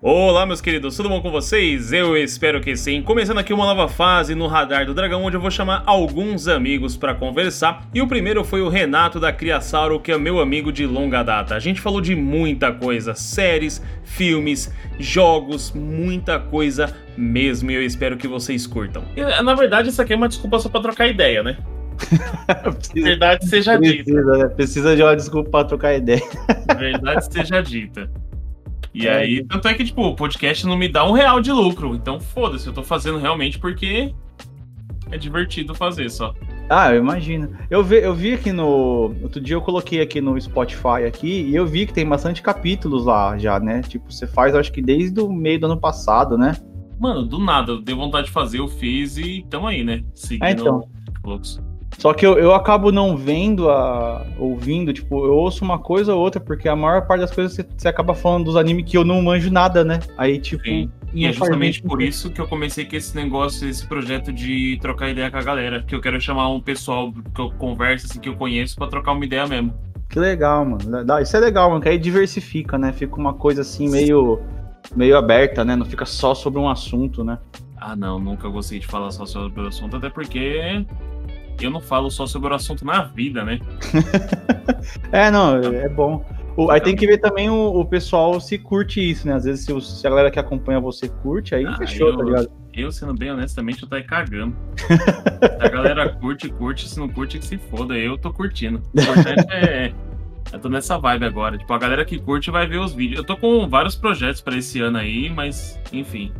Olá, 0.00 0.46
meus 0.46 0.60
queridos, 0.60 0.96
tudo 0.96 1.08
bom 1.08 1.20
com 1.20 1.28
vocês? 1.28 1.92
Eu 1.92 2.16
espero 2.16 2.60
que 2.60 2.76
sim. 2.76 3.02
Começando 3.02 3.38
aqui 3.38 3.52
uma 3.52 3.66
nova 3.66 3.88
fase 3.88 4.32
no 4.32 4.46
Radar 4.46 4.86
do 4.86 4.94
Dragão, 4.94 5.24
onde 5.24 5.36
eu 5.36 5.40
vou 5.40 5.50
chamar 5.50 5.82
alguns 5.86 6.46
amigos 6.46 6.96
para 6.96 7.16
conversar. 7.16 7.84
E 7.92 8.00
o 8.00 8.06
primeiro 8.06 8.44
foi 8.44 8.62
o 8.62 8.68
Renato 8.68 9.18
da 9.18 9.32
Criasauro, 9.32 9.98
que 9.98 10.12
é 10.12 10.16
meu 10.16 10.38
amigo 10.38 10.70
de 10.70 10.86
longa 10.86 11.24
data. 11.24 11.56
A 11.56 11.58
gente 11.58 11.80
falou 11.80 12.00
de 12.00 12.14
muita 12.14 12.70
coisa: 12.70 13.12
séries, 13.12 13.84
filmes, 14.04 14.72
jogos, 15.00 15.72
muita 15.72 16.38
coisa 16.38 16.94
mesmo. 17.16 17.68
E 17.72 17.74
eu 17.74 17.82
espero 17.82 18.16
que 18.16 18.28
vocês 18.28 18.68
curtam. 18.68 19.02
Na 19.42 19.54
verdade, 19.56 19.88
isso 19.88 20.00
aqui 20.00 20.12
é 20.12 20.16
uma 20.16 20.28
desculpa 20.28 20.60
só 20.60 20.68
pra 20.68 20.80
trocar 20.80 21.08
ideia, 21.08 21.42
né? 21.42 21.58
Verdade 22.94 23.48
seja 23.48 23.76
dita. 23.76 24.04
Precisa, 24.04 24.38
né? 24.38 24.48
precisa 24.54 24.94
de 24.94 25.02
uma 25.02 25.16
desculpa 25.16 25.50
pra 25.50 25.64
trocar 25.64 25.96
ideia. 25.96 26.22
Verdade 26.78 27.34
seja 27.34 27.60
dita. 27.60 28.08
E 28.98 29.06
é, 29.06 29.16
aí, 29.16 29.44
tanto 29.44 29.68
é 29.68 29.74
que, 29.74 29.84
tipo, 29.84 30.02
o 30.02 30.16
podcast 30.16 30.66
não 30.66 30.76
me 30.76 30.88
dá 30.88 31.04
um 31.04 31.12
real 31.12 31.40
de 31.40 31.52
lucro. 31.52 31.94
Então, 31.94 32.18
foda-se, 32.18 32.66
eu 32.66 32.72
tô 32.72 32.82
fazendo 32.82 33.18
realmente 33.18 33.56
porque 33.56 34.12
é 35.10 35.16
divertido 35.16 35.72
fazer 35.72 36.10
só. 36.10 36.34
Ah, 36.68 36.92
eu 36.92 36.98
imagino. 36.98 37.56
Eu 37.70 37.84
vi, 37.84 37.96
eu 37.96 38.12
vi 38.12 38.34
aqui 38.34 38.50
no. 38.52 39.14
Outro 39.22 39.40
dia 39.40 39.54
eu 39.54 39.62
coloquei 39.62 40.00
aqui 40.00 40.20
no 40.20 40.38
Spotify 40.40 41.04
aqui 41.06 41.42
e 41.42 41.54
eu 41.54 41.64
vi 41.64 41.86
que 41.86 41.94
tem 41.94 42.06
bastante 42.06 42.42
capítulos 42.42 43.06
lá 43.06 43.38
já, 43.38 43.60
né? 43.60 43.82
Tipo, 43.82 44.12
você 44.12 44.26
faz, 44.26 44.54
acho 44.54 44.72
que 44.72 44.82
desde 44.82 45.20
o 45.20 45.32
meio 45.32 45.60
do 45.60 45.66
ano 45.66 45.80
passado, 45.80 46.36
né? 46.36 46.56
Mano, 46.98 47.24
do 47.24 47.38
nada, 47.38 47.72
eu 47.72 47.80
dei 47.80 47.94
vontade 47.94 48.26
de 48.26 48.32
fazer, 48.32 48.58
eu 48.58 48.66
fiz 48.66 49.16
e 49.16 49.46
tamo 49.48 49.68
aí, 49.68 49.84
né? 49.84 50.02
Seguindo 50.12 50.44
ah, 50.44 50.50
então. 50.50 50.88
fluxo. 51.22 51.67
Só 51.98 52.14
que 52.14 52.24
eu, 52.24 52.38
eu 52.38 52.54
acabo 52.54 52.92
não 52.92 53.16
vendo, 53.16 53.68
a, 53.68 54.24
ouvindo, 54.38 54.92
tipo, 54.92 55.26
eu 55.26 55.34
ouço 55.34 55.64
uma 55.64 55.80
coisa 55.80 56.14
ou 56.14 56.20
outra, 56.20 56.40
porque 56.40 56.68
a 56.68 56.76
maior 56.76 57.04
parte 57.06 57.22
das 57.22 57.32
coisas 57.32 57.52
você, 57.52 57.66
você 57.76 57.88
acaba 57.88 58.14
falando 58.14 58.44
dos 58.44 58.56
animes 58.56 58.84
que 58.84 58.96
eu 58.96 59.04
não 59.04 59.20
manjo 59.20 59.50
nada, 59.50 59.84
né? 59.84 59.98
Aí, 60.16 60.38
tipo. 60.38 60.62
Sim. 60.62 60.90
E 61.12 61.26
é 61.26 61.32
justamente 61.32 61.82
por 61.82 62.00
isso 62.00 62.30
que 62.30 62.40
eu 62.40 62.46
comecei 62.46 62.84
com 62.84 62.94
esse 62.94 63.16
negócio, 63.16 63.68
esse 63.68 63.84
projeto 63.86 64.32
de 64.32 64.78
trocar 64.80 65.08
ideia 65.08 65.30
com 65.30 65.38
a 65.38 65.42
galera. 65.42 65.82
Que 65.82 65.94
eu 65.94 66.00
quero 66.00 66.20
chamar 66.20 66.48
um 66.50 66.60
pessoal 66.60 67.12
que 67.34 67.40
eu 67.40 67.50
converso, 67.52 68.06
assim, 68.06 68.20
que 68.20 68.28
eu 68.28 68.36
conheço, 68.36 68.76
para 68.76 68.86
trocar 68.88 69.12
uma 69.12 69.24
ideia 69.24 69.46
mesmo. 69.46 69.74
Que 70.08 70.20
legal, 70.20 70.64
mano. 70.64 70.84
Isso 71.20 71.36
é 71.36 71.40
legal, 71.40 71.68
mano, 71.70 71.82
que 71.82 71.88
aí 71.88 71.98
diversifica, 71.98 72.78
né? 72.78 72.92
Fica 72.92 73.16
uma 73.16 73.34
coisa 73.34 73.62
assim 73.62 73.88
meio, 73.88 74.40
meio 74.94 75.16
aberta, 75.16 75.64
né? 75.64 75.74
Não 75.74 75.84
fica 75.84 76.04
só 76.04 76.34
sobre 76.34 76.60
um 76.60 76.68
assunto, 76.68 77.24
né? 77.24 77.38
Ah, 77.76 77.96
não, 77.96 78.18
nunca 78.18 78.48
gostei 78.48 78.78
de 78.78 78.86
falar 78.86 79.10
só 79.10 79.24
sobre 79.24 79.62
o 79.62 79.66
assunto, 79.66 79.96
até 79.96 80.10
porque 80.10 80.84
eu 81.64 81.70
não 81.70 81.80
falo 81.80 82.10
só 82.10 82.26
sobre 82.26 82.52
o 82.52 82.54
assunto 82.54 82.84
na 82.84 83.02
vida, 83.02 83.44
né? 83.44 83.58
é, 85.12 85.30
não, 85.30 85.56
é 85.56 85.88
bom. 85.88 86.24
O, 86.56 86.72
aí 86.72 86.80
tem 86.80 86.96
que 86.96 87.06
ver 87.06 87.18
também 87.18 87.48
o, 87.48 87.54
o, 87.54 87.84
pessoal 87.84 88.40
se 88.40 88.58
curte 88.58 89.00
isso, 89.00 89.28
né? 89.28 89.34
Às 89.34 89.44
vezes 89.44 89.64
se, 89.64 89.72
o, 89.72 89.80
se, 89.80 90.04
a 90.04 90.10
galera 90.10 90.28
que 90.28 90.40
acompanha 90.40 90.80
você 90.80 91.08
curte, 91.08 91.54
aí 91.54 91.64
ah, 91.64 91.76
fechou, 91.76 92.08
eu, 92.08 92.16
tá 92.16 92.24
ligado? 92.24 92.50
Eu, 92.74 92.90
sendo 92.90 93.14
bem 93.14 93.30
honestamente, 93.30 93.84
eu 93.84 93.88
tô 93.88 93.94
aí 93.94 94.02
cagando. 94.02 94.56
a 95.60 95.68
galera 95.68 96.08
curte, 96.08 96.48
curte, 96.48 96.88
se 96.88 96.98
não 96.98 97.08
curte, 97.08 97.38
que 97.38 97.46
se 97.46 97.58
foda. 97.58 97.96
Eu 97.96 98.18
tô 98.18 98.32
curtindo. 98.32 98.82
O 98.92 99.00
importante 99.00 99.46
é. 99.52 99.92
Eu 100.52 100.58
tô 100.58 100.68
nessa 100.68 100.98
vibe 100.98 101.26
agora. 101.26 101.58
Tipo, 101.58 101.72
a 101.72 101.78
galera 101.78 102.04
que 102.04 102.18
curte 102.18 102.50
vai 102.50 102.66
ver 102.66 102.78
os 102.78 102.92
vídeos. 102.92 103.18
Eu 103.18 103.24
tô 103.24 103.36
com 103.36 103.68
vários 103.68 103.94
projetos 103.94 104.40
para 104.40 104.56
esse 104.56 104.80
ano 104.80 104.98
aí, 104.98 105.30
mas, 105.30 105.78
enfim. 105.92 106.32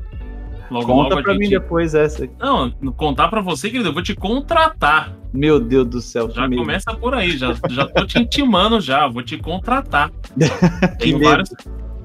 Logo, 0.71 0.87
Conta 0.87 1.15
logo 1.15 1.23
pra 1.23 1.33
gente... 1.33 1.43
mim 1.43 1.51
depois 1.51 1.95
essa. 1.95 2.29
Não, 2.39 2.71
contar 2.97 3.29
pra 3.29 3.41
você, 3.41 3.71
querido, 3.71 3.89
eu 3.89 3.93
vou 3.93 4.03
te 4.03 4.15
contratar. 4.15 5.15
Meu 5.33 5.61
Deus 5.61 5.87
do 5.87 6.01
céu. 6.01 6.31
Já 6.31 6.49
começa 6.49 6.95
por 6.95 7.15
aí, 7.15 7.37
já, 7.37 7.55
já 7.71 7.87
tô 7.87 8.07
te 8.07 8.19
intimando 8.19 8.81
já, 8.81 9.07
vou 9.07 9.23
te 9.23 9.37
contratar. 9.37 10.11
Tem 10.99 11.19
vários. 11.19 11.51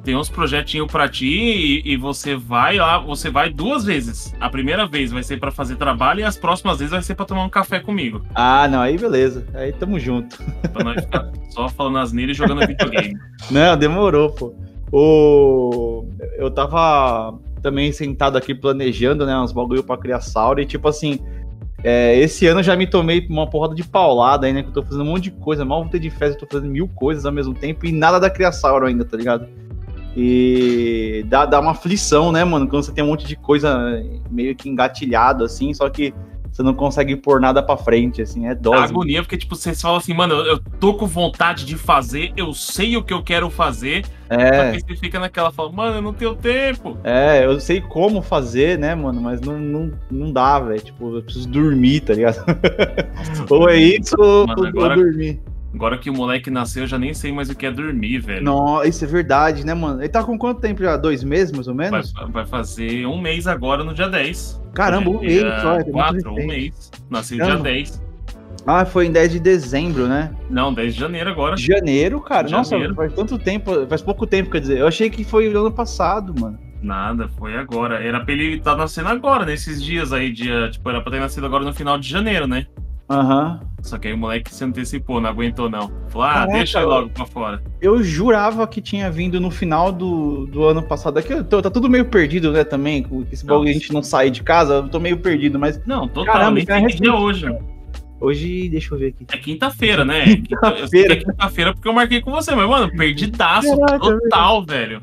Tem 0.03 0.17
uns 0.17 0.29
projetinhos 0.29 0.91
pra 0.91 1.07
ti 1.07 1.25
e, 1.25 1.93
e, 1.93 1.95
você 1.95 2.35
vai 2.35 2.75
lá, 2.75 2.97
você 2.99 3.29
vai 3.29 3.49
duas 3.49 3.85
vezes. 3.85 4.35
A 4.37 4.49
primeira 4.49 4.85
vez 4.85 5.13
vai 5.13 5.23
ser 5.23 5.39
para 5.39 5.49
fazer 5.49 5.77
trabalho 5.77 6.19
e 6.19 6.23
as 6.23 6.35
próximas 6.35 6.79
vezes 6.79 6.91
vai 6.91 7.01
ser 7.01 7.15
para 7.15 7.25
tomar 7.25 7.45
um 7.45 7.49
café 7.49 7.79
comigo. 7.79 8.21
Ah, 8.35 8.67
não, 8.67 8.81
aí 8.81 8.97
beleza. 8.97 9.47
Aí 9.53 9.71
tamo 9.71 9.97
junto. 9.97 10.37
Pra 10.73 10.83
nós 10.83 11.01
ficar 11.01 11.31
só 11.51 11.69
falando 11.69 11.99
asneira 11.99 12.33
e 12.33 12.35
jogando 12.35 12.59
videogame. 12.67 13.17
Não, 13.49 13.77
demorou, 13.77 14.29
pô. 14.31 14.53
O... 14.91 16.05
Eu 16.37 16.51
tava 16.51 17.39
também 17.63 17.91
sentado 17.91 18.37
aqui 18.37 18.53
planejando, 18.53 19.25
né, 19.25 19.35
uns 19.39 19.51
bagulho 19.51 19.83
pra 19.83 19.97
criar 19.97 20.19
Saura 20.19 20.61
e 20.61 20.65
tipo 20.65 20.87
assim, 20.87 21.19
é, 21.83 22.15
esse 22.19 22.45
ano 22.45 22.61
já 22.61 22.75
me 22.75 22.85
tomei 22.85 23.25
uma 23.29 23.49
porrada 23.49 23.73
de 23.73 23.83
paulada 23.83 24.45
aí, 24.45 24.53
né, 24.53 24.61
que 24.61 24.69
eu 24.69 24.73
tô 24.73 24.83
fazendo 24.83 25.01
um 25.03 25.07
monte 25.07 25.23
de 25.23 25.31
coisa, 25.31 25.65
mal 25.65 25.81
vou 25.81 25.89
ter 25.89 25.99
de 25.99 26.09
festa, 26.09 26.35
eu 26.35 26.47
tô 26.47 26.57
fazendo 26.57 26.71
mil 26.71 26.87
coisas 26.89 27.25
ao 27.25 27.31
mesmo 27.31 27.53
tempo 27.53 27.85
e 27.85 27.91
nada 27.91 28.19
da 28.19 28.29
Criasauro 28.29 28.85
ainda, 28.85 29.05
tá 29.05 29.17
ligado? 29.17 29.47
E 30.15 31.25
dá, 31.27 31.45
dá 31.45 31.59
uma 31.59 31.71
aflição, 31.71 32.31
né, 32.31 32.43
mano, 32.43 32.67
quando 32.67 32.83
você 32.83 32.91
tem 32.91 33.03
um 33.03 33.07
monte 33.07 33.25
de 33.25 33.35
coisa 33.35 34.03
meio 34.29 34.55
que 34.55 34.69
engatilhado, 34.69 35.43
assim, 35.43 35.73
só 35.73 35.89
que 35.89 36.13
você 36.53 36.61
não 36.61 36.75
consegue 36.75 37.15
pôr 37.15 37.41
nada 37.41 37.63
pra 37.63 37.75
frente, 37.75 38.21
assim, 38.21 38.47
é 38.47 38.53
dose. 38.53 38.77
A 38.77 38.83
agonia, 38.83 39.23
porque, 39.23 39.37
tipo, 39.37 39.55
você 39.55 39.73
fala 39.73 39.97
assim, 39.97 40.13
mano, 40.13 40.35
eu 40.35 40.59
tô 40.79 40.93
com 40.93 41.07
vontade 41.07 41.65
de 41.65 41.75
fazer, 41.75 42.31
eu 42.37 42.53
sei 42.53 42.95
o 42.95 43.03
que 43.03 43.11
eu 43.11 43.23
quero 43.23 43.49
fazer, 43.49 44.05
é. 44.29 44.53
só 44.53 44.71
que 44.71 44.81
você 44.81 44.95
fica 44.99 45.19
naquela, 45.19 45.51
fala, 45.51 45.71
mano, 45.71 45.97
eu 45.97 46.01
não 46.01 46.13
tenho 46.13 46.35
tempo. 46.35 46.95
É, 47.03 47.43
eu 47.43 47.59
sei 47.59 47.81
como 47.81 48.21
fazer, 48.21 48.77
né, 48.77 48.93
mano, 48.93 49.19
mas 49.19 49.41
não, 49.41 49.57
não, 49.57 49.91
não 50.11 50.31
dá, 50.31 50.59
velho, 50.59 50.79
tipo, 50.79 51.17
eu 51.17 51.23
preciso 51.23 51.49
dormir, 51.49 52.01
tá 52.01 52.13
ligado? 52.13 52.45
Nossa, 53.15 53.45
ou 53.49 53.67
é 53.67 53.77
isso, 53.77 54.15
ou, 54.19 54.45
mano, 54.45 54.67
agora... 54.67 54.95
ou 54.95 55.03
dormir. 55.03 55.41
Agora 55.73 55.97
que 55.97 56.09
o 56.09 56.13
moleque 56.13 56.51
nasceu, 56.51 56.83
eu 56.83 56.87
já 56.87 56.99
nem 56.99 57.13
sei 57.13 57.31
mais 57.31 57.49
o 57.49 57.55
que 57.55 57.65
é 57.65 57.71
dormir, 57.71 58.19
velho. 58.19 58.43
Não, 58.43 58.83
isso 58.83 59.03
é 59.03 59.07
verdade, 59.07 59.65
né, 59.65 59.73
mano? 59.73 60.01
Ele 60.01 60.09
tá 60.09 60.23
com 60.23 60.37
quanto 60.37 60.61
tempo 60.61 60.83
já? 60.83 60.95
Dois 60.95 61.23
meses, 61.23 61.51
mais 61.51 61.67
ou 61.67 61.73
menos? 61.73 62.11
Vai, 62.13 62.27
vai 62.27 62.45
fazer 62.45 63.07
um 63.07 63.19
mês 63.19 63.47
agora, 63.47 63.83
no 63.83 63.93
dia 63.93 64.07
10. 64.07 64.61
Caramba, 64.73 65.09
um 65.09 65.19
mês. 65.19 65.43
É 65.43 65.83
quatro, 65.91 66.31
um 66.31 66.47
mês. 66.47 66.91
Nasceu 67.09 67.39
no 67.39 67.45
dia 67.45 67.55
10. 67.55 68.03
Ah, 68.65 68.85
foi 68.85 69.07
em 69.07 69.11
10 69.11 69.31
de 69.31 69.39
dezembro, 69.39 70.07
né? 70.07 70.31
Não, 70.49 70.73
10 70.73 70.93
de 70.93 70.99
janeiro 70.99 71.29
agora. 71.29 71.57
Janeiro, 71.57 72.21
cara? 72.21 72.47
Nossa, 72.49 72.71
janeiro. 72.71 72.95
faz 72.95 73.11
tanto 73.13 73.37
tempo, 73.37 73.85
faz 73.87 74.01
pouco 74.01 74.27
tempo, 74.27 74.51
quer 74.51 74.61
dizer. 74.61 74.77
Eu 74.77 74.87
achei 74.87 75.09
que 75.09 75.23
foi 75.23 75.49
no 75.49 75.59
ano 75.59 75.71
passado, 75.71 76.33
mano. 76.39 76.57
Nada, 76.81 77.27
foi 77.37 77.57
agora. 77.57 78.03
Era 78.03 78.19
pra 78.19 78.33
ele 78.33 78.57
estar 78.57 78.71
tá 78.71 78.77
nascendo 78.77 79.09
agora, 79.09 79.45
nesses 79.45 79.81
dias 79.81 80.13
aí, 80.13 80.31
dia. 80.31 80.69
Tipo, 80.69 80.89
era 80.89 81.01
pra 81.01 81.11
ter 81.11 81.19
nascido 81.19 81.45
agora 81.45 81.63
no 81.63 81.73
final 81.73 81.97
de 81.97 82.07
janeiro, 82.07 82.47
né? 82.47 82.67
Aham. 83.09 83.59
Uhum. 83.61 83.73
Só 83.83 83.97
que 83.97 84.07
aí 84.07 84.13
o 84.13 84.17
moleque 84.17 84.53
se 84.53 84.63
antecipou, 84.63 85.19
não 85.19 85.29
aguentou 85.29 85.69
não. 85.69 85.91
Falou, 86.07 86.25
ah, 86.25 86.33
Caraca, 86.33 86.53
deixa 86.53 86.81
logo 86.81 87.09
pra 87.09 87.25
fora. 87.25 87.61
Eu 87.81 88.01
jurava 88.01 88.65
que 88.65 88.81
tinha 88.81 89.11
vindo 89.11 89.41
no 89.41 89.51
final 89.51 89.91
do, 89.91 90.45
do 90.45 90.63
ano 90.63 90.81
passado. 90.81 91.17
Aqui 91.17 91.43
tô, 91.43 91.61
tá 91.61 91.69
tudo 91.69 91.89
meio 91.89 92.05
perdido, 92.05 92.51
né, 92.53 92.63
também. 92.63 93.03
Com 93.03 93.25
esse 93.29 93.45
bagulho 93.45 93.69
a 93.69 93.73
gente 93.73 93.91
não 93.91 94.01
sair 94.01 94.31
de 94.31 94.41
casa, 94.41 94.75
eu 94.75 94.89
tô 94.89 95.01
meio 95.01 95.17
perdido, 95.17 95.59
mas. 95.59 95.85
Não, 95.85 96.07
totalmente. 96.07 96.65
Caramba, 96.65 96.89
é 97.05 97.11
hoje. 97.11 97.45
Hoje, 98.21 98.69
deixa 98.69 98.95
eu 98.95 98.99
ver 98.99 99.07
aqui. 99.07 99.25
É 99.33 99.37
quinta-feira, 99.37 100.05
né? 100.05 100.23
Quinta-feira. 100.47 101.13
É 101.13 101.17
quinta-feira 101.17 101.73
porque 101.73 101.87
eu 101.89 101.93
marquei 101.93 102.21
com 102.21 102.31
você, 102.31 102.55
mas, 102.55 102.69
mano, 102.69 102.89
perdidaço 102.95 103.77
Caraca, 103.77 103.99
total, 103.99 104.65
velho. 104.65 105.01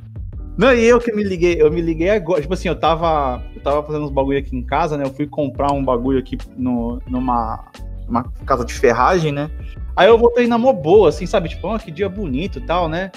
Não, 0.57 0.73
e 0.73 0.85
eu 0.87 0.99
que 0.99 1.13
me 1.13 1.23
liguei, 1.23 1.61
eu 1.61 1.71
me 1.71 1.83
liguei 1.83 2.09
agora. 2.09 2.41
Tipo 2.41 2.55
assim, 2.55 2.69
eu 2.69 2.77
tava. 2.77 3.43
Eu 3.55 3.61
tava 3.61 3.83
fazendo 3.83 4.07
uns 4.07 4.11
bagulho 4.11 4.39
aqui 4.39 4.57
em 4.57 4.63
casa, 4.63 4.97
né? 4.97 5.05
Eu 5.05 5.13
fui 5.13 5.27
comprar 5.27 5.71
um 5.71 5.85
bagulho 5.85 6.19
aqui 6.19 6.39
no, 6.57 6.99
numa 7.07 7.63
uma 8.11 8.25
casa 8.45 8.65
de 8.65 8.75
ferragem, 8.75 9.33
né? 9.33 9.51
Aí 9.97 10.09
eu 10.09 10.19
voltei 10.19 10.47
na 10.47 10.59
mó 10.59 10.73
boa, 10.73 11.09
assim, 11.09 11.27
sabe? 11.27 11.49
Tipo, 11.49 11.75
oh, 11.75 11.79
que 11.79 11.91
dia 11.91 12.09
bonito 12.09 12.59
e 12.59 12.63
tal, 12.63 12.89
né? 12.89 13.11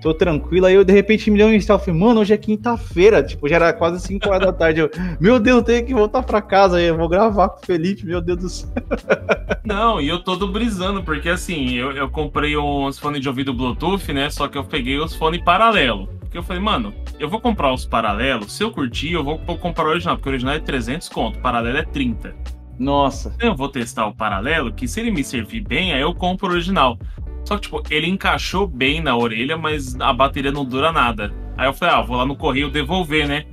Tô 0.00 0.14
tranquilo. 0.14 0.66
Aí 0.66 0.74
eu, 0.74 0.82
de 0.82 0.92
repente, 0.92 1.30
me 1.30 1.36
deu 1.36 1.48
um 1.48 1.52
instalo. 1.52 1.78
Falei, 1.78 2.00
mano, 2.00 2.20
hoje 2.20 2.32
é 2.32 2.38
quinta-feira. 2.38 3.22
Tipo, 3.22 3.46
já 3.48 3.56
era 3.56 3.72
quase 3.72 4.00
5 4.06 4.28
horas 4.28 4.46
da 4.46 4.52
tarde. 4.52 4.80
Eu, 4.80 4.90
meu 5.20 5.38
Deus, 5.38 5.58
eu 5.58 5.62
tenho 5.62 5.86
que 5.86 5.92
voltar 5.92 6.22
pra 6.22 6.40
casa. 6.40 6.78
Aí 6.78 6.86
eu 6.86 6.96
vou 6.96 7.08
gravar 7.08 7.50
com 7.50 7.62
o 7.62 7.66
Felipe, 7.66 8.06
meu 8.06 8.20
Deus 8.20 8.38
do 8.38 8.48
céu. 8.48 8.70
Não, 9.64 10.00
e 10.00 10.08
eu 10.08 10.22
tô 10.22 10.34
brisando, 10.46 11.02
porque 11.02 11.28
assim, 11.28 11.74
eu, 11.74 11.92
eu 11.92 12.08
comprei 12.08 12.56
uns 12.56 12.98
fones 12.98 13.20
de 13.20 13.28
ouvido 13.28 13.52
Bluetooth, 13.52 14.12
né? 14.12 14.30
Só 14.30 14.48
que 14.48 14.56
eu 14.56 14.64
peguei 14.64 14.98
os 14.98 15.14
fones 15.14 15.42
paralelo. 15.44 16.08
Porque 16.20 16.38
eu 16.38 16.42
falei, 16.42 16.62
mano, 16.62 16.94
eu 17.18 17.28
vou 17.28 17.40
comprar 17.40 17.72
os 17.72 17.84
paralelos. 17.84 18.52
Se 18.52 18.64
eu 18.64 18.70
curtir, 18.70 19.12
eu 19.12 19.22
vou, 19.22 19.38
vou 19.46 19.58
comprar 19.58 19.84
o 19.84 19.90
original. 19.90 20.16
Porque 20.16 20.30
o 20.30 20.32
original 20.32 20.54
é 20.54 20.60
300 20.60 21.08
conto, 21.10 21.38
paralelo 21.40 21.76
é 21.76 21.82
30. 21.82 22.34
Nossa. 22.80 23.36
Eu 23.38 23.54
vou 23.54 23.68
testar 23.68 24.06
o 24.06 24.14
paralelo, 24.14 24.72
que 24.72 24.88
se 24.88 24.98
ele 25.00 25.10
me 25.10 25.22
servir 25.22 25.60
bem, 25.60 25.92
aí 25.92 26.00
eu 26.00 26.14
compro 26.14 26.48
o 26.48 26.52
original. 26.52 26.98
Só 27.44 27.56
que, 27.56 27.62
tipo, 27.62 27.82
ele 27.90 28.08
encaixou 28.08 28.66
bem 28.66 29.02
na 29.02 29.14
orelha, 29.14 29.56
mas 29.58 29.94
a 30.00 30.10
bateria 30.14 30.50
não 30.50 30.64
dura 30.64 30.90
nada. 30.90 31.30
Aí 31.58 31.68
eu 31.68 31.74
falei, 31.74 31.94
ah, 31.94 32.00
vou 32.00 32.16
lá 32.16 32.24
no 32.24 32.34
correio 32.34 32.70
devolver, 32.70 33.28
né? 33.28 33.44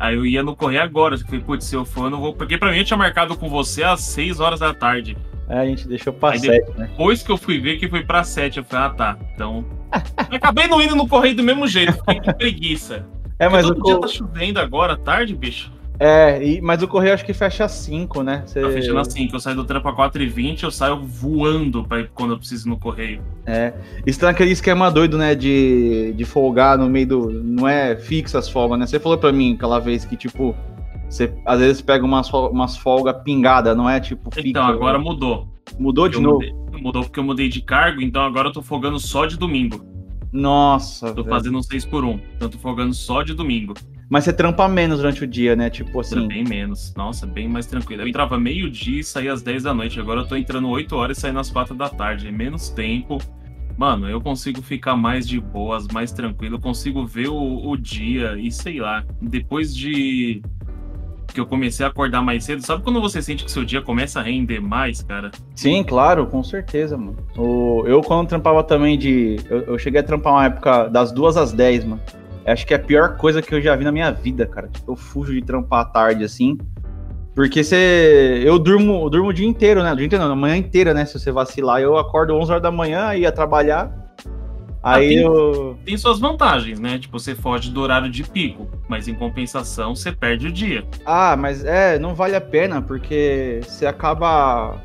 Aí 0.00 0.16
eu 0.16 0.26
ia 0.26 0.42
no 0.42 0.56
correio 0.56 0.82
agora. 0.82 1.14
Eu 1.14 1.18
falei, 1.20 1.40
putz, 1.40 1.64
se 1.64 1.76
eu 1.76 1.84
for, 1.84 2.06
eu 2.06 2.10
não 2.10 2.20
vou. 2.20 2.34
Porque 2.34 2.58
pra 2.58 2.72
mim 2.72 2.78
eu 2.78 2.84
tinha 2.84 2.96
marcado 2.96 3.36
com 3.36 3.48
você 3.48 3.84
às 3.84 4.00
6 4.00 4.40
horas 4.40 4.58
da 4.58 4.74
tarde. 4.74 5.16
É, 5.48 5.58
a 5.58 5.64
gente 5.64 5.86
deixou 5.86 6.12
pra 6.12 6.36
7, 6.36 6.48
né? 6.76 6.88
Depois 6.88 7.22
que 7.22 7.30
eu 7.30 7.36
fui 7.36 7.60
ver 7.60 7.78
que 7.78 7.88
foi 7.88 8.02
pra 8.02 8.24
7, 8.24 8.58
eu 8.58 8.64
falei, 8.64 8.86
ah, 8.86 8.90
tá. 8.90 9.18
Então. 9.32 9.64
acabei 10.18 10.66
não 10.66 10.82
indo 10.82 10.96
no 10.96 11.06
correio 11.06 11.36
do 11.36 11.42
mesmo 11.44 11.68
jeito, 11.68 11.92
fiquei 11.92 12.20
com 12.20 12.32
preguiça. 12.32 13.06
É, 13.38 13.48
mas 13.48 13.64
todo 13.66 13.78
o 13.78 13.82
dia 13.84 14.00
tá 14.00 14.08
chovendo 14.08 14.58
agora, 14.58 14.96
tarde, 14.96 15.36
bicho. 15.36 15.70
É, 15.98 16.42
e, 16.42 16.60
mas 16.60 16.82
o 16.82 16.88
correio 16.88 17.14
acho 17.14 17.24
que 17.24 17.32
fecha 17.32 17.64
às 17.64 17.72
5, 17.72 18.22
né? 18.22 18.42
Você... 18.44 18.60
Tá 18.60 18.70
fechando 18.70 18.98
às 18.98 19.12
5. 19.12 19.36
Eu 19.36 19.40
saio 19.40 19.56
do 19.56 19.64
trampo 19.64 19.88
a 19.88 19.96
4h20, 19.96 20.62
eu 20.62 20.70
saio 20.70 21.00
voando 21.00 21.84
pra 21.84 22.00
ir 22.00 22.10
quando 22.14 22.32
eu 22.32 22.38
preciso 22.38 22.68
no 22.68 22.78
correio. 22.78 23.22
É. 23.46 23.72
Isso 24.06 24.18
tá 24.18 24.26
naquele 24.26 24.50
esquema 24.50 24.90
doido, 24.90 25.16
né? 25.16 25.34
De, 25.34 26.12
de 26.16 26.24
folgar 26.24 26.76
no 26.76 26.88
meio 26.88 27.06
do. 27.06 27.30
Não 27.30 27.68
é 27.68 27.96
fixa 27.96 28.38
as 28.38 28.48
folgas, 28.48 28.78
né? 28.78 28.86
Você 28.86 28.98
falou 28.98 29.18
pra 29.18 29.32
mim 29.32 29.54
aquela 29.54 29.78
vez 29.78 30.04
que, 30.04 30.16
tipo, 30.16 30.56
você 31.08 31.32
às 31.44 31.60
vezes 31.60 31.82
pega 31.82 32.04
umas, 32.04 32.32
umas 32.32 32.76
folgas 32.76 33.22
pingadas, 33.22 33.76
não 33.76 33.88
é 33.88 34.00
tipo 34.00 34.34
fixa. 34.34 34.48
Então, 34.48 34.64
agora 34.64 34.98
né? 34.98 35.04
mudou. 35.04 35.48
Mudou 35.78 36.08
de 36.08 36.18
novo? 36.18 36.40
Mudei, 36.40 36.80
mudou 36.80 37.02
porque 37.02 37.20
eu 37.20 37.24
mudei 37.24 37.48
de 37.48 37.60
cargo, 37.60 38.00
então 38.00 38.22
agora 38.22 38.48
eu 38.48 38.52
tô 38.52 38.62
folgando 38.62 38.98
só 38.98 39.26
de 39.26 39.38
domingo. 39.38 39.84
Nossa. 40.32 41.12
Tô 41.12 41.22
velho. 41.22 41.34
fazendo 41.34 41.58
um 41.58 41.62
6 41.62 41.84
por 41.84 42.04
1 42.04 42.18
então 42.36 42.48
tô 42.48 42.58
folgando 42.58 42.94
só 42.94 43.22
de 43.22 43.34
domingo. 43.34 43.74
Mas 44.12 44.24
você 44.24 44.32
trampa 44.34 44.68
menos 44.68 44.98
durante 44.98 45.24
o 45.24 45.26
dia, 45.26 45.56
né? 45.56 45.70
Tipo 45.70 45.98
assim. 46.00 46.28
Bem 46.28 46.44
menos. 46.44 46.92
Nossa, 46.94 47.26
bem 47.26 47.48
mais 47.48 47.64
tranquilo. 47.64 48.02
Eu 48.02 48.08
entrava 48.08 48.38
meio-dia 48.38 49.00
e 49.00 49.02
saía 49.02 49.32
às 49.32 49.40
10 49.40 49.62
da 49.62 49.72
noite. 49.72 49.98
Agora 49.98 50.20
eu 50.20 50.26
tô 50.26 50.36
entrando 50.36 50.68
8 50.68 50.94
horas 50.94 51.16
e 51.16 51.20
saindo 51.22 51.38
às 51.38 51.48
4 51.48 51.74
da 51.74 51.88
tarde. 51.88 52.28
É 52.28 52.30
menos 52.30 52.68
tempo. 52.68 53.16
Mano, 53.74 54.06
eu 54.10 54.20
consigo 54.20 54.60
ficar 54.60 54.96
mais 54.96 55.26
de 55.26 55.40
boas, 55.40 55.88
mais 55.88 56.12
tranquilo. 56.12 56.56
Eu 56.56 56.60
consigo 56.60 57.06
ver 57.06 57.28
o, 57.28 57.70
o 57.70 57.74
dia 57.74 58.36
e 58.38 58.52
sei 58.52 58.80
lá. 58.80 59.02
Depois 59.18 59.74
de 59.74 60.42
que 61.32 61.40
eu 61.40 61.46
comecei 61.46 61.86
a 61.86 61.88
acordar 61.88 62.20
mais 62.20 62.44
cedo, 62.44 62.60
sabe 62.60 62.82
quando 62.82 63.00
você 63.00 63.22
sente 63.22 63.46
que 63.46 63.50
seu 63.50 63.64
dia 63.64 63.80
começa 63.80 64.20
a 64.20 64.22
render 64.22 64.60
mais, 64.60 65.02
cara? 65.02 65.30
Sim, 65.54 65.82
claro, 65.82 66.26
com 66.26 66.44
certeza, 66.44 66.98
mano. 66.98 67.16
O, 67.34 67.84
eu, 67.86 68.02
quando 68.02 68.28
trampava 68.28 68.62
também 68.62 68.98
de. 68.98 69.36
Eu, 69.48 69.62
eu 69.62 69.78
cheguei 69.78 70.00
a 70.00 70.04
trampar 70.04 70.34
uma 70.34 70.44
época 70.44 70.88
das 70.88 71.10
duas 71.12 71.38
às 71.38 71.50
10, 71.50 71.86
mano. 71.86 72.02
Acho 72.46 72.66
que 72.66 72.74
é 72.74 72.76
a 72.76 72.80
pior 72.80 73.16
coisa 73.16 73.40
que 73.40 73.54
eu 73.54 73.60
já 73.60 73.76
vi 73.76 73.84
na 73.84 73.92
minha 73.92 74.10
vida, 74.10 74.46
cara. 74.46 74.68
Tipo, 74.68 74.92
eu 74.92 74.96
fujo 74.96 75.32
de 75.32 75.42
trampar 75.42 75.80
à 75.80 75.84
tarde, 75.84 76.24
assim. 76.24 76.58
Porque 77.34 77.64
você. 77.64 78.42
Eu 78.44 78.58
durmo, 78.58 79.04
eu 79.04 79.10
durmo 79.10 79.28
o 79.28 79.32
dia 79.32 79.46
inteiro, 79.46 79.82
né? 79.82 79.92
O 79.92 79.96
dia 79.96 80.06
inteiro 80.06 80.24
não, 80.24 80.32
a 80.32 80.36
manhã 80.36 80.56
inteira, 80.56 80.92
né? 80.92 81.04
Se 81.04 81.18
você 81.18 81.30
vacilar, 81.30 81.80
eu 81.80 81.96
acordo 81.96 82.34
11 82.34 82.50
horas 82.50 82.62
da 82.62 82.70
manhã, 82.70 83.14
ia 83.14 83.32
trabalhar. 83.32 84.02
Ah, 84.82 84.96
aí 84.96 85.10
tem, 85.10 85.18
eu. 85.18 85.78
Tem 85.84 85.96
suas 85.96 86.18
vantagens, 86.18 86.80
né? 86.80 86.98
Tipo, 86.98 87.18
você 87.18 87.34
foge 87.34 87.70
do 87.70 87.80
horário 87.80 88.10
de 88.10 88.24
pico, 88.24 88.68
mas 88.88 89.06
em 89.06 89.14
compensação 89.14 89.94
você 89.94 90.10
perde 90.10 90.48
o 90.48 90.52
dia. 90.52 90.84
Ah, 91.06 91.36
mas 91.36 91.64
é, 91.64 91.98
não 91.98 92.14
vale 92.14 92.34
a 92.34 92.40
pena, 92.40 92.82
porque 92.82 93.60
você 93.62 93.86
acaba. 93.86 94.76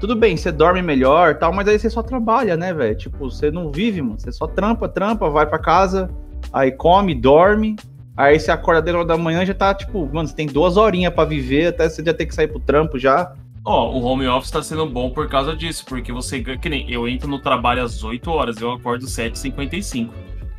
Tudo 0.00 0.16
bem, 0.16 0.36
você 0.36 0.50
dorme 0.50 0.82
melhor 0.82 1.38
tal, 1.38 1.52
mas 1.52 1.68
aí 1.68 1.78
você 1.78 1.88
só 1.88 2.02
trabalha, 2.02 2.56
né, 2.56 2.74
velho? 2.74 2.96
Tipo, 2.96 3.30
você 3.30 3.50
não 3.50 3.70
vive, 3.70 4.02
mano. 4.02 4.18
Você 4.18 4.32
só 4.32 4.46
trampa, 4.46 4.88
trampa, 4.88 5.30
vai 5.30 5.46
para 5.46 5.58
casa, 5.58 6.10
aí 6.54 6.70
come, 6.70 7.14
dorme, 7.14 7.74
aí 8.16 8.38
você 8.38 8.52
acorda 8.52 8.80
dentro 8.80 9.00
hora 9.00 9.08
da 9.08 9.18
manhã 9.18 9.44
já 9.44 9.52
tá, 9.52 9.74
tipo, 9.74 10.08
mano, 10.12 10.28
você 10.28 10.34
tem 10.34 10.46
duas 10.46 10.76
horinhas 10.76 11.12
para 11.12 11.28
viver, 11.28 11.66
até 11.66 11.88
você 11.88 12.02
já 12.04 12.14
ter 12.14 12.26
que 12.26 12.34
sair 12.34 12.46
pro 12.46 12.60
trampo 12.60 12.96
já. 12.96 13.32
Ó, 13.64 13.90
oh, 13.90 13.98
o 13.98 14.04
home 14.04 14.26
office 14.28 14.50
tá 14.50 14.62
sendo 14.62 14.86
bom 14.86 15.10
por 15.10 15.28
causa 15.28 15.56
disso, 15.56 15.84
porque 15.86 16.12
você, 16.12 16.40
que 16.42 16.68
nem, 16.68 16.88
eu 16.90 17.08
entro 17.08 17.28
no 17.28 17.40
trabalho 17.40 17.82
às 17.82 18.04
8 18.04 18.30
horas, 18.30 18.60
eu 18.60 18.70
acordo 18.70 19.06
7h55. 19.06 20.10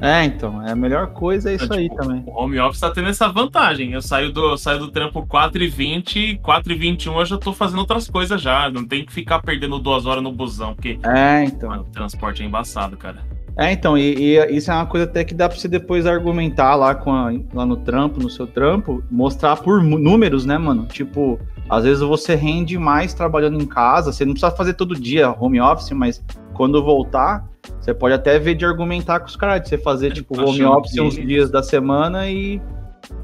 É, 0.02 0.26
então, 0.26 0.62
é 0.68 0.72
a 0.72 0.76
melhor 0.76 1.08
coisa 1.14 1.50
é 1.50 1.56
isso 1.56 1.66
então, 1.66 1.78
aí 1.78 1.88
tipo, 1.88 1.96
também. 1.96 2.24
O 2.26 2.44
home 2.44 2.60
office 2.60 2.82
tá 2.82 2.92
tendo 2.92 3.08
essa 3.08 3.30
vantagem. 3.30 3.94
Eu 3.94 4.02
saio 4.02 4.30
do, 4.32 4.50
eu 4.50 4.58
saio 4.58 4.80
do 4.80 4.92
trampo 4.92 5.26
4h20, 5.26 6.42
4h21 6.42 7.16
eu 7.16 7.26
já 7.26 7.38
tô 7.38 7.54
fazendo 7.54 7.80
outras 7.80 8.10
coisas 8.10 8.42
já. 8.42 8.70
Não 8.70 8.86
tem 8.86 9.06
que 9.06 9.14
ficar 9.14 9.42
perdendo 9.42 9.80
duas 9.80 10.06
horas 10.06 10.22
no 10.22 10.34
busão, 10.34 10.76
porque 10.76 11.00
é, 11.04 11.46
então. 11.46 11.70
Mano, 11.70 11.84
o 11.84 11.92
transporte 11.92 12.44
é 12.44 12.46
embaçado, 12.46 12.98
cara. 12.98 13.24
É, 13.58 13.72
então, 13.72 13.98
e, 13.98 14.36
e, 14.36 14.56
isso 14.56 14.70
é 14.70 14.74
uma 14.74 14.86
coisa 14.86 15.06
até 15.06 15.24
que 15.24 15.34
dá 15.34 15.48
pra 15.48 15.58
você 15.58 15.68
depois 15.68 16.06
argumentar 16.06 16.76
lá, 16.76 16.94
com 16.94 17.12
a, 17.12 17.32
lá 17.54 17.66
no 17.66 17.78
trampo, 17.78 18.20
no 18.22 18.30
seu 18.30 18.46
trampo, 18.46 19.02
mostrar 19.10 19.56
por 19.56 19.82
números, 19.82 20.46
né, 20.46 20.58
mano? 20.58 20.86
Tipo, 20.88 21.40
às 21.70 21.86
vezes 21.86 22.04
você 22.04 22.36
rende 22.36 22.78
mais 22.78 23.14
trabalhando 23.14 23.62
em 23.62 23.66
casa, 23.66 24.12
você 24.12 24.26
não 24.26 24.34
precisa 24.34 24.52
fazer 24.52 24.74
todo 24.74 24.94
dia 24.94 25.32
home 25.32 25.62
office, 25.62 25.92
mas 25.92 26.22
quando 26.54 26.84
voltar, 26.84 27.48
você 27.80 27.94
pode 27.94 28.14
até 28.14 28.38
ver 28.38 28.56
de 28.56 28.66
argumentar 28.66 29.22
com 29.22 29.28
os 29.28 29.38
caras, 29.38 29.62
de 29.62 29.70
você 29.70 29.78
fazer, 29.78 30.12
tipo, 30.12 30.38
home 30.40 30.64
office 30.64 30.94
que... 30.94 31.02
uns 31.02 31.16
dias 31.16 31.50
da 31.50 31.64
semana 31.64 32.30
e, 32.30 32.62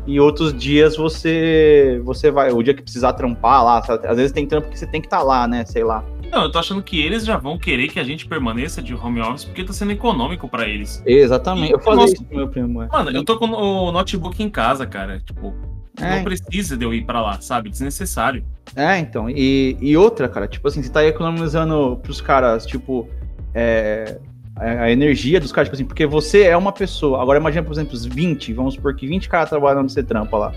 e 0.08 0.18
outros 0.18 0.54
dias 0.54 0.96
você 0.96 2.02
você 2.06 2.32
vai, 2.32 2.52
o 2.52 2.64
dia 2.64 2.74
que 2.74 2.82
precisar 2.82 3.14
trampar 3.14 3.64
lá, 3.66 3.84
às 4.08 4.16
vezes 4.16 4.32
tem 4.32 4.48
trampo 4.48 4.70
que 4.70 4.80
você 4.80 4.88
tem 4.88 5.02
que 5.02 5.08
estar 5.08 5.20
tá 5.20 5.24
lá, 5.24 5.46
né, 5.46 5.66
sei 5.66 5.84
lá. 5.84 6.04
Não, 6.32 6.44
eu 6.44 6.52
tô 6.52 6.60
achando 6.60 6.82
que 6.82 7.00
eles 7.00 7.26
já 7.26 7.36
vão 7.36 7.58
querer 7.58 7.90
que 7.90 8.00
a 8.00 8.04
gente 8.04 8.26
permaneça 8.26 8.82
de 8.82 8.96
home 8.96 9.20
office 9.20 9.44
porque 9.44 9.66
tá 9.66 9.74
sendo 9.74 9.92
econômico 9.92 10.48
para 10.48 10.68
eles. 10.68 11.04
Exatamente. 11.06 11.72
E, 11.72 11.74
eu 11.74 11.80
falei 11.80 12.00
nossa, 12.00 12.14
isso 12.14 12.24
pro 12.24 12.38
meu 12.38 12.48
primo. 12.48 12.84
É. 12.84 12.88
Mano, 12.88 13.12
eu 13.12 13.26
tô 13.26 13.38
com 13.38 13.48
o 13.48 13.92
notebook 13.92 14.42
em 14.42 14.50
casa, 14.50 14.88
cara. 14.88 15.20
Tipo, 15.20 15.54
é. 16.00 16.16
não 16.16 16.24
precisa 16.24 16.78
de 16.78 16.86
eu 16.86 16.94
ir 16.94 17.04
para 17.04 17.22
lá, 17.22 17.42
sabe? 17.42 17.70
Desnecessário. 17.70 18.46
É, 18.76 18.98
então. 18.98 19.30
E, 19.30 19.76
e 19.82 19.98
outra, 19.98 20.30
cara, 20.30 20.48
tipo 20.48 20.66
assim, 20.66 20.82
você 20.82 20.90
tá 20.90 21.06
economizando 21.06 22.00
pros 22.02 22.22
caras, 22.22 22.66
tipo, 22.66 23.10
é, 23.54 24.18
a 24.56 24.90
energia 24.90 25.38
dos 25.38 25.52
caras, 25.52 25.68
tipo 25.68 25.76
assim, 25.76 25.86
porque 25.86 26.06
você 26.06 26.44
é 26.44 26.56
uma 26.56 26.72
pessoa. 26.72 27.22
Agora 27.22 27.40
imagina, 27.40 27.64
por 27.64 27.74
exemplo, 27.74 27.94
os 27.94 28.06
20, 28.06 28.54
vamos 28.54 28.76
supor 28.76 28.96
que 28.96 29.06
20 29.06 29.28
caras 29.28 29.50
trabalhando 29.50 29.84
no 29.84 29.90
você 29.90 30.02
trampa 30.02 30.38
lá. 30.38 30.54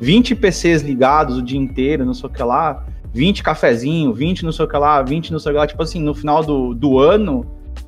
20 0.00 0.36
PCs 0.36 0.82
ligados 0.82 1.38
o 1.38 1.42
dia 1.42 1.58
inteiro, 1.58 2.04
não 2.04 2.14
sei 2.14 2.30
o 2.30 2.32
que 2.32 2.40
lá 2.40 2.86
20 3.12 3.42
cafezinho, 3.42 4.12
20 4.12 4.44
não 4.44 4.52
sei 4.52 4.64
o 4.64 4.68
que 4.68 4.76
lá, 4.76 5.02
20 5.02 5.32
não 5.32 5.38
sei 5.38 5.52
o 5.52 5.54
que 5.54 5.58
lá. 5.58 5.66
Tipo 5.66 5.82
assim, 5.82 6.00
no 6.00 6.14
final 6.14 6.44
do, 6.44 6.74
do 6.74 6.98
ano, 6.98 7.44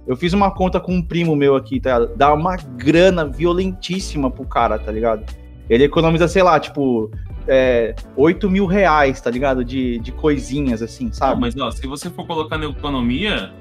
eu 0.06 0.16
fiz 0.16 0.32
uma 0.32 0.50
conta 0.50 0.80
com 0.80 0.94
um 0.94 1.02
primo 1.02 1.36
meu 1.36 1.54
aqui, 1.56 1.80
tá 1.80 1.98
ligado? 1.98 2.16
Dá 2.16 2.34
uma 2.34 2.56
grana 2.56 3.24
violentíssima 3.24 4.30
pro 4.30 4.44
cara, 4.44 4.78
tá 4.78 4.90
ligado? 4.90 5.24
Ele 5.68 5.84
economiza, 5.84 6.26
sei 6.26 6.42
lá, 6.42 6.58
tipo, 6.58 7.10
é, 7.46 7.94
8 8.16 8.50
mil 8.50 8.66
reais, 8.66 9.20
tá 9.20 9.30
ligado? 9.30 9.64
De, 9.64 9.98
de 9.98 10.10
coisinhas, 10.10 10.82
assim, 10.82 11.12
sabe? 11.12 11.34
Não, 11.34 11.40
mas, 11.40 11.56
ó, 11.56 11.70
se 11.70 11.86
você 11.86 12.10
for 12.10 12.26
colocar 12.26 12.58
na 12.58 12.66
economia, 12.66 13.52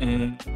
é... 0.00 0.50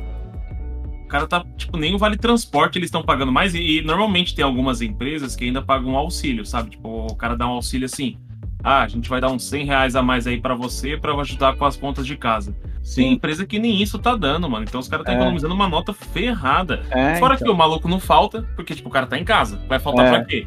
o 1.04 1.08
cara 1.08 1.26
tá, 1.26 1.44
tipo, 1.56 1.76
nem 1.76 1.94
o 1.94 1.98
vale 1.98 2.16
transporte 2.16 2.78
eles 2.78 2.88
estão 2.88 3.02
pagando 3.02 3.30
mais. 3.30 3.54
E, 3.54 3.78
e, 3.78 3.82
normalmente 3.82 4.34
tem 4.34 4.44
algumas 4.44 4.80
empresas 4.80 5.36
que 5.36 5.44
ainda 5.44 5.62
pagam 5.62 5.96
auxílio, 5.96 6.44
sabe? 6.44 6.70
Tipo, 6.70 7.06
o 7.06 7.14
cara 7.14 7.36
dá 7.36 7.46
um 7.46 7.52
auxílio 7.52 7.86
assim 7.86 8.16
ah, 8.62 8.82
a 8.82 8.88
gente 8.88 9.08
vai 9.08 9.20
dar 9.20 9.30
uns 9.30 9.44
100 9.48 9.66
reais 9.66 9.96
a 9.96 10.02
mais 10.02 10.26
aí 10.26 10.40
para 10.40 10.54
você 10.54 10.96
para 10.96 11.14
ajudar 11.20 11.56
com 11.56 11.64
as 11.64 11.76
contas 11.76 12.06
de 12.06 12.16
casa. 12.16 12.54
Sim. 12.82 13.02
Tem 13.02 13.12
empresa 13.12 13.46
que 13.46 13.58
nem 13.58 13.80
isso 13.80 13.98
tá 13.98 14.16
dando, 14.16 14.48
mano. 14.48 14.64
Então 14.68 14.80
os 14.80 14.88
caras 14.88 15.02
estão 15.02 15.14
é. 15.14 15.18
economizando 15.18 15.54
uma 15.54 15.68
nota 15.68 15.92
ferrada. 15.92 16.82
É, 16.90 17.16
Fora 17.16 17.34
então. 17.34 17.46
que 17.46 17.52
o 17.52 17.56
maluco 17.56 17.88
não 17.88 18.00
falta, 18.00 18.46
porque, 18.56 18.74
tipo, 18.74 18.88
o 18.88 18.92
cara 18.92 19.06
tá 19.06 19.18
em 19.18 19.24
casa. 19.24 19.60
Vai 19.68 19.78
faltar 19.78 20.06
é. 20.06 20.10
pra 20.10 20.24
quê? 20.24 20.46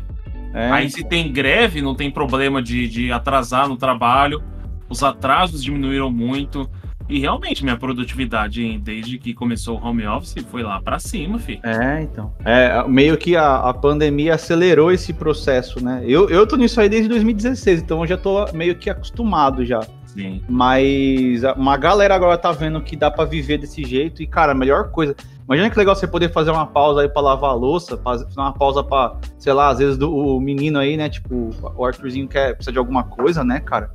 É. 0.53 0.71
Aí 0.71 0.89
se 0.89 1.03
tem 1.03 1.31
greve, 1.31 1.81
não 1.81 1.95
tem 1.95 2.09
problema 2.09 2.61
de, 2.61 2.87
de 2.87 3.11
atrasar 3.11 3.67
no 3.67 3.75
trabalho. 3.75 4.41
Os 4.87 5.03
atrasos 5.03 5.63
diminuíram 5.63 6.11
muito. 6.11 6.69
E 7.07 7.19
realmente, 7.19 7.63
minha 7.63 7.77
produtividade, 7.77 8.77
desde 8.79 9.17
que 9.17 9.33
começou 9.33 9.79
o 9.79 9.85
home 9.85 10.07
office, 10.07 10.35
foi 10.49 10.63
lá 10.63 10.81
para 10.81 10.97
cima, 10.99 11.37
filho. 11.37 11.59
É, 11.63 12.01
então. 12.01 12.33
É, 12.43 12.83
meio 12.87 13.15
que 13.17 13.35
a, 13.35 13.57
a 13.57 13.73
pandemia 13.73 14.35
acelerou 14.35 14.91
esse 14.91 15.13
processo, 15.13 15.83
né? 15.83 16.03
Eu, 16.05 16.29
eu 16.29 16.47
tô 16.47 16.55
nisso 16.55 16.79
aí 16.81 16.89
desde 16.89 17.07
2016, 17.09 17.81
então 17.81 18.01
eu 18.01 18.07
já 18.07 18.17
tô 18.17 18.51
meio 18.53 18.75
que 18.75 18.89
acostumado 18.89 19.63
já. 19.63 19.81
Sim. 20.05 20.41
Mas 20.47 21.43
uma 21.57 21.77
galera 21.77 22.15
agora 22.15 22.37
tá 22.37 22.51
vendo 22.51 22.81
que 22.81 22.95
dá 22.95 23.11
para 23.11 23.25
viver 23.25 23.57
desse 23.57 23.83
jeito 23.83 24.23
e, 24.23 24.27
cara, 24.27 24.53
a 24.53 24.55
melhor 24.55 24.89
coisa. 24.89 25.13
Imagina 25.45 25.69
que 25.69 25.77
legal 25.77 25.95
você 25.95 26.07
poder 26.07 26.31
fazer 26.31 26.49
uma 26.49 26.65
pausa 26.65 27.01
aí 27.01 27.09
pra 27.09 27.21
lavar 27.21 27.51
a 27.51 27.53
louça, 27.53 27.97
fazer 27.97 28.25
uma 28.35 28.53
pausa 28.53 28.83
pra, 28.83 29.15
sei 29.37 29.53
lá, 29.53 29.69
às 29.69 29.77
vezes 29.77 29.97
do, 29.97 30.11
o 30.11 30.39
menino 30.39 30.79
aí, 30.79 30.97
né? 30.97 31.07
Tipo, 31.07 31.51
o 31.75 31.85
Arthurzinho 31.85 32.27
quer, 32.27 32.55
precisa 32.55 32.71
de 32.71 32.79
alguma 32.79 33.03
coisa, 33.03 33.43
né, 33.43 33.59
cara? 33.59 33.91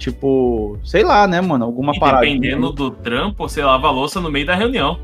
Tipo, 0.00 0.78
sei 0.82 1.04
lá, 1.04 1.28
né, 1.28 1.42
mano? 1.42 1.66
Alguma 1.66 1.92
e 1.94 2.00
parada. 2.00 2.24
Dependendo 2.24 2.72
do 2.72 2.90
trampo, 2.90 3.46
você 3.46 3.62
lava 3.62 3.86
a 3.86 3.90
louça 3.90 4.18
no 4.18 4.30
meio 4.30 4.46
da 4.46 4.54
reunião. 4.54 4.98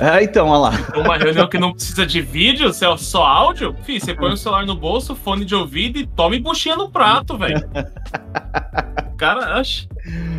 É, 0.00 0.22
então, 0.22 0.48
olha 0.48 0.70
lá. 0.70 0.72
Uma 0.96 1.16
reunião 1.16 1.46
que 1.46 1.58
não 1.58 1.72
precisa 1.72 2.06
de 2.06 2.22
vídeo, 2.22 2.68
é 2.68 2.96
só 2.96 3.24
áudio, 3.24 3.76
Fih, 3.82 4.00
você 4.00 4.14
põe 4.14 4.32
o 4.32 4.36
celular 4.36 4.64
no 4.64 4.74
bolso, 4.74 5.14
fone 5.14 5.44
de 5.44 5.54
ouvido 5.54 5.98
e 5.98 6.06
tome 6.06 6.38
buchinha 6.38 6.74
no 6.74 6.90
prato, 6.90 7.36
velho. 7.36 7.60
Cara, 9.20 9.58
acho. 9.58 9.86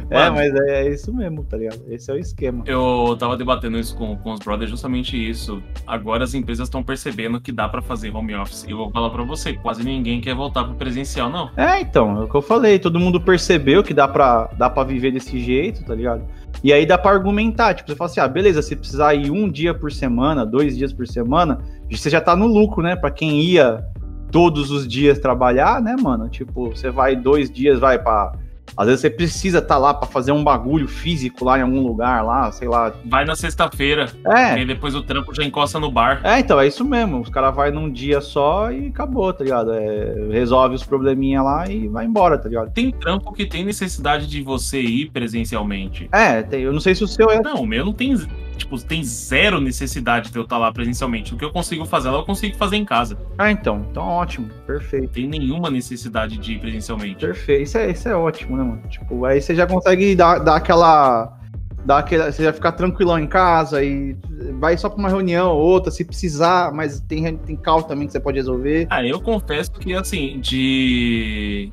É, 0.10 0.28
mas 0.32 0.52
é, 0.56 0.88
é, 0.88 0.90
isso 0.90 1.14
mesmo, 1.14 1.44
tá 1.44 1.56
ligado? 1.56 1.80
Esse 1.88 2.10
é 2.10 2.16
o 2.16 2.18
esquema. 2.18 2.64
Eu 2.66 3.16
tava 3.20 3.38
debatendo 3.38 3.78
isso 3.78 3.96
com, 3.96 4.18
com 4.18 4.34
os 4.34 4.40
brothers, 4.40 4.72
justamente 4.72 5.16
isso. 5.16 5.62
Agora 5.86 6.24
as 6.24 6.34
empresas 6.34 6.68
estão 6.68 6.82
percebendo 6.82 7.40
que 7.40 7.52
dá 7.52 7.70
para 7.70 7.80
fazer 7.80 8.10
home 8.10 8.34
office. 8.34 8.66
E 8.68 8.72
eu 8.72 8.78
vou 8.78 8.90
falar 8.90 9.12
para 9.12 9.24
você, 9.24 9.54
quase 9.54 9.84
ninguém 9.84 10.20
quer 10.20 10.34
voltar 10.34 10.64
pro 10.64 10.74
presencial, 10.74 11.30
não. 11.30 11.52
É, 11.56 11.80
então, 11.80 12.22
é 12.22 12.24
o 12.24 12.28
que 12.28 12.34
eu 12.34 12.42
falei. 12.42 12.80
Todo 12.80 13.00
mundo 13.00 13.22
percebeu 13.22 13.84
que 13.84 13.94
dá 13.94 14.08
pra, 14.08 14.50
dá 14.58 14.68
pra 14.68 14.84
viver 14.84 15.12
desse 15.12 15.40
jeito, 15.40 15.86
tá 15.86 15.94
ligado? 15.94 16.26
E 16.64 16.74
aí 16.74 16.84
dá 16.84 16.98
pra 16.98 17.12
argumentar. 17.12 17.76
Tipo, 17.76 17.92
você 17.92 17.96
fala 17.96 18.10
assim, 18.10 18.20
ah, 18.20 18.28
beleza, 18.28 18.64
se 18.64 18.76
precisar 18.76 19.14
ir 19.14 19.30
um 19.30 19.48
dia 19.52 19.74
por 19.74 19.92
semana, 19.92 20.46
dois 20.46 20.78
dias 20.78 20.94
por 20.94 21.06
semana, 21.06 21.60
você 21.92 22.10
já 22.10 22.22
tá 22.22 22.36
no 22.36 22.48
lucro, 22.48 22.82
né? 22.82 22.96
Pra 22.96 23.12
quem 23.12 23.42
ia 23.42 23.84
todos 24.32 24.72
os 24.72 24.88
dias 24.88 25.20
trabalhar, 25.20 25.82
né, 25.82 25.96
mano? 26.02 26.30
Tipo, 26.30 26.70
você 26.70 26.90
vai 26.90 27.16
dois 27.16 27.52
dias, 27.52 27.80
vai 27.80 28.00
para 28.00 28.32
Às 28.78 28.86
vezes 28.86 29.02
você 29.02 29.10
precisa 29.10 29.58
estar 29.58 29.76
tá 29.76 29.78
lá 29.78 29.94
para 29.94 30.08
fazer 30.08 30.32
um 30.32 30.44
bagulho 30.44 30.88
físico 30.88 31.44
lá 31.44 31.60
em 31.60 31.62
algum 31.62 31.82
lugar, 31.82 32.24
lá, 32.24 32.50
sei 32.52 32.70
lá. 32.70 32.94
Vai 33.06 33.26
na 33.26 33.36
sexta-feira. 33.36 34.10
É. 34.26 34.58
E 34.58 34.66
depois 34.66 34.96
o 34.96 35.04
trampo 35.04 35.36
já 35.36 35.44
encosta 35.44 35.78
no 35.78 35.92
bar. 35.92 36.22
É, 36.24 36.40
então, 36.40 36.58
é 36.60 36.66
isso 36.66 36.86
mesmo. 36.86 37.20
Os 37.20 37.30
caras 37.30 37.54
vai 37.54 37.70
num 37.70 37.92
dia 37.92 38.22
só 38.22 38.72
e 38.72 38.88
acabou, 38.88 39.34
tá 39.34 39.44
ligado? 39.44 39.74
É, 39.74 40.30
resolve 40.32 40.76
os 40.76 40.84
probleminha 40.84 41.42
lá 41.42 41.70
e 41.70 41.90
vai 41.90 42.06
embora, 42.06 42.38
tá 42.38 42.48
ligado? 42.48 42.72
Tem 42.72 42.92
trampo 42.92 43.34
que 43.34 43.46
tem 43.46 43.66
necessidade 43.66 44.26
de 44.26 44.42
você 44.42 44.80
ir 44.80 45.12
presencialmente. 45.12 46.08
É, 46.14 46.42
tem, 46.42 46.62
eu 46.62 46.72
não 46.72 46.80
sei 46.80 46.96
se 46.96 47.04
o 47.04 47.08
seu 47.08 47.30
é. 47.30 47.42
Não, 47.42 47.64
o 47.64 47.68
meu 47.68 47.84
não 47.84 47.94
tem 47.94 48.16
tipo, 48.62 48.80
tem 48.82 49.04
zero 49.04 49.60
necessidade 49.60 50.32
de 50.32 50.38
eu 50.38 50.44
estar 50.44 50.58
lá 50.58 50.72
presencialmente. 50.72 51.34
O 51.34 51.38
que 51.38 51.46
eu 51.46 51.52
consigo 51.52 51.86
fazer 51.86 52.10
lá, 52.10 52.18
eu 52.20 52.26
consigo 52.26 52.56
fazer 52.56 52.78
em 52.78 52.86
casa. 52.86 53.18
Ah, 53.38 53.52
então. 53.52 53.86
Então 53.90 54.04
ótimo. 54.04 54.50
Perfeito. 54.66 55.10
Tem 55.10 55.28
nenhuma 55.28 55.70
necessidade 55.70 56.38
de 56.38 56.54
ir 56.54 56.60
presencialmente. 56.60 57.26
Perfeito. 57.26 57.64
Isso 57.64 57.78
é, 57.78 57.92
isso 57.92 58.08
é 58.08 58.16
ótimo, 58.16 58.58
né, 58.58 58.64
mano? 58.64 58.82
Tipo, 58.90 59.26
aí 59.26 59.42
você 59.42 59.56
já 59.56 59.68
consegue 59.68 60.16
dar, 60.16 60.40
dar 60.40 60.56
aquela. 60.56 61.38
Dar 61.84 61.98
aquela, 61.98 62.32
você 62.32 62.44
já 62.44 62.54
ficar 62.54 62.74
tranquilão 62.74 63.18
em 63.18 63.26
casa 63.26 63.84
e 63.84 64.16
vai 64.60 64.78
só 64.78 64.88
pra 64.88 65.00
uma 65.00 65.10
reunião 65.10 65.50
ou 65.52 65.60
outra, 65.60 65.90
se 65.90 66.06
precisar, 66.06 66.72
mas 66.72 67.00
tem, 67.02 67.36
tem 67.38 67.56
call 67.56 67.82
também 67.82 68.06
que 68.06 68.14
você 68.14 68.20
pode 68.20 68.38
resolver. 68.38 68.86
Ah, 68.88 69.04
eu 69.04 69.20
confesso 69.20 69.72
que, 69.72 69.94
assim, 69.96 70.40
de. 70.40 71.72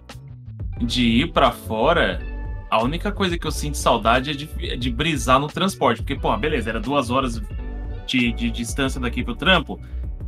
de 0.81 1.03
ir 1.03 1.33
para 1.33 1.51
fora, 1.51 2.21
a 2.71 2.83
única 2.83 3.11
coisa 3.11 3.39
que 3.39 3.47
eu 3.47 3.51
sinto 3.51 3.77
saudade 3.77 4.31
é 4.31 4.35
de, 4.35 4.49
é 4.61 4.77
de 4.77 4.91
brisar 4.91 5.39
no 5.41 5.47
transporte. 5.47 6.03
Porque, 6.03 6.17
pô, 6.17 6.37
beleza, 6.37 6.71
era 6.71 6.81
duas 6.81 7.11
horas 7.11 7.41
de, 8.07 8.33
de 8.33 8.51
distância 8.51 9.01
daqui 9.01 9.23
pro 9.23 9.35
trampo, 9.35 9.79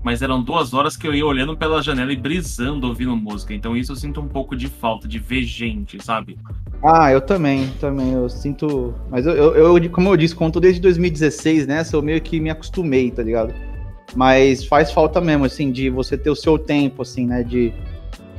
mas 0.03 0.23
eram 0.23 0.43
duas 0.43 0.73
horas 0.73 0.97
que 0.97 1.07
eu 1.07 1.15
ia 1.15 1.25
olhando 1.25 1.57
pela 1.57 1.83
janela 1.83 2.13
e 2.13 2.17
brisando 2.17 2.87
ouvindo 2.87 3.15
música. 3.17 3.53
Então 3.53 3.77
isso 3.77 3.93
eu 3.93 3.97
sinto 3.97 4.21
um 4.21 4.29
pouco 4.29 4.57
de 4.57 4.69
falta, 4.69 5.07
de 5.07 5.19
ver 5.19 5.43
gente, 5.43 6.03
sabe? 6.03 6.39
Ah, 6.83 7.13
eu 7.13 7.21
também, 7.21 7.69
também. 7.81 8.13
Eu 8.13 8.29
sinto. 8.29 8.95
Mas 9.11 9.27
eu, 9.27 9.35
eu, 9.35 9.77
eu 9.77 9.91
como 9.91 10.09
eu 10.09 10.17
disse, 10.17 10.35
conto 10.35 10.59
desde 10.59 10.81
2016, 10.81 11.67
né? 11.67 11.83
Eu 11.93 12.03
meio 12.03 12.21
que 12.21 12.41
me 12.41 12.49
acostumei, 12.49 13.11
tá 13.11 13.23
ligado? 13.23 13.53
Mas 14.15 14.65
faz 14.65 14.91
falta 14.91 15.21
mesmo, 15.21 15.45
assim, 15.45 15.71
de 15.71 15.91
você 15.91 16.17
ter 16.17 16.31
o 16.31 16.35
seu 16.35 16.59
tempo, 16.59 17.03
assim, 17.03 17.27
né? 17.27 17.43
De. 17.43 17.73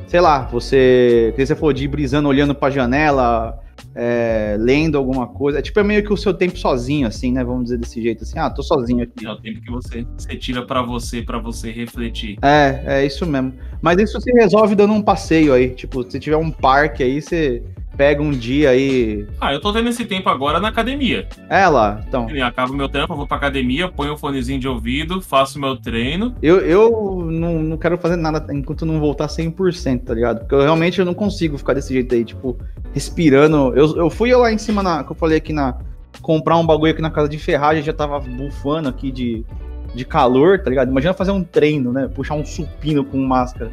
Sei 0.08 0.20
lá, 0.20 0.46
você. 0.46 1.34
Que 1.36 1.46
você 1.46 1.56
falou 1.56 1.72
de 1.72 1.86
ir 1.86 1.88
brisando, 1.88 2.28
olhando 2.28 2.56
pra 2.56 2.72
janela, 2.72 3.60
é, 3.96 4.56
lendo 4.60 4.98
alguma 4.98 5.28
coisa. 5.28 5.60
É 5.60 5.62
tipo, 5.62 5.80
é 5.80 5.84
meio 5.84 6.04
que 6.04 6.14
o 6.14 6.18
seu 6.18 6.34
tempo 6.34 6.58
sozinho, 6.58 7.08
assim, 7.08 7.32
né? 7.32 7.44
Vamos 7.44 7.66
dizer 7.66 7.78
desse 7.78 8.02
jeito, 8.02 8.24
assim. 8.24 8.38
Ah, 8.40 8.50
tô 8.50 8.64
sozinho 8.64 9.04
aqui. 9.04 9.26
É 9.26 9.30
o 9.30 9.36
tempo 9.38 9.62
que 9.62 9.72
você, 9.72 10.06
você 10.18 10.36
tira 10.36 10.66
para 10.66 10.82
você, 10.82 11.22
para 11.22 11.40
você 11.40 11.72
refletir. 11.72 12.38
É, 12.42 12.84
é 12.86 13.06
isso 13.06 13.26
mesmo. 13.26 13.54
Mas 13.82 14.00
isso 14.00 14.20
se 14.22 14.32
resolve 14.32 14.76
dando 14.76 14.94
um 14.94 15.02
passeio 15.02 15.54
aí. 15.54 15.70
Tipo, 15.72 16.10
se 16.10 16.20
tiver 16.20 16.38
um 16.38 16.52
parque 16.52 17.04
aí, 17.04 17.22
você 17.22 17.64
pega 18.02 18.24
um 18.24 18.32
dia 18.32 18.72
aí. 18.72 19.28
Ah, 19.40 19.54
eu 19.54 19.62
tô 19.62 19.72
tendo 19.72 19.88
esse 19.88 20.06
tempo 20.06 20.28
agora 20.28 20.60
na 20.60 20.70
academia. 20.70 21.28
É 21.48 21.68
lá, 21.68 22.04
então. 22.08 22.28
Eu 22.32 22.44
acabo 22.44 22.74
meu 22.74 22.90
trampo, 22.90 23.16
vou 23.16 23.28
pra 23.28 23.38
academia, 23.38 23.88
ponho 23.88 24.14
o 24.14 24.14
um 24.16 24.18
fonezinho 24.18 24.60
de 24.60 24.68
ouvido, 24.68 25.22
faço 25.22 25.60
meu 25.60 25.78
treino. 25.78 26.34
Eu, 26.42 26.62
eu 26.62 27.28
não, 27.30 27.62
não 27.62 27.78
quero 27.78 28.00
fazer 28.00 28.16
nada 28.16 28.44
enquanto 28.52 28.88
não 28.88 29.00
voltar 29.00 29.28
100%, 29.28 30.04
tá 30.04 30.16
ligado? 30.16 30.40
Porque 30.40 30.56
eu 30.56 30.62
realmente 30.62 30.98
eu 30.98 31.06
não 31.06 31.14
consigo 31.14 31.60
ficar 31.60 31.76
desse 31.76 31.94
jeito 31.94 32.16
aí, 32.16 32.26
tipo, 32.26 32.58
respirando. 32.92 33.72
Eu, 33.76 33.96
eu 33.96 34.10
fui 34.10 34.34
lá 34.34 34.52
em 34.52 34.58
cima, 34.58 34.82
na, 34.82 35.04
que 35.04 35.12
eu 35.12 35.16
falei 35.16 35.38
aqui 35.38 35.54
na. 35.54 35.78
comprar 36.24 36.58
um 36.58 36.66
bagulho 36.66 36.94
aqui 36.94 37.04
na 37.04 37.12
casa 37.12 37.30
de 37.30 37.38
ferragem, 37.38 37.84
já 37.84 37.94
tava 37.94 38.20
bufando 38.20 38.90
aqui 38.90 39.12
de, 39.12 39.46
de 39.94 40.06
calor, 40.06 40.58
tá 40.58 40.72
ligado? 40.72 40.90
Imagina 40.90 41.14
fazer 41.14 41.30
um 41.30 41.44
treino, 41.44 41.94
né? 41.94 42.08
Puxar 42.08 42.34
um 42.34 42.44
supino 42.44 43.06
com 43.06 43.20
máscara. 43.20 43.72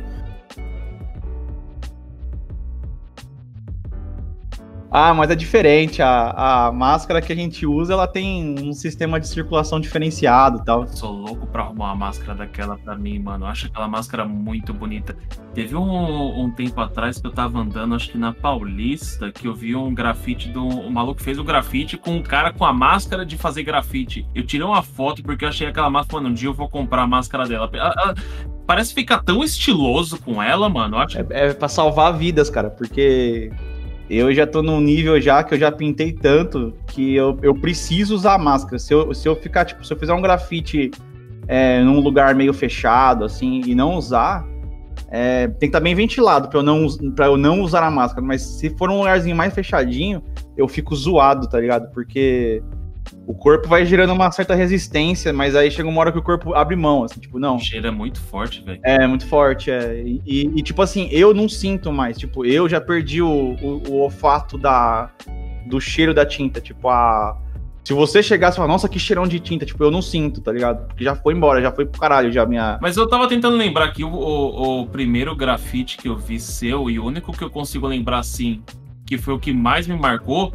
Ah, 4.90 5.12
mas 5.12 5.30
é 5.30 5.35
diferente. 5.35 6.00
A, 6.00 6.66
a 6.66 6.73
máscara 6.73 7.21
que 7.21 7.33
a 7.33 7.37
gente 7.37 7.66
usa, 7.66 7.92
ela 7.92 8.07
tem 8.07 8.54
um 8.59 8.73
sistema 8.73 9.21
de 9.21 9.28
circulação 9.28 9.78
diferenciado 9.78 10.59
e 10.59 10.64
tal. 10.64 10.87
Sou 10.88 11.12
louco 11.12 11.47
pra 11.47 11.64
arrumar 11.64 11.87
uma 11.87 11.97
máscara 12.07 12.35
daquela 12.35 12.76
pra 12.78 12.97
mim, 12.97 13.18
mano. 13.18 13.45
Eu 13.45 13.50
acho 13.50 13.66
aquela 13.66 13.87
máscara 13.87 14.25
muito 14.25 14.73
bonita. 14.73 15.16
Teve 15.54 15.76
um, 15.76 16.45
um 16.45 16.50
tempo 16.50 16.80
atrás 16.80 17.21
que 17.21 17.26
eu 17.26 17.33
tava 17.33 17.59
andando, 17.59 17.95
acho 17.95 18.11
que 18.11 18.18
na 18.18 18.33
Paulista, 18.33 19.30
que 19.30 19.47
eu 19.47 19.54
vi 19.54 19.76
um 19.76 19.92
grafite 19.92 20.49
do. 20.49 20.66
O 20.66 20.90
maluco 20.90 21.23
fez 21.23 21.38
o 21.38 21.45
grafite 21.45 21.97
com 21.97 22.12
um 22.12 22.23
cara 22.23 22.52
com 22.52 22.64
a 22.64 22.73
máscara 22.73 23.26
de 23.26 23.37
fazer 23.37 23.62
grafite. 23.64 24.26
Eu 24.35 24.47
tirei 24.47 24.66
uma 24.66 24.83
foto 24.83 25.23
porque 25.23 25.45
eu 25.45 25.49
achei 25.49 25.66
aquela 25.66 25.90
máscara, 25.90 26.23
mano, 26.23 26.33
um 26.33 26.35
dia 26.35 26.49
eu 26.49 26.54
vou 26.54 26.68
comprar 26.68 27.02
a 27.02 27.07
máscara 27.07 27.47
dela. 27.47 27.68
Ela, 27.73 27.95
ela, 27.99 28.14
parece 28.66 28.95
ficar 28.95 29.23
tão 29.23 29.42
estiloso 29.42 30.18
com 30.21 30.42
ela, 30.42 30.68
mano. 30.68 30.97
Acho... 30.97 31.18
é, 31.18 31.26
é 31.30 31.52
pra 31.52 31.68
salvar 31.68 32.16
vidas, 32.16 32.49
cara, 32.49 32.71
porque 32.71 33.50
eu 34.09 34.33
já 34.33 34.47
tô 34.47 34.62
num 34.62 34.81
nível 34.81 35.21
já 35.21 35.43
que 35.43 35.55
eu 35.55 35.59
já 35.59 35.71
pintei 35.71 36.12
tanto 36.12 36.75
que 36.87 37.15
eu, 37.15 37.38
eu 37.43 37.55
preciso 37.55 38.15
usar 38.15 38.38
máscara. 38.38 38.79
Se 38.79 38.95
eu, 38.95 39.12
se 39.12 39.29
eu 39.29 39.37
ficar, 39.37 39.65
tipo, 39.65 39.85
se 39.85 39.93
eu 39.93 39.99
fizer 39.99 40.15
um 40.15 40.23
grafite 40.23 40.91
é, 41.47 41.83
num 41.83 42.00
lugar 42.00 42.35
meio 42.35 42.55
fechado, 42.55 43.25
assim, 43.25 43.62
e 43.67 43.75
não 43.75 43.95
usar, 43.95 44.47
é, 45.11 45.47
tem 45.49 45.59
que 45.59 45.67
estar 45.67 45.81
tá 45.81 45.85
bem 45.85 45.95
ventilado 45.95 46.49
para 46.49 46.59
eu, 46.59 46.62
não, 46.62 46.87
pra 47.15 47.27
eu 47.27 47.37
não 47.37 47.61
usar 47.61 47.83
a 47.83 47.91
máscara. 47.91 48.25
Mas 48.25 48.43
se 48.43 48.71
for 48.71 48.91
um 48.91 48.99
lugarzinho 48.99 49.37
mais 49.37 49.53
fechadinho, 49.53 50.23
eu 50.57 50.67
fico 50.67 50.97
zoado, 50.97 51.49
tá 51.49 51.61
ligado? 51.61 51.93
Porque 51.93 52.62
o 53.28 53.35
corpo 53.35 53.68
vai 53.68 53.85
gerando 53.85 54.14
uma 54.14 54.32
certa 54.32 54.54
resistência, 54.54 55.35
mas 55.35 55.54
aí 55.54 55.70
chega 55.70 55.87
uma 55.87 56.00
hora 56.00 56.11
que 56.11 56.18
o 56.18 56.23
corpo 56.23 56.54
abre 56.54 56.75
mão, 56.75 57.04
assim, 57.04 57.20
tipo, 57.20 57.38
não. 57.38 57.56
O 57.56 57.61
cheiro 57.61 57.87
é 57.87 57.90
muito 57.90 58.18
forte, 58.18 58.62
velho. 58.62 58.80
É, 58.82 59.06
muito 59.06 59.26
forte, 59.26 59.70
é. 59.70 60.02
E, 60.02 60.50
e, 60.56 60.62
tipo 60.62 60.80
assim, 60.80 61.11
eu 61.12 61.35
não 61.35 61.47
sinto 61.47 61.92
mais, 61.92 62.16
tipo, 62.16 62.47
eu 62.47 62.66
já 62.66 62.80
perdi 62.80 63.20
o, 63.20 63.28
o, 63.28 63.82
o 63.90 64.00
olfato 64.00 64.56
da, 64.56 65.11
do 65.66 65.78
cheiro 65.78 66.14
da 66.14 66.25
tinta, 66.25 66.58
tipo, 66.58 66.88
a... 66.88 67.37
Se 67.85 67.92
você 67.92 68.23
chegasse 68.23 68.56
e 68.56 68.58
falar, 68.61 68.68
nossa, 68.68 68.88
que 68.88 68.99
cheirão 68.99 69.28
de 69.28 69.38
tinta, 69.38 69.66
tipo, 69.66 69.85
eu 69.85 69.90
não 69.90 70.00
sinto, 70.00 70.40
tá 70.40 70.50
ligado? 70.50 70.87
Porque 70.87 71.04
já 71.04 71.14
foi 71.14 71.35
embora, 71.35 71.61
já 71.61 71.70
foi 71.70 71.85
pro 71.85 72.00
caralho, 72.00 72.32
já 72.32 72.47
minha. 72.47 72.78
Mas 72.80 72.97
eu 72.97 73.06
tava 73.06 73.28
tentando 73.28 73.58
lembrar 73.58 73.85
aqui 73.85 74.04
o, 74.04 74.11
o, 74.11 74.80
o 74.80 74.87
primeiro 74.87 75.37
grafite 75.37 75.99
que 75.99 76.08
eu 76.08 76.16
vi 76.16 76.40
seu, 76.40 76.88
e 76.88 76.99
o 76.99 77.04
único 77.04 77.30
que 77.32 77.44
eu 77.44 77.50
consigo 77.50 77.87
lembrar 77.87 78.20
assim, 78.20 78.62
que 79.06 79.18
foi 79.18 79.35
o 79.35 79.38
que 79.38 79.52
mais 79.52 79.87
me 79.87 79.97
marcou, 79.97 80.54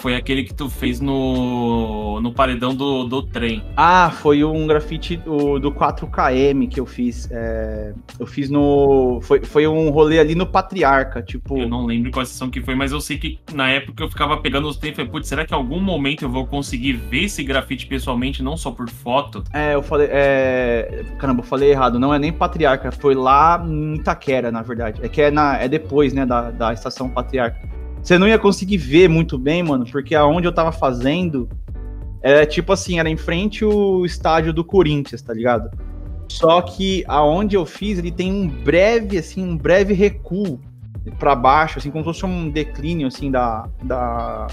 foi 0.00 0.16
aquele 0.16 0.44
que 0.44 0.54
tu 0.54 0.68
fez 0.70 0.98
no, 0.98 2.20
no 2.22 2.32
paredão 2.32 2.74
do, 2.74 3.04
do 3.04 3.22
trem. 3.22 3.62
Ah, 3.76 4.10
foi 4.10 4.42
um 4.42 4.66
grafite 4.66 5.16
do, 5.16 5.58
do 5.58 5.70
4KM 5.70 6.68
que 6.68 6.80
eu 6.80 6.86
fiz. 6.86 7.28
É, 7.30 7.92
eu 8.18 8.26
fiz 8.26 8.48
no. 8.48 9.20
Foi, 9.22 9.44
foi 9.44 9.66
um 9.66 9.90
rolê 9.90 10.18
ali 10.18 10.34
no 10.34 10.46
Patriarca, 10.46 11.22
tipo. 11.22 11.58
Eu 11.58 11.68
não 11.68 11.84
lembro 11.84 12.10
qual 12.10 12.24
sessão 12.24 12.48
que 12.48 12.62
foi, 12.62 12.74
mas 12.74 12.92
eu 12.92 13.00
sei 13.00 13.18
que 13.18 13.38
na 13.52 13.70
época 13.70 14.02
eu 14.02 14.08
ficava 14.08 14.38
pegando 14.38 14.68
os 14.68 14.76
tempos 14.76 14.94
e 14.94 14.96
falei, 14.96 15.10
putz, 15.10 15.28
será 15.28 15.44
que 15.44 15.52
em 15.52 15.56
algum 15.56 15.80
momento 15.80 16.22
eu 16.24 16.30
vou 16.30 16.46
conseguir 16.46 16.94
ver 16.94 17.24
esse 17.24 17.44
grafite 17.44 17.86
pessoalmente, 17.86 18.42
não 18.42 18.56
só 18.56 18.70
por 18.70 18.88
foto? 18.88 19.44
É, 19.52 19.74
eu 19.74 19.82
falei. 19.82 20.08
É... 20.10 21.04
Caramba, 21.18 21.40
eu 21.40 21.46
falei 21.46 21.70
errado. 21.70 21.98
Não 21.98 22.14
é 22.14 22.18
nem 22.18 22.32
Patriarca, 22.32 22.90
foi 22.90 23.14
lá 23.14 23.62
em 23.66 23.96
Itaquera, 23.96 24.50
na 24.50 24.62
verdade. 24.62 25.00
É 25.04 25.08
que 25.08 25.20
é, 25.20 25.30
na, 25.30 25.58
é 25.58 25.68
depois, 25.68 26.14
né, 26.14 26.24
da, 26.24 26.50
da 26.50 26.72
estação 26.72 27.06
Patriarca 27.06 27.79
você 28.02 28.18
não 28.18 28.26
ia 28.26 28.38
conseguir 28.38 28.78
ver 28.78 29.08
muito 29.08 29.38
bem, 29.38 29.62
mano, 29.62 29.84
porque 29.90 30.14
aonde 30.14 30.46
eu 30.46 30.52
tava 30.52 30.72
fazendo 30.72 31.48
é 32.22 32.44
tipo 32.44 32.72
assim, 32.72 32.98
era 32.98 33.08
em 33.08 33.16
frente 33.16 33.64
o 33.64 34.04
estádio 34.04 34.52
do 34.52 34.64
Corinthians, 34.64 35.22
tá 35.22 35.32
ligado? 35.32 35.70
Só 36.28 36.60
que 36.60 37.02
aonde 37.08 37.56
eu 37.56 37.64
fiz, 37.64 37.98
ele 37.98 38.12
tem 38.12 38.32
um 38.32 38.46
breve, 38.46 39.18
assim, 39.18 39.42
um 39.42 39.56
breve 39.56 39.94
recuo 39.94 40.60
para 41.18 41.34
baixo, 41.34 41.78
assim, 41.78 41.90
como 41.90 42.04
se 42.04 42.20
fosse 42.20 42.26
um 42.26 42.50
declínio, 42.50 43.08
assim, 43.08 43.30
da, 43.30 43.66
da, 43.82 44.46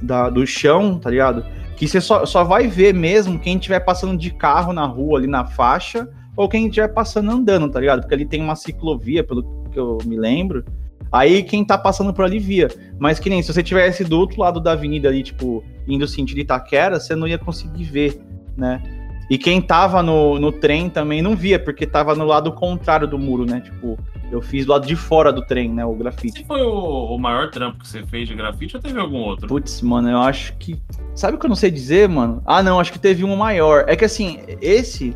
da 0.00 0.30
do 0.30 0.46
chão, 0.46 0.98
tá 0.98 1.10
ligado? 1.10 1.44
Que 1.76 1.88
você 1.88 2.00
só, 2.00 2.26
só 2.26 2.44
vai 2.44 2.68
ver 2.68 2.94
mesmo 2.94 3.38
quem 3.38 3.56
estiver 3.56 3.80
passando 3.80 4.16
de 4.16 4.30
carro 4.30 4.72
na 4.72 4.84
rua, 4.84 5.18
ali 5.18 5.26
na 5.26 5.46
faixa, 5.46 6.08
ou 6.36 6.48
quem 6.48 6.66
estiver 6.66 6.88
passando 6.88 7.30
andando, 7.30 7.68
tá 7.70 7.80
ligado? 7.80 8.00
Porque 8.00 8.14
ali 8.14 8.26
tem 8.26 8.42
uma 8.42 8.54
ciclovia, 8.54 9.24
pelo 9.24 9.42
que 9.72 9.78
eu 9.78 9.98
me 10.04 10.16
lembro, 10.16 10.64
Aí 11.12 11.42
quem 11.42 11.64
tá 11.64 11.76
passando 11.76 12.12
por 12.12 12.24
ali 12.24 12.38
via. 12.38 12.68
Mas 12.98 13.18
que 13.18 13.28
nem 13.28 13.42
se 13.42 13.52
você 13.52 13.62
tivesse 13.62 14.02
do 14.02 14.18
outro 14.18 14.40
lado 14.40 14.58
da 14.58 14.72
avenida 14.72 15.08
ali, 15.08 15.22
tipo, 15.22 15.62
indo 15.86 16.08
sentido 16.08 16.40
Itaquera, 16.40 16.98
você 16.98 17.14
não 17.14 17.28
ia 17.28 17.38
conseguir 17.38 17.84
ver, 17.84 18.20
né? 18.56 18.82
E 19.28 19.38
quem 19.38 19.62
tava 19.62 20.02
no, 20.02 20.38
no 20.38 20.52
trem 20.52 20.90
também 20.90 21.22
não 21.22 21.36
via, 21.36 21.58
porque 21.58 21.86
tava 21.86 22.14
no 22.14 22.24
lado 22.24 22.52
contrário 22.52 23.06
do 23.06 23.18
muro, 23.18 23.46
né? 23.46 23.60
Tipo, 23.60 23.98
eu 24.30 24.42
fiz 24.42 24.66
do 24.66 24.72
lado 24.72 24.86
de 24.86 24.96
fora 24.96 25.32
do 25.32 25.42
trem, 25.42 25.70
né? 25.70 25.84
O 25.84 25.94
grafite. 25.94 26.38
Esse 26.38 26.44
foi 26.44 26.62
o, 26.62 27.14
o 27.14 27.18
maior 27.18 27.50
trampo 27.50 27.78
que 27.78 27.88
você 27.88 28.02
fez 28.02 28.28
de 28.28 28.34
grafite 28.34 28.76
ou 28.76 28.82
teve 28.82 28.98
algum 28.98 29.18
outro? 29.18 29.46
Putz, 29.46 29.80
mano, 29.82 30.10
eu 30.10 30.18
acho 30.18 30.54
que. 30.58 30.80
Sabe 31.14 31.36
o 31.36 31.40
que 31.40 31.46
eu 31.46 31.48
não 31.48 31.56
sei 31.56 31.70
dizer, 31.70 32.08
mano? 32.08 32.42
Ah, 32.44 32.62
não, 32.62 32.80
acho 32.80 32.92
que 32.92 32.98
teve 32.98 33.24
um 33.24 33.36
maior. 33.36 33.84
É 33.86 33.94
que 33.94 34.04
assim, 34.04 34.40
esse 34.60 35.14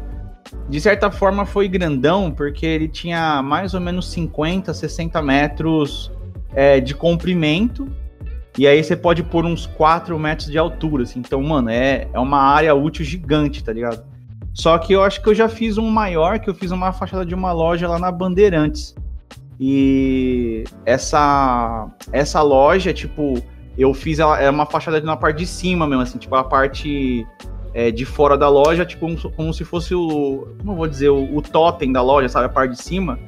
de 0.68 0.80
certa 0.80 1.10
forma 1.10 1.44
foi 1.44 1.68
grandão, 1.68 2.30
porque 2.30 2.66
ele 2.66 2.88
tinha 2.88 3.42
mais 3.42 3.74
ou 3.74 3.80
menos 3.80 4.10
50, 4.10 4.72
60 4.72 5.22
metros 5.22 6.10
é, 6.54 6.80
de 6.80 6.94
comprimento. 6.94 7.88
E 8.58 8.66
aí 8.66 8.82
você 8.82 8.96
pode 8.96 9.22
pôr 9.22 9.44
uns 9.44 9.66
4 9.66 10.18
metros 10.18 10.50
de 10.50 10.56
altura, 10.56 11.02
assim. 11.02 11.20
Então, 11.20 11.42
mano, 11.42 11.68
é, 11.68 12.08
é 12.12 12.18
uma 12.18 12.40
área 12.40 12.74
útil 12.74 13.04
gigante, 13.04 13.62
tá 13.62 13.72
ligado? 13.72 14.04
Só 14.54 14.78
que 14.78 14.94
eu 14.94 15.02
acho 15.02 15.22
que 15.22 15.28
eu 15.28 15.34
já 15.34 15.48
fiz 15.48 15.76
um 15.76 15.88
maior, 15.90 16.38
que 16.38 16.48
eu 16.48 16.54
fiz 16.54 16.70
uma 16.70 16.90
fachada 16.90 17.26
de 17.26 17.34
uma 17.34 17.52
loja 17.52 17.86
lá 17.86 17.98
na 17.98 18.10
Bandeirantes. 18.10 18.94
E 19.60 20.64
essa, 20.86 21.88
essa 22.10 22.40
loja, 22.40 22.92
tipo, 22.94 23.42
eu 23.76 23.92
fiz 23.92 24.18
ela, 24.18 24.40
é 24.40 24.48
uma 24.48 24.64
fachada 24.64 25.00
na 25.02 25.16
parte 25.16 25.38
de 25.38 25.46
cima 25.46 25.86
mesmo, 25.86 26.02
assim, 26.02 26.18
tipo, 26.18 26.34
a 26.34 26.42
parte 26.42 27.26
é, 27.76 27.90
de 27.90 28.06
fora 28.06 28.38
da 28.38 28.48
loja, 28.48 28.86
tipo, 28.86 29.06
como, 29.32 29.52
se 29.52 29.62
fosse 29.62 29.94
o. 29.94 30.48
Como 30.58 30.72
eu 30.72 30.76
vou 30.76 30.88
dizer? 30.88 31.10
O, 31.10 31.36
o 31.36 31.42
totem 31.42 31.92
da 31.92 32.00
loja, 32.00 32.26
sabe? 32.26 32.46
A 32.46 32.48
parte 32.48 32.70
de 32.70 32.82
cima. 32.82 33.18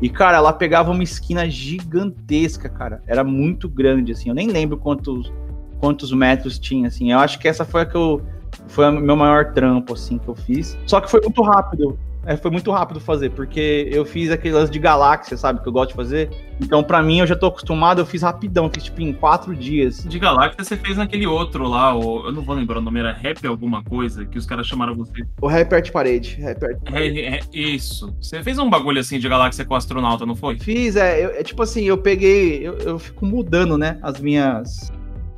E, 0.00 0.08
cara, 0.08 0.36
ela 0.36 0.52
pegava 0.52 0.92
uma 0.92 1.02
esquina 1.02 1.50
gigantesca, 1.50 2.68
cara. 2.68 3.02
Era 3.04 3.24
muito 3.24 3.68
grande, 3.68 4.12
assim. 4.12 4.28
Eu 4.28 4.34
nem 4.36 4.46
lembro 4.46 4.76
quantos, 4.76 5.32
quantos 5.80 6.12
metros 6.12 6.56
tinha, 6.56 6.86
assim. 6.86 7.10
Eu 7.10 7.18
acho 7.18 7.40
que 7.40 7.48
essa 7.48 7.64
foi 7.64 7.80
a 7.80 7.84
que 7.84 7.96
eu. 7.96 8.22
Foi 8.68 8.88
o 8.88 8.92
meu 8.92 9.16
maior 9.16 9.52
trampo, 9.52 9.94
assim, 9.94 10.18
que 10.18 10.28
eu 10.28 10.36
fiz. 10.36 10.78
Só 10.86 11.00
que 11.00 11.10
foi 11.10 11.20
muito 11.20 11.42
rápido. 11.42 11.98
É, 12.26 12.36
foi 12.36 12.50
muito 12.50 12.72
rápido 12.72 12.98
fazer, 12.98 13.30
porque 13.30 13.88
eu 13.92 14.04
fiz 14.04 14.32
aquelas 14.32 14.68
de 14.68 14.80
galáxia, 14.80 15.36
sabe? 15.36 15.62
Que 15.62 15.68
eu 15.68 15.72
gosto 15.72 15.90
de 15.90 15.94
fazer. 15.94 16.28
Então, 16.60 16.82
para 16.82 17.00
mim, 17.00 17.20
eu 17.20 17.26
já 17.26 17.36
tô 17.36 17.46
acostumado, 17.46 18.00
eu 18.00 18.06
fiz 18.06 18.22
rapidão, 18.22 18.68
fiz 18.68 18.84
tipo 18.84 19.00
em 19.00 19.12
quatro 19.12 19.54
dias. 19.54 20.04
De 20.04 20.18
galáxia 20.18 20.64
você 20.64 20.76
fez 20.76 20.96
naquele 20.96 21.24
outro 21.24 21.68
lá, 21.68 21.96
o, 21.96 22.26
eu 22.26 22.32
não 22.32 22.42
vou 22.42 22.56
lembrar 22.56 22.78
o 22.78 22.80
nome, 22.80 22.98
era 22.98 23.12
Rap 23.12 23.46
alguma 23.46 23.82
coisa, 23.84 24.26
que 24.26 24.36
os 24.36 24.44
caras 24.44 24.66
chamaram 24.66 24.94
você. 24.94 25.22
O 25.40 25.46
Rap 25.46 25.72
Art 25.72 25.92
Parede. 25.92 26.36
Rap 26.40 26.64
Art 26.64 26.78
Parede. 26.84 27.20
É, 27.20 27.36
é, 27.36 27.40
isso. 27.52 28.12
Você 28.20 28.42
fez 28.42 28.58
um 28.58 28.68
bagulho 28.68 29.00
assim 29.00 29.20
de 29.20 29.28
galáxia 29.28 29.64
com 29.64 29.76
astronauta, 29.76 30.26
não 30.26 30.34
foi? 30.34 30.58
Fiz, 30.58 30.96
é. 30.96 31.24
Eu, 31.24 31.30
é 31.30 31.44
tipo 31.44 31.62
assim, 31.62 31.84
eu 31.84 31.96
peguei. 31.96 32.66
Eu, 32.66 32.78
eu 32.78 32.98
fico 32.98 33.24
mudando, 33.24 33.78
né? 33.78 33.98
As 34.02 34.20
minhas. 34.20 34.90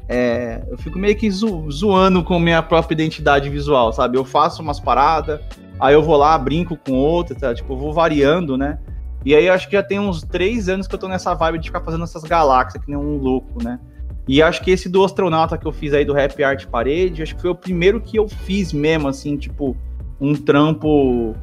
É, 0.08 0.62
eu 0.70 0.78
fico 0.78 0.98
meio 0.98 1.14
que 1.14 1.30
zo, 1.30 1.70
zoando 1.70 2.24
com 2.24 2.38
minha 2.40 2.62
própria 2.62 2.94
identidade 2.94 3.50
visual, 3.50 3.92
sabe? 3.92 4.16
Eu 4.16 4.24
faço 4.24 4.62
umas 4.62 4.80
paradas, 4.80 5.38
Aí 5.80 5.94
eu 5.94 6.02
vou 6.02 6.16
lá, 6.16 6.36
brinco 6.36 6.76
com 6.76 6.92
outra, 6.92 7.36
tá? 7.36 7.54
Tipo, 7.54 7.76
vou 7.76 7.92
variando, 7.92 8.56
né? 8.56 8.78
E 9.24 9.34
aí 9.34 9.48
acho 9.48 9.66
que 9.68 9.72
já 9.72 9.82
tem 9.82 9.98
uns 9.98 10.22
três 10.22 10.68
anos 10.68 10.86
que 10.86 10.94
eu 10.94 10.98
tô 10.98 11.08
nessa 11.08 11.34
vibe 11.34 11.58
de 11.58 11.68
ficar 11.68 11.80
fazendo 11.80 12.04
essas 12.04 12.22
galáxias, 12.22 12.82
que 12.82 12.90
nem 12.90 12.98
um 12.98 13.16
louco, 13.16 13.62
né? 13.62 13.78
E 14.26 14.42
acho 14.42 14.62
que 14.62 14.70
esse 14.70 14.88
do 14.88 15.04
astronauta 15.04 15.56
que 15.56 15.66
eu 15.66 15.72
fiz 15.72 15.92
aí 15.94 16.04
do 16.04 16.12
Rap 16.12 16.42
Art 16.42 16.66
Parede, 16.66 17.22
acho 17.22 17.34
que 17.34 17.40
foi 17.40 17.50
o 17.50 17.54
primeiro 17.54 18.00
que 18.00 18.18
eu 18.18 18.28
fiz 18.28 18.72
mesmo, 18.72 19.08
assim, 19.08 19.36
tipo, 19.36 19.76
um 20.20 20.34
trampo 20.34 21.34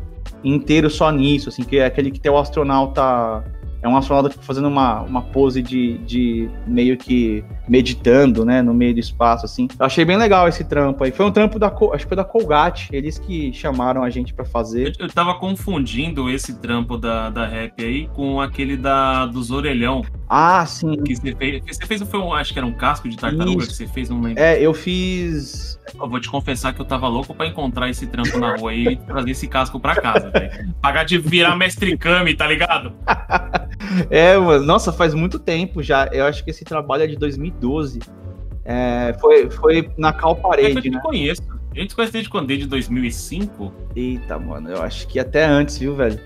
inteiro 0.43 0.89
só 0.89 1.11
nisso, 1.11 1.49
assim, 1.49 1.63
que 1.63 1.77
é 1.77 1.85
aquele 1.85 2.11
que 2.11 2.19
tem 2.19 2.31
o 2.31 2.37
astronauta 2.37 3.43
é 3.85 3.87
um 3.87 3.95
astronauta 3.95 4.31
fazendo 4.41 4.67
uma, 4.67 5.01
uma 5.01 5.21
pose 5.21 5.61
de, 5.61 5.99
de 5.99 6.49
meio 6.65 6.97
que 6.97 7.43
meditando, 7.67 8.45
né, 8.45 8.61
no 8.61 8.73
meio 8.73 8.93
do 8.93 8.99
espaço, 8.99 9.45
assim. 9.45 9.67
Eu 9.79 9.85
achei 9.85 10.05
bem 10.05 10.17
legal 10.17 10.47
esse 10.47 10.63
trampo 10.63 11.03
aí. 11.03 11.11
Foi 11.11 11.25
um 11.25 11.31
trampo 11.31 11.59
da, 11.59 11.67
acho 11.67 12.05
que 12.05 12.07
foi 12.07 12.17
da 12.17 12.23
Colgate, 12.23 12.89
eles 12.91 13.17
que 13.17 13.51
chamaram 13.53 14.03
a 14.03 14.09
gente 14.09 14.33
para 14.33 14.45
fazer. 14.45 14.95
Eu, 14.99 15.05
eu 15.05 15.09
tava 15.09 15.35
confundindo 15.35 16.29
esse 16.29 16.55
trampo 16.59 16.97
da, 16.97 17.29
da 17.29 17.45
rap 17.45 17.83
aí 17.83 18.07
com 18.13 18.39
aquele 18.39 18.77
da, 18.77 19.25
dos 19.25 19.51
orelhão. 19.51 20.03
Ah, 20.29 20.65
sim. 20.65 20.95
Que 21.03 21.15
você 21.15 21.35
fez, 21.35 21.63
você 21.65 21.85
fez 21.85 22.01
foi 22.01 22.19
um, 22.19 22.33
acho 22.33 22.53
que 22.53 22.59
era 22.59 22.65
um 22.65 22.73
casco 22.73 23.07
de 23.07 23.17
tartaruga 23.17 23.63
Isso. 23.63 23.67
que 23.67 23.75
você 23.75 23.87
fez, 23.87 24.09
não 24.09 24.21
lembro. 24.21 24.41
É, 24.41 24.59
eu 24.59 24.73
fiz. 24.73 25.79
Eu 25.93 26.09
vou 26.09 26.19
te 26.19 26.29
confessar 26.29 26.73
que 26.73 26.81
eu 26.81 26.85
tava 26.85 27.07
louco 27.07 27.33
para 27.33 27.47
encontrar 27.47 27.89
esse 27.89 28.07
trampo 28.07 28.37
na 28.39 28.55
rua 28.55 28.73
e 28.73 28.95
trazer 28.97 29.31
esse 29.31 29.47
casco 29.47 29.79
pra 29.79 29.95
casa, 29.95 30.29
velho. 30.31 30.73
Pagar 30.81 31.03
de 31.03 31.17
virar 31.17 31.55
mestre 31.55 31.95
Kami, 31.97 32.35
tá 32.35 32.47
ligado? 32.47 32.93
é, 34.09 34.37
mano, 34.37 34.65
nossa, 34.65 34.91
faz 34.91 35.13
muito 35.13 35.37
tempo 35.37 35.83
já. 35.83 36.07
Eu 36.11 36.25
acho 36.25 36.43
que 36.43 36.49
esse 36.49 36.65
trabalho 36.65 37.03
é 37.03 37.07
de 37.07 37.15
2012. 37.59 37.99
É, 38.63 39.15
foi, 39.19 39.49
foi 39.49 39.89
na 39.97 40.11
Cal 40.11 40.35
Parede, 40.35 40.87
eu 40.87 40.93
né? 40.93 41.01
conheço. 41.03 41.41
A 41.71 41.79
gente 41.79 41.93
conhece 41.93 42.13
desde 42.13 42.29
quando? 42.29 42.47
Desde 42.47 42.65
2005? 42.67 43.71
Eita, 43.95 44.39
mano, 44.39 44.69
eu 44.69 44.81
acho 44.81 45.07
que 45.07 45.19
até 45.19 45.45
antes, 45.45 45.77
viu, 45.77 45.95
velho? 45.95 46.19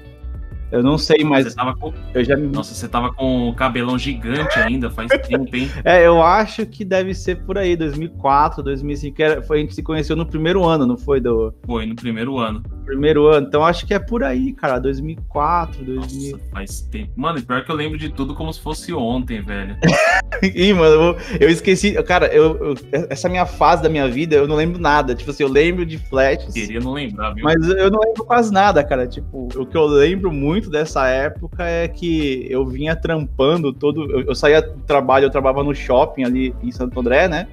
Eu 0.71 0.83
não 0.83 0.97
sei, 0.97 1.23
mas. 1.23 1.45
Você 1.45 1.55
tava 1.55 1.75
com... 1.75 1.91
eu 2.13 2.23
já... 2.23 2.37
Nossa, 2.37 2.75
você 2.75 2.87
tava 2.87 3.11
com 3.11 3.49
o 3.49 3.55
cabelão 3.55 3.97
gigante 3.97 4.59
ainda, 4.59 4.89
faz 4.89 5.09
tempo, 5.27 5.55
hein? 5.55 5.69
É, 5.83 6.05
eu 6.05 6.21
acho 6.21 6.65
que 6.65 6.85
deve 6.85 7.13
ser 7.15 7.43
por 7.43 7.57
aí, 7.57 7.75
2004, 7.75 8.61
2005. 8.61 9.21
Era... 9.21 9.41
Foi, 9.41 9.57
a 9.57 9.61
gente 9.61 9.73
se 9.73 9.81
conheceu 9.81 10.15
no 10.15 10.25
primeiro 10.25 10.63
ano, 10.63 10.85
não 10.85 10.97
foi? 10.97 11.19
Do... 11.19 11.53
Foi, 11.65 11.85
no 11.87 11.95
primeiro 11.95 12.37
ano. 12.37 12.61
Primeiro 12.89 13.27
ano. 13.27 13.47
Então 13.47 13.65
acho 13.65 13.85
que 13.85 13.93
é 13.93 13.99
por 13.99 14.23
aí, 14.23 14.53
cara. 14.53 14.79
2004, 14.79 15.83
2000. 15.83 16.31
Nossa, 16.31 16.43
faz 16.51 16.81
tempo. 16.81 17.11
Mano, 17.15 17.41
pior 17.41 17.63
que 17.63 17.71
eu 17.71 17.75
lembro 17.75 17.97
de 17.97 18.09
tudo 18.09 18.35
como 18.35 18.53
se 18.53 18.59
fosse 18.59 18.93
ontem, 18.93 19.41
velho. 19.41 19.75
Ih, 20.41 20.73
mano, 20.73 20.93
eu, 20.93 21.17
eu 21.39 21.49
esqueci. 21.49 22.01
Cara, 22.03 22.27
eu, 22.27 22.57
eu, 22.57 22.75
essa 23.09 23.27
minha 23.27 23.45
fase 23.45 23.83
da 23.83 23.89
minha 23.89 24.07
vida, 24.07 24.35
eu 24.35 24.47
não 24.47 24.55
lembro 24.55 24.79
nada. 24.79 25.15
Tipo 25.15 25.31
assim, 25.31 25.43
eu 25.43 25.49
lembro 25.49 25.85
de 25.85 25.97
flashes. 25.97 26.53
Queria 26.53 26.79
não 26.79 26.93
lembrar, 26.93 27.33
viu? 27.33 27.43
Mas 27.43 27.67
eu 27.67 27.89
não 27.89 27.99
lembro 27.99 28.25
quase 28.25 28.51
nada, 28.51 28.83
cara. 28.83 29.07
Tipo, 29.07 29.47
o 29.55 29.65
que 29.65 29.75
eu 29.77 29.85
lembro 29.85 30.31
muito 30.31 30.49
muito 30.49 30.69
dessa 30.69 31.07
época 31.07 31.63
é 31.63 31.87
que 31.87 32.45
eu 32.49 32.65
vinha 32.65 32.95
trampando 32.95 33.71
todo. 33.71 34.09
Eu, 34.11 34.21
eu 34.21 34.35
saía 34.35 34.61
do 34.61 34.81
trabalho, 34.81 35.25
eu 35.25 35.29
trabalhava 35.29 35.63
no 35.63 35.73
shopping 35.73 36.23
ali 36.23 36.55
em 36.61 36.71
Santo 36.71 36.99
André, 36.99 37.27
né? 37.27 37.47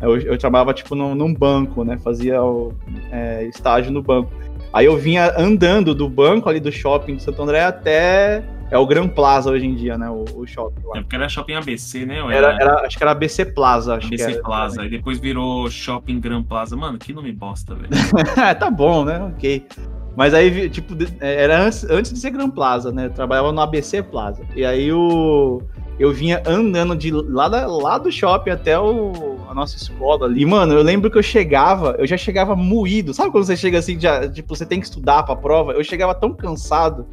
Eu, 0.00 0.18
eu 0.18 0.38
trabalhava, 0.38 0.72
tipo, 0.72 0.94
num, 0.94 1.14
num 1.14 1.32
banco, 1.32 1.84
né? 1.84 1.98
Fazia 1.98 2.42
o, 2.42 2.72
é, 3.12 3.44
estágio 3.44 3.92
no 3.92 4.02
banco. 4.02 4.32
Aí 4.72 4.86
eu 4.86 4.96
vinha 4.96 5.34
andando 5.36 5.94
do 5.94 6.08
banco 6.08 6.48
ali 6.48 6.60
do 6.60 6.70
shopping 6.70 7.16
de 7.16 7.22
Santo 7.22 7.42
André 7.42 7.62
até. 7.62 8.42
É 8.70 8.78
o 8.78 8.86
Gran 8.86 9.08
Plaza 9.08 9.50
hoje 9.50 9.66
em 9.66 9.74
dia, 9.74 9.98
né? 9.98 10.08
O, 10.08 10.24
o 10.36 10.46
shopping 10.46 10.80
lá. 10.86 10.98
É 10.98 11.00
porque 11.00 11.16
era 11.16 11.28
shopping 11.28 11.54
ABC, 11.54 12.06
né? 12.06 12.18
Era... 12.18 12.34
Era, 12.34 12.56
era, 12.60 12.86
acho 12.86 12.96
que 12.96 13.02
era 13.02 13.10
ABC 13.10 13.44
Plaza. 13.46 13.96
Acho 13.96 14.06
ABC 14.06 14.32
era, 14.32 14.42
Plaza. 14.42 14.84
E 14.84 14.88
depois 14.88 15.18
virou 15.18 15.68
Shopping 15.68 16.20
Gran 16.20 16.42
Plaza. 16.44 16.76
Mano, 16.76 16.96
que 16.96 17.12
nome 17.12 17.32
bosta, 17.32 17.74
velho. 17.74 17.90
tá 18.58 18.70
bom, 18.70 19.04
né? 19.04 19.18
Ok. 19.34 19.66
Mas 20.16 20.34
aí, 20.34 20.68
tipo, 20.70 20.94
é, 21.20 21.42
era 21.42 21.62
antes, 21.62 21.82
antes 21.84 22.12
de 22.12 22.18
ser 22.20 22.30
Gran 22.30 22.50
Plaza, 22.50 22.92
né? 22.92 23.06
Eu 23.06 23.10
trabalhava 23.10 23.50
no 23.50 23.60
ABC 23.60 24.04
Plaza. 24.04 24.42
E 24.54 24.64
aí 24.64 24.92
o, 24.92 25.62
eu 25.98 26.12
vinha 26.12 26.42
andando 26.46 26.96
de 26.96 27.10
lá, 27.10 27.48
da, 27.48 27.66
lá 27.66 27.98
do 27.98 28.10
shopping 28.10 28.50
até 28.50 28.78
o, 28.78 29.36
a 29.50 29.54
nossa 29.54 29.76
escola 29.76 30.26
ali. 30.26 30.42
E, 30.42 30.46
mano, 30.46 30.74
eu 30.74 30.82
lembro 30.82 31.10
que 31.10 31.18
eu 31.18 31.22
chegava, 31.22 31.96
eu 31.98 32.06
já 32.06 32.16
chegava 32.16 32.54
moído. 32.54 33.12
Sabe 33.12 33.32
quando 33.32 33.44
você 33.44 33.56
chega 33.56 33.78
assim, 33.78 33.98
já, 33.98 34.28
tipo, 34.28 34.54
você 34.54 34.64
tem 34.64 34.78
que 34.78 34.86
estudar 34.86 35.24
pra 35.24 35.34
prova? 35.34 35.72
Eu 35.72 35.82
chegava 35.82 36.14
tão 36.14 36.32
cansado 36.32 37.04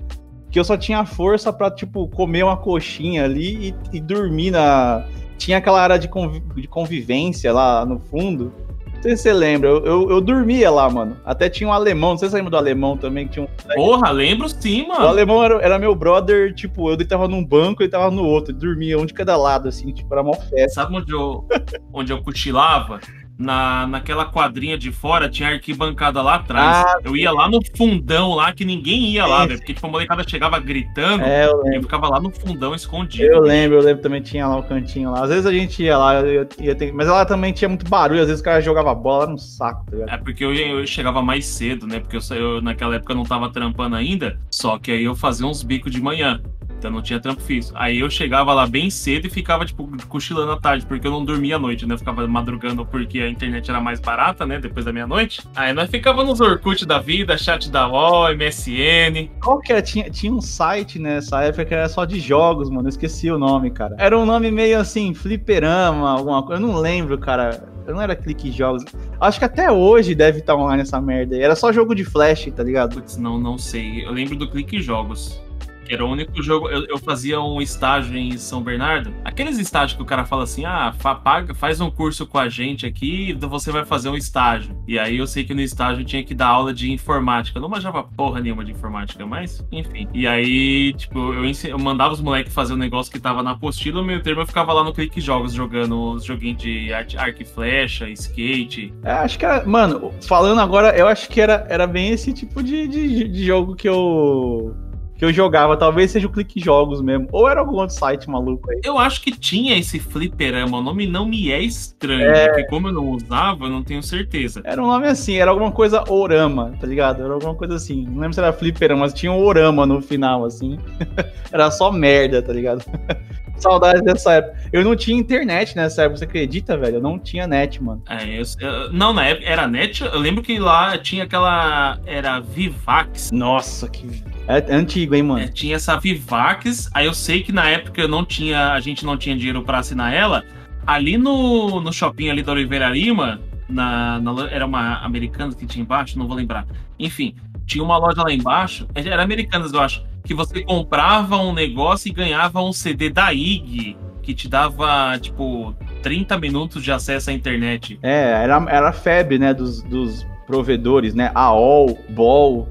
que 0.52 0.60
eu 0.60 0.64
só 0.64 0.78
tinha 0.78 1.04
força 1.04 1.52
pra, 1.52 1.72
tipo, 1.72 2.08
comer 2.10 2.44
uma 2.44 2.56
coxinha 2.56 3.24
ali 3.24 3.74
e, 3.92 3.98
e 3.98 4.00
dormir 4.00 4.52
na. 4.52 5.04
Tinha 5.36 5.58
aquela 5.58 5.82
área 5.82 5.98
de, 5.98 6.08
conv... 6.08 6.40
de 6.56 6.68
convivência 6.68 7.52
lá 7.52 7.84
no 7.84 8.00
fundo. 8.00 8.54
Não 8.98 9.04
sei 9.04 9.16
se 9.16 9.24
você 9.24 9.34
lembra, 9.34 9.70
eu, 9.70 9.86
eu, 9.86 10.10
eu, 10.10 10.22
dormia 10.22 10.72
lá, 10.72 10.90
mano. 10.90 11.18
Até 11.24 11.50
tinha 11.50 11.70
um 11.70 11.74
alemão, 11.74 12.12
não 12.12 12.18
sei 12.18 12.28
se 12.28 12.32
você 12.32 12.38
lembra 12.38 12.52
do 12.52 12.58
alemão 12.58 12.98
também, 12.98 13.28
que 13.28 13.34
tinha 13.34 13.46
um. 13.46 13.76
Porra, 13.76 14.10
lembro 14.10 14.50
sim, 14.50 14.88
mano. 14.88 15.06
O 15.06 15.08
alemão 15.08 15.44
era, 15.44 15.56
era 15.62 15.80
meu 15.80 15.94
brother, 15.94 16.54
tipo, 16.54 16.90
eu 16.90 16.98
deitava 16.98 17.28
num 17.28 17.46
banco 17.46 17.82
e 17.82 17.86
ele 17.86 17.92
tava 17.92 18.10
no 18.10 18.26
outro, 18.26 18.54
dormia 18.54 18.98
um 18.98 19.06
de 19.06 19.14
cada 19.14 19.38
lado, 19.38 19.70
assim, 19.70 19.92
tipo, 19.94 20.12
era 20.12 20.24
mó 20.24 20.34
festa. 20.34 20.82
Sabe 20.82 20.98
onde 20.98 21.14
eu, 21.14 21.48
onde 21.94 22.12
eu 22.12 22.22
cochilava? 22.24 23.00
Na, 23.38 23.86
naquela 23.88 24.26
quadrinha 24.26 24.78
de 24.78 24.92
fora 24.92 25.30
tinha 25.30 25.50
arquibancada 25.50 26.22
lá 26.22 26.36
atrás. 26.36 26.86
Ah, 26.88 27.00
eu 27.04 27.16
ia 27.16 27.32
lá 27.32 27.50
no 27.50 27.60
fundão 27.76 28.34
lá, 28.34 28.52
que 28.52 28.66
ninguém 28.66 29.12
ia 29.12 29.26
lá, 29.26 29.46
velho. 29.46 29.60
Porque 29.60 29.74
tipo, 29.74 29.86
a 29.86 29.90
molecada 29.90 30.28
chegava 30.28 30.60
gritando 30.60 31.24
é, 31.24 31.46
eu 31.46 31.64
e 31.68 31.76
eu 31.76 31.82
ficava 31.82 32.10
lá 32.10 32.20
no 32.20 32.32
fundão 32.32 32.74
escondido. 32.74 33.26
Eu 33.26 33.42
lembro, 33.42 33.78
eu 33.78 33.84
lembro 33.84 34.02
também 34.02 34.22
tinha 34.22 34.48
lá 34.48 34.58
o 34.58 34.64
cantinho 34.64 35.12
lá. 35.12 35.24
Às 35.24 35.30
vezes 35.30 35.46
a 35.46 35.52
gente 35.52 35.84
ia 35.84 35.98
lá, 35.98 36.16
eu, 36.22 36.48
ia 36.60 36.76
ter... 36.76 36.92
mas 36.92 37.08
ela 37.08 37.26
também 37.26 37.54
tinha 37.54 37.70
muito 37.70 37.88
barulho, 37.90 38.22
às 38.22 38.28
vezes 38.28 38.42
o 38.42 38.44
cara 38.44 38.62
jogava 38.62 38.94
bola 38.96 39.26
lá 39.26 39.32
no 39.32 39.38
saco, 39.38 39.86
tá 39.92 40.14
É 40.14 40.18
porque 40.18 40.44
eu, 40.44 40.54
eu 40.54 40.86
chegava 40.88 41.22
mais 41.22 41.46
cedo, 41.46 41.88
né? 41.88 42.00
Porque 42.00 42.18
eu, 42.18 42.38
eu 42.38 42.62
naquela 42.62 42.96
época 42.96 43.14
não 43.14 43.24
tava 43.24 43.50
trampando 43.50 43.96
ainda, 43.96 44.40
só 44.50 44.78
que 44.78 44.92
aí 44.92 45.04
eu 45.04 45.16
fazia 45.16 45.46
uns 45.46 45.64
bicos 45.64 45.92
de 45.92 46.02
manhã. 46.02 46.42
Então 46.78 46.92
não 46.92 47.02
tinha 47.02 47.20
trampo 47.20 47.42
físico. 47.42 47.76
Aí 47.78 48.00
eu 48.00 48.10
chegava 48.10 48.54
lá 48.54 48.68
bem 48.68 48.90
cedo 48.90 49.28
e 49.28 49.30
ficava, 49.30 49.66
tipo, 49.66 49.90
cochilando 50.08 50.52
à 50.52 50.58
tarde, 50.60 50.86
porque 50.86 51.08
eu 51.08 51.12
não 51.12 51.26
dormia 51.26 51.56
à 51.56 51.60
noite, 51.60 51.86
né? 51.86 51.96
Eu 51.96 51.98
ficava 51.98 52.28
madrugando 52.28 52.86
porque 52.86 53.20
a 53.20 53.30
internet 53.30 53.70
era 53.70 53.82
mais 53.82 54.00
barata, 54.00 54.46
né? 54.46 54.60
Depois 54.60 54.86
da 54.86 54.94
meia-noite. 54.94 55.42
Aí 55.56 55.74
nós 55.74 55.90
ficava 55.90 56.24
nos 56.24 56.40
Orkut 56.40 56.86
da 56.86 57.00
vida, 57.00 57.38
chat 57.38 57.70
da 57.72 57.88
UOL, 57.88 58.36
MSN. 58.36 59.30
Qual 59.42 59.60
que 59.60 59.72
era? 59.72 59.82
Tinha, 59.82 60.10
tinha 60.10 60.32
um 60.32 60.42
site 60.42 61.00
nessa 61.00 61.42
época 61.42 61.66
que 61.66 61.74
era 61.74 61.90
só 61.90 62.06
de 62.06 62.20
jogos, 62.20 62.70
mano. 62.70 62.88
Eu 62.88 62.90
esqueci 62.90 63.32
o 63.32 63.40
nome, 63.40 63.72
cara. 63.72 63.96
Era 63.98 64.18
um 64.18 64.26
nome 64.26 64.52
meio 64.52 64.80
assim, 64.80 65.14
fliperama, 65.14 66.10
alguma 66.12 66.44
coisa. 66.44 66.62
Eu 66.62 66.68
não 66.68 66.78
lembro, 66.78 67.18
cara. 67.18 67.68
Eu 67.88 67.96
não 67.96 68.02
era 68.02 68.16
clique 68.16 68.52
jogos. 68.52 68.84
Acho 69.20 69.40
que 69.40 69.46
até 69.46 69.72
hoje 69.72 70.14
deve 70.14 70.40
estar 70.40 70.56
online 70.56 70.82
essa 70.82 71.00
merda 71.00 71.36
aí. 71.36 71.42
Era 71.42 71.56
só 71.56 71.72
jogo 71.72 71.96
de 71.96 72.04
flash, 72.04 72.52
tá 72.54 72.62
ligado? 72.62 72.96
Putz, 72.96 73.18
não, 73.18 73.40
não 73.40 73.58
sei. 73.58 74.06
Eu 74.06 74.12
lembro 74.12 74.36
do 74.36 74.50
clique 74.50 74.82
jogos. 74.82 75.42
Era 75.90 76.06
o 76.06 76.10
único 76.10 76.42
jogo. 76.42 76.70
Eu, 76.70 76.86
eu, 76.86 76.98
fazia 76.98 77.40
um 77.40 77.62
estágio 77.62 78.18
em 78.18 78.38
São 78.38 78.62
Bernardo. 78.62 79.14
Aqueles 79.24 79.58
estágios 79.58 79.96
que 79.96 80.02
o 80.02 80.06
cara 80.06 80.26
fala 80.26 80.44
assim: 80.44 80.66
ah, 80.66 80.94
fa, 80.98 81.16
paga, 81.16 81.54
faz 81.54 81.80
um 81.80 81.90
curso 81.90 82.26
com 82.26 82.38
a 82.38 82.50
gente 82.50 82.86
aqui, 82.86 83.32
então 83.32 83.50
você 83.50 83.72
vai 83.72 83.86
fazer 83.86 84.10
um 84.10 84.16
estágio. 84.16 84.76
E 84.88 84.98
aí 85.00 85.18
eu 85.18 85.28
sei 85.28 85.44
que 85.44 85.54
no 85.54 85.62
estágio 85.62 86.02
eu 86.02 86.06
tinha 86.06 86.24
que 86.24 86.34
dar 86.34 86.48
aula 86.48 86.74
de 86.74 86.92
informática. 86.92 87.58
Eu 87.58 87.62
não 87.62 87.70
manjava 87.70 88.04
porra 88.04 88.40
nenhuma 88.40 88.64
de 88.64 88.72
informática, 88.72 89.26
mas 89.26 89.66
enfim. 89.72 90.08
E 90.14 90.28
aí, 90.28 90.94
tipo, 90.94 91.34
eu, 91.34 91.44
eu 91.46 91.80
mandava 91.80 92.14
os 92.14 92.22
moleques 92.22 92.54
fazer 92.54 92.74
um 92.74 92.78
negócio 92.78 93.12
que 93.12 93.20
tava 93.20 93.42
na 93.44 93.52
apostila, 93.52 94.02
no 94.02 94.08
meio 94.08 94.22
termo 94.22 94.42
eu 94.42 94.48
ficava 94.48 94.74
lá 94.74 94.84
no 94.84 94.94
Clique 94.94 95.22
Jogos 95.22 95.54
jogando 95.54 96.14
os 96.14 96.24
joguinhos 96.24 96.62
de 96.62 96.94
arco 96.94 97.42
e 97.42 97.46
flecha, 97.46 98.10
skate. 98.10 98.94
É, 99.04 99.12
acho 99.12 99.38
que 99.38 99.46
mano, 99.66 100.14
falando 100.28 100.60
agora, 100.60 100.96
eu 100.98 101.08
acho 101.08 101.30
que 101.30 101.42
era, 101.42 101.66
era 101.70 101.88
bem 101.88 102.12
esse 102.12 102.34
tipo 102.34 102.62
de, 102.62 102.88
de, 102.88 103.28
de 103.28 103.46
jogo 103.46 103.76
que 103.76 103.88
eu 103.88 104.76
que 105.18 105.26
eu 105.26 105.34
jogava. 105.34 105.76
Talvez 105.76 106.12
seja 106.12 106.28
o 106.28 106.30
Clique 106.32 106.60
Jogos 106.60 107.02
mesmo. 107.02 107.28
Ou 107.32 107.50
era 107.50 107.60
algum 107.60 107.76
outro 107.78 107.96
site 107.96 108.30
maluco 108.30 108.70
aí. 108.72 108.80
Eu 108.84 108.98
acho 108.98 109.22
que 109.22 109.32
tinha 109.32 109.78
esse 109.78 110.00
fliperama. 110.00 110.78
O 110.78 110.82
nome 110.82 111.08
não 111.08 111.26
me 111.26 111.52
é 111.52 111.60
estranho. 111.62 112.22
É. 112.30 112.48
Porque 112.50 112.64
como 112.66 112.88
eu 112.90 112.94
não 112.94 113.10
usava, 113.10 113.66
eu 113.66 113.70
não 113.70 113.84
tenho 113.84 114.04
certeza. 114.04 114.62
Era 114.64 114.82
um 114.82 114.88
nome 114.88 115.08
assim, 115.08 115.36
era 115.38 115.50
alguma 115.52 115.72
coisa 115.72 116.04
Orama, 116.08 116.74
tá 116.80 116.86
ligado? 116.86 117.24
Era 117.24 117.34
alguma 117.34 117.56
coisa 117.56 117.76
assim. 117.76 118.06
Não 118.06 118.20
lembro 118.22 118.34
se 118.34 118.40
era 118.40 118.54
Fliperama, 118.54 119.02
mas 119.02 119.14
tinha 119.14 119.32
um 119.32 119.44
Orama 119.44 119.86
no 119.86 120.02
final, 120.02 120.46
assim. 120.46 120.78
era 121.52 121.72
só 121.72 121.92
merda, 121.92 122.42
tá 122.42 122.54
ligado? 122.54 122.84
Saudades 123.58 124.04
dessa 124.04 124.34
época. 124.34 124.56
Eu 124.72 124.84
não 124.84 124.96
tinha 124.96 125.18
internet 125.18 125.76
nessa 125.76 126.04
época, 126.04 126.18
você 126.20 126.26
acredita, 126.26 126.78
velho? 126.78 126.98
Eu 126.98 127.02
não 127.02 127.18
tinha 127.18 127.48
net, 127.48 127.82
mano. 127.82 128.04
É, 128.08 128.40
eu- 128.40 128.44
eu- 128.60 128.94
não, 128.94 129.12
na 129.14 129.26
época 129.26 129.50
era 129.50 129.68
net. 129.68 130.04
Eu 130.04 130.20
lembro 130.20 130.44
que 130.44 130.60
lá 130.60 130.96
tinha 130.98 131.24
aquela. 131.24 131.98
Era 132.06 132.40
Vivax. 132.40 133.32
Nossa, 133.32 133.90
que. 133.90 134.08
É 134.48 134.74
antigo, 134.74 135.14
hein, 135.14 135.24
mano? 135.24 135.42
É, 135.42 135.48
tinha 135.48 135.76
essa 135.76 136.00
Vivax. 136.00 136.90
Aí 136.94 137.06
eu 137.06 137.14
sei 137.14 137.44
que 137.44 137.52
na 137.52 137.70
época 137.70 138.02
eu 138.02 138.08
não 138.08 138.24
tinha, 138.24 138.72
a 138.74 138.80
gente 138.80 139.06
não 139.06 139.18
tinha 139.18 139.36
dinheiro 139.36 139.62
pra 139.64 139.80
assinar 139.80 140.14
ela. 140.14 140.44
Ali 140.86 141.18
no, 141.18 141.82
no 141.82 141.92
shopping 141.92 142.30
ali 142.30 142.42
da 142.42 142.54
Oliveira 142.54 142.90
Lima, 142.90 143.42
na, 143.68 144.20
na 144.20 144.48
era 144.50 144.66
uma 144.66 145.00
Americanas 145.00 145.54
que 145.54 145.66
tinha 145.66 145.84
embaixo, 145.84 146.18
não 146.18 146.28
vou 146.28 146.38
lembrar. 146.38 146.66
Enfim, 146.98 147.36
tinha 147.66 147.84
uma 147.84 147.98
loja 147.98 148.24
lá 148.24 148.32
embaixo, 148.32 148.88
é, 148.96 149.06
era 149.06 149.22
Americanas, 149.22 149.74
eu 149.74 149.82
acho, 149.82 150.04
que 150.24 150.34
você 150.34 150.64
comprava 150.64 151.38
um 151.38 151.54
negócio 151.54 152.10
e 152.10 152.14
ganhava 152.14 152.62
um 152.62 152.72
CD 152.72 153.10
da 153.10 153.34
IG, 153.34 153.98
que 154.22 154.34
te 154.34 154.48
dava, 154.48 155.18
tipo, 155.20 155.76
30 156.02 156.38
minutos 156.38 156.84
de 156.84 156.92
acesso 156.92 157.30
à 157.30 157.34
internet. 157.34 158.00
É, 158.02 158.44
era, 158.44 158.66
era 158.70 158.90
a 158.90 158.94
febre, 158.94 159.38
né, 159.38 159.54
dos, 159.54 159.84
dos 159.84 160.26
provedores, 160.46 161.14
né? 161.14 161.32
AOL, 161.36 161.98
BOL, 162.10 162.68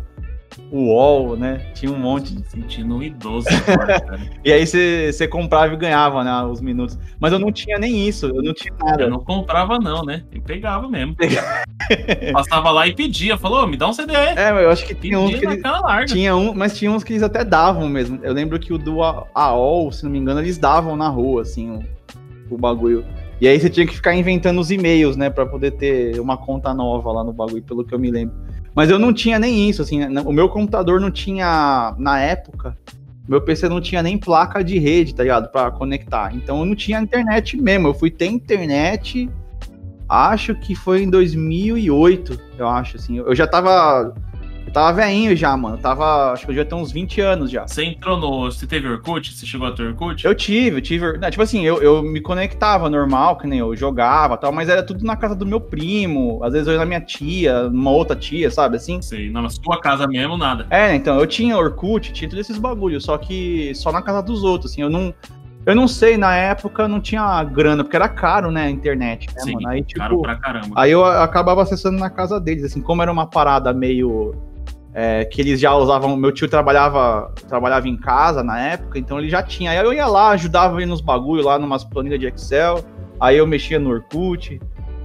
UOL, 0.70 1.36
né? 1.36 1.58
Tinha 1.74 1.92
um 1.92 1.98
monte. 1.98 2.34
Me 2.34 2.44
Sentindo 2.44 2.96
um 2.96 3.02
idoso 3.02 3.46
agora, 3.66 4.00
cara. 4.00 4.20
E 4.44 4.52
aí 4.52 4.66
você 4.66 5.28
comprava 5.28 5.74
e 5.74 5.76
ganhava, 5.76 6.24
né, 6.24 6.42
os 6.44 6.60
minutos. 6.60 6.98
Mas 7.20 7.32
eu 7.32 7.38
não 7.38 7.52
tinha 7.52 7.78
nem 7.78 8.08
isso, 8.08 8.26
eu 8.26 8.42
não 8.42 8.54
tinha 8.54 8.74
nada. 8.82 9.02
Eu 9.04 9.10
não 9.10 9.20
comprava, 9.20 9.78
não, 9.78 10.02
né? 10.04 10.24
Eu 10.32 10.40
pegava 10.40 10.88
mesmo. 10.88 11.14
Passava 12.32 12.70
lá 12.70 12.86
e 12.86 12.94
pedia, 12.94 13.36
falou, 13.36 13.64
"Ô, 13.64 13.66
me 13.66 13.76
dá 13.76 13.88
um 13.88 13.92
CD. 13.92 14.12
É, 14.14 14.50
eu 14.50 14.70
acho 14.70 14.86
que 14.86 14.94
tinha 14.94 15.18
uns 15.18 15.32
Pedia 15.32 15.48
que 15.48 15.68
eles, 15.68 16.12
tinha 16.12 16.36
um, 16.36 16.54
mas 16.54 16.76
tinha 16.76 16.90
uns 16.90 17.04
que 17.04 17.12
eles 17.12 17.22
até 17.22 17.44
davam 17.44 17.88
mesmo. 17.88 18.18
Eu 18.22 18.32
lembro 18.32 18.58
que 18.58 18.72
o 18.72 18.78
do 18.78 19.02
AOL, 19.02 19.92
se 19.92 20.04
não 20.04 20.10
me 20.10 20.18
engano, 20.18 20.40
eles 20.40 20.58
davam 20.58 20.96
na 20.96 21.08
rua, 21.08 21.42
assim, 21.42 21.70
o, 21.70 22.54
o 22.54 22.58
bagulho. 22.58 23.04
E 23.40 23.46
aí 23.46 23.60
você 23.60 23.68
tinha 23.68 23.86
que 23.86 23.94
ficar 23.94 24.14
inventando 24.14 24.58
os 24.58 24.70
e-mails, 24.70 25.16
né, 25.16 25.28
Pra 25.28 25.44
poder 25.44 25.72
ter 25.72 26.18
uma 26.18 26.38
conta 26.38 26.72
nova 26.72 27.12
lá 27.12 27.22
no 27.22 27.32
bagulho, 27.32 27.62
pelo 27.62 27.84
que 27.84 27.94
eu 27.94 27.98
me 27.98 28.10
lembro. 28.10 28.45
Mas 28.76 28.90
eu 28.90 28.98
não 28.98 29.12
tinha 29.12 29.38
nem 29.38 29.68
isso, 29.68 29.80
assim, 29.80 30.06
né, 30.06 30.22
o 30.24 30.32
meu 30.32 30.50
computador 30.50 31.00
não 31.00 31.10
tinha, 31.10 31.94
na 31.98 32.20
época, 32.20 32.76
meu 33.26 33.40
PC 33.40 33.68
não 33.68 33.80
tinha 33.80 34.02
nem 34.02 34.18
placa 34.18 34.62
de 34.62 34.78
rede, 34.78 35.14
tá 35.14 35.22
ligado? 35.22 35.50
Pra 35.50 35.70
conectar. 35.70 36.32
Então 36.34 36.60
eu 36.60 36.64
não 36.66 36.74
tinha 36.76 37.00
internet 37.00 37.56
mesmo. 37.56 37.88
Eu 37.88 37.94
fui 37.94 38.10
ter 38.10 38.26
internet, 38.26 39.28
acho 40.08 40.54
que 40.54 40.74
foi 40.74 41.02
em 41.02 41.10
2008, 41.10 42.38
eu 42.58 42.68
acho, 42.68 42.96
assim. 42.96 43.16
Eu 43.16 43.34
já 43.34 43.46
tava. 43.46 44.14
Tava 44.76 44.92
velhinho 44.92 45.34
já, 45.34 45.56
mano. 45.56 45.76
Eu 45.76 45.80
tava. 45.80 46.32
Acho 46.32 46.44
que 46.44 46.52
eu 46.52 46.56
já 46.56 46.62
tenho 46.62 46.82
uns 46.82 46.92
20 46.92 47.18
anos 47.22 47.50
já. 47.50 47.66
Você 47.66 47.82
entrou 47.82 48.18
no. 48.18 48.52
Você 48.52 48.66
teve 48.66 48.86
Orkut? 48.86 49.32
Você 49.32 49.46
chegou 49.46 49.66
a 49.68 49.72
ter 49.72 49.84
Orkut? 49.84 50.22
Eu 50.22 50.34
tive, 50.34 50.76
eu 50.76 50.82
tive. 50.82 51.16
não, 51.16 51.30
tipo 51.30 51.42
assim, 51.42 51.64
eu, 51.64 51.80
eu 51.80 52.02
me 52.02 52.20
conectava 52.20 52.90
normal, 52.90 53.38
que 53.38 53.46
nem 53.46 53.60
eu 53.60 53.74
jogava 53.74 54.34
e 54.34 54.36
tal, 54.36 54.52
mas 54.52 54.68
era 54.68 54.82
tudo 54.82 55.02
na 55.02 55.16
casa 55.16 55.34
do 55.34 55.46
meu 55.46 55.58
primo. 55.58 56.44
Às 56.44 56.52
vezes 56.52 56.68
eu 56.68 56.74
ia 56.74 56.80
na 56.80 56.84
minha 56.84 57.00
tia, 57.00 57.70
numa 57.70 57.90
outra 57.90 58.14
tia, 58.14 58.50
sabe 58.50 58.76
assim? 58.76 59.00
Sei, 59.00 59.30
na 59.30 59.48
sua 59.48 59.80
casa 59.80 60.06
mesmo, 60.06 60.36
nada. 60.36 60.66
É, 60.68 60.94
então, 60.94 61.18
eu 61.18 61.26
tinha 61.26 61.56
Orkut, 61.56 62.12
tinha 62.12 62.28
todos 62.28 62.44
esses 62.44 62.58
bagulhos, 62.58 63.02
só 63.04 63.16
que 63.16 63.74
só 63.74 63.90
na 63.90 64.02
casa 64.02 64.22
dos 64.22 64.44
outros, 64.44 64.72
assim, 64.72 64.82
eu 64.82 64.90
não. 64.90 65.14
Eu 65.64 65.74
não 65.74 65.88
sei, 65.88 66.18
na 66.18 66.36
época 66.36 66.86
não 66.86 67.00
tinha 67.00 67.42
grana, 67.44 67.82
porque 67.82 67.96
era 67.96 68.10
caro, 68.10 68.50
né, 68.50 68.64
a 68.64 68.70
internet, 68.70 69.26
né, 69.34 69.40
Sim, 69.40 69.54
mano? 69.54 69.68
Aí, 69.68 69.82
tipo, 69.82 70.00
Caro 70.00 70.20
pra 70.20 70.36
caramba. 70.36 70.68
Aí 70.76 70.92
eu 70.92 71.02
acabava 71.02 71.62
acessando 71.62 71.98
na 71.98 72.10
casa 72.10 72.38
deles, 72.38 72.62
assim, 72.62 72.82
como 72.82 73.00
era 73.00 73.10
uma 73.10 73.26
parada 73.26 73.72
meio. 73.72 74.34
É, 74.98 75.26
que 75.26 75.42
eles 75.42 75.60
já 75.60 75.74
usavam. 75.74 76.16
Meu 76.16 76.32
tio 76.32 76.48
trabalhava 76.48 77.30
trabalhava 77.46 77.86
em 77.86 77.98
casa 77.98 78.42
na 78.42 78.58
época, 78.58 78.98
então 78.98 79.18
ele 79.18 79.28
já 79.28 79.42
tinha. 79.42 79.70
Aí 79.70 79.76
eu 79.76 79.92
ia 79.92 80.06
lá, 80.06 80.30
ajudava 80.30 80.78
ele 80.78 80.86
nos 80.86 81.02
bagulho 81.02 81.44
lá, 81.44 81.58
numas 81.58 81.84
planilhas 81.84 82.18
de 82.18 82.26
Excel. 82.26 82.82
Aí 83.20 83.36
eu 83.36 83.46
mexia 83.46 83.78
no 83.78 83.90
Orkut. 83.90 84.58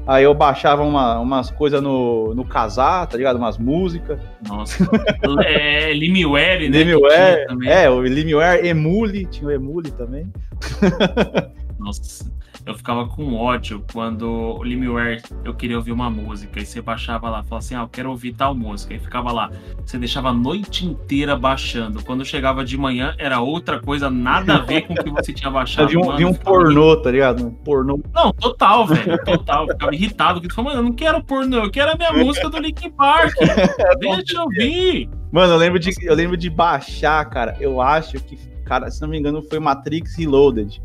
Aí 0.07 0.23
eu 0.23 0.33
baixava 0.33 0.81
uma- 0.81 1.19
umas 1.19 1.51
coisas 1.51 1.81
no, 1.81 2.33
no 2.33 2.43
Casar, 2.43 3.05
tá 3.05 3.17
ligado? 3.17 3.35
Umas 3.35 3.57
músicas. 3.57 4.17
Nossa. 4.47 4.89
é, 5.45 5.93
Limeware, 5.93 6.69
né? 6.69 6.77
Limeware. 6.79 7.45
É, 7.65 7.89
o 7.89 8.01
Limeware, 8.01 8.65
Emule, 8.65 9.25
tinha 9.25 9.49
o 9.49 9.51
Emule 9.51 9.91
também. 9.91 10.31
Nossa. 11.81 12.31
Eu 12.63 12.75
ficava 12.75 13.07
com 13.07 13.33
ódio 13.33 13.83
quando 13.91 14.29
o 14.29 14.63
Limeware 14.63 15.21
eu 15.43 15.53
queria 15.53 15.77
ouvir 15.77 15.91
uma 15.91 16.11
música. 16.11 16.59
E 16.59 16.65
você 16.65 16.79
baixava 16.79 17.27
lá, 17.27 17.43
falava 17.43 17.57
assim: 17.57 17.73
Ah, 17.73 17.81
eu 17.81 17.87
quero 17.87 18.11
ouvir 18.11 18.33
tal 18.33 18.53
música. 18.53 18.93
E 18.93 18.99
ficava 18.99 19.31
lá. 19.31 19.49
Você 19.83 19.97
deixava 19.97 20.29
a 20.29 20.33
noite 20.33 20.85
inteira 20.85 21.35
baixando. 21.35 22.03
Quando 22.03 22.23
chegava 22.23 22.63
de 22.63 22.77
manhã, 22.77 23.15
era 23.17 23.39
outra 23.39 23.79
coisa, 23.79 24.11
nada 24.11 24.55
a 24.55 24.59
ver 24.59 24.83
com 24.83 24.93
o 24.93 25.03
que 25.03 25.09
você 25.09 25.33
tinha 25.33 25.49
baixado. 25.49 25.89
vi 25.89 25.97
um, 25.97 26.05
mano. 26.05 26.17
vi 26.17 26.25
um 26.25 26.33
pornô, 26.33 26.95
tá 26.97 27.09
ligado? 27.09 27.47
Um 27.47 27.51
pornô. 27.51 27.99
Não, 28.13 28.31
total, 28.31 28.85
velho. 28.85 29.17
Total. 29.25 29.65
Eu 29.67 29.73
ficava 29.73 29.95
irritado. 29.95 30.39
Porque 30.39 30.61
mano, 30.61 30.79
eu 30.79 30.83
não 30.83 30.93
quero 30.93 31.23
pornô, 31.23 31.57
eu 31.57 31.71
quero 31.71 31.91
a 31.91 31.95
minha 31.95 32.13
música 32.13 32.47
do 32.47 32.59
Linkin 32.59 32.91
Park. 32.91 33.33
Deixa 33.99 34.37
eu 34.37 34.43
ouvir. 34.43 35.09
Mano, 35.31 35.53
eu 35.53 35.57
lembro, 35.57 35.79
de, 35.79 35.91
eu 36.03 36.13
lembro 36.13 36.37
de 36.37 36.49
baixar, 36.49 37.23
cara. 37.25 37.57
Eu 37.59 37.81
acho 37.81 38.19
que, 38.19 38.37
cara, 38.65 38.91
se 38.91 39.01
não 39.01 39.09
me 39.09 39.17
engano, 39.17 39.41
foi 39.41 39.59
Matrix 39.59 40.15
Reloaded. 40.15 40.79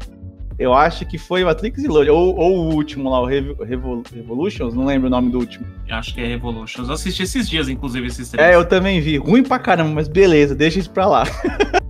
Eu 0.59 0.73
acho 0.73 1.05
que 1.07 1.19
foi 1.19 1.45
Matrix 1.45 1.83
Reloaded. 1.83 2.11
Ou, 2.11 2.35
ou 2.35 2.59
o 2.71 2.75
último 2.75 3.11
lá, 3.11 3.21
o 3.21 3.27
Revo, 3.27 3.63
Revo- 3.63 4.03
Revolutions, 4.15 4.75
não 4.75 4.87
lembro 4.87 5.09
o 5.09 5.11
nome 5.11 5.31
do 5.31 5.39
último. 5.39 5.67
Acho 5.91 6.15
que 6.15 6.21
é 6.23 6.27
Revolutions. 6.27 6.89
Eu 6.89 6.95
assisti 6.95 7.23
esses 7.25 7.49
dias, 7.49 7.69
inclusive, 7.69 8.07
esses 8.07 8.31
três. 8.31 8.49
É, 8.49 8.55
eu 8.55 8.65
também 8.65 9.01
vi. 9.01 9.19
Ruim 9.19 9.43
pra 9.43 9.59
caramba, 9.59 9.91
mas 9.91 10.09
beleza, 10.09 10.55
deixa 10.55 10.79
isso 10.79 10.91
pra 10.91 11.07
lá. 11.07 11.25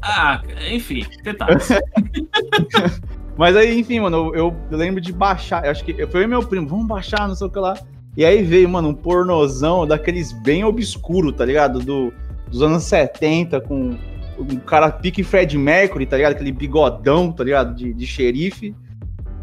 Ah, 0.00 0.40
enfim, 0.70 1.04
detalhes. 1.22 1.68
Mas 3.36 3.54
aí, 3.56 3.78
enfim, 3.78 4.00
mano, 4.00 4.16
eu, 4.28 4.34
eu- 4.34 4.56
eu 4.70 4.78
lembro 4.78 5.00
de 5.00 5.12
baixar. 5.12 5.64
Eu 5.64 5.70
acho 5.70 5.84
que 5.84 5.92
foi 6.06 6.20
eu 6.20 6.24
e 6.24 6.26
meu 6.26 6.42
primo, 6.42 6.66
vamos 6.66 6.86
baixar, 6.86 7.28
não 7.28 7.34
sei 7.34 7.46
o 7.46 7.50
que 7.50 7.58
lá. 7.58 7.76
E 8.16 8.24
aí 8.24 8.42
veio, 8.42 8.68
mano, 8.68 8.88
um 8.88 8.94
pornozão 8.94 9.86
daqueles 9.86 10.32
bem 10.42 10.64
obscuro, 10.64 11.30
tá 11.32 11.44
ligado? 11.44 11.78
Do, 11.80 12.12
dos 12.50 12.62
anos 12.62 12.84
70, 12.84 13.60
com 13.60 13.98
um 14.38 14.56
cara 14.56 14.90
pique 14.90 15.22
Fred 15.22 15.56
Mercury, 15.58 16.06
tá 16.06 16.16
ligado? 16.16 16.32
Aquele 16.32 16.52
bigodão, 16.52 17.32
tá 17.32 17.44
ligado? 17.44 17.74
De, 17.74 17.92
de 17.92 18.06
xerife. 18.06 18.74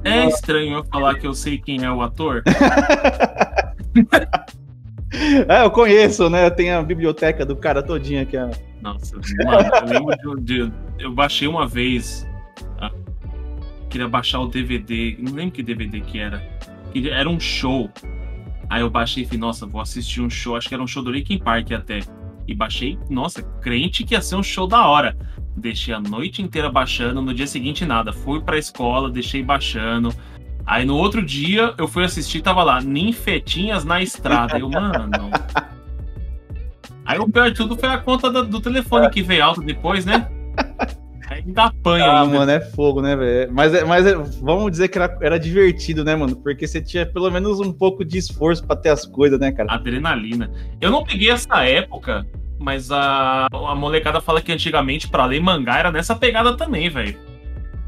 É 0.04 0.28
estranho 0.28 0.78
eu 0.78 0.84
falar 0.86 1.16
que 1.16 1.26
eu 1.26 1.34
sei 1.34 1.58
quem 1.58 1.84
é 1.84 1.92
o 1.92 2.02
ator. 2.02 2.44
É, 5.48 5.64
eu 5.64 5.72
conheço, 5.72 6.30
né? 6.30 6.46
Eu 6.46 6.52
tenho 6.52 6.78
a 6.78 6.84
biblioteca 6.84 7.46
do 7.46 7.56
cara 7.56 7.82
todinha 7.82 8.24
aqui. 8.24 8.36
Nossa, 8.82 9.16
mano, 9.16 9.70
eu 9.82 9.86
lembro 9.88 10.42
de, 10.42 10.72
Eu 11.00 11.14
baixei 11.14 11.48
uma 11.48 11.66
vez. 11.66 12.28
ah, 12.80 12.92
queria 13.90 14.08
baixar 14.08 14.42
o 14.42 14.48
DVD. 14.48 15.16
Não 15.20 15.34
lembro 15.34 15.54
que 15.54 15.64
DVD 15.64 16.02
que 16.02 16.20
era. 16.20 16.44
Era 16.94 17.30
um 17.30 17.40
show. 17.40 17.90
Aí 18.70 18.82
eu 18.82 18.90
baixei 18.90 19.24
e 19.24 19.26
falei, 19.26 19.40
nossa, 19.40 19.66
vou 19.66 19.80
assistir 19.80 20.22
um 20.22 20.30
show. 20.30 20.56
Acho 20.56 20.68
que 20.68 20.74
era 20.74 20.84
um 20.84 20.88
show 20.88 21.04
do 21.04 21.12
Linkin 21.12 21.38
Park 21.38 21.72
até. 21.72 22.00
E 22.48 22.54
baixei, 22.54 22.98
nossa, 23.10 23.42
crente 23.42 24.04
que 24.04 24.14
ia 24.14 24.22
ser 24.22 24.36
um 24.36 24.44
show 24.44 24.68
da 24.68 24.86
hora. 24.86 25.18
Deixei 25.56 25.94
a 25.94 26.00
noite 26.00 26.42
inteira 26.42 26.70
baixando, 26.70 27.22
no 27.22 27.34
dia 27.34 27.48
seguinte 27.48 27.86
nada. 27.86 28.12
Fui 28.12 28.42
pra 28.42 28.58
escola, 28.58 29.10
deixei 29.10 29.42
baixando. 29.42 30.14
Aí 30.66 30.86
no 30.86 30.96
outro 30.96 31.24
dia 31.24 31.74
eu 31.78 31.88
fui 31.88 32.04
assistir, 32.04 32.42
tava 32.42 32.64
lá, 32.64 32.82
ninfetinhas 32.82 33.86
na 33.86 34.02
estrada. 34.02 34.58
Eu, 34.58 34.70
mano. 34.70 35.30
Aí 37.06 37.20
o 37.20 37.30
pior 37.30 37.50
de 37.52 37.56
tudo 37.56 37.78
foi 37.78 37.90
a 37.90 38.00
conta 38.00 38.32
do, 38.32 38.44
do 38.46 38.60
telefone 38.60 39.10
que 39.10 39.22
veio 39.22 39.44
alto 39.44 39.62
depois, 39.62 40.06
né? 40.06 40.28
Ainda 41.36 41.66
apanha 41.66 42.06
Ah, 42.06 42.22
ainda. 42.22 42.38
mano, 42.40 42.52
é 42.52 42.60
fogo, 42.62 43.02
né, 43.02 43.16
velho? 43.16 43.52
Mas, 43.54 43.74
é- 43.74 43.84
mas 43.84 44.06
é- 44.06 44.16
vamos 44.42 44.72
dizer 44.72 44.88
que 44.88 44.98
era, 44.98 45.18
era 45.22 45.38
divertido, 45.40 46.04
né, 46.04 46.16
mano? 46.16 46.36
Porque 46.38 46.66
você 46.66 46.82
tinha 46.82 47.06
pelo 47.06 47.30
menos 47.30 47.60
um 47.60 47.74
pouco 47.74 48.06
de 48.06 48.18
esforço 48.18 48.66
pra 48.66 48.76
ter 48.76 48.90
as 48.90 49.06
coisas, 49.06 49.40
né, 49.40 49.52
cara? 49.52 49.72
Adrenalina. 49.74 50.50
Eu 50.80 50.90
não 50.92 51.04
peguei 51.04 51.30
essa 51.30 51.64
época, 51.66 52.26
mas 52.58 52.90
a, 52.92 53.48
a 53.52 53.76
molecada 53.76 54.22
fala 54.22 54.42
que 54.42 54.52
antigamente 54.52 55.08
pra 55.10 55.26
ler 55.26 55.42
mangá 55.42 55.78
era 55.78 55.92
nessa 55.92 56.16
pegada 56.16 56.56
também, 56.56 56.90
velho. 56.90 57.18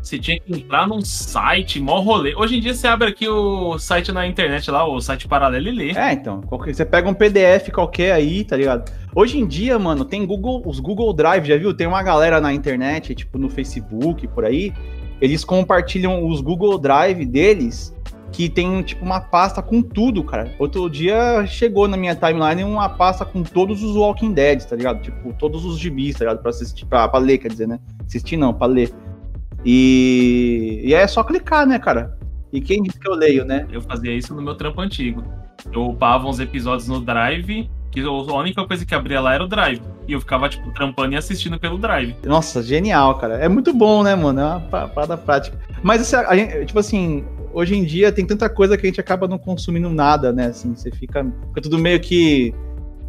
Você 0.01 0.17
tinha 0.17 0.39
que 0.39 0.53
entrar 0.53 0.87
num 0.87 1.01
site, 1.01 1.81
mó 1.81 1.99
rolê. 1.99 2.33
Hoje 2.35 2.57
em 2.57 2.61
dia 2.61 2.73
você 2.73 2.87
abre 2.87 3.09
aqui 3.09 3.27
o 3.27 3.77
site 3.77 4.11
na 4.11 4.25
internet 4.25 4.71
lá, 4.71 4.87
o 4.87 5.01
site 5.01 5.27
paralelo 5.27 5.67
e 5.67 5.71
lê. 5.71 5.91
É, 5.91 6.13
então, 6.13 6.39
qualquer- 6.41 6.73
você 6.73 6.85
pega 6.85 7.09
um 7.09 7.13
PDF 7.13 7.71
qualquer 7.71 8.13
aí, 8.13 8.43
tá 8.45 8.55
ligado? 8.55 8.89
Hoje 9.13 9.37
em 9.37 9.45
dia, 9.45 9.77
mano, 9.77 10.05
tem 10.05 10.25
Google, 10.25 10.61
os 10.65 10.79
Google 10.79 11.11
Drive, 11.13 11.45
já 11.45 11.57
viu? 11.57 11.73
Tem 11.73 11.87
uma 11.87 12.01
galera 12.03 12.39
na 12.39 12.53
internet, 12.53 13.13
tipo 13.15 13.37
no 13.37 13.49
Facebook, 13.49 14.27
por 14.29 14.45
aí, 14.45 14.71
eles 15.19 15.43
compartilham 15.43 16.25
os 16.25 16.39
Google 16.39 16.77
Drive 16.77 17.25
deles, 17.25 17.93
que 18.31 18.47
tem, 18.47 18.81
tipo, 18.83 19.03
uma 19.03 19.19
pasta 19.19 19.61
com 19.61 19.81
tudo, 19.81 20.23
cara. 20.23 20.53
Outro 20.59 20.89
dia 20.89 21.45
chegou 21.47 21.87
na 21.87 21.97
minha 21.97 22.13
timeline 22.15 22.63
uma 22.63 22.87
pasta 22.87 23.25
com 23.25 23.41
todos 23.43 23.81
os 23.83 23.95
Walking 23.95 24.31
Dead, 24.33 24.63
tá 24.63 24.75
ligado? 24.75 25.01
Tipo, 25.01 25.33
todos 25.33 25.65
os 25.65 25.79
gibis, 25.79 26.13
tá 26.13 26.19
ligado? 26.25 26.41
Pra 26.41 26.49
assistir, 26.51 26.85
pra, 26.85 27.07
pra 27.07 27.19
ler, 27.19 27.39
quer 27.39 27.49
dizer, 27.49 27.67
né? 27.67 27.79
Assistir 28.05 28.37
não, 28.37 28.53
pra 28.53 28.67
ler. 28.67 28.91
E, 29.65 30.81
e 30.83 30.93
é 30.93 31.05
só 31.07 31.23
clicar, 31.23 31.65
né, 31.65 31.79
cara? 31.79 32.17
E 32.51 32.61
quem 32.61 32.83
que 32.83 33.07
eu 33.07 33.13
leio, 33.13 33.43
né? 33.45 33.67
Eu 33.71 33.81
fazia 33.81 34.13
isso 34.13 34.33
no 34.33 34.41
meu 34.41 34.55
trampo 34.55 34.79
antigo. 34.81 35.23
Eu 35.71 35.85
upava 35.87 36.27
uns 36.27 36.39
episódios 36.39 36.87
no 36.87 37.01
Drive, 37.01 37.69
que 37.91 37.99
a 38.01 38.11
única 38.11 38.65
coisa 38.65 38.85
que 38.85 38.95
abria 38.95 39.19
lá 39.19 39.33
era 39.33 39.43
o 39.43 39.47
Drive. 39.47 39.81
E 40.07 40.13
eu 40.13 40.19
ficava, 40.19 40.47
tipo, 40.47 40.71
trampando 40.71 41.13
e 41.13 41.17
assistindo 41.17 41.59
pelo 41.59 41.77
Drive. 41.77 42.15
Nossa, 42.25 42.63
genial, 42.63 43.17
cara. 43.17 43.35
É 43.35 43.49
muito 43.49 43.73
bom, 43.73 44.03
né, 44.03 44.15
mano? 44.15 44.39
É 44.39 44.45
uma 44.45 44.87
parada 44.87 45.17
prática. 45.17 45.57
Mas, 45.83 46.01
assim, 46.01 46.15
a 46.15 46.35
gente, 46.35 46.65
tipo 46.67 46.79
assim, 46.79 47.25
hoje 47.53 47.75
em 47.75 47.83
dia 47.83 48.11
tem 48.11 48.25
tanta 48.25 48.49
coisa 48.49 48.77
que 48.77 48.85
a 48.85 48.89
gente 48.89 49.01
acaba 49.01 49.27
não 49.27 49.37
consumindo 49.37 49.89
nada, 49.89 50.31
né? 50.31 50.47
Assim, 50.47 50.75
você 50.75 50.91
fica, 50.91 51.25
fica 51.49 51.61
tudo 51.61 51.77
meio 51.77 51.99
que 51.99 52.53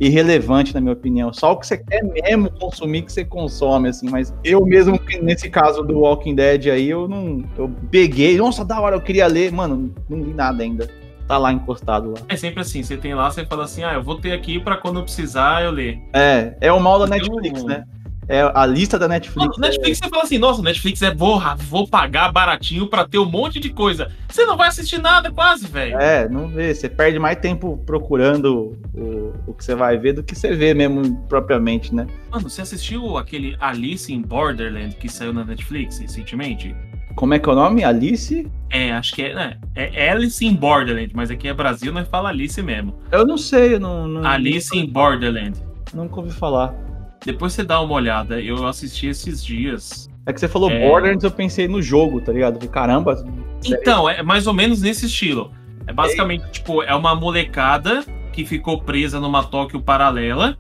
irrelevante, 0.01 0.75
na 0.75 0.81
minha 0.81 0.93
opinião. 0.93 1.33
Só 1.33 1.53
o 1.53 1.57
que 1.57 1.67
você 1.67 1.79
quer 1.79 2.03
mesmo 2.03 2.51
consumir 2.51 3.03
que 3.03 3.13
você 3.13 3.25
consome, 3.25 3.89
assim. 3.89 4.09
Mas 4.09 4.35
eu 4.45 4.65
mesmo, 4.65 4.99
nesse 5.23 5.51
caso 5.51 5.83
do 5.83 6.01
Walking 6.01 6.35
Dead 6.35 6.67
aí, 6.67 6.89
eu 6.89 7.09
não. 7.09 7.45
Eu 7.57 7.71
peguei, 7.91 8.37
nossa, 8.37 8.65
da 8.65 8.81
hora, 8.81 8.97
eu 8.97 9.01
queria 9.01 9.27
ler. 9.27 9.53
Mano, 9.53 9.95
não 10.09 10.19
li 10.19 10.33
nada 10.33 10.63
ainda. 10.63 10.89
Tá 11.27 11.37
lá 11.37 11.53
encostado 11.53 12.13
lá. 12.13 12.21
É 12.27 12.37
sempre 12.37 12.63
assim, 12.63 12.83
você 12.83 12.97
tem 12.97 13.15
lá, 13.15 13.31
você 13.31 13.45
fala 13.45 13.65
assim, 13.65 13.85
ah, 13.85 13.93
eu 13.93 14.03
vou 14.03 14.19
ter 14.19 14.33
aqui 14.33 14.59
para 14.59 14.79
quando 14.79 15.01
eu 15.01 15.03
precisar 15.03 15.63
eu 15.63 15.71
ler. 15.71 16.01
É, 16.15 16.57
é 16.59 16.73
o 16.73 16.81
mal 16.81 16.99
da 16.99 17.07
Netflix, 17.07 17.63
né? 17.65 17.85
É 18.29 18.43
a 18.55 18.67
lista 18.67 18.99
da 18.99 19.09
Netflix. 19.09 19.57
Não, 19.57 19.69
Netflix 19.69 19.99
é... 19.99 20.05
você 20.05 20.11
fala 20.11 20.23
assim, 20.23 20.38
nossa, 20.38 20.61
Netflix 20.61 21.01
é 21.01 21.12
borra, 21.12 21.57
vou 21.57 21.88
pagar 21.88 22.31
baratinho 22.31 22.87
pra 22.87 23.09
ter 23.09 23.19
um 23.19 23.25
monte 23.25 23.59
de 23.59 23.71
coisa. 23.71 24.12
Você 24.29 24.45
não 24.45 24.57
vai 24.57 24.69
assistir 24.69 24.99
nada 24.99 25.31
quase, 25.31 25.67
velho. 25.67 25.99
É, 25.99 26.29
não 26.29 26.47
vê. 26.49 26.75
Você 26.75 26.91
perde 26.91 27.19
mais 27.19 27.38
tempo 27.38 27.83
procurando 27.87 28.79
o, 28.95 29.33
o 29.47 29.55
que 29.55 29.64
você 29.64 29.75
vai 29.75 29.97
ver 29.97 30.12
do 30.12 30.23
que 30.23 30.35
você 30.35 30.55
vê 30.55 30.75
mesmo 30.75 31.17
propriamente, 31.27 31.95
né? 31.95 32.07
Mano, 32.31 32.51
você 32.51 32.61
assistiu 32.61 33.17
aquele 33.17 33.57
Alice 33.59 34.12
in 34.12 34.21
Borderland 34.21 34.95
que 34.97 35.09
saiu 35.09 35.33
na 35.33 35.45
Netflix 35.45 35.99
recentemente? 35.99 36.77
Como 37.14 37.33
é 37.35 37.38
que 37.38 37.49
é 37.49 37.53
o 37.53 37.55
nome? 37.55 37.83
Alice? 37.83 38.47
É, 38.71 38.93
acho 38.93 39.14
que 39.14 39.23
é, 39.23 39.35
né? 39.35 39.57
É 39.75 40.11
Alice 40.11 40.45
in 40.45 40.55
Borderland, 40.55 41.11
mas 41.14 41.31
aqui 41.31 41.49
é 41.49 41.55
Brasil, 41.55 41.93
nós 41.93 42.07
fala 42.07 42.29
Alice 42.29 42.62
mesmo. 42.62 42.95
Eu 43.11 43.27
não 43.27 43.38
sei, 43.38 43.75
eu 43.75 43.81
não. 43.81 44.07
não 44.07 44.25
Alice 44.29 44.77
in 44.77 44.87
Borderland. 44.87 45.59
Nunca 45.95 46.21
ouvi 46.21 46.31
falar. 46.31 46.75
Depois 47.24 47.52
você 47.52 47.64
dá 47.64 47.81
uma 47.81 47.94
olhada, 47.94 48.40
eu 48.40 48.66
assisti 48.66 49.09
esses 49.09 49.44
dias. 49.44 50.09
É 50.24 50.33
que 50.33 50.40
você 50.40 50.48
falou 50.48 50.70
é... 50.70 50.88
Borderlands, 50.88 51.24
eu 51.24 51.31
pensei 51.31 51.66
no 51.66 51.81
jogo, 51.83 52.20
tá 52.20 52.33
ligado? 52.33 52.66
caramba. 52.68 53.24
Então, 53.64 54.09
é 54.09 54.22
mais 54.22 54.46
ou 54.46 54.54
menos 54.54 54.81
nesse 54.81 55.07
estilo. 55.07 55.52
É 55.87 55.92
basicamente, 55.92 56.44
Ei. 56.44 56.50
tipo, 56.50 56.83
é 56.83 56.94
uma 56.94 57.14
molecada 57.14 58.04
que 58.33 58.44
ficou 58.44 58.81
presa 58.81 59.18
numa 59.18 59.42
Tóquio 59.42 59.81
paralela, 59.81 60.57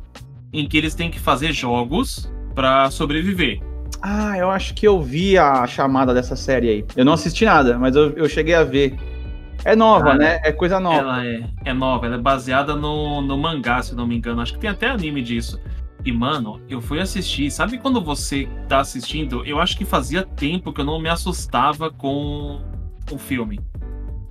em 0.52 0.66
que 0.66 0.76
eles 0.76 0.94
têm 0.94 1.10
que 1.10 1.20
fazer 1.20 1.52
jogos 1.52 2.32
para 2.54 2.90
sobreviver. 2.90 3.60
Ah, 4.00 4.36
eu 4.38 4.50
acho 4.50 4.74
que 4.74 4.86
eu 4.86 5.00
vi 5.00 5.36
a 5.36 5.66
chamada 5.66 6.14
dessa 6.14 6.34
série 6.34 6.68
aí. 6.68 6.84
Eu 6.96 7.04
não 7.04 7.12
assisti 7.12 7.44
nada, 7.44 7.78
mas 7.78 7.94
eu, 7.94 8.10
eu 8.12 8.28
cheguei 8.28 8.54
a 8.54 8.64
ver. 8.64 8.96
É 9.64 9.74
nova, 9.74 10.14
né? 10.14 10.40
É 10.44 10.52
coisa 10.52 10.78
nova. 10.78 10.96
Ela 10.96 11.26
é, 11.26 11.44
é 11.66 11.74
nova, 11.74 12.06
ela 12.06 12.14
é 12.14 12.18
baseada 12.18 12.76
no, 12.76 13.20
no 13.20 13.36
mangá, 13.36 13.82
se 13.82 13.94
não 13.94 14.06
me 14.06 14.16
engano. 14.16 14.40
Acho 14.40 14.54
que 14.54 14.60
tem 14.60 14.70
até 14.70 14.88
anime 14.88 15.20
disso. 15.20 15.60
E, 16.04 16.12
mano, 16.12 16.60
eu 16.68 16.80
fui 16.80 17.00
assistir. 17.00 17.50
Sabe 17.50 17.78
quando 17.78 18.00
você 18.00 18.48
tá 18.68 18.80
assistindo? 18.80 19.44
Eu 19.44 19.58
acho 19.60 19.76
que 19.76 19.84
fazia 19.84 20.22
tempo 20.24 20.72
que 20.72 20.80
eu 20.80 20.84
não 20.84 21.00
me 21.00 21.08
assustava 21.08 21.90
com 21.90 22.60
o 23.10 23.18
filme. 23.18 23.60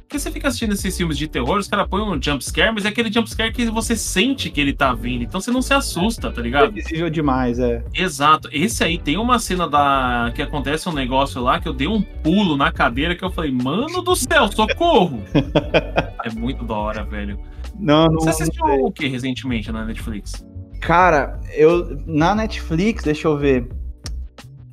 Porque 0.08 0.20
você 0.20 0.32
fica 0.32 0.48
assistindo 0.48 0.72
esses 0.72 0.96
filmes 0.96 1.18
de 1.18 1.28
terror, 1.28 1.58
os 1.58 1.68
caras 1.68 1.86
põem 1.86 2.02
um 2.02 2.22
jumpscare, 2.22 2.74
mas 2.74 2.86
é 2.86 2.88
aquele 2.88 3.12
jumpscare 3.12 3.52
que 3.52 3.66
você 3.66 3.94
sente 3.94 4.50
que 4.50 4.62
ele 4.62 4.72
tá 4.72 4.94
vindo. 4.94 5.26
Então 5.26 5.42
você 5.42 5.52
não 5.52 5.62
se 5.62 5.74
assusta, 5.74 6.32
tá 6.32 6.42
ligado? 6.42 6.68
É 6.68 6.72
visível 6.72 7.10
demais, 7.10 7.60
é. 7.60 7.84
Exato. 7.94 8.48
Esse 8.54 8.86
aí 8.86 8.98
tem 8.98 9.18
uma 9.18 9.38
cena 9.38 9.68
da 9.68 10.32
que 10.34 10.42
acontece 10.42 10.88
um 10.88 10.94
negócio 10.94 11.42
lá 11.42 11.60
que 11.60 11.68
eu 11.68 11.74
dei 11.74 11.90
um 11.90 12.02
pulo 12.02 12.56
na 12.56 12.72
cadeira 12.72 13.18
que 13.18 13.26
eu 13.26 13.30
falei, 13.30 13.52
mano 13.52 14.02
do 14.02 14.16
céu, 14.16 14.50
socorro! 14.50 15.22
é 16.24 16.30
muito 16.30 16.64
da 16.64 16.76
hora, 16.76 17.04
velho. 17.04 17.38
Não, 17.78 18.06
não. 18.06 18.22
Você 18.22 18.30
assistiu 18.30 18.66
não 18.66 18.86
o 18.86 18.92
que 18.92 19.08
recentemente 19.08 19.70
na 19.74 19.84
Netflix? 19.84 20.46
Cara, 20.80 21.40
eu 21.54 21.98
na 22.06 22.36
Netflix, 22.36 23.04
deixa 23.04 23.28
eu 23.28 23.38
ver. 23.38 23.68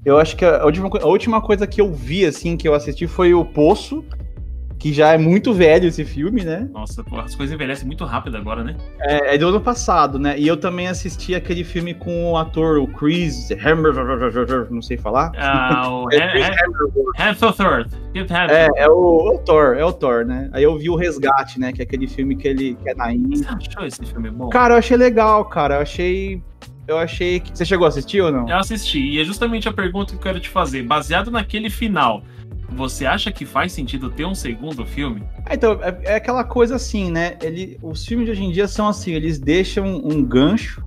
Eu 0.04 0.18
acho 0.18 0.36
que 0.36 0.44
a 0.44 0.64
última, 0.64 0.88
a 1.00 1.06
última 1.06 1.40
coisa 1.40 1.66
que 1.66 1.80
eu 1.80 1.92
vi, 1.92 2.26
assim, 2.26 2.56
que 2.56 2.68
eu 2.68 2.74
assisti 2.74 3.06
foi 3.06 3.32
o 3.32 3.44
Poço, 3.44 4.04
que 4.78 4.92
já 4.92 5.12
é 5.12 5.18
muito 5.18 5.52
velho 5.52 5.88
esse 5.88 6.04
filme, 6.04 6.44
né? 6.44 6.68
Nossa, 6.72 7.02
pô, 7.02 7.18
as 7.18 7.34
coisas 7.34 7.54
envelhecem 7.54 7.86
muito 7.86 8.04
rápido 8.04 8.36
agora, 8.36 8.62
né? 8.62 8.76
É, 9.00 9.34
é 9.34 9.38
do 9.38 9.48
ano 9.48 9.60
passado, 9.60 10.18
né? 10.18 10.38
E 10.38 10.46
eu 10.46 10.56
também 10.56 10.88
assisti 10.88 11.34
aquele 11.34 11.64
filme 11.64 11.94
com 11.94 12.32
o 12.32 12.36
ator, 12.36 12.78
o 12.78 12.86
Chris 12.86 13.50
Hemsworth, 13.50 14.70
não 14.70 14.82
sei 14.82 14.96
falar. 14.96 15.32
Ah, 15.36 15.88
o 15.88 16.08
é, 16.12 16.50
Hemsworth. 17.18 17.92
É, 18.50 18.84
é 18.84 18.88
o, 18.88 19.34
o, 19.34 19.38
Thor, 19.38 19.76
é 19.76 19.84
o 19.84 19.92
Thor, 19.92 20.24
né? 20.24 20.48
Aí 20.52 20.62
eu 20.62 20.76
vi 20.78 20.88
o 20.88 20.96
Resgate, 20.96 21.58
né? 21.58 21.72
Que 21.72 21.82
é 21.82 21.84
aquele 21.84 22.06
filme 22.06 22.36
que 22.36 22.46
ele 22.46 22.76
que 22.82 22.90
é 22.90 22.94
na 22.94 23.12
Índia. 23.12 23.38
Você 23.38 23.68
achou 23.68 23.86
esse 23.86 24.04
filme 24.04 24.30
bom? 24.30 24.48
Cara, 24.50 24.74
eu 24.74 24.78
achei 24.78 24.96
legal, 24.96 25.44
cara. 25.46 25.76
Eu 25.76 25.80
achei 25.80 26.42
eu 26.86 26.98
achei 26.98 27.40
que. 27.40 27.56
Você 27.56 27.64
chegou 27.64 27.86
a 27.86 27.88
assistir 27.88 28.20
ou 28.20 28.30
não? 28.30 28.48
Eu 28.48 28.56
assisti, 28.56 29.00
e 29.00 29.20
é 29.20 29.24
justamente 29.24 29.68
a 29.68 29.72
pergunta 29.72 30.12
que 30.12 30.18
eu 30.18 30.22
quero 30.22 30.40
te 30.40 30.48
fazer. 30.48 30.82
Baseado 30.82 31.30
naquele 31.30 31.70
final, 31.70 32.22
você 32.70 33.06
acha 33.06 33.30
que 33.30 33.44
faz 33.44 33.72
sentido 33.72 34.10
ter 34.10 34.24
um 34.24 34.34
segundo 34.34 34.84
filme? 34.84 35.22
É, 35.48 35.54
então, 35.54 35.78
é, 35.82 35.98
é, 36.04 36.14
aquela 36.16 36.44
coisa 36.44 36.76
assim, 36.76 37.10
né? 37.10 37.36
Ele, 37.42 37.78
os 37.82 38.04
filmes 38.04 38.26
de 38.26 38.32
hoje 38.32 38.44
em 38.44 38.52
dia 38.52 38.66
são 38.66 38.88
assim, 38.88 39.12
eles 39.12 39.38
deixam 39.38 39.96
um 40.04 40.22
gancho 40.22 40.82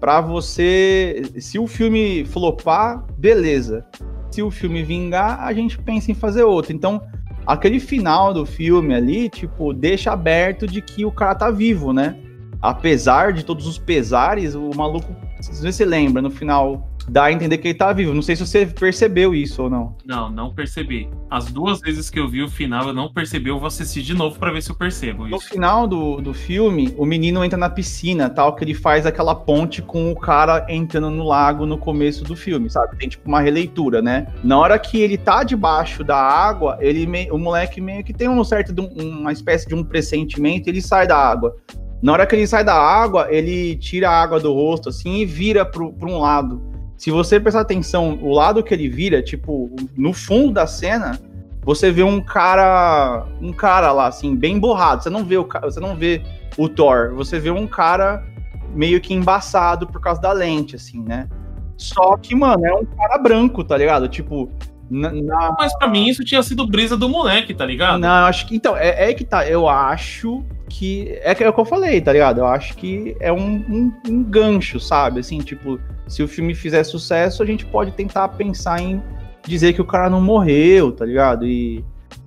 para 0.00 0.20
você. 0.20 1.22
Se 1.38 1.58
o 1.58 1.66
filme 1.66 2.24
flopar, 2.24 3.04
beleza. 3.16 3.84
Se 4.30 4.42
o 4.42 4.50
filme 4.50 4.82
vingar, 4.82 5.40
a 5.40 5.52
gente 5.52 5.78
pensa 5.78 6.10
em 6.10 6.14
fazer 6.14 6.44
outro. 6.44 6.72
Então, 6.72 7.02
aquele 7.46 7.80
final 7.80 8.32
do 8.32 8.44
filme 8.44 8.94
ali, 8.94 9.28
tipo, 9.28 9.72
deixa 9.72 10.12
aberto 10.12 10.66
de 10.66 10.82
que 10.82 11.04
o 11.04 11.10
cara 11.10 11.34
tá 11.34 11.50
vivo, 11.50 11.92
né? 11.92 12.16
Apesar 12.60 13.32
de 13.32 13.44
todos 13.44 13.66
os 13.66 13.78
pesares, 13.78 14.54
o 14.54 14.70
maluco, 14.74 15.14
se 15.40 15.64
você 15.64 15.84
lembra, 15.84 16.20
no 16.20 16.30
final 16.30 16.90
dá 17.08 17.24
a 17.24 17.32
entender 17.32 17.58
que 17.58 17.68
ele 17.68 17.74
tá 17.74 17.92
vivo. 17.92 18.14
Não 18.14 18.22
sei 18.22 18.36
se 18.36 18.46
você 18.46 18.66
percebeu 18.66 19.34
isso 19.34 19.62
ou 19.62 19.70
não. 19.70 19.96
Não, 20.04 20.30
não 20.30 20.52
percebi. 20.52 21.08
As 21.30 21.46
duas 21.46 21.80
vezes 21.80 22.10
que 22.10 22.18
eu 22.18 22.28
vi 22.28 22.42
o 22.42 22.48
final, 22.48 22.88
eu 22.88 22.94
não 22.94 23.12
percebi. 23.12 23.50
Eu 23.50 23.58
vou 23.58 23.66
assistir 23.66 24.02
de 24.02 24.14
novo 24.14 24.38
para 24.38 24.52
ver 24.52 24.62
se 24.62 24.70
eu 24.70 24.76
percebo 24.76 25.26
isso. 25.26 25.34
No 25.34 25.40
final 25.40 25.86
do, 25.86 26.20
do 26.20 26.34
filme, 26.34 26.94
o 26.96 27.04
menino 27.04 27.44
entra 27.44 27.58
na 27.58 27.70
piscina, 27.70 28.28
tal, 28.28 28.54
que 28.54 28.64
ele 28.64 28.74
faz 28.74 29.06
aquela 29.06 29.34
ponte 29.34 29.82
com 29.82 30.12
o 30.12 30.16
cara 30.16 30.66
entrando 30.68 31.10
no 31.10 31.24
lago 31.24 31.66
no 31.66 31.78
começo 31.78 32.24
do 32.24 32.36
filme, 32.36 32.68
sabe? 32.68 32.96
Tem 32.96 33.08
tipo 33.08 33.26
uma 33.28 33.40
releitura, 33.40 34.02
né? 34.02 34.26
Na 34.44 34.58
hora 34.58 34.78
que 34.78 35.00
ele 35.00 35.16
tá 35.16 35.42
debaixo 35.42 36.04
da 36.04 36.16
água, 36.16 36.76
ele 36.80 37.06
me... 37.06 37.30
o 37.30 37.38
moleque 37.38 37.80
meio 37.80 38.04
que 38.04 38.12
tem 38.12 38.28
um 38.28 38.42
certo 38.44 38.74
uma 38.96 39.32
espécie 39.32 39.66
de 39.66 39.74
um 39.74 39.82
pressentimento, 39.82 40.68
ele 40.68 40.80
sai 40.80 41.06
da 41.06 41.16
água. 41.16 41.56
Na 42.00 42.12
hora 42.12 42.26
que 42.26 42.36
ele 42.36 42.46
sai 42.46 42.64
da 42.64 42.74
água, 42.74 43.26
ele 43.30 43.76
tira 43.76 44.08
a 44.08 44.22
água 44.22 44.38
do 44.38 44.52
rosto 44.52 44.88
assim 44.88 45.16
e 45.16 45.26
vira 45.26 45.64
para 45.64 45.82
um 45.82 46.18
lado 46.18 46.67
se 46.98 47.12
você 47.12 47.38
prestar 47.38 47.60
atenção, 47.60 48.18
o 48.20 48.34
lado 48.34 48.62
que 48.62 48.74
ele 48.74 48.88
vira, 48.88 49.22
tipo, 49.22 49.70
no 49.96 50.12
fundo 50.12 50.52
da 50.52 50.66
cena, 50.66 51.18
você 51.62 51.92
vê 51.92 52.02
um 52.02 52.20
cara, 52.20 53.24
um 53.40 53.52
cara 53.52 53.92
lá 53.92 54.08
assim, 54.08 54.34
bem 54.34 54.58
borrado. 54.58 55.04
Você 55.04 55.08
não 55.08 55.24
vê 55.24 55.36
o 55.36 55.48
você 55.62 55.78
não 55.78 55.94
vê 55.94 56.20
o 56.56 56.68
Thor, 56.68 57.14
você 57.14 57.38
vê 57.38 57.50
um 57.50 57.68
cara 57.68 58.26
meio 58.74 59.00
que 59.00 59.14
embaçado 59.14 59.86
por 59.86 60.00
causa 60.00 60.20
da 60.20 60.32
lente 60.32 60.74
assim, 60.74 61.00
né? 61.00 61.28
Só 61.76 62.16
que, 62.16 62.34
mano, 62.34 62.66
é 62.66 62.74
um 62.74 62.84
cara 62.84 63.16
branco, 63.18 63.62
tá 63.62 63.76
ligado? 63.76 64.08
Tipo, 64.08 64.50
na, 64.90 65.12
na... 65.12 65.54
Mas 65.56 65.72
para 65.78 65.86
mim 65.86 66.08
isso 66.08 66.24
tinha 66.24 66.42
sido 66.42 66.66
brisa 66.66 66.96
do 66.96 67.08
moleque, 67.08 67.54
tá 67.54 67.64
ligado? 67.64 68.00
Não, 68.00 68.26
acho 68.26 68.44
que. 68.46 68.56
Então, 68.56 68.76
é, 68.76 69.10
é 69.10 69.14
que 69.14 69.24
tá. 69.24 69.46
Eu 69.48 69.68
acho 69.68 70.44
que. 70.68 71.16
É, 71.22 71.30
é 71.44 71.48
o 71.48 71.52
que 71.52 71.60
eu 71.60 71.64
falei, 71.64 72.00
tá 72.00 72.12
ligado? 72.12 72.38
Eu 72.38 72.46
acho 72.46 72.74
que 72.74 73.16
é 73.20 73.32
um, 73.32 73.56
um, 73.68 73.92
um 74.08 74.24
gancho, 74.24 74.80
sabe? 74.80 75.20
Assim, 75.20 75.38
tipo, 75.38 75.78
se 76.08 76.22
o 76.22 76.28
filme 76.28 76.54
fizer 76.54 76.82
sucesso, 76.84 77.42
a 77.42 77.46
gente 77.46 77.64
pode 77.66 77.92
tentar 77.92 78.28
pensar 78.28 78.80
em 78.80 79.02
dizer 79.46 79.72
que 79.72 79.80
o 79.80 79.84
cara 79.84 80.10
não 80.10 80.20
morreu, 80.20 80.90
tá 80.92 81.04
ligado? 81.04 81.46
E, 81.46 81.84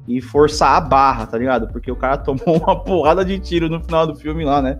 e 0.08 0.22
forçar 0.22 0.78
a 0.78 0.82
barra, 0.82 1.26
tá 1.26 1.38
ligado? 1.38 1.68
Porque 1.68 1.92
o 1.92 1.96
cara 1.96 2.18
tomou 2.18 2.58
uma 2.58 2.76
porrada 2.80 3.26
de 3.26 3.40
tiro 3.40 3.70
no 3.70 3.82
final 3.82 4.08
do 4.08 4.16
filme 4.16 4.46
lá, 4.46 4.62
né? 4.62 4.80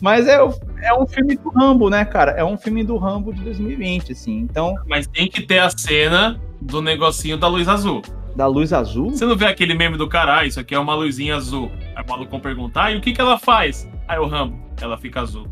Mas 0.00 0.26
é, 0.26 0.36
é 0.82 0.94
um 0.94 1.06
filme 1.06 1.36
do 1.36 1.48
Rambo, 1.50 1.88
né, 1.88 2.04
cara? 2.04 2.32
É 2.32 2.44
um 2.44 2.56
filme 2.56 2.82
do 2.82 2.96
Rambo 2.96 3.32
de 3.32 3.40
2020, 3.42 4.12
assim. 4.12 4.38
Então. 4.38 4.74
Mas 4.86 5.06
tem 5.06 5.28
que 5.28 5.42
ter 5.42 5.58
a 5.58 5.70
cena 5.70 6.40
do 6.60 6.80
negocinho 6.82 7.36
da 7.36 7.46
luz 7.46 7.68
azul. 7.68 8.02
Da 8.34 8.46
luz 8.46 8.72
azul? 8.72 9.10
Você 9.10 9.26
não 9.26 9.36
vê 9.36 9.46
aquele 9.46 9.74
meme 9.74 9.96
do 9.98 10.08
cara, 10.08 10.38
ah, 10.38 10.46
isso 10.46 10.58
aqui 10.58 10.74
é 10.74 10.78
uma 10.78 10.94
luzinha 10.94 11.36
azul. 11.36 11.70
Aí 11.94 12.02
o 12.04 12.10
maluco 12.10 12.40
perguntar, 12.40 12.84
ah, 12.84 12.92
e 12.92 12.96
o 12.96 13.00
que 13.00 13.12
que 13.12 13.20
ela 13.20 13.38
faz? 13.38 13.88
Aí 14.08 14.18
o 14.18 14.26
Rambo, 14.26 14.58
ela 14.82 14.98
fica 14.98 15.20
azul. 15.20 15.46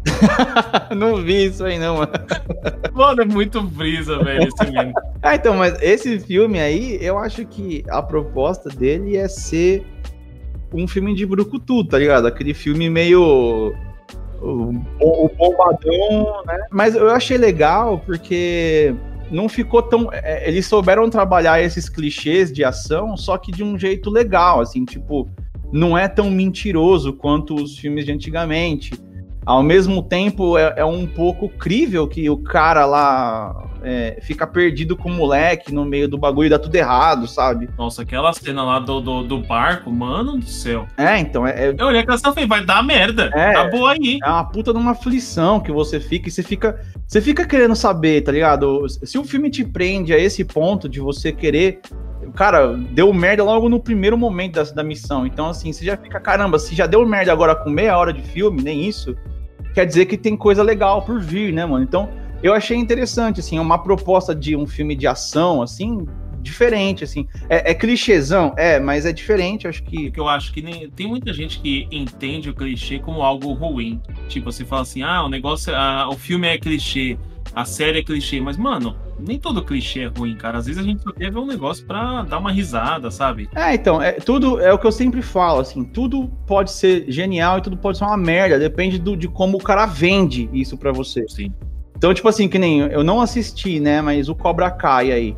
não 0.96 1.16
vi 1.16 1.46
isso 1.46 1.64
aí, 1.64 1.78
não, 1.78 1.98
mano. 1.98 2.12
Mano, 2.92 3.22
é 3.22 3.24
muito 3.24 3.62
brisa, 3.62 4.18
velho, 4.22 4.48
esse 4.48 4.70
meme. 4.70 4.92
ah, 5.22 5.34
então, 5.34 5.56
mas 5.56 5.80
esse 5.80 6.18
filme 6.18 6.58
aí, 6.60 6.98
eu 7.00 7.16
acho 7.16 7.46
que 7.46 7.84
a 7.88 8.02
proposta 8.02 8.68
dele 8.68 9.16
é 9.16 9.28
ser 9.28 9.86
um 10.74 10.86
filme 10.86 11.14
de 11.14 11.24
brucutu, 11.24 11.84
tá 11.84 11.98
ligado? 11.98 12.26
Aquele 12.26 12.52
filme 12.52 12.90
meio 12.90 13.72
o, 14.42 14.74
o 15.00 15.30
bombadão, 15.36 16.42
né? 16.46 16.58
Mas 16.70 16.94
eu 16.94 17.10
achei 17.10 17.38
legal 17.38 17.98
porque 18.04 18.94
não 19.30 19.48
ficou 19.48 19.82
tão. 19.82 20.10
É, 20.12 20.48
eles 20.48 20.66
souberam 20.66 21.08
trabalhar 21.08 21.62
esses 21.62 21.88
clichês 21.88 22.52
de 22.52 22.64
ação, 22.64 23.16
só 23.16 23.38
que 23.38 23.52
de 23.52 23.62
um 23.62 23.78
jeito 23.78 24.10
legal, 24.10 24.60
assim, 24.60 24.84
tipo, 24.84 25.28
não 25.72 25.96
é 25.96 26.08
tão 26.08 26.30
mentiroso 26.30 27.12
quanto 27.12 27.54
os 27.54 27.78
filmes 27.78 28.04
de 28.04 28.12
antigamente. 28.12 28.92
Ao 29.44 29.62
mesmo 29.62 30.02
tempo, 30.02 30.58
é, 30.58 30.74
é 30.76 30.84
um 30.84 31.06
pouco 31.06 31.48
crível 31.48 32.06
que 32.06 32.28
o 32.28 32.36
cara 32.36 32.84
lá 32.84 33.70
é, 33.82 34.18
fica 34.22 34.46
perdido 34.46 34.96
com 34.96 35.10
o 35.10 35.12
moleque 35.12 35.72
no 35.72 35.84
meio 35.84 36.08
do 36.08 36.18
bagulho 36.18 36.46
e 36.46 36.50
dá 36.50 36.58
tudo 36.58 36.74
errado, 36.74 37.26
sabe? 37.26 37.68
Nossa, 37.76 38.02
aquela 38.02 38.32
cena 38.32 38.62
lá 38.62 38.78
do, 38.78 39.00
do, 39.00 39.22
do 39.22 39.38
barco, 39.38 39.90
mano 39.90 40.36
do 40.36 40.46
céu. 40.46 40.86
É, 40.96 41.18
então. 41.18 41.46
É, 41.46 41.68
é... 41.68 41.74
Eu 41.76 41.86
olhei 41.86 42.00
aquela 42.00 42.18
cena 42.18 42.32
e 42.32 42.34
falei, 42.34 42.48
vai 42.48 42.64
dar 42.64 42.82
merda. 42.82 43.30
É, 43.34 43.52
tá 43.52 43.68
boa 43.68 43.92
aí. 43.92 44.18
É 44.22 44.28
uma 44.28 44.44
puta 44.44 44.72
de 44.72 44.78
uma 44.78 44.92
aflição 44.92 45.60
que 45.60 45.72
você 45.72 45.98
fica 45.98 46.28
e 46.28 46.32
você 46.32 46.42
fica. 46.42 46.80
Você 47.06 47.20
fica 47.20 47.46
querendo 47.46 47.74
saber, 47.74 48.22
tá 48.22 48.30
ligado? 48.30 48.86
Se 48.88 49.18
o 49.18 49.24
filme 49.24 49.50
te 49.50 49.64
prende 49.64 50.12
a 50.12 50.18
esse 50.18 50.44
ponto 50.44 50.88
de 50.88 51.00
você 51.00 51.32
querer 51.32 51.80
cara, 52.30 52.76
deu 52.76 53.12
merda 53.12 53.44
logo 53.44 53.68
no 53.68 53.80
primeiro 53.80 54.16
momento 54.16 54.54
da, 54.54 54.62
da 54.62 54.84
missão. 54.84 55.26
Então, 55.26 55.48
assim, 55.48 55.72
você 55.72 55.84
já 55.84 55.96
fica, 55.96 56.18
caramba, 56.20 56.58
se 56.58 56.74
já 56.74 56.86
deu 56.86 57.06
merda 57.06 57.32
agora 57.32 57.54
com 57.54 57.70
meia 57.70 57.96
hora 57.96 58.12
de 58.12 58.22
filme, 58.22 58.62
nem 58.62 58.86
isso, 58.86 59.16
quer 59.74 59.86
dizer 59.86 60.06
que 60.06 60.16
tem 60.16 60.36
coisa 60.36 60.62
legal 60.62 61.02
por 61.02 61.20
vir, 61.20 61.52
né, 61.52 61.64
mano? 61.64 61.84
Então, 61.84 62.08
eu 62.42 62.54
achei 62.54 62.76
interessante, 62.76 63.40
assim, 63.40 63.58
uma 63.58 63.82
proposta 63.82 64.34
de 64.34 64.56
um 64.56 64.66
filme 64.66 64.96
de 64.96 65.06
ação, 65.06 65.62
assim, 65.62 66.06
diferente, 66.40 67.04
assim. 67.04 67.28
É, 67.48 67.70
é 67.70 67.74
clichêzão? 67.74 68.54
É, 68.56 68.80
mas 68.80 69.04
é 69.04 69.12
diferente, 69.12 69.68
acho 69.68 69.82
que. 69.82 70.04
Porque 70.04 70.20
eu 70.20 70.28
acho 70.28 70.52
que 70.52 70.62
nem, 70.62 70.88
tem 70.90 71.06
muita 71.06 71.32
gente 71.32 71.60
que 71.60 71.86
entende 71.90 72.48
o 72.50 72.54
clichê 72.54 72.98
como 72.98 73.22
algo 73.22 73.52
ruim. 73.52 74.00
Tipo, 74.28 74.50
você 74.50 74.64
fala 74.64 74.82
assim, 74.82 75.02
ah, 75.02 75.22
o 75.24 75.28
negócio, 75.28 75.74
ah, 75.74 76.08
o 76.08 76.16
filme 76.16 76.48
é 76.48 76.58
clichê, 76.58 77.18
a 77.54 77.64
série 77.64 77.98
é 78.00 78.02
clichê, 78.02 78.40
mas, 78.40 78.56
mano, 78.56 78.96
nem 79.20 79.38
todo 79.38 79.64
clichê 79.64 80.00
é 80.00 80.06
ruim, 80.06 80.36
cara. 80.36 80.58
Às 80.58 80.66
vezes 80.66 80.82
a 80.82 80.84
gente 80.84 81.02
só 81.02 81.12
quer 81.12 81.30
ver 81.30 81.38
um 81.38 81.46
negócio 81.46 81.84
pra 81.86 82.22
dar 82.22 82.38
uma 82.38 82.50
risada, 82.50 83.10
sabe? 83.10 83.48
É, 83.54 83.74
então, 83.74 84.00
é, 84.02 84.12
tudo 84.12 84.60
é 84.60 84.72
o 84.72 84.78
que 84.78 84.86
eu 84.86 84.92
sempre 84.92 85.22
falo, 85.22 85.60
assim, 85.60 85.84
tudo 85.84 86.28
pode 86.46 86.70
ser 86.70 87.04
genial 87.10 87.58
e 87.58 87.62
tudo 87.62 87.76
pode 87.76 87.98
ser 87.98 88.04
uma 88.04 88.16
merda, 88.16 88.58
depende 88.58 88.98
do, 88.98 89.16
de 89.16 89.28
como 89.28 89.58
o 89.58 89.62
cara 89.62 89.86
vende 89.86 90.48
isso 90.52 90.76
pra 90.76 90.92
você. 90.92 91.24
Sim. 91.28 91.52
Então, 91.96 92.14
tipo 92.14 92.28
assim, 92.28 92.48
que 92.48 92.58
nem 92.58 92.80
eu 92.80 93.04
não 93.04 93.20
assisti, 93.20 93.78
né, 93.78 94.00
mas 94.00 94.28
o 94.28 94.34
Cobra 94.34 94.70
Kai 94.70 95.12
aí. 95.12 95.36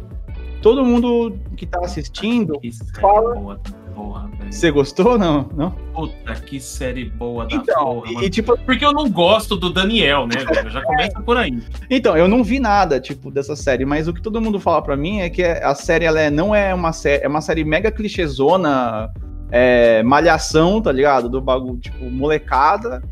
Todo 0.61 0.85
mundo 0.85 1.37
que 1.57 1.67
tá 1.67 1.81
assistindo 1.81 2.61
fala... 3.01 3.35
Boa 3.35 3.61
porra, 3.93 4.27
velho. 4.29 4.32
Você 4.53 4.71
gostou 4.71 5.19
não? 5.19 5.49
não? 5.57 5.71
Puta, 5.95 6.35
que 6.35 6.61
série 6.61 7.07
boa 7.07 7.47
da 7.47 7.57
então, 7.57 8.03
porra. 8.03 8.25
E, 8.25 8.29
tipo... 8.29 8.57
Porque 8.59 8.85
eu 8.85 8.93
não 8.93 9.11
gosto 9.11 9.57
do 9.57 9.71
Daniel, 9.71 10.27
né, 10.27 10.45
velho? 10.45 10.71
Já 10.71 10.83
começa 10.83 11.21
por 11.23 11.37
aí. 11.39 11.59
Então, 11.91 12.17
eu 12.17 12.29
não 12.29 12.45
vi 12.45 12.61
nada, 12.61 13.01
tipo, 13.01 13.31
dessa 13.31 13.57
série, 13.57 13.87
mas 13.87 14.07
o 14.09 14.13
que 14.13 14.21
todo 14.21 14.41
mundo 14.41 14.61
fala 14.61 14.83
pra 14.83 14.97
mim 14.97 15.21
é 15.21 15.31
que 15.31 15.43
a 15.43 15.75
série, 15.75 16.05
ela 16.05 16.21
é, 16.21 16.31
não 16.31 16.55
é 16.55 16.75
uma 16.75 16.93
série, 16.93 17.25
é 17.25 17.29
uma 17.29 17.41
série 17.41 17.65
mega 17.65 17.91
clichêzona, 17.91 19.11
é, 19.51 20.03
malhação, 20.03 20.83
tá 20.83 20.93
ligado? 20.93 21.31
Do 21.31 21.41
bagulho, 21.41 21.79
tipo, 21.79 22.05
molecada. 22.05 23.03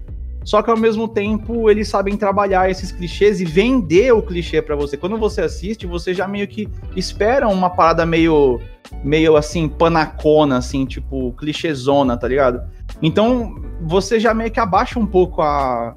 Só 0.44 0.62
que 0.62 0.70
ao 0.70 0.76
mesmo 0.76 1.07
tempo 1.07 1.70
eles 1.70 1.88
sabem 1.88 2.16
trabalhar 2.16 2.70
esses 2.70 2.90
clichês 2.90 3.40
e 3.40 3.44
vender 3.44 4.12
o 4.12 4.22
clichê 4.22 4.62
para 4.62 4.74
você. 4.74 4.96
Quando 4.96 5.18
você 5.18 5.42
assiste, 5.42 5.87
você 5.87 6.14
já 6.14 6.26
meio 6.26 6.48
que 6.48 6.68
espera 6.96 7.48
uma 7.48 7.70
parada 7.70 8.07
meio 8.07 8.61
meio 9.05 9.37
assim, 9.37 9.68
panacona, 9.68 10.59
assim, 10.59 10.85
tipo, 10.85 11.33
clichêzona, 11.33 12.16
tá 12.16 12.26
ligado? 12.26 12.62
Então, 13.00 13.62
você 13.81 14.18
já 14.18 14.35
meio 14.35 14.50
que 14.50 14.61
abaixa 14.61 14.98
um 14.98 15.07
pouco 15.07 15.40
a, 15.42 15.94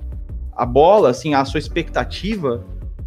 a 0.56 0.65
bola, 0.65 1.10
assim, 1.10 1.34
a 1.34 1.43
sua 1.43 1.60
expectativa. 1.60 2.63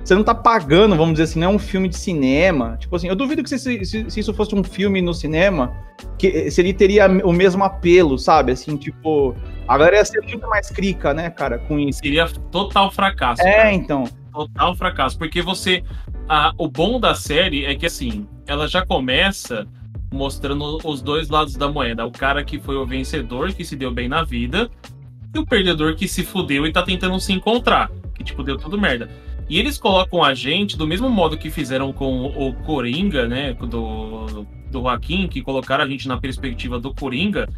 Você 0.06 0.14
não 0.14 0.22
tá 0.22 0.36
pagando, 0.36 0.94
vamos 0.94 1.14
dizer 1.14 1.24
assim, 1.24 1.40
não 1.40 1.50
é 1.50 1.54
um 1.56 1.58
filme 1.58 1.88
de 1.88 1.96
cinema. 1.96 2.76
Tipo 2.78 2.94
assim, 2.94 3.08
eu 3.08 3.16
duvido 3.16 3.42
que 3.42 3.48
se, 3.48 3.84
se, 3.84 4.08
se 4.08 4.20
isso 4.20 4.32
fosse 4.32 4.54
um 4.54 4.62
filme 4.62 5.02
no 5.02 5.12
cinema, 5.12 5.76
que 6.16 6.48
se 6.48 6.60
ele 6.60 6.72
teria 6.72 7.08
o 7.08 7.32
mesmo 7.32 7.64
apelo, 7.64 8.16
sabe? 8.16 8.52
Assim, 8.52 8.76
tipo, 8.76 9.34
a 9.66 9.76
galera 9.76 9.96
ia 9.96 10.04
ser 10.04 10.20
muito 10.20 10.46
mais 10.46 10.70
crica, 10.70 11.12
né, 11.12 11.28
cara, 11.28 11.58
com 11.58 11.76
isso. 11.76 11.98
Seria 11.98 12.28
total 12.52 12.92
fracasso. 12.92 13.42
É, 13.42 13.56
cara. 13.56 13.72
então. 13.72 14.04
Total 14.32 14.76
fracasso, 14.76 15.18
porque 15.18 15.42
você. 15.42 15.82
A, 16.28 16.52
o 16.56 16.68
bom 16.68 17.00
da 17.00 17.16
série 17.16 17.64
é 17.64 17.74
que, 17.74 17.86
assim, 17.86 18.28
ela 18.46 18.68
já 18.68 18.86
começa 18.86 19.66
mostrando 20.14 20.78
os 20.84 21.02
dois 21.02 21.28
lados 21.28 21.56
da 21.56 21.68
moeda. 21.68 22.06
O 22.06 22.12
cara 22.12 22.44
que 22.44 22.60
foi 22.60 22.76
o 22.76 22.86
vencedor, 22.86 23.52
que 23.52 23.64
se 23.64 23.74
deu 23.74 23.90
bem 23.90 24.08
na 24.08 24.22
vida, 24.22 24.70
e 25.34 25.38
o 25.40 25.44
perdedor 25.44 25.96
que 25.96 26.06
se 26.06 26.22
fudeu 26.22 26.64
e 26.64 26.72
tá 26.72 26.84
tentando 26.84 27.18
se 27.18 27.32
encontrar. 27.32 27.90
Que, 28.14 28.22
tipo, 28.22 28.44
deu 28.44 28.56
tudo 28.56 28.80
merda. 28.80 29.10
E 29.48 29.58
eles 29.58 29.78
colocam 29.78 30.22
a 30.22 30.34
gente 30.34 30.76
do 30.76 30.86
mesmo 30.86 31.08
modo 31.08 31.38
que 31.38 31.50
fizeram 31.50 31.92
com 31.92 32.26
o 32.26 32.52
Coringa, 32.64 33.28
né? 33.28 33.54
Do, 33.54 34.44
do 34.70 34.80
Joaquim, 34.80 35.28
que 35.28 35.40
colocaram 35.40 35.84
a 35.84 35.88
gente 35.88 36.08
na 36.08 36.18
perspectiva 36.18 36.80
do 36.80 36.92
Coringa. 36.92 37.48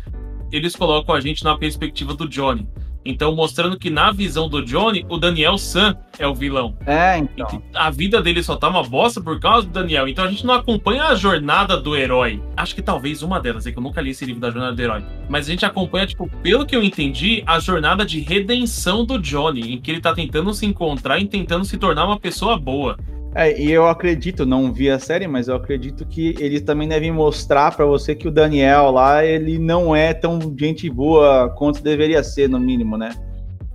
Eles 0.53 0.77
colocam 0.77 1.15
a 1.15 1.21
gente 1.21 1.43
na 1.45 1.57
perspectiva 1.57 2.15
do 2.15 2.29
Johnny. 2.29 2.69
Então, 3.05 3.35
mostrando 3.35 3.79
que 3.79 3.91
na 3.91 4.11
visão 4.13 4.49
do 4.49 4.65
Johnny, 4.65 5.05
o 5.09 5.17
Daniel 5.17 5.57
San 5.57 5.97
é 6.19 6.27
o 6.27 6.35
vilão. 6.35 6.77
É, 6.87 7.19
então. 7.19 7.63
a 7.75 7.91
vida 7.91 8.21
dele 8.21 8.43
só 8.43 8.57
tá 8.57 8.69
uma 8.69 8.83
bosta 8.83 9.21
por 9.21 9.39
causa 9.41 9.67
do 9.67 9.73
Daniel. 9.73 10.09
Então 10.09 10.25
a 10.25 10.29
gente 10.29 10.45
não 10.45 10.55
acompanha 10.55 11.05
a 11.05 11.15
jornada 11.15 11.77
do 11.77 11.97
herói. 11.97 12.43
Acho 12.57 12.75
que 12.75 12.83
talvez 12.83 13.23
uma 13.23 13.41
delas, 13.41 13.67
é 13.67 13.73
que 13.73 13.79
eu 13.79 13.83
nunca 13.83 14.01
li 14.01 14.11
esse 14.11 14.25
livro 14.25 14.41
da 14.41 14.51
jornada 14.51 14.75
do 14.75 14.83
herói. 14.83 15.05
Mas 15.29 15.47
a 15.47 15.51
gente 15.51 15.65
acompanha, 15.65 16.07
tipo, 16.07 16.29
pelo 16.43 16.67
que 16.67 16.75
eu 16.75 16.83
entendi, 16.83 17.43
a 17.47 17.59
jornada 17.61 18.05
de 18.05 18.21
redenção 18.21 19.05
do 19.05 19.19
Johnny, 19.19 19.75
em 19.75 19.81
que 19.81 19.91
ele 19.91 20.01
tá 20.01 20.15
tentando 20.15 20.53
se 20.53 20.67
encontrar 20.67 21.19
e 21.19 21.27
tentando 21.27 21.65
se 21.65 21.79
tornar 21.79 22.05
uma 22.05 22.19
pessoa 22.19 22.59
boa. 22.59 22.97
É, 23.35 23.61
e 23.61 23.71
eu 23.71 23.87
acredito, 23.87 24.47
não 24.47 24.73
vi 24.73 24.91
a 24.91 24.99
série, 24.99 25.29
mas 25.29 25.49
eu 25.49 25.57
acredito 25.57 26.07
que 26.07 26.35
eles 26.39 26.63
também 26.63 26.89
devem 26.89 27.13
mostrar 27.13 27.75
para 27.77 27.85
você 27.85 28.15
que 28.15 28.27
o 28.27 28.31
Daniel 28.31 28.91
lá, 28.91 29.25
ele 29.25 29.59
não 29.59 29.95
é 29.95 30.15
tão 30.15 30.39
gente 30.59 30.89
boa 30.89 31.51
quanto 31.51 31.83
deveria 31.83 32.23
ser, 32.25 32.49
no 32.49 32.59
mínimo, 32.59 32.97
né? 32.97 33.15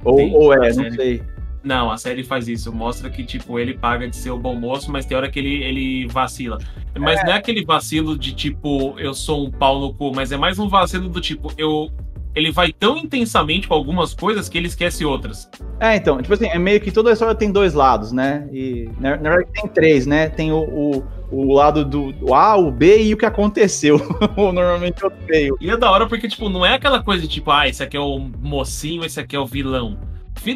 Ou, 0.04 0.18
Sim, 0.18 0.34
ou 0.34 0.54
é, 0.54 0.74
não 0.74 0.92
sei. 0.92 1.24
Não, 1.64 1.90
a 1.90 1.98
série 1.98 2.24
faz 2.24 2.50
isso. 2.50 2.74
Mostra 2.74 3.10
que, 3.10 3.24
tipo, 3.24 3.58
ele 3.58 3.74
paga 3.74 4.08
de 4.08 4.16
ser 4.18 4.32
o 4.32 4.38
bom 4.38 4.54
moço, 4.54 4.92
mas 4.92 5.06
tem 5.06 5.16
hora 5.16 5.30
que 5.30 5.40
ele, 5.40 5.64
ele 5.64 6.08
vacila. 6.08 6.58
Mas 7.00 7.20
é. 7.22 7.24
não 7.24 7.32
é 7.32 7.38
aquele 7.38 7.64
vacilo 7.64 8.18
de, 8.18 8.34
tipo, 8.34 9.00
eu 9.00 9.14
sou 9.14 9.46
um 9.48 9.52
pau 9.52 9.80
no 9.80 9.94
cu, 9.94 10.12
mas 10.14 10.32
é 10.32 10.38
mais 10.38 10.60
um 10.60 10.68
vacilo 10.68 11.08
do 11.08 11.22
tipo, 11.22 11.54
eu 11.58 11.90
ele 12.36 12.52
vai 12.52 12.72
tão 12.72 12.98
intensamente 12.98 13.68
com 13.68 13.74
algumas 13.74 14.14
coisas 14.14 14.50
que 14.50 14.58
ele 14.58 14.68
esquece 14.68 15.06
outras. 15.06 15.50
É, 15.80 15.96
então, 15.96 16.22
tipo 16.22 16.34
assim, 16.34 16.48
é 16.48 16.58
meio 16.58 16.80
que 16.82 16.92
toda 16.92 17.10
a 17.10 17.14
história 17.14 17.36
tem 17.36 17.52
dois 17.52 17.74
lados, 17.74 18.12
né? 18.12 18.48
E 18.52 18.90
na, 19.00 19.18
na 19.18 19.30
verdade 19.30 19.50
tem 19.54 19.68
três, 19.68 20.06
né? 20.06 20.30
Tem 20.30 20.52
o, 20.52 20.64
o, 20.64 21.04
o 21.32 21.54
lado 21.54 21.86
do, 21.86 22.34
A, 22.34 22.56
o 22.58 22.72
B 22.72 23.04
e 23.04 23.14
o 23.14 23.18
que 23.18 23.26
aconteceu. 23.26 23.98
Normalmente 24.36 25.04
eu 25.04 25.12
tenho. 25.28 25.58
E 25.62 25.70
é 25.70 25.78
da 25.78 25.92
hora 25.92 26.08
porque, 26.08 26.28
tipo, 26.28 26.50
não 26.50 26.66
é 26.66 26.74
aquela 26.74 27.04
coisa 27.04 27.22
de 27.22 27.28
tipo, 27.28 27.52
ah, 27.52 27.68
esse 27.68 27.84
aqui 27.84 27.98
é 27.98 28.00
o 28.00 28.20
mocinho, 28.20 29.06
esse 29.06 29.20
aqui 29.20 29.36
é 29.36 29.40
o 29.40 29.46
vilão. 29.46 29.98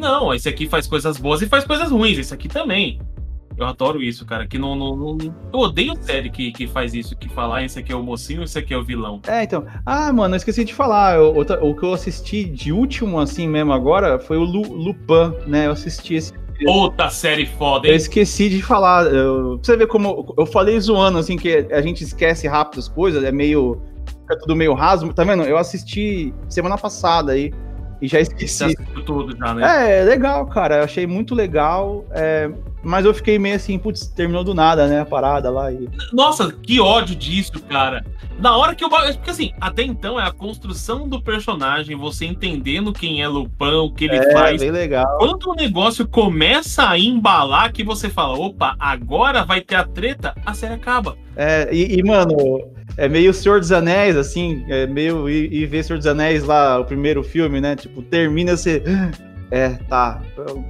Não, 0.02 0.34
esse 0.34 0.50
aqui 0.50 0.68
faz 0.68 0.86
coisas 0.86 1.18
boas 1.18 1.42
e 1.42 1.48
faz 1.48 1.63
coisas 1.63 1.92
ruins, 1.92 2.18
esse 2.18 2.34
aqui 2.34 2.50
também. 2.50 3.00
Eu 3.58 3.65
adoro 3.65 4.02
isso, 4.02 4.26
cara. 4.26 4.46
Que 4.46 4.58
não, 4.60 4.76
não, 4.76 4.96
não, 4.96 5.17
Eu 5.52 5.60
odeio 5.60 5.93
série 6.00 6.30
que, 6.30 6.52
que 6.52 6.67
faz 6.67 6.93
isso, 6.93 7.15
que 7.15 7.28
fala, 7.28 7.58
ah, 7.58 7.63
esse 7.63 7.80
aqui 7.80 7.91
é 7.91 7.96
o 7.96 8.04
mocinho, 8.04 8.43
esse 8.43 8.60
aqui 8.60 8.74
é 8.74 8.78
o 8.78 8.84
vilão. 8.84 9.20
É, 9.28 9.43
então. 9.43 9.65
Ah, 9.84 10.13
mano, 10.13 10.36
eu 10.36 10.38
esqueci 10.38 10.63
de 10.63 10.74
falar. 10.74 11.15
Eu, 11.15 11.34
o, 11.34 11.70
o 11.70 11.76
que 11.76 11.84
eu 11.84 11.93
assisti 11.93 12.43
de 12.43 12.72
último, 12.72 13.20
assim 13.20 13.48
mesmo 13.48 13.74
agora, 13.74 14.20
foi 14.20 14.38
o 14.38 14.43
Lu, 14.43 14.62
Lupin, 14.62 15.34
né? 15.48 15.65
Eu 15.65 15.72
assisti 15.72 16.13
esse. 16.13 16.34
Outra 16.67 17.10
série 17.10 17.46
foda, 17.46 17.88
hein? 17.88 17.93
Eu 17.93 17.98
esqueci 17.98 18.50
de 18.50 18.62
falar. 18.62 19.06
Eu, 19.08 19.58
pra 19.58 19.63
você 19.63 19.78
ver 19.78 19.88
como. 19.88 20.36
Eu 20.38 20.46
falei 20.46 20.80
zoando, 20.80 21.17
assim, 21.17 21.36
que 21.36 21.67
a 21.72 21.82
gente 21.82 22.04
esquece 22.04 22.48
rápido 22.48 22.80
as 22.80 22.88
coisas, 22.88 23.24
é 23.24 23.32
meio. 23.32 23.82
Fica 24.22 24.38
tudo 24.39 24.56
meio 24.56 24.74
raso. 24.74 25.12
Tá 25.13 25.24
vendo? 25.24 25.43
Eu 25.43 25.58
assisti 25.58 26.32
semana 26.48 26.78
passada 26.78 27.32
aí. 27.32 27.52
E 28.02 28.08
já 28.08 28.20
esqueci. 28.20 28.70
Já 28.70 29.02
tudo 29.04 29.36
já, 29.36 29.54
né? 29.54 30.00
É, 30.00 30.04
legal, 30.04 30.46
cara. 30.48 30.78
Eu 30.78 30.84
achei 30.84 31.08
muito 31.08 31.34
legal. 31.34 32.06
É, 32.12 32.50
mas 32.88 33.06
eu 33.06 33.13
fiquei 33.13 33.38
meio 33.38 33.56
assim, 33.56 33.78
putz, 33.78 34.08
terminou 34.08 34.43
do 34.43 34.54
nada, 34.54 34.88
né? 34.88 35.02
A 35.02 35.06
parada 35.06 35.52
lá. 35.52 35.71
E... 35.71 35.89
Nossa, 36.13 36.52
que 36.52 36.80
ódio 36.80 37.15
disso, 37.15 37.62
cara. 37.69 38.06
Na 38.39 38.56
hora 38.56 38.73
que 38.73 38.84
eu. 38.84 38.89
Porque 38.89 39.30
assim, 39.30 39.52
até 39.60 39.84
então 39.84 40.19
é 40.19 40.23
a 40.23 40.32
construção 40.32 41.08
do 41.08 41.21
personagem, 41.21 41.95
você 41.95 42.26
entendendo 42.26 42.93
quem 42.93 43.21
é 43.21 43.28
Lupin, 43.28 43.65
o 43.65 43.91
que 43.91 44.06
ele 44.06 44.15
é, 44.15 44.32
faz. 44.32 44.62
Bem 44.62 44.71
legal. 44.71 45.17
Quando 45.17 45.50
o 45.50 45.56
negócio 45.56 46.08
começa 46.08 46.88
a 46.88 46.97
embalar, 46.97 47.73
que 47.73 47.84
você 47.84 48.10
fala, 48.10 48.38
opa, 48.38 48.76
agora 48.80 49.43
vai 49.43 49.62
ter 49.62 49.76
a 49.76 49.84
treta, 49.84 50.34
a 50.45 50.54
série 50.54 50.76
acaba. 50.76 51.17
É, 51.36 51.67
e, 51.71 52.00
e 52.00 52.04
mano, 52.04 52.36
é 52.95 53.10
meio 53.10 53.34
Senhor 53.34 53.60
dos 53.60 53.71
Anéis, 53.71 54.15
assim, 54.15 54.63
é 54.69 54.88
meio. 54.88 55.30
E, 55.30 55.62
e 55.62 55.65
ver 55.65 55.84
Senhor 55.84 55.97
dos 55.97 56.08
Anéis 56.08 56.43
lá, 56.43 56.80
o 56.80 56.86
primeiro 56.86 57.23
filme, 57.23 57.60
né? 57.60 57.76
Tipo, 57.76 58.02
termina 58.02 58.56
você. 58.56 58.82
É, 59.49 59.69
tá. 59.89 60.21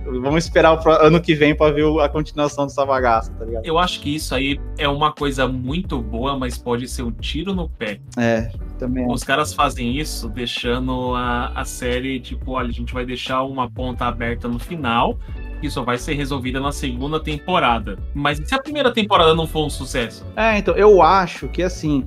Vamos 0.05 0.43
esperar 0.43 0.73
o 0.73 0.89
ano 0.89 1.19
que 1.19 1.33
vem 1.33 1.55
para 1.55 1.73
ver 1.73 1.85
a 1.99 2.09
continuação 2.09 2.65
dessa 2.67 2.85
bagaça, 2.85 3.31
tá 3.33 3.45
ligado? 3.45 3.65
Eu 3.65 3.77
acho 3.77 3.99
que 3.99 4.15
isso 4.15 4.35
aí 4.35 4.59
é 4.77 4.87
uma 4.87 5.11
coisa 5.11 5.47
muito 5.47 5.99
boa, 5.99 6.37
mas 6.37 6.57
pode 6.57 6.87
ser 6.87 7.03
um 7.03 7.11
tiro 7.11 7.53
no 7.53 7.69
pé. 7.69 7.99
É. 8.17 8.51
também 8.77 9.05
Os 9.09 9.23
caras 9.23 9.53
fazem 9.53 9.97
isso 9.97 10.29
deixando 10.29 11.15
a, 11.15 11.51
a 11.55 11.65
série, 11.65 12.19
tipo, 12.19 12.51
olha, 12.51 12.69
a 12.69 12.73
gente 12.73 12.93
vai 12.93 13.05
deixar 13.05 13.43
uma 13.43 13.69
ponta 13.69 14.05
aberta 14.05 14.47
no 14.47 14.59
final 14.59 15.17
que 15.59 15.71
só 15.71 15.81
vai 15.81 15.97
ser 15.97 16.13
resolvida 16.13 16.59
na 16.59 16.71
segunda 16.71 17.19
temporada. 17.19 17.97
Mas 18.13 18.39
e 18.39 18.45
se 18.45 18.53
a 18.53 18.61
primeira 18.61 18.93
temporada 18.93 19.33
não 19.33 19.47
for 19.47 19.65
um 19.65 19.69
sucesso? 19.71 20.23
É, 20.35 20.55
então, 20.57 20.75
eu 20.75 21.01
acho 21.01 21.47
que 21.47 21.63
assim, 21.63 22.05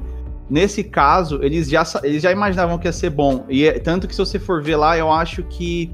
nesse 0.49 0.85
caso, 0.85 1.41
eles 1.43 1.69
já, 1.69 1.83
eles 2.03 2.23
já 2.23 2.31
imaginavam 2.31 2.79
que 2.79 2.87
ia 2.87 2.93
ser 2.93 3.11
bom. 3.11 3.45
E 3.49 3.65
é, 3.65 3.79
tanto 3.79 4.07
que 4.07 4.15
se 4.15 4.21
você 4.21 4.39
for 4.39 4.63
ver 4.63 4.77
lá, 4.77 4.97
eu 4.97 5.11
acho 5.11 5.43
que 5.45 5.93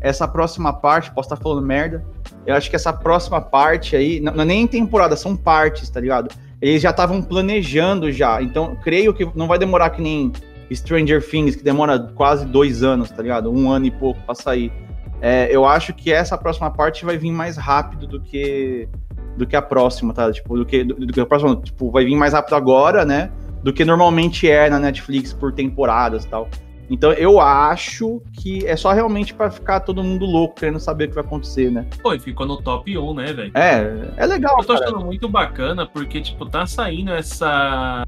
essa 0.00 0.26
próxima 0.28 0.72
parte, 0.72 1.10
posso 1.10 1.32
estar 1.32 1.42
falando 1.42 1.64
merda, 1.64 2.04
eu 2.46 2.54
acho 2.54 2.70
que 2.70 2.76
essa 2.76 2.92
próxima 2.92 3.40
parte 3.40 3.96
aí, 3.96 4.20
não, 4.20 4.32
não 4.32 4.42
é 4.42 4.46
nem 4.46 4.66
temporada, 4.66 5.16
são 5.16 5.36
partes, 5.36 5.88
tá 5.90 6.00
ligado? 6.00 6.30
Eles 6.60 6.80
já 6.80 6.90
estavam 6.90 7.22
planejando 7.22 8.10
já, 8.10 8.40
então 8.42 8.76
creio 8.82 9.12
que 9.12 9.28
não 9.34 9.46
vai 9.46 9.58
demorar 9.58 9.90
que 9.90 10.00
nem 10.00 10.32
Stranger 10.72 11.22
Things, 11.22 11.56
que 11.56 11.62
demora 11.62 11.98
quase 11.98 12.46
dois 12.46 12.82
anos, 12.82 13.10
tá 13.10 13.22
ligado? 13.22 13.52
Um 13.52 13.70
ano 13.70 13.86
e 13.86 13.90
pouco 13.90 14.20
pra 14.22 14.34
sair. 14.34 14.72
É, 15.20 15.48
eu 15.50 15.64
acho 15.64 15.94
que 15.94 16.12
essa 16.12 16.36
próxima 16.36 16.70
parte 16.70 17.04
vai 17.04 17.16
vir 17.16 17.30
mais 17.30 17.56
rápido 17.56 18.06
do 18.06 18.20
que 18.20 18.88
do 19.36 19.46
que 19.46 19.54
a 19.54 19.62
próxima, 19.62 20.14
tá? 20.14 20.32
Tipo, 20.32 20.56
do 20.56 20.64
que, 20.64 20.82
do, 20.82 20.94
do 20.94 21.12
que 21.12 21.20
a 21.20 21.26
próxima, 21.26 21.54
tipo, 21.56 21.90
vai 21.90 22.04
vir 22.04 22.16
mais 22.16 22.32
rápido 22.32 22.54
agora, 22.54 23.04
né? 23.04 23.30
Do 23.62 23.72
que 23.72 23.84
normalmente 23.84 24.48
é 24.48 24.70
na 24.70 24.78
Netflix 24.78 25.32
por 25.32 25.52
temporadas 25.52 26.24
e 26.24 26.28
tal. 26.28 26.48
Então 26.88 27.12
eu 27.12 27.40
acho 27.40 28.22
que 28.32 28.66
é 28.66 28.76
só 28.76 28.92
realmente 28.92 29.34
para 29.34 29.50
ficar 29.50 29.80
todo 29.80 30.02
mundo 30.02 30.24
louco 30.24 30.54
querendo 30.54 30.78
saber 30.78 31.06
o 31.06 31.08
que 31.08 31.14
vai 31.14 31.24
acontecer, 31.24 31.70
né? 31.70 31.86
Pô, 32.02 32.14
e 32.14 32.18
ficou 32.18 32.46
no 32.46 32.62
top 32.62 32.96
1, 32.96 33.14
né, 33.14 33.32
velho? 33.32 33.52
É, 33.54 34.12
é 34.16 34.26
legal. 34.26 34.56
Eu 34.58 34.64
tô 34.64 34.74
cara. 34.74 34.86
achando 34.86 35.04
muito 35.04 35.28
bacana 35.28 35.86
porque, 35.86 36.20
tipo, 36.20 36.46
tá 36.46 36.66
saindo 36.66 37.12
essa. 37.12 38.04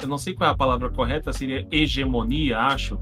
Eu 0.00 0.08
não 0.08 0.18
sei 0.18 0.34
qual 0.34 0.50
é 0.50 0.52
a 0.52 0.56
palavra 0.56 0.90
correta, 0.90 1.32
seria 1.32 1.66
hegemonia, 1.70 2.58
acho. 2.58 2.98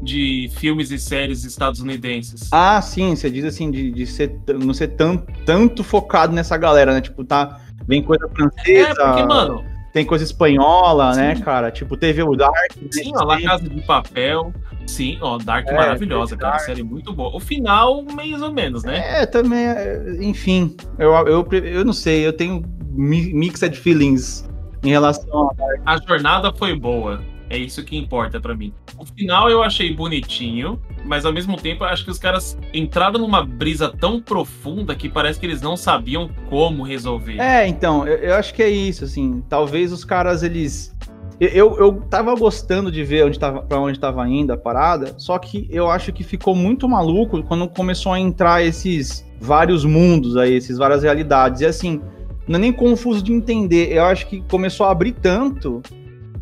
De 0.00 0.50
filmes 0.56 0.90
e 0.90 0.98
séries 0.98 1.44
estadunidenses. 1.44 2.48
Ah, 2.50 2.82
sim, 2.82 3.14
você 3.14 3.30
diz 3.30 3.44
assim, 3.44 3.70
de, 3.70 3.92
de 3.92 4.04
ser, 4.04 4.36
não 4.48 4.74
ser 4.74 4.88
tão, 4.88 5.16
tanto 5.46 5.84
focado 5.84 6.32
nessa 6.32 6.56
galera, 6.56 6.92
né? 6.92 7.00
Tipo, 7.00 7.24
tá. 7.24 7.60
Vem 7.86 8.02
coisa 8.02 8.28
francesa. 8.28 8.90
É, 8.90 8.94
porque, 8.94 9.24
mano, 9.24 9.64
tem 9.92 10.06
coisa 10.06 10.24
espanhola, 10.24 11.14
né, 11.14 11.34
Sim. 11.34 11.40
né, 11.40 11.44
cara? 11.44 11.70
Tipo, 11.70 11.96
teve 11.96 12.22
o 12.22 12.34
Dark. 12.34 12.72
Sim, 12.90 13.12
ó, 13.14 13.24
La 13.24 13.40
Casa 13.40 13.68
de 13.68 13.80
Papel. 13.82 14.52
Sim, 14.86 15.18
ó, 15.20 15.38
Dark 15.38 15.68
é, 15.68 15.74
maravilhosa, 15.74 16.36
cara. 16.36 16.52
Dark. 16.52 16.64
Série 16.64 16.82
muito 16.82 17.12
boa. 17.12 17.36
O 17.36 17.38
final, 17.38 18.02
mais 18.02 18.40
ou 18.40 18.50
menos, 18.50 18.82
né? 18.82 19.22
É, 19.22 19.26
também, 19.26 19.66
é, 19.66 20.16
enfim. 20.20 20.74
Eu, 20.98 21.12
eu, 21.26 21.46
eu 21.52 21.84
não 21.84 21.92
sei, 21.92 22.26
eu 22.26 22.32
tenho 22.32 22.62
mixed 22.94 23.76
feelings 23.76 24.48
em 24.82 24.90
relação 24.90 25.50
a 25.50 25.54
Dark. 25.54 25.80
A 25.84 25.96
jornada 25.98 26.52
foi 26.52 26.74
boa. 26.74 27.20
É 27.52 27.58
isso 27.58 27.84
que 27.84 27.94
importa 27.94 28.40
para 28.40 28.56
mim. 28.56 28.72
O 28.96 29.04
final 29.04 29.50
eu 29.50 29.62
achei 29.62 29.94
bonitinho, 29.94 30.80
mas 31.04 31.26
ao 31.26 31.34
mesmo 31.34 31.54
tempo 31.58 31.84
acho 31.84 32.02
que 32.02 32.10
os 32.10 32.18
caras 32.18 32.56
entraram 32.72 33.20
numa 33.20 33.44
brisa 33.44 33.90
tão 33.90 34.22
profunda 34.22 34.94
que 34.94 35.06
parece 35.06 35.38
que 35.38 35.44
eles 35.44 35.60
não 35.60 35.76
sabiam 35.76 36.30
como 36.48 36.82
resolver. 36.82 37.38
É, 37.38 37.68
então, 37.68 38.08
eu, 38.08 38.16
eu 38.16 38.34
acho 38.36 38.54
que 38.54 38.62
é 38.62 38.70
isso, 38.70 39.04
assim. 39.04 39.44
Talvez 39.50 39.92
os 39.92 40.02
caras, 40.02 40.42
eles. 40.42 40.96
Eu, 41.38 41.76
eu 41.78 42.00
tava 42.08 42.34
gostando 42.34 42.90
de 42.90 43.04
ver 43.04 43.26
onde 43.26 43.38
tava, 43.38 43.60
pra 43.60 43.78
onde 43.78 44.00
tava 44.00 44.26
indo 44.26 44.50
a 44.54 44.56
parada, 44.56 45.12
só 45.18 45.38
que 45.38 45.68
eu 45.70 45.90
acho 45.90 46.10
que 46.10 46.24
ficou 46.24 46.54
muito 46.54 46.88
maluco 46.88 47.42
quando 47.42 47.68
começou 47.68 48.14
a 48.14 48.18
entrar 48.18 48.64
esses 48.64 49.26
vários 49.38 49.84
mundos 49.84 50.38
aí, 50.38 50.54
esses 50.54 50.78
várias 50.78 51.02
realidades. 51.02 51.60
E 51.60 51.66
assim, 51.66 52.00
não 52.48 52.56
é 52.56 52.60
nem 52.60 52.72
confuso 52.72 53.22
de 53.22 53.30
entender. 53.30 53.92
Eu 53.92 54.06
acho 54.06 54.26
que 54.26 54.40
começou 54.48 54.86
a 54.86 54.90
abrir 54.90 55.12
tanto 55.12 55.82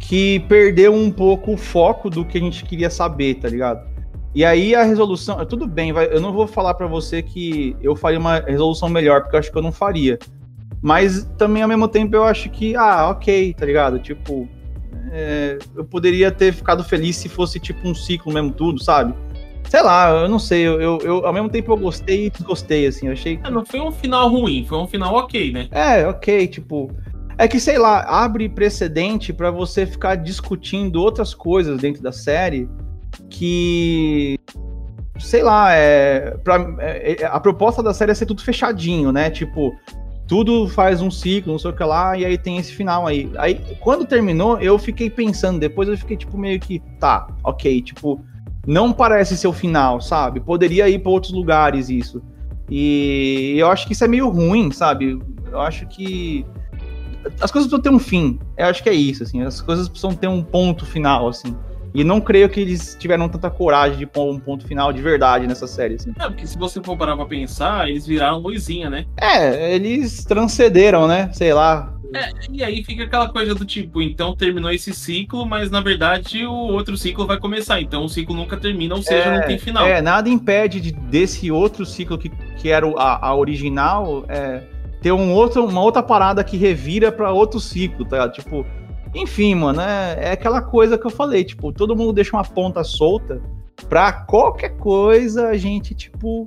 que 0.00 0.40
perdeu 0.40 0.92
um 0.94 1.10
pouco 1.10 1.52
o 1.52 1.56
foco 1.56 2.08
do 2.08 2.24
que 2.24 2.38
a 2.38 2.40
gente 2.40 2.64
queria 2.64 2.90
saber, 2.90 3.34
tá 3.34 3.48
ligado? 3.48 3.88
E 4.34 4.44
aí 4.44 4.74
a 4.74 4.82
resolução, 4.82 5.44
tudo 5.44 5.66
bem, 5.66 5.92
vai, 5.92 6.06
eu 6.06 6.20
não 6.20 6.32
vou 6.32 6.46
falar 6.46 6.74
para 6.74 6.86
você 6.86 7.22
que 7.22 7.76
eu 7.82 7.94
faria 7.94 8.18
uma 8.18 8.40
resolução 8.40 8.88
melhor, 8.88 9.22
porque 9.22 9.36
eu 9.36 9.40
acho 9.40 9.52
que 9.52 9.58
eu 9.58 9.62
não 9.62 9.70
faria. 9.70 10.18
Mas 10.82 11.24
também 11.36 11.62
ao 11.62 11.68
mesmo 11.68 11.86
tempo 11.86 12.16
eu 12.16 12.24
acho 12.24 12.48
que, 12.48 12.74
ah, 12.74 13.10
ok, 13.10 13.52
tá 13.54 13.66
ligado? 13.66 13.98
Tipo, 13.98 14.48
é, 15.12 15.58
eu 15.76 15.84
poderia 15.84 16.30
ter 16.30 16.52
ficado 16.52 16.82
feliz 16.82 17.16
se 17.16 17.28
fosse 17.28 17.60
tipo 17.60 17.86
um 17.86 17.94
ciclo 17.94 18.32
mesmo, 18.32 18.52
tudo, 18.52 18.82
sabe? 18.82 19.14
Sei 19.68 19.82
lá, 19.82 20.10
eu 20.10 20.28
não 20.28 20.38
sei, 20.38 20.66
eu, 20.66 20.80
eu, 20.80 20.98
eu 21.00 21.26
ao 21.26 21.32
mesmo 21.32 21.48
tempo 21.48 21.70
eu 21.70 21.76
gostei 21.76 22.26
e 22.26 22.30
desgostei, 22.30 22.86
assim, 22.86 23.06
eu 23.06 23.12
achei. 23.12 23.38
É, 23.44 23.50
não 23.50 23.64
foi 23.64 23.80
um 23.80 23.92
final 23.92 24.28
ruim, 24.28 24.64
foi 24.66 24.78
um 24.78 24.86
final 24.86 25.14
ok, 25.14 25.52
né? 25.52 25.68
É, 25.70 26.06
ok, 26.06 26.46
tipo. 26.48 26.90
É 27.40 27.48
que, 27.48 27.58
sei 27.58 27.78
lá, 27.78 28.02
abre 28.02 28.50
precedente 28.50 29.32
para 29.32 29.50
você 29.50 29.86
ficar 29.86 30.14
discutindo 30.14 30.96
outras 30.96 31.32
coisas 31.32 31.80
dentro 31.80 32.02
da 32.02 32.12
série 32.12 32.68
que. 33.30 34.38
Sei 35.18 35.42
lá, 35.42 35.72
é, 35.72 36.32
pra, 36.44 36.76
é, 36.80 37.22
é, 37.22 37.24
a 37.24 37.40
proposta 37.40 37.82
da 37.82 37.94
série 37.94 38.10
é 38.12 38.14
ser 38.14 38.26
tudo 38.26 38.42
fechadinho, 38.42 39.10
né? 39.10 39.30
Tipo, 39.30 39.74
tudo 40.28 40.68
faz 40.68 41.00
um 41.00 41.10
ciclo, 41.10 41.52
não 41.52 41.58
sei 41.58 41.70
o 41.70 41.74
que 41.74 41.82
lá, 41.82 42.14
e 42.14 42.26
aí 42.26 42.36
tem 42.36 42.58
esse 42.58 42.74
final 42.74 43.06
aí. 43.06 43.30
Aí, 43.38 43.58
quando 43.80 44.04
terminou, 44.04 44.60
eu 44.60 44.78
fiquei 44.78 45.08
pensando, 45.08 45.58
depois 45.58 45.88
eu 45.88 45.96
fiquei, 45.96 46.18
tipo, 46.18 46.36
meio 46.36 46.60
que, 46.60 46.78
tá, 46.98 47.26
ok, 47.42 47.80
tipo, 47.80 48.22
não 48.66 48.92
parece 48.92 49.34
ser 49.34 49.48
o 49.48 49.52
final, 49.52 49.98
sabe? 50.02 50.40
Poderia 50.40 50.90
ir 50.90 50.98
para 50.98 51.10
outros 51.10 51.32
lugares 51.32 51.88
isso. 51.88 52.22
E 52.68 53.54
eu 53.56 53.70
acho 53.70 53.86
que 53.86 53.94
isso 53.94 54.04
é 54.04 54.08
meio 54.08 54.28
ruim, 54.28 54.70
sabe? 54.70 55.18
Eu 55.50 55.60
acho 55.60 55.86
que 55.86 56.44
as 57.40 57.50
coisas 57.50 57.70
precisam 57.70 57.80
ter 57.80 57.90
um 57.90 57.98
fim. 57.98 58.38
Eu 58.56 58.66
acho 58.66 58.82
que 58.82 58.88
é 58.88 58.94
isso, 58.94 59.22
assim. 59.22 59.42
As 59.42 59.60
coisas 59.60 59.88
precisam 59.88 60.14
ter 60.14 60.28
um 60.28 60.42
ponto 60.42 60.84
final, 60.86 61.28
assim. 61.28 61.54
E 61.92 62.04
não 62.04 62.20
creio 62.20 62.48
que 62.48 62.60
eles 62.60 62.96
tiveram 62.98 63.28
tanta 63.28 63.50
coragem 63.50 63.98
de 63.98 64.06
pôr 64.06 64.32
um 64.32 64.38
ponto 64.38 64.66
final 64.66 64.92
de 64.92 65.02
verdade 65.02 65.46
nessa 65.46 65.66
série. 65.66 65.94
Assim. 65.96 66.12
É, 66.18 66.26
porque 66.26 66.46
se 66.46 66.56
você 66.56 66.80
for 66.82 66.96
parar 66.96 67.16
pra 67.16 67.26
pensar, 67.26 67.88
eles 67.88 68.06
viraram 68.06 68.38
luzinha, 68.38 68.88
né? 68.88 69.06
É, 69.16 69.74
eles 69.74 70.24
transcederam, 70.24 71.08
né? 71.08 71.30
Sei 71.32 71.52
lá. 71.52 71.92
É, 72.14 72.30
e 72.50 72.62
aí 72.62 72.82
fica 72.82 73.04
aquela 73.04 73.28
coisa 73.28 73.54
do 73.54 73.64
tipo, 73.64 74.02
então 74.02 74.34
terminou 74.34 74.72
esse 74.72 74.92
ciclo, 74.92 75.46
mas 75.46 75.70
na 75.70 75.80
verdade 75.80 76.44
o 76.44 76.52
outro 76.52 76.96
ciclo 76.96 77.24
vai 77.24 77.38
começar. 77.38 77.80
Então 77.80 78.04
o 78.04 78.08
ciclo 78.08 78.34
nunca 78.34 78.56
termina, 78.56 78.96
ou 78.96 79.02
seja, 79.02 79.28
é, 79.28 79.38
não 79.38 79.46
tem 79.46 79.58
final. 79.58 79.86
É, 79.86 80.02
nada 80.02 80.28
impede 80.28 80.80
de, 80.80 80.90
desse 80.92 81.52
outro 81.52 81.86
ciclo 81.86 82.18
que, 82.18 82.28
que 82.56 82.68
era 82.68 82.84
a, 82.96 83.28
a 83.28 83.34
original. 83.36 84.24
É, 84.28 84.62
ter 85.00 85.12
um 85.12 85.32
outro, 85.32 85.64
uma 85.64 85.82
outra 85.82 86.02
parada 86.02 86.44
que 86.44 86.56
revira 86.56 87.10
para 87.10 87.32
outro 87.32 87.58
ciclo, 87.58 88.04
tá? 88.04 88.28
Tipo, 88.28 88.66
enfim, 89.14 89.54
mano, 89.54 89.80
é, 89.80 90.18
é 90.20 90.32
aquela 90.32 90.60
coisa 90.62 90.98
que 90.98 91.06
eu 91.06 91.10
falei, 91.10 91.44
tipo, 91.44 91.72
todo 91.72 91.96
mundo 91.96 92.12
deixa 92.12 92.36
uma 92.36 92.44
ponta 92.44 92.84
solta 92.84 93.40
pra 93.88 94.12
qualquer 94.12 94.76
coisa 94.76 95.48
a 95.48 95.56
gente, 95.56 95.94
tipo, 95.94 96.46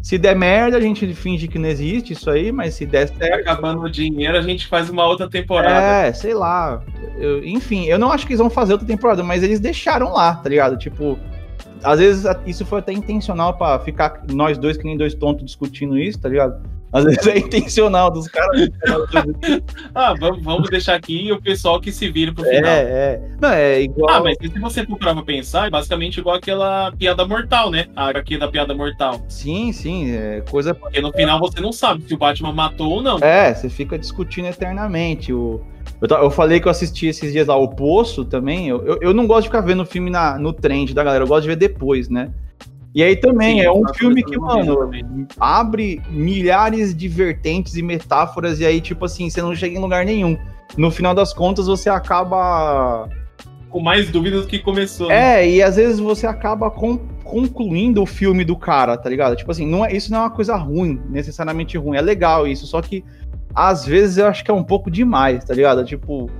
se 0.00 0.16
der 0.16 0.36
merda, 0.36 0.76
a 0.76 0.80
gente 0.80 1.12
finge 1.12 1.48
que 1.48 1.58
não 1.58 1.68
existe 1.68 2.12
isso 2.12 2.30
aí, 2.30 2.52
mas 2.52 2.74
se 2.74 2.86
der 2.86 3.08
certo. 3.08 3.40
Acabando 3.40 3.82
o 3.82 3.90
dinheiro, 3.90 4.36
a 4.36 4.42
gente 4.42 4.66
faz 4.66 4.88
uma 4.88 5.04
outra 5.04 5.28
temporada. 5.28 6.06
É, 6.06 6.12
sei 6.12 6.34
lá. 6.34 6.80
Eu, 7.18 7.44
enfim, 7.44 7.86
eu 7.86 7.98
não 7.98 8.12
acho 8.12 8.24
que 8.26 8.32
eles 8.32 8.40
vão 8.40 8.48
fazer 8.48 8.72
outra 8.72 8.86
temporada, 8.86 9.22
mas 9.24 9.42
eles 9.42 9.58
deixaram 9.58 10.12
lá, 10.12 10.36
tá 10.36 10.48
ligado? 10.48 10.78
Tipo, 10.78 11.18
às 11.82 11.98
vezes 11.98 12.24
isso 12.46 12.64
foi 12.64 12.78
até 12.78 12.92
intencional 12.92 13.54
para 13.54 13.78
ficar 13.80 14.22
nós 14.32 14.56
dois 14.56 14.76
que 14.76 14.84
nem 14.84 14.96
dois 14.96 15.14
tontos 15.14 15.44
discutindo 15.44 15.98
isso, 15.98 16.20
tá 16.20 16.28
ligado? 16.28 16.62
Às 16.92 17.04
vezes 17.04 17.26
é 17.26 17.38
intencional 17.38 18.10
dos 18.10 18.28
caras. 18.28 18.68
ah, 19.94 20.14
vamos, 20.18 20.42
vamos 20.42 20.70
deixar 20.70 20.94
aqui 20.94 21.30
o 21.30 21.40
pessoal 21.40 21.80
que 21.80 21.92
se 21.92 22.10
vira 22.10 22.32
pro 22.32 22.44
final. 22.44 22.70
É, 22.70 22.80
é. 22.80 23.20
Não, 23.40 23.50
é 23.50 23.82
igual. 23.82 24.10
Ah, 24.10 24.22
mas 24.22 24.36
se 24.40 24.48
você 24.58 24.84
for 24.86 24.98
pra 24.98 25.14
pensar, 25.22 25.66
é 25.66 25.70
basicamente 25.70 26.18
igual 26.18 26.36
aquela 26.36 26.90
piada 26.92 27.26
mortal, 27.26 27.70
né? 27.70 27.86
A 27.94 28.08
aqui 28.10 28.38
da 28.38 28.48
piada 28.48 28.74
mortal. 28.74 29.20
Sim, 29.28 29.72
sim. 29.72 30.12
É 30.12 30.42
coisa. 30.48 30.74
Porque 30.74 31.00
no 31.00 31.12
final 31.12 31.38
você 31.38 31.60
não 31.60 31.72
sabe 31.72 32.02
se 32.06 32.14
o 32.14 32.18
Batman 32.18 32.52
matou 32.52 32.90
ou 32.90 33.02
não. 33.02 33.18
É, 33.18 33.54
você 33.54 33.68
fica 33.68 33.98
discutindo 33.98 34.46
eternamente. 34.46 35.32
O. 35.32 35.60
Eu, 36.00 36.16
eu 36.16 36.30
falei 36.30 36.60
que 36.60 36.68
eu 36.68 36.70
assisti 36.70 37.06
esses 37.06 37.32
dias 37.32 37.46
lá 37.46 37.56
o 37.56 37.68
Poço 37.68 38.24
também. 38.24 38.68
Eu, 38.68 38.84
eu, 38.86 38.98
eu 39.02 39.14
não 39.14 39.26
gosto 39.26 39.42
de 39.42 39.48
ficar 39.48 39.60
vendo 39.60 39.84
filme 39.84 40.10
na, 40.10 40.38
no 40.38 40.52
trend 40.52 40.94
da 40.94 41.04
galera, 41.04 41.24
eu 41.24 41.28
gosto 41.28 41.42
de 41.42 41.48
ver 41.48 41.56
depois, 41.56 42.08
né? 42.08 42.30
E 42.94 43.02
aí 43.02 43.16
também 43.16 43.58
Sim, 43.58 43.64
é 43.64 43.70
um 43.70 43.86
filme 43.94 44.22
que, 44.22 44.38
mano, 44.38 44.90
abre 45.38 46.02
milhares 46.10 46.94
de 46.94 47.06
vertentes 47.06 47.76
e 47.76 47.82
metáforas, 47.82 48.60
e 48.60 48.66
aí, 48.66 48.80
tipo 48.80 49.04
assim, 49.04 49.28
você 49.28 49.42
não 49.42 49.54
chega 49.54 49.76
em 49.76 49.80
lugar 49.80 50.04
nenhum. 50.04 50.38
No 50.76 50.90
final 50.90 51.14
das 51.14 51.32
contas, 51.32 51.66
você 51.66 51.88
acaba. 51.88 53.08
Com 53.70 53.80
mais 53.80 54.10
dúvidas 54.10 54.42
do 54.42 54.48
que 54.48 54.58
começou. 54.58 55.08
Né? 55.08 55.42
É, 55.42 55.50
e 55.50 55.62
às 55.62 55.76
vezes 55.76 56.00
você 56.00 56.26
acaba 56.26 56.70
com, 56.70 56.96
concluindo 57.22 58.02
o 58.02 58.06
filme 58.06 58.42
do 58.42 58.56
cara, 58.56 58.96
tá 58.96 59.10
ligado? 59.10 59.36
Tipo 59.36 59.50
assim, 59.50 59.66
não 59.66 59.84
é, 59.84 59.92
isso 59.94 60.10
não 60.10 60.20
é 60.20 60.22
uma 60.22 60.30
coisa 60.30 60.56
ruim, 60.56 60.98
necessariamente 61.10 61.76
ruim. 61.76 61.98
É 61.98 62.00
legal 62.00 62.46
isso, 62.46 62.66
só 62.66 62.80
que 62.80 63.04
às 63.54 63.84
vezes 63.84 64.16
eu 64.16 64.26
acho 64.26 64.42
que 64.42 64.50
é 64.50 64.54
um 64.54 64.64
pouco 64.64 64.90
demais, 64.90 65.44
tá 65.44 65.52
ligado? 65.52 65.84
Tipo, 65.84 66.30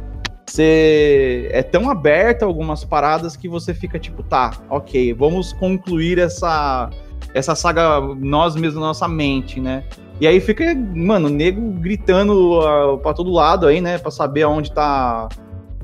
você 0.51 1.49
é 1.53 1.63
tão 1.63 1.91
aberto 1.91 2.43
a 2.43 2.47
algumas 2.47 2.85
paradas 2.85 3.37
que 3.37 3.49
você 3.49 3.73
fica 3.75 3.99
tipo, 3.99 4.23
tá, 4.23 4.53
ok, 4.71 5.13
vamos 5.15 5.53
concluir 5.53 6.19
essa, 6.19 6.91
essa 7.35 7.55
saga 7.55 8.01
nós 8.19 8.57
mesmos 8.57 8.81
nossa 8.83 9.07
mente, 9.09 9.61
né? 9.61 9.85
E 10.21 10.27
aí 10.27 10.41
fica, 10.41 10.65
mano, 10.95 11.29
nego 11.29 11.61
gritando 11.75 12.59
uh, 12.61 12.99
pra 12.99 13.15
todo 13.15 13.31
lado 13.31 13.67
aí, 13.67 13.81
né? 13.81 13.99
Pra 13.99 14.11
saber 14.11 14.43
aonde 14.43 14.73
tá 14.73 15.29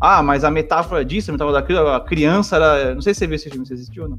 Ah, 0.01 0.23
mas 0.25 0.43
a 0.43 0.51
metáfora 0.51 1.05
disso, 1.05 1.31
a 1.31 1.33
metáfora 1.33 1.61
daquilo, 1.61 1.87
a 1.89 2.01
criança 2.01 2.57
era. 2.57 2.95
Não 2.95 3.01
sei 3.01 3.15
se 3.15 3.21
você 3.21 3.27
viu 3.29 3.37
esse 3.37 3.49
filme, 3.49 3.65
você 3.65 3.75
assistiu 3.75 4.03
ou 4.05 4.09
não? 4.09 4.17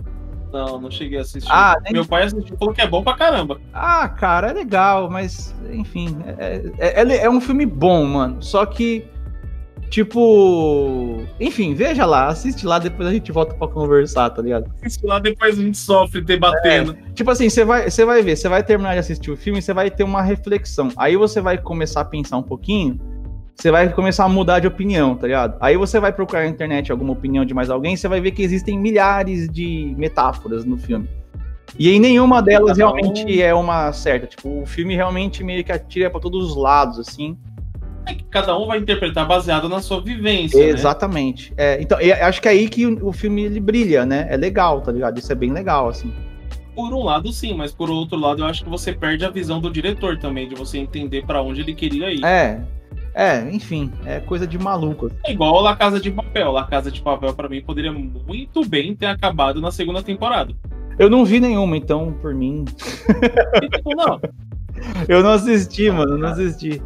Não, 0.54 0.80
não 0.80 0.90
cheguei 0.90 1.18
a 1.18 1.22
assistir. 1.22 1.52
Ah, 1.52 1.76
nem- 1.84 1.92
Meu 1.92 2.06
pai 2.06 2.24
assistiu 2.24 2.56
e 2.56 2.58
falou 2.58 2.74
que 2.74 2.80
é 2.80 2.88
bom 2.88 3.04
pra 3.04 3.14
caramba. 3.16 3.60
Ah, 3.74 4.08
cara, 4.08 4.52
é 4.52 4.54
legal, 4.54 5.10
mas 5.10 5.54
enfim, 5.70 6.16
é, 6.38 6.62
é, 6.78 7.02
é- 7.04 7.18
é 7.26 7.30
um 7.30 7.42
filme 7.42 7.66
bom, 7.66 8.06
mano. 8.06 8.42
Só 8.42 8.66
que, 8.66 9.06
tipo, 9.90 11.22
enfim, 11.40 11.74
veja 11.74 12.06
lá, 12.06 12.28
assiste 12.28 12.66
lá, 12.66 12.80
depois 12.80 13.08
a 13.08 13.12
gente 13.12 13.32
volta 13.32 13.54
pra 13.54 13.68
conversar, 13.68 14.30
tá 14.30 14.42
ligado? 14.42 14.72
Isso 14.84 15.00
lá 15.06 15.20
depois 15.20 15.58
a 15.58 15.62
gente 15.62 15.78
sofre 15.78 16.22
debatendo. 16.22 16.96
Tipo 17.14 17.32
assim, 17.32 17.50
você 17.50 17.64
vai, 17.64 17.90
você 17.90 18.06
vai 18.06 18.22
ver, 18.22 18.36
você 18.36 18.50
vai 18.50 18.64
terminar 18.64 18.94
de 18.94 19.00
assistir 19.00 19.32
o 19.32 19.38
filme, 19.38 19.62
você 19.62 19.74
vai 19.74 19.90
ter 19.90 20.04
uma 20.04 20.22
reflexão. 20.22 20.90
Aí 20.98 21.16
você 21.16 21.42
vai 21.42 21.58
começar 21.58 22.02
a 22.02 22.06
pensar 22.06 22.38
um 22.38 22.44
pouquinho, 22.44 23.00
você 23.56 23.72
vai 23.72 23.88
começar 23.92 24.26
a 24.26 24.30
mudar 24.30 24.60
de 24.60 24.68
opinião, 24.68 25.16
tá 25.16 25.28
ligado? 25.28 25.58
Aí 25.62 25.78
você 25.78 26.00
vai 26.00 26.12
procurar 26.12 26.44
na 26.44 26.50
internet 26.50 26.92
alguma 26.92 27.14
opinião 27.14 27.46
de 27.46 27.54
mais 27.54 27.70
alguém, 27.70 27.96
você 27.96 28.08
vai 28.08 28.20
ver 28.20 28.32
que 28.32 28.42
existem 28.42 28.78
milhares 28.80 29.50
de 29.50 29.96
metáforas 29.98 30.66
no 30.66 30.78
filme. 30.78 31.08
E 31.80 31.90
em 31.90 32.00
nenhuma 32.00 32.42
delas 32.42 32.78
um- 32.78 32.82
realmente 32.82 33.42
é 33.42 33.54
uma 33.54 33.92
certa. 33.92 34.28
Tipo, 34.28 34.62
o 34.62 34.66
filme 34.66 34.96
realmente 34.96 35.44
meio 35.44 35.64
que 35.64 35.72
atira 35.72 36.10
pra 36.10 36.20
todos 36.20 36.52
os 36.52 36.56
lados, 36.56 37.00
assim. 37.00 37.38
É 38.08 38.14
que 38.14 38.24
cada 38.26 38.58
um 38.58 38.68
vai 38.68 38.80
interpretar 38.80 39.28
baseado 39.28 39.68
na 39.68 39.82
sua 39.82 40.02
vivência. 40.02 40.60
né? 40.60 40.70
Exatamente. 40.70 41.54
É, 41.58 41.82
então, 41.82 42.00
eu 42.00 42.14
acho 42.26 42.42
que 42.42 42.48
é 42.48 42.52
aí 42.52 42.70
que 42.70 42.86
o, 42.86 43.08
o 43.08 43.12
filme 43.12 43.44
ele 43.44 43.60
brilha, 43.60 44.06
né? 44.06 44.28
É 44.30 44.38
legal, 44.38 44.82
tá 44.82 44.92
ligado? 44.92 45.18
Isso 45.18 45.32
é 45.32 45.36
bem 45.36 45.52
legal, 45.52 45.90
assim. 45.90 46.14
Por 46.76 46.94
um 46.94 47.04
lado, 47.04 47.32
sim, 47.32 47.54
mas 47.54 47.72
por 47.72 47.90
outro 47.90 48.20
lado, 48.20 48.42
eu 48.42 48.46
acho 48.46 48.64
que 48.64 48.70
você 48.70 48.92
perde 48.92 49.24
a 49.24 49.30
visão 49.30 49.62
do 49.62 49.72
diretor 49.72 50.18
também, 50.20 50.48
de 50.48 50.56
você 50.56 50.78
entender 50.78 51.26
pra 51.26 51.42
onde 51.42 51.62
ele 51.62 51.74
queria 51.74 52.12
ir. 52.12 52.24
É. 52.24 52.62
É, 53.18 53.50
enfim, 53.50 53.90
é 54.06 54.20
coisa 54.20 54.46
de 54.46 54.60
maluco. 54.60 55.10
É 55.26 55.32
igual 55.32 55.62
La 55.62 55.74
Casa 55.74 56.02
de 56.02 56.12
Papel. 56.12 56.52
La 56.52 56.66
Casa 56.66 56.92
de 56.92 57.02
Papel, 57.02 57.34
pra 57.34 57.48
mim, 57.48 57.62
poderia 57.62 57.94
muito 57.94 58.68
bem 58.68 58.94
ter 58.94 59.06
acabado 59.06 59.62
na 59.62 59.72
segunda 59.72 60.04
temporada. 60.04 60.54
Eu 61.00 61.10
não 61.10 61.24
vi 61.24 61.40
nenhuma, 61.40 61.78
então, 61.78 62.14
por 62.22 62.36
mim. 62.36 62.66
Não. 63.96 64.20
Eu 65.08 65.24
não 65.24 65.32
assisti, 65.32 65.90
mano, 65.90 66.14
eu 66.14 66.18
não 66.18 66.30
assisti. 66.30 66.82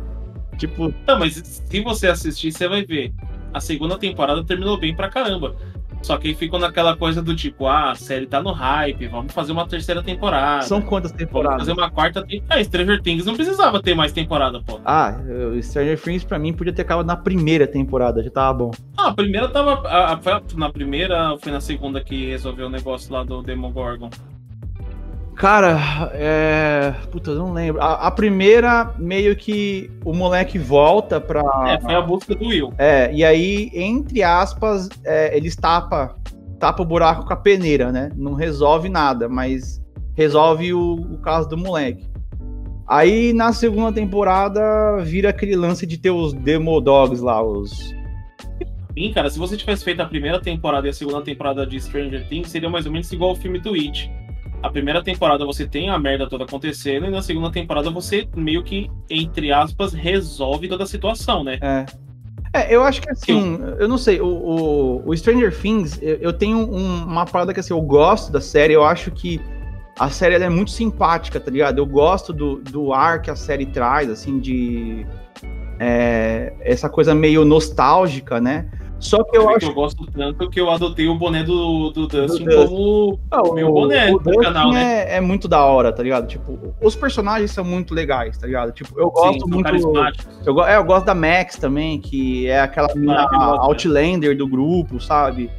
Tipo, 0.60 0.94
Não, 1.08 1.18
mas 1.18 1.34
se 1.36 1.82
você 1.82 2.08
assistir, 2.08 2.52
você 2.52 2.68
vai 2.68 2.86
ver. 2.86 3.12
A 3.52 3.60
segunda 3.60 3.98
temporada 3.98 4.44
terminou 4.44 4.78
bem 4.80 4.96
pra 4.96 5.10
caramba. 5.10 5.56
Só 6.02 6.18
que 6.18 6.30
aí 6.30 6.34
ficou 6.34 6.58
naquela 6.60 6.96
coisa 6.96 7.22
do 7.22 7.36
tipo, 7.36 7.66
ah, 7.68 7.92
a 7.92 7.96
série 7.96 8.26
tá 8.26 8.42
no 8.42 8.52
hype, 8.54 9.06
vamos 9.08 9.34
fazer 9.34 9.52
uma 9.52 9.68
terceira 9.68 10.02
temporada. 10.02 10.62
são 10.62 10.82
quantas 10.82 11.12
Vamos 11.12 11.26
temporadas? 11.26 11.60
fazer 11.60 11.74
uma 11.74 11.90
quarta 11.92 12.22
temporada. 12.26 12.56
Ah, 12.62 12.64
Stranger 12.64 13.02
Things 13.02 13.26
não 13.26 13.36
precisava 13.36 13.82
ter 13.82 13.94
mais 13.96 14.14
temporada, 14.14 14.62
pô. 14.62 14.80
Ah, 14.86 15.14
o 15.54 15.62
Stranger 15.62 16.00
Things 16.00 16.24
pra 16.24 16.40
mim 16.40 16.54
podia 16.54 16.72
ter 16.72 16.84
acabado 16.84 17.06
na 17.06 17.18
primeira 17.18 17.68
temporada, 17.68 18.24
já 18.24 18.30
tava 18.30 18.58
bom. 18.58 18.72
Ah, 18.98 19.08
a 19.10 19.14
primeira 19.14 19.50
tava. 19.50 19.86
a- 19.90 20.14
a- 20.14 20.42
na 20.56 20.70
primeira 20.72 21.32
ou 21.34 21.38
foi 21.40 21.52
na 21.52 21.60
segunda 21.60 22.02
que 22.02 22.28
resolveu 22.28 22.68
o 22.68 22.70
negócio 22.70 23.12
lá 23.14 23.24
do 23.24 23.42
Demogorgon? 23.42 24.10
Cara, 25.40 26.12
é. 26.16 26.94
Puta, 27.10 27.32
eu 27.32 27.38
não 27.38 27.54
lembro. 27.54 27.82
A, 27.82 28.08
a 28.08 28.12
primeira, 28.12 28.94
meio 28.98 29.34
que 29.38 29.90
o 30.04 30.14
moleque 30.14 30.60
volta 30.60 31.22
pra. 31.22 31.42
É, 31.66 31.80
foi 31.80 31.96
a 31.96 32.02
busca 32.02 32.36
do 32.36 32.48
Will. 32.48 32.74
É, 32.78 33.10
e 33.14 33.24
aí, 33.24 33.72
entre 33.74 34.22
aspas, 34.22 34.90
é, 35.06 35.36
eles 35.38 35.56
tapa, 35.56 36.14
tapa 36.60 36.84
o 36.84 36.86
buraco 36.86 37.26
com 37.26 37.32
a 37.32 37.38
peneira, 37.38 37.90
né? 37.90 38.12
Não 38.18 38.34
resolve 38.34 38.90
nada, 38.90 39.30
mas 39.30 39.82
resolve 40.14 40.74
o, 40.74 40.96
o 40.96 41.18
caso 41.20 41.48
do 41.48 41.58
moleque. 41.58 42.06
Aí 42.86 43.32
na 43.32 43.54
segunda 43.54 43.94
temporada 43.94 44.98
vira 45.04 45.30
aquele 45.30 45.56
lance 45.56 45.88
de 45.88 45.98
ter 45.98 46.12
os 46.12 46.34
Demo 46.34 46.82
Dogs 46.82 47.24
lá, 47.24 47.42
os. 47.42 47.96
Sim, 48.94 49.14
cara, 49.14 49.30
se 49.30 49.40
você 49.40 49.56
tivesse 49.56 49.86
feito 49.86 50.02
a 50.02 50.06
primeira 50.06 50.42
temporada 50.42 50.86
e 50.86 50.90
a 50.90 50.94
segunda 50.94 51.22
temporada 51.22 51.66
de 51.66 51.80
Stranger 51.80 52.28
Things, 52.28 52.50
seria 52.50 52.70
mais 52.70 52.86
ou 52.86 52.92
menos 52.92 53.10
igual 53.14 53.30
ao 53.30 53.36
filme 53.38 53.58
do 53.58 53.74
It. 53.74 54.12
A 54.62 54.70
primeira 54.70 55.02
temporada 55.04 55.46
você 55.46 55.66
tem 55.66 55.90
a 55.90 55.98
merda 55.98 56.28
toda 56.28 56.44
acontecendo, 56.44 57.06
e 57.06 57.10
na 57.10 57.22
segunda 57.22 57.50
temporada 57.52 57.90
você 57.90 58.28
meio 58.36 58.62
que, 58.64 58.90
entre 59.10 59.52
aspas, 59.52 59.94
resolve 59.94 60.68
toda 60.68 60.84
a 60.84 60.88
situação, 60.88 61.44
né? 61.44 61.58
É. 61.62 61.86
É, 62.52 62.76
eu 62.76 62.84
acho 62.84 63.00
que 63.02 63.10
assim, 63.12 63.60
eu 63.78 63.88
não 63.88 63.98
sei, 63.98 64.20
o, 64.20 64.26
o, 64.26 65.10
o 65.10 65.16
Stranger 65.16 65.56
Things, 65.56 66.00
eu, 66.02 66.16
eu 66.16 66.34
tenho 66.34 66.58
um- 66.58 67.04
uma 67.04 67.24
parada 67.26 67.54
que 67.54 67.60
assim, 67.60 67.74
eu 67.74 67.82
gosto 67.82 68.32
da 68.32 68.42
série, 68.42 68.74
eu 68.74 68.84
acho 68.84 69.12
que 69.12 69.40
a 70.00 70.10
série 70.10 70.34
é 70.36 70.50
muito 70.50 70.72
simpática, 70.72 71.40
tá 71.40 71.52
ligado? 71.52 71.78
Eu 71.78 71.86
gosto 71.86 72.34
do, 72.34 72.56
do 72.56 72.92
ar 72.92 73.22
que 73.22 73.30
a 73.30 73.36
série 73.36 73.66
traz, 73.68 74.10
assim, 74.10 74.40
de. 74.40 75.06
é, 75.80 76.54
essa 76.62 76.90
coisa 76.90 77.14
meio 77.14 77.46
nostálgica, 77.46 78.40
né? 78.42 78.66
Só 79.00 79.24
que 79.24 79.38
eu 79.38 79.44
Eu, 79.44 79.50
acho 79.56 79.66
eu 79.68 79.74
gosto 79.74 80.06
tanto 80.12 80.50
que 80.50 80.60
eu 80.60 80.70
adotei 80.70 81.08
o 81.08 81.16
boné 81.16 81.42
do, 81.44 81.90
do 81.92 82.06
Dustin 82.08 82.44
Dustin. 82.46 82.68
como 82.68 83.20
Ah, 83.32 83.42
o 83.44 83.54
meu 83.54 83.72
boné 83.72 84.12
do 84.12 84.20
Dustin 84.20 84.40
canal, 84.42 84.72
né? 84.74 85.04
é, 85.10 85.16
é 85.18 85.22
muito 85.22 85.48
da 85.48 85.64
hora, 85.64 85.92
tá 85.94 86.04
ligado? 86.04 86.28
Tipo, 86.28 86.58
os 86.82 86.96
personagens 86.96 87.52
são 87.52 87.64
muito 87.64 87.94
legais, 87.94 88.38
tá 88.38 88.46
ligado? 88.46 88.72
Tipo, 88.74 89.00
eu 89.00 89.10
gosto 89.10 89.46
Sim, 89.46 89.54
muito. 89.54 89.70
Eu, 90.46 90.64
é, 90.66 90.76
eu 90.76 90.84
gosto 90.84 91.06
da 91.06 91.16
Max 91.16 91.56
também, 91.56 92.00
que 92.00 92.48
é 92.48 92.60
aquela 92.60 92.90
mina 92.94 93.14
Maravilhosa. 93.14 93.62
Outlander 93.62 94.38
do 94.38 94.48
grupo, 94.48 95.00
sabe? 95.00 95.50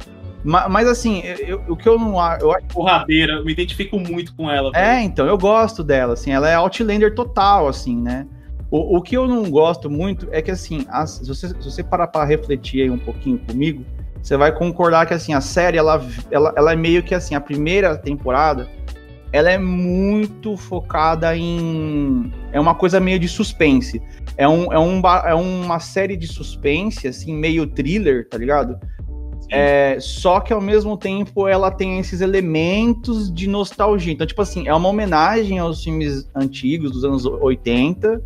Ma- 0.43 0.67
Mas, 0.69 0.87
assim, 0.87 1.21
eu- 1.39 1.61
o 1.67 1.75
que 1.75 1.87
eu 1.89 1.97
não 1.99 2.19
acho. 2.19 2.43
Eu, 2.45 2.51
acho- 2.51 2.65
Porradeira, 2.67 3.33
eu 3.33 3.45
me 3.45 3.51
identifico 3.51 3.99
muito 3.99 4.35
com 4.35 4.49
ela. 4.49 4.71
velho. 4.71 4.83
é, 4.85 5.01
então, 5.03 5.25
eu 5.27 5.37
gosto 5.37 5.83
dela, 5.83 6.13
assim, 6.13 6.31
ela 6.31 6.47
é 6.49 6.55
Outlander 6.55 7.13
total, 7.15 7.67
assim, 7.67 7.95
né? 7.99 8.25
O, 8.71 8.97
o 8.97 9.01
que 9.01 9.17
eu 9.17 9.27
não 9.27 9.51
gosto 9.51 9.89
muito 9.89 10.29
é 10.31 10.41
que, 10.41 10.49
assim, 10.49 10.85
as- 10.89 11.17
se, 11.17 11.27
você, 11.27 11.49
se 11.49 11.55
você 11.71 11.83
parar 11.83 12.07
pra 12.07 12.23
refletir 12.23 12.81
aí 12.83 12.89
um 12.89 12.97
pouquinho 12.97 13.37
comigo, 13.39 13.83
você 14.23 14.37
vai 14.37 14.51
concordar 14.51 15.05
que, 15.05 15.13
assim, 15.13 15.33
a 15.33 15.41
série, 15.41 15.77
ela, 15.77 16.01
ela, 16.31 16.53
ela 16.55 16.71
é 16.71 16.75
meio 16.75 17.03
que, 17.03 17.13
assim, 17.13 17.35
a 17.35 17.41
primeira 17.41 17.97
temporada, 17.97 18.69
ela 19.33 19.51
é 19.51 19.57
muito 19.57 20.55
focada 20.55 21.35
em... 21.35 22.31
É 22.53 22.59
uma 22.59 22.75
coisa 22.75 22.99
meio 22.99 23.19
de 23.19 23.27
suspense. 23.27 24.01
É, 24.37 24.47
um, 24.47 24.71
é, 24.71 24.79
um, 24.79 25.01
é 25.25 25.35
uma 25.35 25.79
série 25.79 26.15
de 26.15 26.27
suspense, 26.27 27.07
assim, 27.07 27.33
meio 27.33 27.67
thriller, 27.67 28.27
tá 28.29 28.37
ligado? 28.37 28.79
É, 29.49 29.97
só 29.99 30.39
que 30.39 30.53
ao 30.53 30.61
mesmo 30.61 30.97
tempo 30.97 31.45
ela 31.45 31.69
tem 31.69 31.99
esses 31.99 32.21
elementos 32.21 33.33
de 33.33 33.49
nostalgia. 33.49 34.13
Então, 34.13 34.25
tipo 34.25 34.41
assim, 34.41 34.65
é 34.67 34.73
uma 34.73 34.87
homenagem 34.87 35.59
aos 35.59 35.83
filmes 35.83 36.29
antigos 36.33 36.91
dos 36.91 37.03
anos 37.03 37.25
80. 37.25 38.21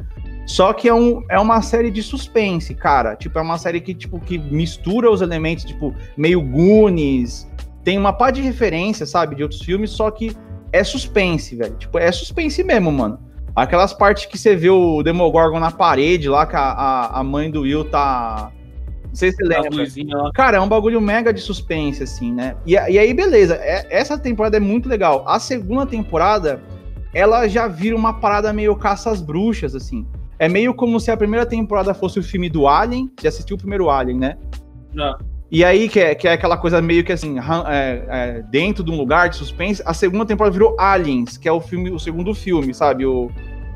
Só 0.46 0.74
que 0.74 0.88
é, 0.88 0.93
um, 0.93 1.24
é 1.30 1.39
uma 1.39 1.62
série 1.62 1.89
de 1.89 2.04
suspense, 2.04 2.74
cara. 2.76 3.16
Tipo, 3.16 3.39
é 3.39 3.41
uma 3.41 3.58
série 3.58 3.82
que, 3.82 3.93
tipo, 3.93 4.20
que 4.20 4.38
mistura 4.38 5.10
os 5.10 5.22
elementos, 5.22 5.66
tipo, 5.66 5.93
meio 6.16 6.41
Goonies. 6.41 7.50
Tem 7.84 7.98
uma 7.98 8.14
pá 8.14 8.30
de 8.32 8.41
referência, 8.41 9.06
sabe, 9.06 9.36
de 9.36 9.43
outros 9.43 9.62
filmes, 9.62 9.89
só 9.89 10.12
que 10.12 10.36
é 10.72 10.84
suspense, 10.84 11.56
velho. 11.56 11.76
Tipo, 11.76 11.98
é 11.98 12.12
suspense 12.12 12.64
mesmo, 12.64 12.91
mano. 12.91 13.20
Aquelas 13.56 13.93
partes 13.93 14.26
que 14.26 14.38
você 14.38 14.56
vê 14.56 14.70
o 14.70 15.02
Demogorgon 15.02 15.60
na 15.60 15.72
parede 15.72 16.28
lá, 16.28 16.46
que 16.46 16.56
a, 16.56 16.60
a, 16.60 17.20
a 17.20 17.24
mãe 17.24 17.50
do 17.50 17.62
Will 17.62 17.86
tá. 17.86 18.52
Não 19.08 19.16
sei 19.16 19.32
se 19.32 19.38
você 19.38 19.43
As 19.56 19.64
lembra. 19.64 20.32
Cara, 20.34 20.58
é 20.58 20.60
um 20.60 20.68
bagulho 20.68 21.00
mega 21.00 21.34
de 21.34 21.39
suspense, 21.39 22.04
assim, 22.04 22.34
né? 22.34 22.56
E, 22.66 22.74
e 22.74 22.78
aí, 23.00 23.14
beleza. 23.14 23.56
é- 23.56 23.88
essa 23.89 24.18
temporada 24.18 24.58
é 24.58 24.60
muito 24.60 24.89
legal. 24.89 25.24
A 25.26 25.39
segunda 25.39 25.86
temporada, 25.86 26.62
ela 27.14 27.48
já 27.48 27.66
vira 27.68 27.96
uma 27.96 28.20
parada 28.20 28.52
meio 28.52 28.76
caça 28.76 29.10
às 29.10 29.22
bruxas, 29.22 29.74
assim. 29.74 30.06
É 30.38 30.50
meio 30.50 30.74
como 30.74 31.00
se 31.00 31.12
a 31.12 31.18
primeira 31.18 31.46
temporada 31.46 31.94
fosse 31.94 32.20
o 32.20 32.24
filme 32.24 32.50
do 32.50 32.68
Alien. 32.68 33.12
Você 33.18 33.28
assistiu 33.28 33.56
o 33.56 33.60
primeiro 33.60 33.90
Alien, 33.90 34.18
né? 34.18 34.38
Já. 34.94 35.18
E 35.52 35.64
aí, 35.64 35.88
que 35.88 36.00
é, 36.00 36.16
que 36.16 36.28
é 36.28 36.34
aquela 36.34 36.58
coisa 36.58 36.82
meio 36.82 37.04
que 37.04 37.14
assim, 37.14 37.38
é, 37.40 38.06
é, 38.10 38.42
dentro 38.50 38.84
de 38.84 38.92
um 38.92 38.98
lugar 38.98 39.30
de 39.30 39.38
suspense, 39.38 39.82
a 39.86 39.94
segunda 39.94 40.26
temporada 40.26 40.52
virou 40.52 40.76
Aliens, 40.80 41.38
que 41.38 41.48
é 41.48 41.52
o 41.52 41.62
filme, 41.62 41.92
o 41.92 42.00
segundo 42.00 42.34
filme, 42.34 42.74
sabe? 42.74 43.06
O, 43.06 43.32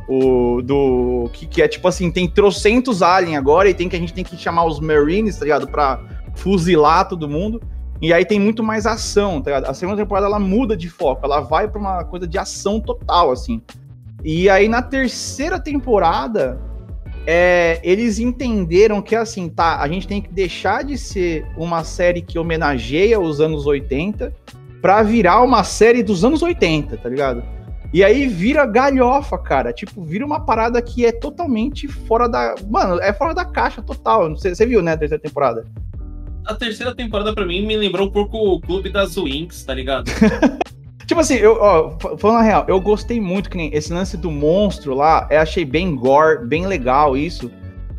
o 0.09 0.61
do. 0.61 1.29
Que, 1.31 1.45
que 1.45 1.61
é 1.61 1.67
tipo 1.67 1.87
assim, 1.87 2.11
tem 2.11 2.27
trocentos 2.27 3.03
aliens 3.03 3.37
agora, 3.37 3.69
e 3.69 3.73
tem 3.73 3.87
que 3.87 3.95
a 3.95 3.99
gente 3.99 4.13
tem 4.13 4.23
que 4.23 4.35
chamar 4.35 4.65
os 4.65 4.79
Marines, 4.79 5.37
tá 5.37 5.45
ligado? 5.45 5.67
Pra 5.67 5.99
fuzilar 6.35 7.07
todo 7.07 7.29
mundo. 7.29 7.61
E 8.01 8.11
aí 8.13 8.25
tem 8.25 8.39
muito 8.39 8.63
mais 8.63 8.85
ação, 8.85 9.41
tá 9.41 9.51
ligado? 9.51 9.69
A 9.69 9.73
segunda 9.73 9.97
temporada 9.97 10.25
ela 10.25 10.39
muda 10.39 10.75
de 10.75 10.89
foco, 10.89 11.21
ela 11.23 11.41
vai 11.41 11.67
pra 11.67 11.79
uma 11.79 12.03
coisa 12.03 12.27
de 12.27 12.37
ação 12.37 12.79
total, 12.79 13.29
assim. 13.29 13.61
E 14.23 14.49
aí 14.49 14.67
na 14.67 14.81
terceira 14.81 15.59
temporada, 15.59 16.59
é, 17.25 17.79
eles 17.83 18.19
entenderam 18.19 19.01
que 19.01 19.15
assim, 19.15 19.49
tá, 19.49 19.79
a 19.79 19.87
gente 19.87 20.07
tem 20.07 20.21
que 20.21 20.31
deixar 20.31 20.83
de 20.83 20.97
ser 20.97 21.45
uma 21.57 21.83
série 21.83 22.21
que 22.21 22.39
homenageia 22.39 23.19
os 23.19 23.39
anos 23.39 23.65
80 23.65 24.33
pra 24.81 25.03
virar 25.03 25.41
uma 25.41 25.63
série 25.63 26.01
dos 26.01 26.23
anos 26.23 26.41
80, 26.41 26.97
tá 26.97 27.09
ligado? 27.09 27.43
E 27.91 28.03
aí 28.03 28.27
vira 28.27 28.65
galhofa, 28.65 29.37
cara. 29.37 29.73
Tipo, 29.73 30.03
vira 30.03 30.25
uma 30.25 30.39
parada 30.39 30.81
que 30.81 31.05
é 31.05 31.11
totalmente 31.11 31.87
fora 31.87 32.27
da. 32.27 32.53
Mano, 32.67 33.01
é 33.01 33.11
fora 33.11 33.33
da 33.33 33.43
caixa 33.43 33.81
total. 33.81 34.29
Você 34.29 34.65
viu, 34.65 34.81
né, 34.81 34.93
a 34.93 34.97
terceira 34.97 35.21
temporada? 35.21 35.65
A 36.45 36.53
terceira 36.53 36.93
temporada, 36.93 37.33
pra 37.33 37.45
mim, 37.45 37.65
me 37.65 37.75
lembrou 37.75 38.07
um 38.07 38.11
pouco 38.11 38.37
o 38.37 38.61
Clube 38.61 38.91
das 38.91 39.15
Winx, 39.15 39.63
tá 39.63 39.73
ligado? 39.73 40.09
Tipo 41.09 41.21
assim, 41.21 41.37
eu, 41.37 41.57
ó, 41.59 41.97
fa- 41.99 42.15
falando 42.19 42.37
a 42.37 42.43
real, 42.43 42.65
eu 42.67 42.79
gostei 42.79 43.19
muito 43.19 43.49
que 43.49 43.57
nem 43.57 43.73
esse 43.73 43.91
lance 43.91 44.15
do 44.15 44.29
monstro 44.29 44.93
lá, 44.93 45.27
eu 45.31 45.39
achei 45.39 45.65
bem 45.65 45.95
gore, 45.95 46.45
bem 46.45 46.67
legal 46.67 47.17
isso. 47.17 47.51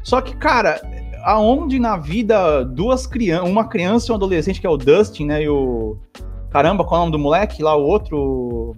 Só 0.05 0.21
que, 0.21 0.37
cara, 0.37 0.81
aonde 1.25 1.81
na 1.81 1.97
vida 1.97 2.65
duas 2.65 3.09
crianças, 3.09 3.51
uma 3.51 3.65
criança 3.65 4.07
e 4.07 4.13
um 4.13 4.15
adolescente, 4.15 4.61
que 4.61 4.67
é 4.67 4.71
o 4.71 4.77
Dustin, 4.77 5.27
né? 5.27 5.43
E 5.43 5.49
o. 5.49 5.99
Caramba, 6.53 6.85
qual 6.85 7.01
é 7.01 7.03
o 7.03 7.07
nome 7.07 7.11
do 7.11 7.19
moleque? 7.19 7.65
Lá 7.65 7.75
o 7.75 7.83
outro. 7.83 8.77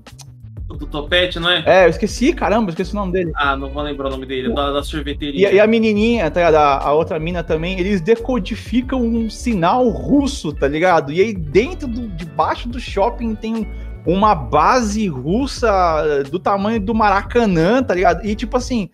Do 0.66 0.86
topete, 0.86 1.38
não 1.38 1.50
é? 1.50 1.62
É, 1.66 1.84
eu 1.84 1.90
esqueci, 1.90 2.32
caramba, 2.32 2.68
eu 2.68 2.70
esqueci 2.70 2.92
o 2.92 2.96
nome 2.96 3.12
dele. 3.12 3.32
Ah, 3.36 3.54
não 3.54 3.68
vou 3.68 3.82
lembrar 3.82 4.08
o 4.08 4.12
nome 4.12 4.24
dele, 4.24 4.54
da, 4.54 4.72
da 4.72 4.82
sorveteria. 4.82 5.50
E, 5.50 5.56
e, 5.56 5.60
a 5.60 5.66
menininha, 5.66 6.30
tá 6.30 6.40
ligado? 6.40 6.54
A, 6.54 6.78
a, 6.78 6.92
outra 6.94 7.18
mina 7.18 7.44
também, 7.44 7.78
eles 7.78 8.00
decodificam 8.00 9.02
um 9.02 9.28
sinal 9.28 9.86
russo, 9.90 10.54
tá 10.54 10.66
ligado? 10.66 11.12
E 11.12 11.20
aí 11.20 11.34
dentro 11.34 11.86
do, 11.86 12.08
debaixo 12.08 12.66
do 12.70 12.80
shopping 12.80 13.34
tem 13.34 13.68
uma 14.06 14.34
base 14.34 15.06
russa 15.08 16.22
do 16.30 16.38
tamanho 16.38 16.80
do 16.80 16.94
Maracanã, 16.94 17.82
tá 17.82 17.94
ligado? 17.94 18.26
E 18.26 18.34
tipo 18.34 18.56
assim, 18.56 18.88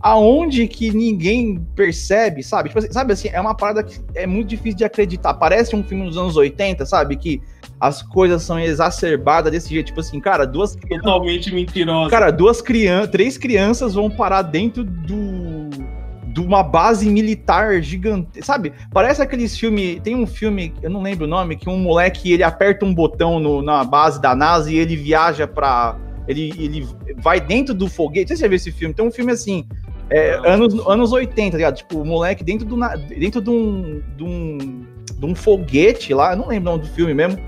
aonde 0.00 0.66
que 0.66 0.90
ninguém 0.90 1.64
percebe, 1.76 2.42
sabe? 2.42 2.68
Tipo 2.68 2.80
assim, 2.80 2.92
sabe 2.92 3.12
assim, 3.12 3.28
é 3.28 3.40
uma 3.40 3.54
parada 3.54 3.82
que 3.82 4.00
é 4.14 4.26
muito 4.26 4.48
difícil 4.48 4.78
de 4.78 4.84
acreditar. 4.84 5.34
Parece 5.34 5.76
um 5.76 5.82
filme 5.82 6.04
dos 6.04 6.18
anos 6.18 6.36
80, 6.36 6.84
sabe? 6.84 7.16
Que 7.16 7.40
as 7.80 8.02
coisas 8.02 8.42
são 8.42 8.58
exacerbadas 8.58 9.50
desse 9.52 9.68
jeito. 9.70 9.86
Tipo 9.86 10.00
assim, 10.00 10.20
cara, 10.20 10.44
duas. 10.44 10.76
Totalmente 10.76 11.54
mentirosa. 11.54 12.10
Cara, 12.10 12.30
duas 12.30 12.60
crianças. 12.60 13.10
Três 13.10 13.38
crianças 13.38 13.94
vão 13.94 14.10
parar 14.10 14.42
dentro 14.42 14.84
do. 14.84 15.70
De 16.32 16.40
uma 16.40 16.62
base 16.62 17.08
militar 17.08 17.82
gigante. 17.82 18.42
Sabe? 18.42 18.72
Parece 18.92 19.20
aqueles 19.20 19.56
filmes. 19.58 20.00
Tem 20.02 20.16
um 20.16 20.26
filme, 20.26 20.72
eu 20.82 20.90
não 20.90 21.02
lembro 21.02 21.24
o 21.26 21.28
nome, 21.28 21.56
que 21.56 21.68
um 21.68 21.78
moleque 21.78 22.32
ele 22.32 22.42
aperta 22.42 22.84
um 22.84 22.94
botão 22.94 23.38
no, 23.38 23.60
na 23.60 23.84
base 23.84 24.20
da 24.20 24.34
NASA 24.34 24.70
e 24.70 24.76
ele 24.76 24.96
viaja 24.96 25.46
pra. 25.46 25.96
Ele, 26.26 26.52
ele 26.56 26.86
vai 27.18 27.40
dentro 27.40 27.74
do 27.74 27.88
foguete. 27.88 28.22
Não 28.22 28.28
sei 28.28 28.36
se 28.36 28.40
você 28.40 28.44
já 28.44 28.48
viu 28.48 28.56
esse 28.56 28.72
filme. 28.72 28.94
Tem 28.94 29.04
um 29.04 29.10
filme 29.10 29.32
assim 29.32 29.66
é, 30.12 30.38
anos, 30.44 30.74
anos 30.86 31.10
80, 31.10 31.52
tá 31.52 31.56
ligado? 31.56 31.76
Tipo, 31.76 32.00
o 32.00 32.04
moleque 32.04 32.44
dentro, 32.44 32.66
do, 32.66 32.76
dentro 33.18 33.40
de, 33.40 33.50
um, 33.50 34.02
de, 34.14 34.22
um, 34.22 34.58
de 35.18 35.26
um 35.26 35.34
foguete 35.34 36.12
lá, 36.12 36.32
eu 36.32 36.36
não 36.36 36.48
lembro 36.48 36.70
o 36.70 36.72
nome 36.76 36.86
do 36.86 36.94
filme 36.94 37.14
mesmo. 37.14 37.40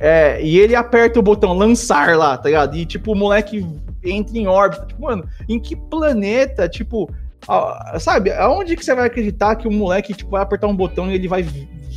É, 0.00 0.42
e 0.42 0.58
ele 0.58 0.74
aperta 0.74 1.18
o 1.18 1.22
botão 1.22 1.52
lançar 1.52 2.16
lá, 2.16 2.36
tá 2.36 2.48
ligado? 2.48 2.76
E 2.76 2.86
tipo, 2.86 3.12
o 3.12 3.14
moleque 3.14 3.66
entra 4.02 4.36
em 4.38 4.46
órbita. 4.46 4.86
Tipo, 4.86 5.02
mano, 5.02 5.28
em 5.46 5.60
que 5.60 5.76
planeta, 5.76 6.68
tipo, 6.68 7.10
sabe, 7.98 8.32
aonde 8.32 8.76
que 8.76 8.84
você 8.84 8.94
vai 8.94 9.06
acreditar 9.06 9.56
que 9.56 9.68
o 9.68 9.72
moleque 9.72 10.14
tipo, 10.14 10.30
vai 10.30 10.42
apertar 10.42 10.66
um 10.66 10.76
botão 10.76 11.10
e 11.10 11.14
ele 11.14 11.28
vai 11.28 11.44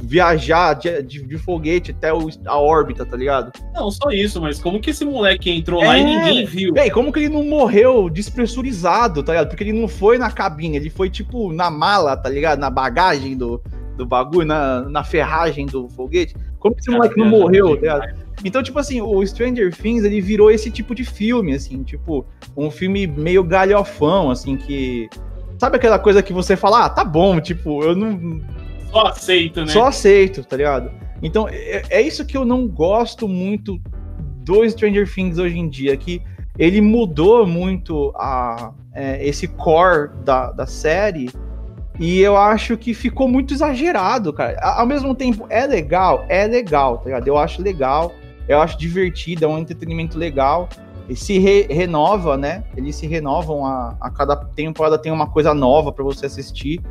viajar 0.02 0.76
de, 0.76 1.04
de, 1.04 1.26
de, 1.26 1.38
foguete 1.38 1.92
até 1.92 2.14
o, 2.14 2.30
a 2.46 2.58
órbita, 2.58 3.06
tá 3.06 3.18
ligado? 3.18 3.52
Não, 3.74 3.92
só 3.92 4.10
isso, 4.12 4.42
mas 4.42 4.60
como 4.60 4.80
que 4.80 4.92
esse 4.92 5.04
moleque 5.04 5.50
entrou 5.52 5.84
é, 5.84 5.88
lá 5.88 5.98
e 5.98 6.02
é. 6.02 6.04
ninguém 6.04 6.46
viu? 6.46 6.74
Véi, 6.74 6.90
como 6.90 7.12
que 7.12 7.20
ele 7.20 7.30
não 7.30 7.44
morreu 7.44 8.10
despressurizado, 8.10 9.24
tá 9.24 9.34
ligado? 9.34 9.50
Porque 9.50 9.64
ele 9.64 9.74
não 9.74 9.88
foi 9.88 10.18
na 10.18 10.32
cabine, 10.32 10.78
ele 10.78 10.90
foi, 10.90 11.10
tipo, 11.10 11.52
na 11.52 11.70
mala, 11.70 12.16
tá 12.16 12.30
ligado? 12.30 12.60
Na 12.60 12.70
bagagem 12.70 13.36
do, 13.36 13.62
do 13.98 14.06
bagulho, 14.06 14.48
na, 14.48 14.82
na 14.82 15.04
ferragem 15.04 15.66
do 15.66 15.90
foguete. 15.90 16.36
Como 16.60 16.76
que 16.76 16.82
esse 16.82 16.92
moleque 16.92 17.18
não 17.18 17.28
morreu, 17.28 17.76
tá 17.76 17.82
ligado? 17.82 18.29
Então, 18.44 18.64
tipo 18.64 18.80
assim, 18.80 19.02
o 19.02 19.26
Stranger 19.26 19.76
Things, 19.76 20.04
ele 20.04 20.22
virou 20.22 20.50
esse 20.50 20.72
tipo 20.72 20.96
de 20.96 21.04
filme, 21.04 21.54
assim, 21.54 21.84
tipo, 21.84 22.26
um 22.56 22.72
filme 22.72 23.06
meio 23.06 23.44
galhofão, 23.44 24.32
assim, 24.32 24.56
que... 24.56 25.10
Sabe 25.58 25.76
aquela 25.76 26.00
coisa 26.00 26.24
que 26.24 26.32
você 26.32 26.56
fala, 26.56 26.86
ah, 26.86 26.90
tá 26.90 27.04
bom, 27.04 27.42
tipo, 27.42 27.84
eu 27.84 27.94
não 27.94 28.42
só 28.92 29.08
aceito, 29.08 29.62
né? 29.62 29.68
Só 29.68 29.88
aceito, 29.88 30.44
tá 30.44 30.58
ligado? 30.58 30.92
Então, 31.22 31.48
é, 31.50 31.84
é 31.90 32.02
isso 32.02 32.26
que 32.26 32.36
eu 32.36 32.46
não 32.46 32.68
gosto 32.68 33.28
muito 33.28 33.80
do 34.44 34.68
Stranger 34.68 35.12
Things 35.12 35.38
hoje 35.38 35.58
em 35.58 35.70
dia, 35.70 35.96
que 35.96 36.22
ele 36.58 36.82
mudou 36.82 37.46
muito 37.46 38.12
a, 38.16 38.74
é, 38.94 39.26
esse 39.26 39.48
core 39.48 40.10
da, 40.24 40.52
da 40.52 40.66
série 40.66 41.30
e 42.00 42.20
eu 42.20 42.36
acho 42.36 42.78
que 42.78 42.94
ficou 42.94 43.28
muito 43.28 43.54
exagerado, 43.54 44.32
cara. 44.34 44.58
Ao 44.62 44.86
mesmo 44.86 45.14
tempo, 45.14 45.46
é 45.50 45.68
legal, 45.68 46.26
é 46.30 46.48
legal, 46.48 46.98
tá 46.98 47.06
ligado? 47.06 47.28
Eu 47.28 47.38
acho 47.38 47.62
legal, 47.62 48.14
eu 48.50 48.60
acho 48.60 48.78
divertido, 48.78 49.46
é 49.46 49.48
um 49.48 49.60
entretenimento 49.60 50.18
legal. 50.18 50.68
E 51.08 51.16
se 51.16 51.40
re 51.40 51.68
renova, 51.70 52.36
né? 52.36 52.64
Eles 52.76 52.96
se 52.96 53.08
renovam 53.08 53.66
a, 53.66 53.96
a 54.02 54.10
cada 54.10 54.36
temporada 54.36 54.98
tem 54.98 55.12
uma 55.12 55.28
coisa 55.28 55.54
nova 55.54 55.92
para 55.92 56.04
você 56.04 56.26
assistir. 56.26 56.82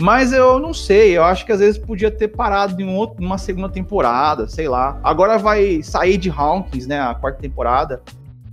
Mas 0.00 0.32
eu 0.32 0.58
não 0.58 0.72
sei, 0.72 1.16
eu 1.16 1.22
acho 1.22 1.44
que 1.44 1.52
às 1.52 1.60
vezes 1.60 1.78
podia 1.78 2.10
ter 2.10 2.28
parado 2.28 2.80
em 2.80 2.84
um 2.84 2.96
outro, 2.96 3.24
uma 3.24 3.38
segunda 3.38 3.68
temporada, 3.68 4.48
sei 4.48 4.68
lá. 4.68 4.98
Agora 5.02 5.38
vai 5.38 5.82
sair 5.82 6.16
de 6.16 6.30
Hawkins, 6.30 6.86
né? 6.86 7.00
A 7.00 7.14
quarta 7.14 7.40
temporada. 7.40 8.02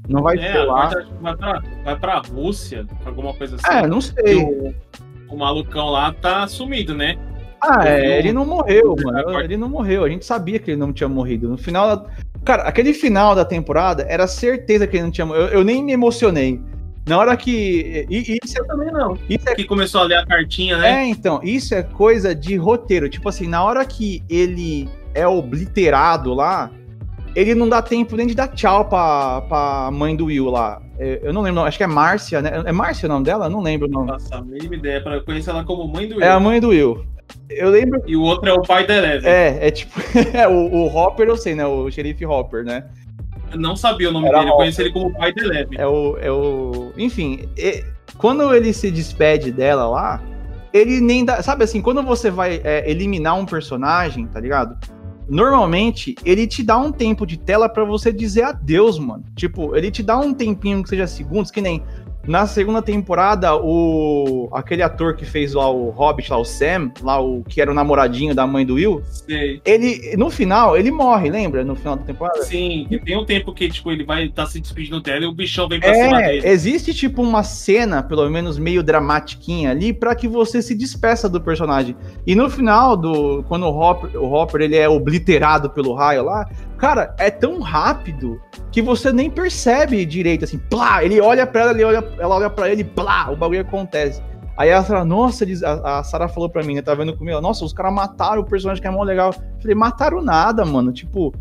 Não 0.07 0.23
vai 0.23 0.37
é, 0.37 0.63
lá. 0.63 0.91
Vai 1.21 1.37
pra, 1.37 1.61
vai 1.83 1.99
pra 1.99 2.19
Rússia, 2.19 2.85
alguma 3.05 3.33
coisa 3.33 3.55
assim. 3.55 3.77
É, 3.77 3.87
não 3.87 4.01
sei. 4.01 4.43
O, 4.43 4.73
o 5.29 5.37
malucão 5.37 5.89
lá 5.89 6.11
tá 6.13 6.47
sumido, 6.47 6.95
né? 6.95 7.15
Ah, 7.61 7.87
é, 7.87 8.19
ele 8.19 8.31
não 8.31 8.45
morreu, 8.45 8.95
mano. 9.03 9.39
Ele 9.39 9.57
não 9.57 9.69
morreu. 9.69 10.03
A 10.03 10.09
gente 10.09 10.25
sabia 10.25 10.59
que 10.59 10.71
ele 10.71 10.79
não 10.79 10.93
tinha 10.93 11.09
morrido. 11.09 11.49
No 11.49 11.57
final. 11.57 12.07
Cara, 12.49 12.63
aquele 12.63 12.95
final 12.95 13.35
da 13.35 13.45
temporada 13.45 14.07
era 14.09 14.25
certeza 14.25 14.87
que 14.87 14.97
ele 14.97 15.03
não 15.03 15.11
tinha. 15.11 15.27
Eu, 15.27 15.49
eu 15.49 15.63
nem 15.63 15.83
me 15.83 15.91
emocionei. 15.91 16.59
Na 17.07 17.19
hora 17.19 17.37
que. 17.37 18.07
E, 18.09 18.39
isso 18.43 18.57
eu 18.57 18.65
também 18.65 18.91
não. 18.91 19.15
Isso 19.29 19.47
é... 19.47 19.53
Que 19.53 19.65
começou 19.65 20.01
a 20.01 20.05
ler 20.05 20.15
a 20.15 20.25
cartinha, 20.25 20.75
né? 20.75 21.03
É, 21.03 21.05
então, 21.05 21.39
isso 21.43 21.75
é 21.75 21.83
coisa 21.83 22.33
de 22.33 22.55
roteiro. 22.55 23.07
Tipo 23.07 23.29
assim, 23.29 23.47
na 23.47 23.63
hora 23.63 23.85
que 23.85 24.23
ele 24.27 24.89
é 25.13 25.27
obliterado 25.27 26.33
lá, 26.33 26.71
ele 27.35 27.53
não 27.53 27.69
dá 27.69 27.83
tempo 27.83 28.15
nem 28.15 28.25
de 28.25 28.33
dar 28.33 28.47
tchau 28.47 28.85
pra, 28.85 29.41
pra 29.41 29.91
mãe 29.91 30.15
do 30.15 30.25
Will 30.25 30.49
lá. 30.49 30.81
É, 30.97 31.19
eu 31.21 31.31
não 31.31 31.43
lembro, 31.43 31.61
acho 31.61 31.77
que 31.77 31.83
é 31.83 31.87
Márcia, 31.87 32.41
né? 32.41 32.63
É 32.65 32.71
Márcia 32.71 33.05
o 33.05 33.09
nome 33.09 33.25
dela? 33.25 33.45
Eu 33.45 33.51
não 33.51 33.61
lembro 33.61 33.87
o 33.87 33.91
nome. 33.91 34.07
Nossa, 34.07 34.37
a 34.37 34.41
mínima 34.41 34.73
ideia, 34.73 35.03
pra 35.03 35.21
conhecer 35.21 35.51
ela 35.51 35.63
como 35.63 35.87
mãe 35.87 36.07
do 36.07 36.15
Will. 36.15 36.23
É 36.23 36.31
a 36.31 36.39
mãe 36.39 36.59
do 36.59 36.69
Will. 36.69 37.05
Eu 37.49 37.69
lembro. 37.69 38.01
E 38.05 38.15
o 38.15 38.21
outro 38.21 38.49
é 38.49 38.53
o 38.53 38.61
pai 38.61 38.85
da 38.85 38.95
Eleven. 38.95 39.29
É, 39.29 39.67
é 39.67 39.71
tipo. 39.71 39.99
é, 40.33 40.47
o, 40.47 40.53
o 40.53 40.87
Hopper 40.87 41.27
eu 41.27 41.37
sei, 41.37 41.55
né? 41.55 41.65
O 41.65 41.89
xerife 41.89 42.25
Hopper, 42.25 42.63
né? 42.63 42.85
não 43.57 43.75
sabia 43.75 44.09
o 44.09 44.11
nome 44.11 44.27
Era 44.27 44.39
dele, 44.39 44.51
eu 44.51 44.55
conheci 44.55 44.81
ele 44.81 44.91
como 44.91 45.13
pai 45.13 45.33
de 45.33 45.43
Leve. 45.43 45.75
É 45.77 45.87
o, 45.87 46.17
é 46.17 46.31
o. 46.31 46.91
Enfim, 46.97 47.47
é... 47.57 47.83
quando 48.17 48.53
ele 48.53 48.73
se 48.73 48.91
despede 48.91 49.51
dela 49.51 49.87
lá, 49.87 50.21
ele 50.73 50.99
nem 50.99 51.25
dá. 51.25 51.41
Sabe 51.41 51.63
assim, 51.63 51.81
quando 51.81 52.03
você 52.03 52.29
vai 52.29 52.61
é, 52.63 52.89
eliminar 52.89 53.37
um 53.37 53.45
personagem, 53.45 54.27
tá 54.27 54.39
ligado? 54.39 54.77
Normalmente, 55.27 56.15
ele 56.25 56.47
te 56.47 56.63
dá 56.63 56.77
um 56.77 56.91
tempo 56.91 57.25
de 57.25 57.37
tela 57.37 57.69
para 57.69 57.83
você 57.83 58.11
dizer 58.11 58.43
adeus, 58.43 58.97
mano. 58.97 59.23
Tipo, 59.35 59.75
ele 59.75 59.91
te 59.91 60.01
dá 60.01 60.17
um 60.17 60.33
tempinho 60.33 60.81
que 60.81 60.89
seja 60.89 61.05
segundos, 61.05 61.51
que 61.51 61.61
nem 61.61 61.83
na 62.27 62.45
segunda 62.45 62.81
temporada, 62.81 63.55
o 63.55 64.49
aquele 64.51 64.83
ator 64.83 65.15
que 65.15 65.25
fez 65.25 65.53
lá 65.53 65.69
o 65.69 65.89
Hobbit, 65.89 66.29
lá 66.29 66.37
o 66.37 66.45
Sam, 66.45 66.91
lá 67.01 67.19
o 67.19 67.43
que 67.43 67.61
era 67.61 67.71
o 67.71 67.73
namoradinho 67.73 68.35
da 68.35 68.45
mãe 68.45 68.65
do 68.65 68.75
Will, 68.75 69.01
Sei. 69.09 69.61
ele 69.65 70.15
no 70.17 70.29
final, 70.29 70.77
ele 70.77 70.91
morre, 70.91 71.29
lembra? 71.29 71.63
No 71.63 71.75
final 71.75 71.95
da 71.95 72.03
temporada? 72.03 72.43
Sim, 72.43 72.87
tem 73.03 73.17
um 73.17 73.25
tempo 73.25 73.53
que 73.53 73.69
tipo 73.69 73.91
ele 73.91 74.03
vai 74.03 74.25
estar 74.25 74.43
tá 74.43 74.49
se 74.49 74.59
despedindo 74.59 75.01
dela 75.01 75.23
e 75.23 75.27
o 75.27 75.31
bichão 75.31 75.67
vem 75.67 75.79
pra 75.79 75.89
é, 75.89 76.03
cima 76.03 76.17
dele. 76.17 76.47
Existe 76.47 76.93
tipo 76.93 77.21
uma 77.21 77.41
cena, 77.41 78.03
pelo 78.03 78.29
menos 78.29 78.59
meio 78.59 78.83
dramatiquinha 78.83 79.71
ali, 79.71 79.93
para 79.93 80.13
que 80.13 80.27
você 80.27 80.61
se 80.61 80.75
despeça 80.75 81.27
do 81.27 81.41
personagem. 81.41 81.95
E 82.27 82.35
no 82.35 82.49
final 82.49 82.95
do 82.95 83.43
quando 83.47 83.65
o 83.65 83.79
Hopper, 83.79 84.21
o 84.21 84.31
Hopper 84.31 84.61
ele 84.61 84.75
é 84.75 84.87
obliterado 84.87 85.69
pelo 85.69 85.93
raio 85.93 86.23
lá, 86.23 86.47
cara, 86.79 87.13
é 87.17 87.29
tão 87.29 87.59
rápido 87.59 88.41
que 88.71 88.81
você 88.81 89.11
nem 89.11 89.29
percebe 89.29 90.05
direito, 90.05 90.45
assim, 90.45 90.57
plá, 90.57 91.03
ele 91.03 91.19
olha 91.19 91.45
pra 91.45 91.61
ela, 91.61 91.71
ele 91.71 91.83
olha, 91.83 92.03
ela 92.17 92.35
olha 92.35 92.49
pra 92.49 92.69
ele, 92.69 92.83
plá, 92.83 93.29
o 93.29 93.35
bagulho 93.35 93.61
acontece. 93.61 94.21
Aí 94.57 94.69
ela 94.69 94.83
fala, 94.83 95.05
nossa, 95.05 95.45
a, 95.83 96.03
Sarah 96.03 96.27
falou 96.27 96.49
pra 96.49 96.63
mim, 96.63 96.75
né, 96.75 96.81
tá 96.81 96.93
vendo 96.93 97.15
comigo, 97.15 97.39
nossa, 97.39 97.63
os 97.63 97.73
caras 97.73 97.93
mataram 97.93 98.41
o 98.41 98.45
personagem 98.45 98.81
que 98.81 98.87
é 98.87 98.91
mó 98.91 99.03
legal. 99.03 99.33
Eu 99.33 99.61
falei, 99.61 99.75
mataram 99.75 100.21
nada, 100.21 100.65
mano, 100.65 100.91
tipo, 100.91 101.33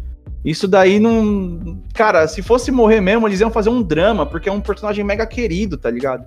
isso 0.45 0.69
daí 0.69 1.01
não... 1.01 1.83
Cara, 1.95 2.29
se 2.29 2.43
fosse 2.43 2.71
morrer 2.71 3.01
mesmo, 3.01 3.27
eles 3.27 3.41
iam 3.41 3.51
fazer 3.51 3.71
um 3.71 3.83
drama, 3.83 4.25
porque 4.25 4.49
é 4.49 4.53
um 4.53 4.61
personagem 4.61 5.05
mega 5.05 5.27
querido, 5.27 5.77
tá 5.77 5.91
ligado? 5.91 6.25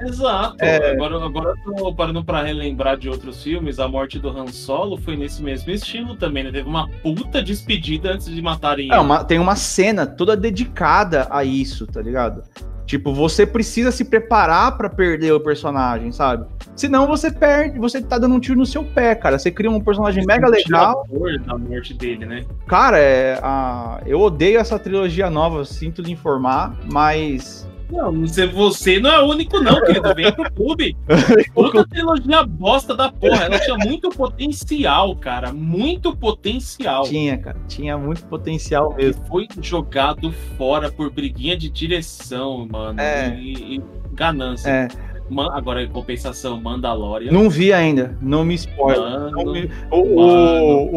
Exato. 0.00 0.56
É... 0.60 0.92
Agora, 0.92 1.24
agora 1.24 1.54
eu 1.66 1.74
tô 1.74 1.94
parando 1.94 2.24
pra 2.24 2.42
relembrar 2.42 2.96
de 2.96 3.08
outros 3.08 3.42
filmes. 3.42 3.78
A 3.78 3.88
morte 3.88 4.18
do 4.18 4.28
Han 4.28 4.48
Solo 4.48 4.96
foi 4.96 5.16
nesse 5.16 5.42
mesmo 5.42 5.70
estilo 5.70 6.16
também, 6.16 6.44
né? 6.44 6.52
Teve 6.52 6.68
uma 6.68 6.88
puta 7.02 7.42
despedida 7.42 8.12
antes 8.12 8.26
de 8.26 8.42
matarem 8.42 8.92
é, 8.92 8.98
uma, 8.98 9.24
tem 9.24 9.38
uma 9.38 9.56
cena 9.56 10.06
toda 10.06 10.36
dedicada 10.36 11.26
a 11.30 11.44
isso, 11.44 11.86
tá 11.86 12.00
ligado? 12.00 12.42
Tipo, 12.86 13.12
você 13.12 13.44
precisa 13.44 13.90
se 13.90 14.04
preparar 14.04 14.76
para 14.76 14.88
perder 14.88 15.32
o 15.32 15.40
personagem, 15.40 16.12
sabe? 16.12 16.46
Senão 16.76 17.06
você 17.08 17.32
perde, 17.32 17.80
você 17.80 18.00
tá 18.00 18.16
dando 18.16 18.36
um 18.36 18.38
tiro 18.38 18.56
no 18.56 18.64
seu 18.64 18.84
pé, 18.84 19.14
cara. 19.16 19.38
Você 19.38 19.50
cria 19.50 19.68
um 19.68 19.80
personagem 19.80 20.22
você 20.22 20.26
mega 20.26 20.48
legal. 20.48 21.04
da 21.44 21.58
morte 21.58 21.92
dele, 21.92 22.24
né? 22.24 22.44
Cara, 22.68 22.96
é, 22.96 23.40
a, 23.42 24.00
eu 24.06 24.20
odeio 24.20 24.60
essa 24.60 24.78
trilogia 24.78 25.28
nova, 25.28 25.64
sinto 25.64 26.00
lhe 26.00 26.12
informar, 26.12 26.76
mas 26.92 27.66
não, 27.90 28.12
você 28.46 28.98
não 28.98 29.10
é 29.10 29.20
o 29.20 29.26
único, 29.28 29.60
não, 29.60 29.80
querido. 29.82 30.14
Vem 30.14 30.32
pro 30.32 30.52
clube. 30.52 30.96
Outra 31.54 31.86
trilogia 31.86 32.42
bosta 32.44 32.94
da 32.94 33.10
porra. 33.10 33.44
Ela 33.44 33.58
tinha 33.58 33.76
muito 33.76 34.08
potencial, 34.10 35.14
cara. 35.16 35.52
Muito 35.52 36.16
potencial. 36.16 37.04
Tinha, 37.04 37.38
cara. 37.38 37.56
Tinha 37.68 37.96
muito 37.96 38.24
potencial 38.24 38.94
mesmo. 38.94 39.22
E 39.24 39.28
foi 39.28 39.48
jogado 39.60 40.32
fora 40.56 40.90
por 40.90 41.10
briguinha 41.10 41.56
de 41.56 41.68
direção, 41.68 42.66
mano. 42.70 43.00
É. 43.00 43.36
E, 43.38 43.76
e 43.76 43.82
ganância. 44.12 44.68
É. 44.68 44.88
Man- 45.28 45.50
Agora, 45.52 45.82
em 45.82 45.88
compensação, 45.88 46.60
Mandalorian. 46.60 47.32
Não 47.32 47.50
vi 47.50 47.72
ainda, 47.72 48.16
não 48.20 48.44
me 48.44 48.54
spoiler. 48.54 49.00
Mano, 49.00 49.52
me- 49.52 49.70
O, 49.90 49.96
o, 50.20 50.96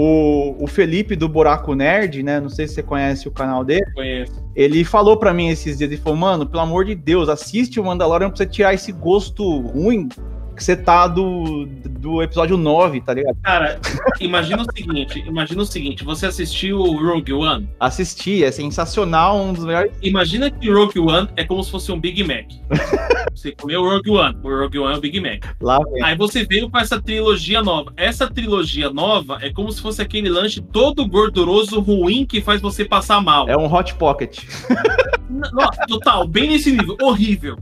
o, 0.59 0.63
o 0.63 0.67
Felipe 0.67 1.15
do 1.15 1.27
Buraco 1.27 1.73
Nerd, 1.73 2.21
né? 2.23 2.39
Não 2.39 2.49
sei 2.49 2.67
se 2.67 2.75
você 2.75 2.83
conhece 2.83 3.27
o 3.27 3.31
canal 3.31 3.63
dele. 3.63 3.85
conheço. 3.93 4.43
Ele 4.55 4.83
falou 4.83 5.17
pra 5.17 5.33
mim 5.33 5.47
esses 5.49 5.77
dias, 5.77 5.89
ele 5.91 5.99
falou, 6.01 6.17
mano, 6.19 6.45
pelo 6.45 6.61
amor 6.61 6.85
de 6.85 6.93
Deus, 6.95 7.29
assiste 7.29 7.79
o 7.79 7.83
Mandalorian 7.83 8.29
pra 8.29 8.37
você 8.37 8.45
tirar 8.45 8.73
esse 8.73 8.91
gosto 8.91 9.59
ruim 9.61 10.09
que 10.59 10.63
você 10.65 10.75
tá 10.75 11.07
do, 11.07 11.65
do 11.65 12.21
episódio 12.21 12.57
9, 12.57 12.99
tá 12.99 13.13
ligado? 13.13 13.37
Cara, 13.41 13.79
imagina 14.19 14.61
o 14.61 14.65
seguinte, 14.75 15.23
imagina 15.25 15.61
o 15.61 15.65
seguinte, 15.65 16.03
você 16.03 16.25
assistiu 16.25 16.79
o 16.79 16.97
Rogue 17.01 17.31
One? 17.31 17.69
Assisti, 17.79 18.43
é 18.43 18.51
sensacional, 18.51 19.39
um 19.39 19.53
dos 19.53 19.63
melhores. 19.63 19.93
Imagina 20.01 20.51
que 20.51 20.69
o 20.69 20.77
Rogue 20.77 20.99
One 20.99 21.29
é 21.37 21.45
como 21.45 21.63
se 21.63 21.71
fosse 21.71 21.89
um 21.93 21.99
Big 21.99 22.21
Mac. 22.25 22.45
Você 23.33 23.53
comeu 23.53 23.81
o 23.81 23.89
Rogue 23.89 24.11
One, 24.11 24.37
o 24.43 24.49
Rogue 24.49 24.79
One 24.79 24.95
é 24.95 24.97
o 24.97 24.99
Big 25.01 25.17
Mac. 25.21 25.45
Lá 25.61 25.79
vem. 25.79 26.03
Aí 26.03 26.17
você 26.17 26.43
veio 26.43 26.69
com 26.69 26.77
essa 26.77 27.01
trilogia 27.01 27.61
nova. 27.61 27.93
Essa 27.95 28.29
trilogia 28.29 28.89
nova 28.89 29.37
é 29.41 29.49
como 29.49 29.71
se 29.71 29.81
fosse 29.81 30.01
aquele 30.01 30.27
lanche 30.27 30.59
todo 30.59 31.07
gorduroso, 31.07 31.79
ruim, 31.79 32.25
que 32.25 32.41
faz 32.41 32.59
você 32.59 32.83
passar 32.83 33.21
mal. 33.21 33.47
É 33.47 33.55
um 33.55 33.73
Hot 33.73 33.95
Pocket. 33.95 34.43
Nossa, 35.29 35.85
total, 35.87 36.27
bem 36.27 36.49
nesse 36.49 36.69
nível, 36.69 36.97
horrível. 37.01 37.57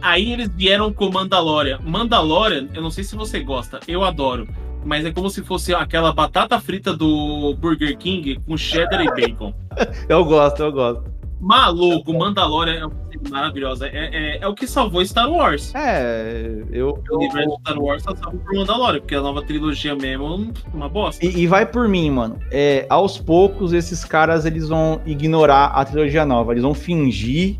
Aí 0.00 0.32
eles 0.32 0.48
vieram 0.54 0.92
com 0.92 1.10
Mandalorian. 1.10 1.78
Mandalorian, 1.82 2.68
eu 2.74 2.82
não 2.82 2.90
sei 2.90 3.04
se 3.04 3.16
você 3.16 3.40
gosta, 3.40 3.80
eu 3.88 4.04
adoro. 4.04 4.48
Mas 4.84 5.04
é 5.04 5.10
como 5.10 5.30
se 5.30 5.42
fosse 5.42 5.74
aquela 5.74 6.12
batata 6.12 6.60
frita 6.60 6.94
do 6.94 7.54
Burger 7.54 7.96
King 7.96 8.38
com 8.46 8.56
cheddar 8.56 9.00
e 9.00 9.06
bacon. 9.06 9.54
Eu 10.08 10.24
gosto, 10.24 10.62
eu 10.62 10.70
gosto. 10.70 11.14
Maluco, 11.40 12.12
Mandalorian 12.12 12.74
é 12.74 12.86
uma 12.86 12.94
série 13.04 13.30
maravilhosa. 13.30 13.86
É, 13.88 14.08
é, 14.12 14.38
é 14.40 14.48
o 14.48 14.54
que 14.54 14.66
salvou 14.66 15.04
Star 15.04 15.30
Wars. 15.30 15.74
É, 15.74 16.62
eu. 16.70 17.02
O 17.10 17.16
universo 17.16 17.50
de 17.50 17.60
Star 17.60 17.78
Wars 17.78 18.02
tá 18.02 18.16
salvo 18.16 18.38
por 18.38 18.54
Mandalorian, 18.54 19.00
porque 19.00 19.14
a 19.14 19.20
nova 19.20 19.42
trilogia 19.42 19.94
mesmo 19.94 20.52
é 20.72 20.76
uma 20.76 20.88
bosta. 20.88 21.24
E, 21.24 21.42
e 21.42 21.46
vai 21.46 21.66
por 21.66 21.86
mim, 21.86 22.10
mano. 22.10 22.38
É, 22.50 22.86
aos 22.88 23.18
poucos, 23.18 23.74
esses 23.74 24.04
caras 24.04 24.46
eles 24.46 24.68
vão 24.68 25.00
ignorar 25.04 25.66
a 25.66 25.84
trilogia 25.84 26.24
nova. 26.24 26.52
Eles 26.52 26.62
vão 26.62 26.72
fingir 26.72 27.58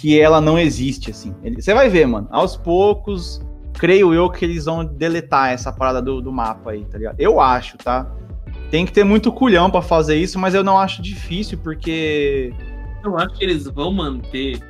que 0.00 0.20
ela 0.20 0.40
não 0.40 0.58
existe, 0.58 1.10
assim. 1.10 1.34
Você 1.54 1.72
vai 1.72 1.88
ver, 1.88 2.06
mano. 2.06 2.28
Aos 2.30 2.56
poucos, 2.56 3.40
creio 3.72 4.12
eu 4.12 4.28
que 4.30 4.44
eles 4.44 4.66
vão 4.66 4.84
deletar 4.84 5.50
essa 5.52 5.72
parada 5.72 6.02
do, 6.02 6.20
do 6.20 6.30
mapa 6.30 6.72
aí, 6.72 6.84
tá 6.84 6.98
ligado? 6.98 7.16
Eu 7.18 7.40
acho, 7.40 7.78
tá? 7.78 8.06
Tem 8.70 8.84
que 8.84 8.92
ter 8.92 9.04
muito 9.04 9.32
culhão 9.32 9.70
pra 9.70 9.80
fazer 9.80 10.16
isso, 10.16 10.38
mas 10.38 10.54
eu 10.54 10.62
não 10.62 10.78
acho 10.78 11.00
difícil, 11.00 11.58
porque. 11.58 12.52
Eu 13.02 13.16
acho 13.16 13.34
que 13.36 13.44
eles 13.44 13.64
vão 13.64 13.92
manter 13.92 14.60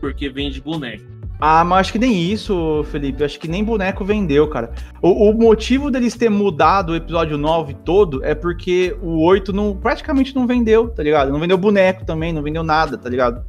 porque 0.00 0.30
vende 0.30 0.62
boneco. 0.62 1.04
Ah, 1.38 1.64
mas 1.64 1.80
acho 1.80 1.92
que 1.92 1.98
nem 1.98 2.30
isso, 2.30 2.84
Felipe. 2.90 3.24
Acho 3.24 3.38
que 3.38 3.48
nem 3.48 3.64
boneco 3.64 4.04
vendeu, 4.04 4.48
cara. 4.48 4.72
O, 5.02 5.30
o 5.30 5.34
motivo 5.34 5.90
deles 5.90 6.14
ter 6.14 6.30
mudado 6.30 6.90
o 6.92 6.96
episódio 6.96 7.36
9 7.36 7.74
todo 7.84 8.24
é 8.24 8.34
porque 8.34 8.96
o 9.02 9.22
8 9.24 9.52
não, 9.52 9.74
praticamente 9.74 10.34
não 10.34 10.46
vendeu, 10.46 10.88
tá 10.88 11.02
ligado? 11.02 11.32
Não 11.32 11.40
vendeu 11.40 11.58
boneco 11.58 12.04
também, 12.04 12.32
não 12.32 12.42
vendeu 12.42 12.62
nada, 12.62 12.96
tá 12.96 13.08
ligado? 13.08 13.44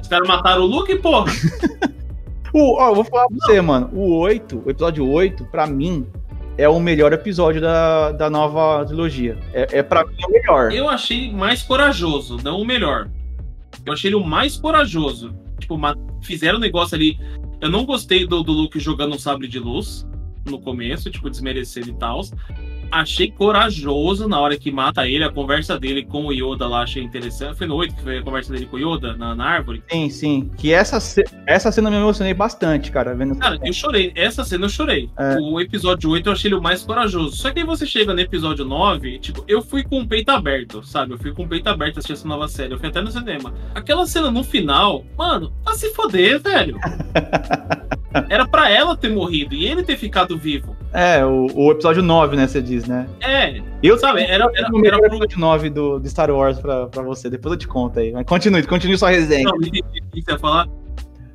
Os 0.00 0.08
caras 0.08 0.28
mataram 0.28 0.62
o 0.62 0.66
Luke, 0.66 0.96
porra. 0.96 1.32
O, 2.56 2.80
ó, 2.80 2.90
eu 2.90 2.94
vou 2.94 3.04
falar 3.04 3.26
pra 3.26 3.36
você, 3.36 3.60
mano. 3.60 3.90
O 3.92 4.16
8, 4.20 4.62
o 4.64 4.70
episódio 4.70 5.10
8, 5.10 5.44
pra 5.46 5.66
mim, 5.66 6.06
é 6.56 6.68
o 6.68 6.78
melhor 6.78 7.12
episódio 7.12 7.60
da, 7.60 8.12
da 8.12 8.30
nova 8.30 8.84
trilogia. 8.86 9.36
É, 9.52 9.78
é 9.78 9.82
pra 9.82 10.06
mim 10.06 10.14
o 10.24 10.30
melhor. 10.30 10.72
Eu 10.72 10.88
achei 10.88 11.32
mais 11.32 11.62
corajoso, 11.62 12.38
não 12.44 12.60
o 12.60 12.64
melhor. 12.64 13.10
Eu 13.84 13.92
achei 13.92 14.08
ele 14.08 14.14
o 14.14 14.24
mais 14.24 14.56
corajoso. 14.56 15.34
Tipo, 15.58 15.76
fizeram 16.22 16.58
um 16.58 16.60
negócio 16.60 16.94
ali. 16.94 17.18
Eu 17.60 17.68
não 17.68 17.84
gostei 17.84 18.24
do, 18.24 18.44
do 18.44 18.52
Luke 18.52 18.78
jogando 18.78 19.16
um 19.16 19.18
sabre 19.18 19.48
de 19.48 19.58
luz 19.58 20.06
no 20.46 20.60
começo, 20.60 21.10
tipo, 21.10 21.28
desmerecendo 21.28 21.88
e 21.88 21.94
tal. 21.94 22.20
Achei 22.90 23.30
corajoso 23.30 24.28
na 24.28 24.38
hora 24.40 24.56
que 24.56 24.70
mata 24.70 25.08
ele, 25.08 25.24
a 25.24 25.30
conversa 25.30 25.78
dele 25.78 26.04
com 26.04 26.26
o 26.26 26.32
Yoda 26.32 26.66
lá, 26.66 26.82
achei 26.82 27.02
interessante. 27.02 27.56
Foi 27.56 27.66
no 27.66 27.74
8 27.76 27.94
que 27.94 28.02
foi 28.02 28.18
a 28.18 28.22
conversa 28.22 28.52
dele 28.52 28.66
com 28.66 28.76
o 28.76 28.78
Yoda 28.78 29.16
na, 29.16 29.34
na 29.34 29.44
árvore. 29.44 29.82
Sim, 29.90 30.08
sim. 30.10 30.50
Que 30.56 30.72
essa, 30.72 30.98
essa 31.46 31.72
cena 31.72 31.88
eu 31.88 31.92
me 31.92 31.98
emocionei 31.98 32.34
bastante, 32.34 32.90
cara, 32.90 33.14
vendo 33.14 33.36
Cara, 33.36 33.58
eu 33.62 33.72
chorei. 33.72 34.12
Essa 34.14 34.44
cena 34.44 34.66
eu 34.66 34.68
chorei. 34.68 35.10
É. 35.18 35.36
O 35.38 35.60
episódio 35.60 36.10
8 36.10 36.28
eu 36.28 36.32
achei 36.32 36.48
ele 36.48 36.56
o 36.56 36.62
mais 36.62 36.82
corajoso. 36.82 37.36
Só 37.36 37.50
que 37.50 37.60
aí 37.60 37.66
você 37.66 37.86
chega 37.86 38.12
no 38.12 38.20
episódio 38.20 38.64
9, 38.64 39.18
tipo, 39.18 39.44
eu 39.46 39.62
fui 39.62 39.82
com 39.82 40.00
o 40.00 40.06
peito 40.06 40.30
aberto, 40.30 40.82
sabe? 40.82 41.14
Eu 41.14 41.18
fui 41.18 41.32
com 41.32 41.44
o 41.44 41.48
peito 41.48 41.68
aberto 41.68 41.98
assistir 41.98 42.14
essa 42.14 42.28
nova 42.28 42.48
série. 42.48 42.72
Eu 42.72 42.78
fui 42.78 42.88
até 42.88 43.00
no 43.00 43.10
cinema. 43.10 43.52
Aquela 43.74 44.06
cena 44.06 44.30
no 44.30 44.42
final, 44.42 45.04
mano, 45.16 45.52
pra 45.64 45.74
se 45.74 45.92
foder, 45.94 46.40
velho. 46.40 46.78
Era 48.28 48.46
pra 48.46 48.70
ela 48.70 48.96
ter 48.96 49.10
morrido 49.10 49.54
e 49.54 49.66
ele 49.66 49.82
ter 49.82 49.96
ficado 49.96 50.38
vivo. 50.38 50.76
É, 50.92 51.24
o, 51.24 51.46
o 51.52 51.72
episódio 51.72 52.02
9, 52.02 52.36
né, 52.36 52.46
você 52.46 52.62
diz, 52.62 52.73
né? 52.86 53.06
É, 53.20 53.62
Eu 53.82 53.96
sabe? 53.98 54.22
Era, 54.22 54.44
era, 54.54 54.68
era 54.84 54.98
pro. 54.98 55.06
episódio 55.06 55.38
9 55.38 55.70
do, 55.70 55.98
do 56.00 56.08
Star 56.08 56.30
Wars 56.30 56.58
pra, 56.58 56.86
pra 56.88 57.02
você, 57.02 57.30
depois 57.30 57.52
eu 57.52 57.58
te 57.58 57.68
conto 57.68 58.00
aí. 58.00 58.10
Mas 58.12 58.26
continue, 58.26 58.62
continue 58.64 58.98
sua 58.98 59.10
resenha. 59.10 59.44
Não, 59.44 59.56
você 59.58 60.32
ia 60.32 60.38
falar. 60.38 60.66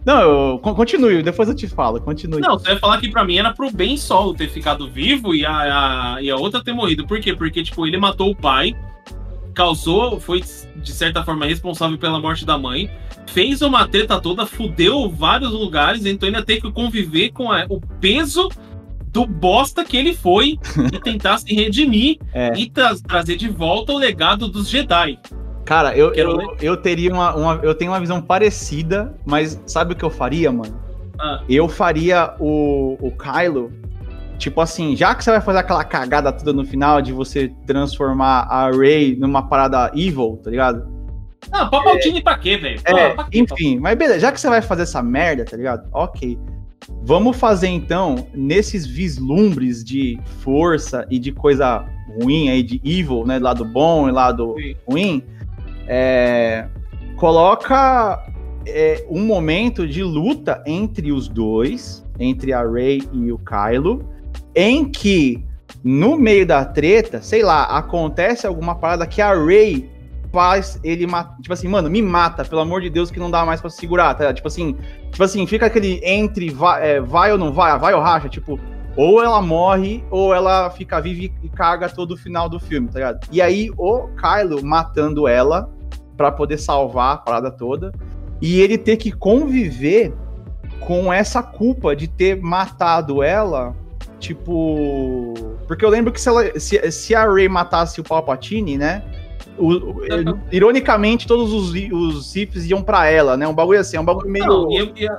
Não, 0.06 0.22
eu, 0.22 0.60
con- 0.60 0.74
continue, 0.76 1.22
depois 1.24 1.48
eu 1.50 1.56
te 1.56 1.68
falo, 1.68 2.00
continue. 2.02 2.42
Não, 2.42 2.58
você 2.58 2.70
vai 2.70 2.78
falar 2.80 3.00
que 3.00 3.10
pra 3.10 3.24
mim 3.24 3.38
era 3.38 3.54
pro 3.54 3.72
Ben 3.72 3.96
Solo 3.98 4.34
ter 4.34 4.50
ficado 4.50 4.90
vivo 4.90 5.34
e 5.36 5.46
a, 5.46 6.16
a- 6.16 6.22
e 6.22 6.30
a 6.30 6.36
outra 6.36 6.64
ter 6.64 6.74
morrido. 6.74 7.06
Por 7.08 7.20
quê? 7.20 7.34
Porque, 7.36 7.64
tipo, 7.64 7.86
ele 7.86 7.98
matou 7.98 8.32
o 8.32 8.36
pai, 8.36 8.76
causou, 9.54 10.20
foi 10.20 10.42
de 10.42 10.92
certa 10.92 11.24
forma 11.24 11.46
responsável 11.46 11.98
pela 11.98 12.20
morte 12.20 12.46
da 12.46 12.58
mãe, 12.58 12.90
fez 13.28 13.62
uma 13.62 13.88
treta 13.88 14.20
toda, 14.20 14.46
fudeu 14.46 15.10
vários 15.10 15.52
lugares, 15.52 16.06
então 16.06 16.28
ele 16.30 16.38
ia 16.38 16.44
ter 16.46 16.62
que 16.62 16.72
conviver 16.72 17.32
com 17.32 17.52
a- 17.52 17.66
o 17.70 17.80
peso 18.00 18.50
do 19.12 19.26
bosta 19.26 19.84
que 19.84 19.98
ele 19.98 20.14
foi 20.14 20.58
e 20.94 21.00
tentar 21.02 21.38
se 21.40 21.54
redimir 21.54 22.18
É. 22.34 22.54
e 22.58 22.70
tra- 22.70 22.96
trazer 23.08 23.36
de 23.36 23.50
volta 23.50 23.92
o 23.94 23.98
legado 23.98 24.48
dos 24.48 24.70
Jedi. 24.70 25.20
Cara, 25.66 25.96
eu, 25.96 26.14
eu, 26.14 26.56
eu 26.62 26.78
teria 26.78 27.14
uma, 27.14 27.36
uma- 27.36 27.60
Eu 27.64 27.76
tenho 27.76 27.92
uma 27.92 28.00
visão 28.00 28.22
parecida, 28.22 29.16
mas 29.26 29.62
sabe 29.68 29.94
o 29.94 29.96
que 29.96 30.04
eu 30.04 30.10
faria, 30.10 30.52
mano? 30.52 30.80
Ah, 31.20 31.42
Eu 31.50 31.68
faria 31.68 32.34
o, 32.40 32.98
o 33.00 33.12
Kylo. 33.12 33.72
Tipo 34.38 34.62
assim, 34.62 34.96
já 34.96 35.14
que 35.14 35.24
você 35.24 35.32
vai 35.32 35.42
fazer 35.42 35.60
aquela 35.60 35.84
cagada 35.84 36.32
toda 36.32 36.54
no 36.54 36.66
final 36.66 37.02
de 37.02 37.12
você 37.12 37.52
transformar 37.68 38.48
a 38.50 38.72
Rey 38.72 39.16
numa 39.20 39.44
parada 39.48 39.92
evil, 39.94 40.40
tá 40.44 40.50
ligado? 40.50 40.88
ah 41.52 41.66
Palpatine 41.68 42.22
pra 42.24 42.38
quê, 42.38 42.58
velho? 42.58 42.80
É, 42.86 43.16
Ah, 43.18 43.28
enfim, 43.34 43.78
mas 43.80 43.98
beleza, 43.98 44.20
já 44.22 44.32
que 44.32 44.40
você 44.40 44.50
vai 44.50 44.62
fazer 44.62 44.84
essa 44.84 45.04
merda, 45.04 45.44
tá 45.46 45.58
ligado? 45.58 45.88
Ok. 45.92 46.40
Vamos 47.04 47.38
fazer 47.38 47.70
então, 47.70 48.28
nesses 48.34 48.86
vislumbres 48.86 49.84
de 49.84 50.20
força 50.42 51.08
e 51.10 51.18
de 51.18 51.32
coisa 51.32 51.86
ruim 52.22 52.50
aí, 52.50 52.62
de 52.62 52.82
evil, 52.84 53.26
né? 53.26 53.40
Lado 53.40 53.64
bom 53.64 54.08
e 54.10 54.12
lado 54.12 54.56
Sim. 54.58 54.76
ruim, 54.88 55.24
é, 55.88 56.68
coloca 57.16 58.24
é, 58.66 59.06
um 59.10 59.26
momento 59.26 59.88
de 59.88 60.04
luta 60.04 60.64
entre 60.68 61.12
os 61.12 61.28
dois, 61.28 62.06
entre 62.20 62.54
a 62.54 62.64
Rey 62.64 63.02
e 63.14 63.32
o 63.32 63.40
Kylo, 63.40 64.08
em 64.54 64.86
que 64.86 65.44
no 65.84 66.18
meio 66.18 66.46
da 66.46 66.66
treta, 66.66 67.22
sei 67.22 67.42
lá, 67.42 67.64
acontece 67.64 68.46
alguma 68.46 68.76
parada 68.76 69.08
que 69.08 69.22
a 69.22 69.34
Rey 69.34 69.90
faz 70.32 70.80
ele 70.84 71.08
matar. 71.08 71.36
Tipo 71.38 71.54
assim, 71.54 71.68
mano, 71.68 71.90
me 71.90 72.02
mata, 72.02 72.46
pelo 72.46 72.62
amor 72.62 72.82
de 72.82 72.90
Deus, 72.90 73.12
que 73.12 73.20
não 73.20 73.32
dá 73.32 73.46
mais 73.46 73.62
pra 73.62 73.70
segurar, 73.70 74.14
tá? 74.14 74.34
Tipo 74.34 74.48
assim, 74.48 74.76
tipo 75.12 75.24
assim, 75.24 75.46
fica 75.48 75.66
aquele 75.66 76.00
entre 76.04 76.50
vai, 76.50 76.92
é, 76.92 77.02
vai 77.02 77.32
ou 77.32 77.38
não 77.38 77.52
vai, 77.52 77.78
vai 77.78 77.94
ou 77.94 78.02
racha, 78.02 78.30
tipo, 78.30 78.60
ou 78.96 79.24
ela 79.24 79.42
morre, 79.42 80.04
ou 80.10 80.34
ela 80.34 80.70
fica 80.70 81.00
viva 81.00 81.34
e- 81.44 81.50
caga 81.50 81.90
todo 81.90 82.12
o 82.12 82.18
final 82.18 82.50
do 82.50 82.60
filme, 82.60 82.88
tá 82.88 83.00
ligado? 83.00 83.28
E 83.32 83.42
aí 83.42 83.72
o 83.78 84.08
Kylo 84.10 84.64
matando 84.64 85.28
ela 85.28 85.70
pra 86.18 86.32
poder 86.32 86.58
salvar 86.58 87.16
a 87.16 87.18
parada 87.18 87.52
toda, 87.52 87.92
e 88.42 88.60
ele 88.60 88.78
ter 88.78 88.98
que 88.98 89.12
conviver 89.12 90.14
com 90.80 91.12
essa 91.12 91.42
culpa 91.44 91.96
de 91.96 92.08
ter 92.08 92.42
matado 92.42 93.22
ela, 93.22 93.76
tipo. 94.20 95.34
Porque 95.68 95.86
eu 95.86 95.90
lembro 95.90 96.12
que 96.12 96.20
se, 96.20 96.30
ela, 96.30 96.60
se, 96.60 96.92
se 96.92 97.16
a 97.16 97.32
Rey 97.32 97.48
matasse 97.48 98.02
o 98.02 98.04
Palpatine, 98.04 98.78
né? 98.78 99.04
O- 99.60 99.92
o- 99.92 100.40
ironicamente, 100.52 101.28
todos 101.28 101.52
os, 101.54 101.74
os 101.92 102.36
iam 102.70 102.82
pra 102.82 103.08
ela, 103.08 103.36
né? 103.38 103.48
Um 103.48 103.54
bagulho 103.54 103.80
assim, 103.80 103.98
é 103.98 104.00
um 104.00 104.06
bagulho 104.06 104.30
meio. 104.30 104.46
Não, 104.46 104.68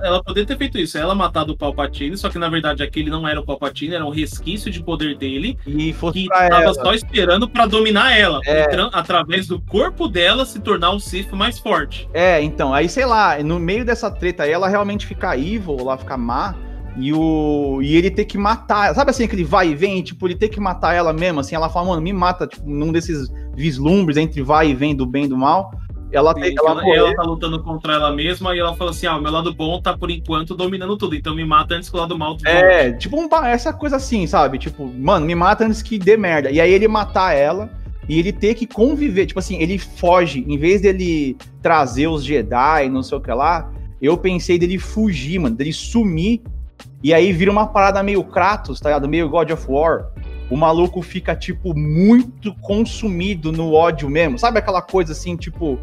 ela 0.03 0.23
poderia 0.23 0.47
ter 0.47 0.57
feito 0.57 0.79
isso. 0.79 0.97
Ela 0.99 1.15
matado 1.15 1.53
o 1.53 1.57
Palpatine, 1.57 2.17
só 2.17 2.29
que 2.29 2.39
na 2.39 2.49
verdade 2.49 2.83
aquele 2.83 3.11
não 3.11 3.27
era 3.27 3.41
o 3.41 3.45
Palpatine, 3.45 3.95
era 3.95 4.05
um 4.05 4.11
resquício 4.11 4.71
de 4.71 4.83
poder 4.83 5.17
dele 5.17 5.59
E 5.67 5.93
que 6.13 6.27
pra 6.27 6.49
tava 6.49 6.63
ela. 6.65 6.75
só 6.75 6.95
esperando 6.95 7.49
pra 7.49 7.67
dominar 7.67 8.17
ela, 8.17 8.41
É. 8.47 8.67
através 8.93 9.47
do 9.47 9.61
corpo 9.61 10.09
dela 10.09 10.45
se 10.45 10.59
tornar 10.61 10.91
um 10.93 10.99
Sith 10.99 11.33
mais 11.33 11.59
forte. 11.59 12.09
É, 12.13 12.43
então, 12.43 12.73
aí 12.75 12.89
sei 12.89 13.05
lá, 13.05 13.39
no 13.43 13.59
meio 13.59 13.85
dessa 13.85 14.11
treta 14.11 14.45
aí, 14.45 14.53
ela 14.53 14.69
realmente 14.69 15.07
fica 15.07 15.37
evil, 15.37 15.85
lá 15.85 15.97
fica 15.97 16.17
má, 16.17 16.55
e, 16.97 17.13
o, 17.13 17.81
e 17.83 17.97
ele 17.97 18.11
ter 18.11 18.25
que 18.25 18.37
matar. 18.37 18.95
Sabe 18.95 19.11
assim, 19.11 19.25
aquele 19.25 19.45
vai 19.45 19.69
e 19.71 19.75
vem, 19.75 20.03
tipo, 20.03 20.27
ele 20.27 20.35
ter 20.35 20.49
que 20.49 20.61
matar 20.61 20.95
ela 20.95 21.13
mesmo, 21.13 21.41
assim, 21.41 21.55
ela 21.55 21.69
fala, 21.69 21.89
mano, 21.89 22.03
me 22.03 22.13
mata, 22.13 22.47
tipo, 22.47 22.69
num 22.69 22.93
desses 22.93 23.29
vislumbres 23.55 24.17
entre 24.17 24.43
vai 24.43 24.71
e 24.71 24.75
vem 24.75 24.95
do 24.95 25.07
bem 25.07 25.25
e 25.25 25.29
do 25.29 25.37
mal. 25.37 25.73
ela, 26.13 26.35
Sim, 26.35 26.41
tem, 26.41 26.55
ela, 26.59 26.71
ela, 26.71 26.97
ela 26.97 27.15
tá 27.15 27.23
lutando 27.23 27.63
contra 27.63 27.95
ela 27.95 28.13
mesma 28.13 28.55
e 28.55 28.59
ela 28.59 28.75
fala 28.75 28.91
assim: 28.91 29.07
ah, 29.07 29.17
o 29.17 29.23
meu 29.23 29.31
lado 29.31 29.55
bom 29.55 29.81
tá 29.81 29.97
por 29.97 30.11
enquanto 30.11 30.55
dominando 30.55 30.97
tudo, 30.97 31.15
então 31.15 31.35
me 31.35 31.45
mata 31.45 31.75
antes 31.75 31.89
que 31.89 31.97
o 31.97 32.01
lado 32.01 32.19
mal 32.19 32.31
volte. 32.31 32.49
É, 32.49 32.93
tipo 32.93 33.17
um, 33.17 33.29
essa 33.45 33.73
coisa 33.73 33.97
assim, 33.97 34.27
sabe? 34.27 34.59
Tipo, 34.59 34.87
mano, 34.87 35.25
me 35.25 35.35
mata 35.35 35.65
antes 35.65 35.83
que 35.83 35.99
dê 35.99 36.17
merda. 36.17 36.51
E 36.51 36.61
aí 36.61 36.73
ele 36.73 36.89
matar 36.89 37.35
ela 37.35 37.71
e 38.09 38.19
ele 38.19 38.33
ter 38.33 38.55
que 38.55 38.67
conviver. 38.67 39.27
Tipo 39.27 39.39
assim, 39.39 39.63
ele 39.63 39.79
foge. 39.79 40.45
Em 40.49 40.59
vez 40.59 40.81
dele 40.81 41.37
trazer 41.63 42.09
os 42.09 42.25
Jedi, 42.25 42.89
não 42.91 43.05
sei 43.05 43.17
o 43.17 43.21
que 43.21 43.31
lá, 43.31 43.71
eu 44.03 44.19
pensei 44.19 44.59
dele 44.59 44.79
fugir, 44.79 45.39
mano, 45.39 45.55
dele 45.55 45.73
sumir. 45.73 46.43
E 47.03 47.15
aí 47.15 47.33
vira 47.33 47.51
uma 47.51 47.67
parada 47.67 48.03
meio 48.03 48.23
Kratos, 48.25 48.81
tá 48.81 48.91
ligado? 48.91 49.09
Meio 49.09 49.29
God 49.29 49.51
of 49.51 49.67
War. 49.69 50.07
O 50.51 50.57
maluco 50.57 51.01
fica, 51.01 51.35
tipo, 51.37 51.75
muito 51.77 52.53
consumido 52.61 53.53
no 53.53 53.73
ódio 53.73 54.11
mesmo. 54.11 54.39
Sabe 54.39 54.59
aquela 54.59 54.83
coisa 54.83 55.13
assim, 55.13 55.37
tipo. 55.37 55.79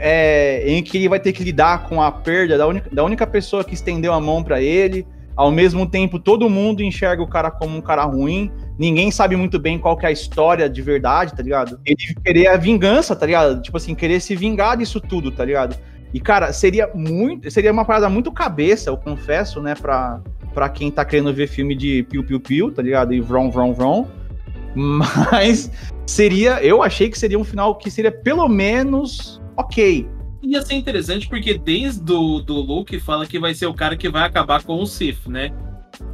é, 0.00 0.62
em 0.66 0.82
que 0.82 0.96
ele 0.96 1.08
vai 1.08 1.18
ter 1.18 1.32
que 1.32 1.42
lidar 1.42 1.88
com 1.88 2.00
a 2.00 2.10
perda 2.10 2.56
da 2.56 2.66
única, 2.66 2.88
da 2.90 3.02
única 3.02 3.26
pessoa 3.26 3.64
que 3.64 3.74
estendeu 3.74 4.12
a 4.12 4.20
mão 4.20 4.42
pra 4.42 4.60
ele. 4.60 5.06
Ao 5.34 5.50
mesmo 5.50 5.86
tempo, 5.86 6.18
todo 6.18 6.48
mundo 6.48 6.82
enxerga 6.82 7.22
o 7.22 7.26
cara 7.26 7.50
como 7.50 7.76
um 7.76 7.80
cara 7.80 8.04
ruim. 8.04 8.52
Ninguém 8.78 9.10
sabe 9.10 9.34
muito 9.34 9.58
bem 9.58 9.78
qual 9.78 9.96
que 9.96 10.04
é 10.04 10.10
a 10.10 10.12
história 10.12 10.68
de 10.68 10.82
verdade, 10.82 11.34
tá 11.34 11.42
ligado? 11.42 11.80
Ele 11.86 11.96
querer 12.22 12.48
a 12.48 12.56
vingança, 12.56 13.16
tá 13.16 13.24
ligado? 13.24 13.62
Tipo 13.62 13.78
assim, 13.78 13.94
querer 13.94 14.20
se 14.20 14.36
vingar 14.36 14.76
disso 14.76 15.00
tudo, 15.00 15.30
tá 15.30 15.44
ligado? 15.44 15.74
E, 16.12 16.20
cara, 16.20 16.52
seria 16.52 16.90
muito. 16.94 17.50
Seria 17.50 17.72
uma 17.72 17.84
parada 17.84 18.08
muito 18.08 18.30
cabeça, 18.30 18.90
eu 18.90 18.96
confesso, 18.96 19.60
né, 19.60 19.74
pra, 19.74 20.20
pra 20.52 20.68
quem 20.68 20.90
tá 20.90 21.04
querendo 21.04 21.32
ver 21.32 21.46
filme 21.46 21.74
de 21.74 22.02
piu-piu-piu, 22.04 22.70
tá 22.70 22.82
ligado? 22.82 23.14
E 23.14 23.20
vrom, 23.20 23.50
vrom, 23.50 23.72
vrom. 23.72 24.08
Mas 24.74 25.70
seria. 26.06 26.62
Eu 26.62 26.82
achei 26.82 27.08
que 27.08 27.18
seria 27.18 27.38
um 27.38 27.44
final 27.44 27.74
que 27.76 27.90
seria 27.90 28.12
pelo 28.12 28.48
menos 28.48 29.40
ok. 29.56 30.08
Ia 30.42 30.60
ser 30.62 30.74
interessante 30.74 31.28
porque 31.28 31.56
desde 31.56 32.02
do, 32.02 32.40
do 32.40 32.54
Luke 32.54 32.98
fala 32.98 33.26
que 33.26 33.38
vai 33.38 33.54
ser 33.54 33.66
o 33.66 33.74
cara 33.74 33.96
que 33.96 34.08
vai 34.08 34.24
acabar 34.24 34.62
com 34.62 34.80
o 34.82 34.86
Sith, 34.86 35.26
né? 35.28 35.52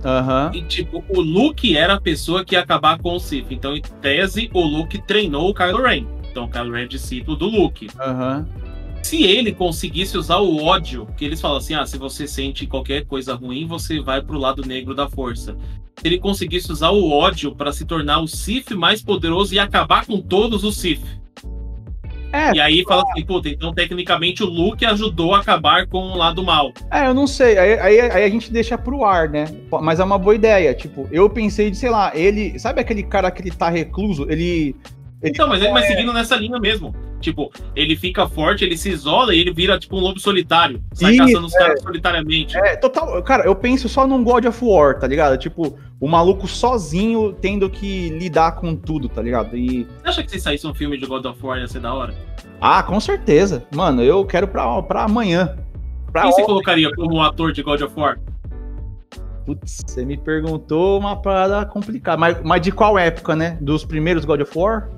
Aham. 0.04 0.50
E 0.52 0.62
tipo, 0.62 1.02
o 1.08 1.20
Luke 1.20 1.76
era 1.76 1.94
a 1.94 2.00
pessoa 2.00 2.44
que 2.44 2.54
ia 2.54 2.60
acabar 2.60 2.98
com 2.98 3.14
o 3.14 3.20
Sith. 3.20 3.46
Então, 3.50 3.74
em 3.74 3.80
tese, 4.02 4.50
o 4.52 4.60
Luke 4.60 5.00
treinou 5.06 5.48
o 5.48 5.54
Kylo 5.54 5.82
Ren. 5.82 6.06
Então, 6.30 6.44
o 6.44 6.48
Kylo 6.48 6.72
Ren 6.72 6.82
é 6.82 6.86
discípulo 6.86 7.36
do 7.36 7.46
Luke. 7.46 7.88
Aham. 7.98 8.46
Se 9.02 9.22
ele 9.22 9.52
conseguisse 9.52 10.18
usar 10.18 10.38
o 10.38 10.62
ódio, 10.62 11.06
que 11.16 11.24
eles 11.24 11.40
falam 11.40 11.58
assim: 11.58 11.74
ah, 11.74 11.86
se 11.86 11.96
você 11.96 12.26
sente 12.26 12.66
qualquer 12.66 13.04
coisa 13.06 13.34
ruim, 13.34 13.66
você 13.66 14.00
vai 14.00 14.20
pro 14.20 14.38
lado 14.38 14.66
negro 14.66 14.94
da 14.94 15.08
força. 15.08 15.56
Se 15.96 16.06
ele 16.06 16.18
conseguisse 16.18 16.70
usar 16.70 16.90
o 16.90 17.10
ódio 17.10 17.54
para 17.54 17.72
se 17.72 17.84
tornar 17.84 18.20
o 18.20 18.28
Sith 18.28 18.70
mais 18.72 19.02
poderoso 19.02 19.54
e 19.54 19.58
acabar 19.58 20.06
com 20.06 20.20
todos 20.20 20.62
os 20.62 20.76
Sith. 20.76 21.18
É, 22.32 22.54
E 22.54 22.60
aí 22.60 22.84
fala 22.86 23.02
assim, 23.10 23.24
puta, 23.24 23.48
então 23.48 23.72
tecnicamente 23.72 24.42
o 24.42 24.46
Luke 24.46 24.84
ajudou 24.84 25.34
a 25.34 25.40
acabar 25.40 25.86
com 25.86 25.98
o 25.98 26.16
lado 26.16 26.42
mal. 26.42 26.72
É, 26.90 27.06
eu 27.06 27.14
não 27.14 27.26
sei. 27.26 27.58
Aí, 27.58 27.78
aí, 27.78 28.00
aí 28.00 28.24
a 28.24 28.28
gente 28.28 28.52
deixa 28.52 28.76
pro 28.76 29.04
ar, 29.04 29.28
né? 29.28 29.46
Mas 29.82 29.98
é 29.98 30.04
uma 30.04 30.18
boa 30.18 30.34
ideia. 30.34 30.74
Tipo, 30.74 31.08
eu 31.10 31.28
pensei 31.30 31.70
de, 31.70 31.76
sei 31.76 31.90
lá, 31.90 32.12
ele. 32.14 32.58
Sabe 32.58 32.80
aquele 32.80 33.02
cara 33.02 33.30
que 33.30 33.40
ele 33.40 33.50
tá 33.50 33.68
recluso? 33.70 34.26
Ele. 34.30 34.76
Ele 35.22 35.32
Então, 35.32 35.48
mas, 35.48 35.62
mas 35.70 35.86
seguindo 35.86 36.12
nessa 36.12 36.36
linha 36.36 36.58
mesmo. 36.58 36.94
Tipo, 37.20 37.50
ele 37.74 37.96
fica 37.96 38.28
forte, 38.28 38.64
ele 38.64 38.76
se 38.76 38.90
isola 38.90 39.34
e 39.34 39.40
ele 39.40 39.52
vira 39.52 39.78
tipo 39.78 39.96
um 39.96 40.00
lobo 40.00 40.20
solitário. 40.20 40.80
Sai 40.94 41.12
Isso, 41.12 41.24
caçando 41.24 41.46
os 41.46 41.52
caras 41.52 41.82
solitariamente. 41.82 42.56
É, 42.56 42.76
total. 42.76 43.20
Cara, 43.22 43.44
eu 43.44 43.56
penso 43.56 43.88
só 43.88 44.06
num 44.06 44.22
God 44.22 44.44
of 44.44 44.64
War, 44.64 44.98
tá 44.98 45.06
ligado? 45.06 45.36
Tipo, 45.36 45.76
o 46.00 46.06
maluco 46.06 46.46
sozinho 46.46 47.32
tendo 47.32 47.68
que 47.68 48.10
lidar 48.10 48.52
com 48.52 48.76
tudo, 48.76 49.08
tá 49.08 49.20
ligado? 49.20 49.56
E. 49.56 49.84
Você 49.84 50.08
acha 50.08 50.22
que 50.22 50.30
se 50.30 50.40
saísse 50.40 50.66
um 50.66 50.74
filme 50.74 50.96
de 50.96 51.06
God 51.06 51.24
of 51.24 51.44
War 51.44 51.58
ia 51.58 51.66
ser 51.66 51.80
da 51.80 51.92
hora? 51.92 52.14
Ah, 52.60 52.82
com 52.82 53.00
certeza. 53.00 53.66
Mano, 53.74 54.02
eu 54.02 54.24
quero 54.24 54.46
pra, 54.46 54.80
pra 54.82 55.04
amanhã. 55.04 55.56
Pra 56.12 56.22
Quem 56.22 56.32
você 56.32 56.42
colocaria 56.44 56.94
como 56.94 57.20
ator 57.20 57.52
de 57.52 57.62
God 57.62 57.80
of 57.82 57.98
War? 57.98 58.18
Putz, 59.44 59.82
você 59.86 60.04
me 60.04 60.16
perguntou 60.16 60.98
uma 60.98 61.16
parada 61.16 61.64
complicada. 61.66 62.16
Mas, 62.16 62.40
mas 62.42 62.60
de 62.60 62.70
qual 62.70 62.98
época, 62.98 63.34
né? 63.34 63.58
Dos 63.60 63.84
primeiros 63.84 64.24
God 64.24 64.42
of 64.42 64.56
War? 64.56 64.88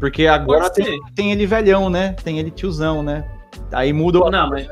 Porque 0.00 0.26
agora 0.26 0.70
tem, 0.70 0.98
tem 1.14 1.30
ele 1.30 1.46
velhão, 1.46 1.90
né? 1.90 2.14
Tem 2.24 2.38
ele 2.38 2.50
tiozão, 2.50 3.02
né? 3.02 3.24
Aí 3.70 3.92
muda 3.92 4.18
o 4.18 4.30
Não, 4.30 4.48
mas. 4.48 4.66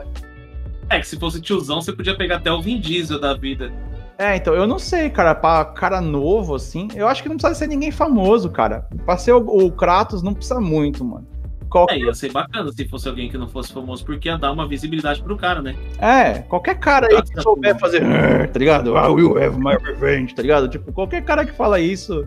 É 0.90 0.98
que 0.98 1.06
se 1.06 1.18
fosse 1.18 1.38
tiozão, 1.40 1.82
você 1.82 1.92
podia 1.92 2.16
pegar 2.16 2.36
até 2.36 2.50
o 2.50 2.62
Vin 2.62 2.80
Diesel 2.80 3.20
da 3.20 3.34
vida. 3.34 3.70
É, 4.16 4.34
então, 4.34 4.54
eu 4.54 4.66
não 4.66 4.78
sei, 4.78 5.10
cara, 5.10 5.34
pra 5.34 5.64
cara 5.66 6.00
novo, 6.00 6.54
assim, 6.54 6.88
eu 6.96 7.06
acho 7.06 7.22
que 7.22 7.28
não 7.28 7.36
precisa 7.36 7.54
ser 7.54 7.68
ninguém 7.68 7.92
famoso, 7.92 8.50
cara. 8.50 8.88
Pra 9.04 9.16
ser 9.16 9.32
o, 9.32 9.38
o 9.38 9.70
Kratos, 9.70 10.22
não 10.22 10.34
precisa 10.34 10.58
muito, 10.58 11.04
mano. 11.04 11.26
Qualquer, 11.68 11.96
É, 11.96 11.98
ia 12.00 12.14
ser 12.14 12.32
bacana 12.32 12.72
se 12.72 12.88
fosse 12.88 13.06
alguém 13.06 13.28
que 13.28 13.36
não 13.36 13.46
fosse 13.46 13.72
famoso, 13.72 14.04
porque 14.04 14.28
ia 14.28 14.38
dar 14.38 14.50
uma 14.50 14.66
visibilidade 14.66 15.22
pro 15.22 15.36
cara, 15.36 15.60
né? 15.60 15.76
é, 16.00 16.38
qualquer 16.40 16.78
cara 16.78 17.06
aí 17.06 17.22
que 17.22 17.40
souber 17.42 17.78
fazer, 17.78 18.00
tá 18.50 18.58
ligado? 18.58 18.96
Ah, 18.96 19.08
will 19.08 19.36
have 19.36 19.56
my 19.58 19.76
revenge, 19.76 20.34
tá 20.34 20.40
ligado? 20.40 20.68
Tipo, 20.68 20.90
qualquer 20.92 21.22
cara 21.22 21.44
que 21.44 21.52
fala 21.52 21.78
isso. 21.78 22.26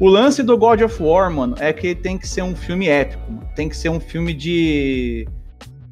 O 0.00 0.08
lance 0.08 0.42
do 0.42 0.56
God 0.56 0.80
of 0.82 1.02
War, 1.02 1.30
mano, 1.30 1.54
é 1.58 1.72
que 1.72 1.94
tem 1.94 2.18
que 2.18 2.28
ser 2.28 2.42
um 2.42 2.56
filme 2.56 2.88
épico, 2.88 3.30
mano. 3.30 3.48
Tem 3.54 3.68
que 3.68 3.76
ser 3.76 3.88
um 3.88 4.00
filme 4.00 4.34
de. 4.34 5.26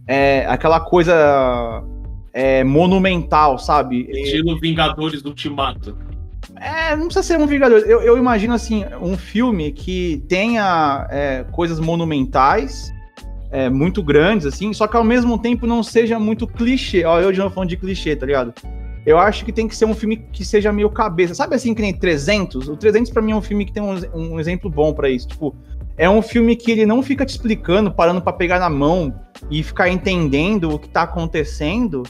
É, 0.07 0.44
aquela 0.46 0.80
coisa. 0.80 1.82
É, 2.32 2.62
monumental, 2.62 3.59
sabe? 3.59 4.09
Estilo 4.09 4.59
Vingadores 4.61 5.24
Ultimato. 5.24 5.96
É, 6.61 6.94
não 6.94 7.07
precisa 7.07 7.22
ser 7.22 7.38
um 7.38 7.46
Vingador. 7.46 7.78
Eu, 7.80 8.03
eu 8.03 8.18
imagino 8.18 8.55
assim, 8.55 8.84
um 9.01 9.16
filme 9.16 9.72
que 9.72 10.22
tenha 10.28 11.07
é, 11.11 11.44
coisas 11.51 11.80
monumentais, 11.80 12.92
é, 13.51 13.68
muito 13.68 14.03
grandes, 14.03 14.46
assim, 14.46 14.72
só 14.72 14.86
que 14.86 14.96
ao 14.96 15.03
mesmo 15.03 15.38
tempo 15.38 15.66
não 15.66 15.82
seja 15.82 16.18
muito 16.18 16.46
clichê. 16.46 17.05
Ó, 17.05 17.18
eu 17.18 17.32
de 17.32 17.38
novo 17.38 17.55
falando 17.55 17.70
de 17.70 17.76
clichê, 17.76 18.14
tá 18.14 18.26
ligado? 18.26 18.55
Eu 19.07 19.18
acho 19.18 19.44
que 19.44 19.53
tem 19.53 19.66
que 19.66 19.74
ser 19.74 19.86
um 19.86 19.94
filme 19.94 20.16
que 20.16 20.44
seja 20.44 20.72
meio 20.72 20.90
cabeça. 20.90 21.34
Sabe 21.34 21.55
assim, 21.55 21.74
que 21.74 21.82
nem 21.82 21.92
300? 21.92 22.68
O 22.68 22.76
300 22.76 23.11
pra 23.11 23.22
mim 23.22 23.32
é 23.32 23.36
um 23.36 23.42
filme 23.42 23.64
que 23.64 23.72
tem 23.72 23.82
um, 23.82 23.98
um 24.14 24.38
exemplo 24.38 24.70
bom 24.70 24.92
pra 24.92 25.09
isso. 25.09 25.28
Tipo, 25.28 25.55
é 25.96 26.09
um 26.09 26.22
filme 26.22 26.57
que 26.57 26.70
ele 26.70 26.86
não 26.86 27.03
fica 27.03 27.24
te 27.24 27.30
explicando, 27.30 27.90
parando 27.90 28.22
pra 28.22 28.32
pegar 28.32 28.59
na 28.59 28.70
mão 28.70 29.14
e 29.51 29.62
ficar 29.62 29.88
entendendo 29.88 30.70
o 30.70 30.78
que 30.78 30.88
tá 30.88 31.03
acontecendo, 31.03 32.03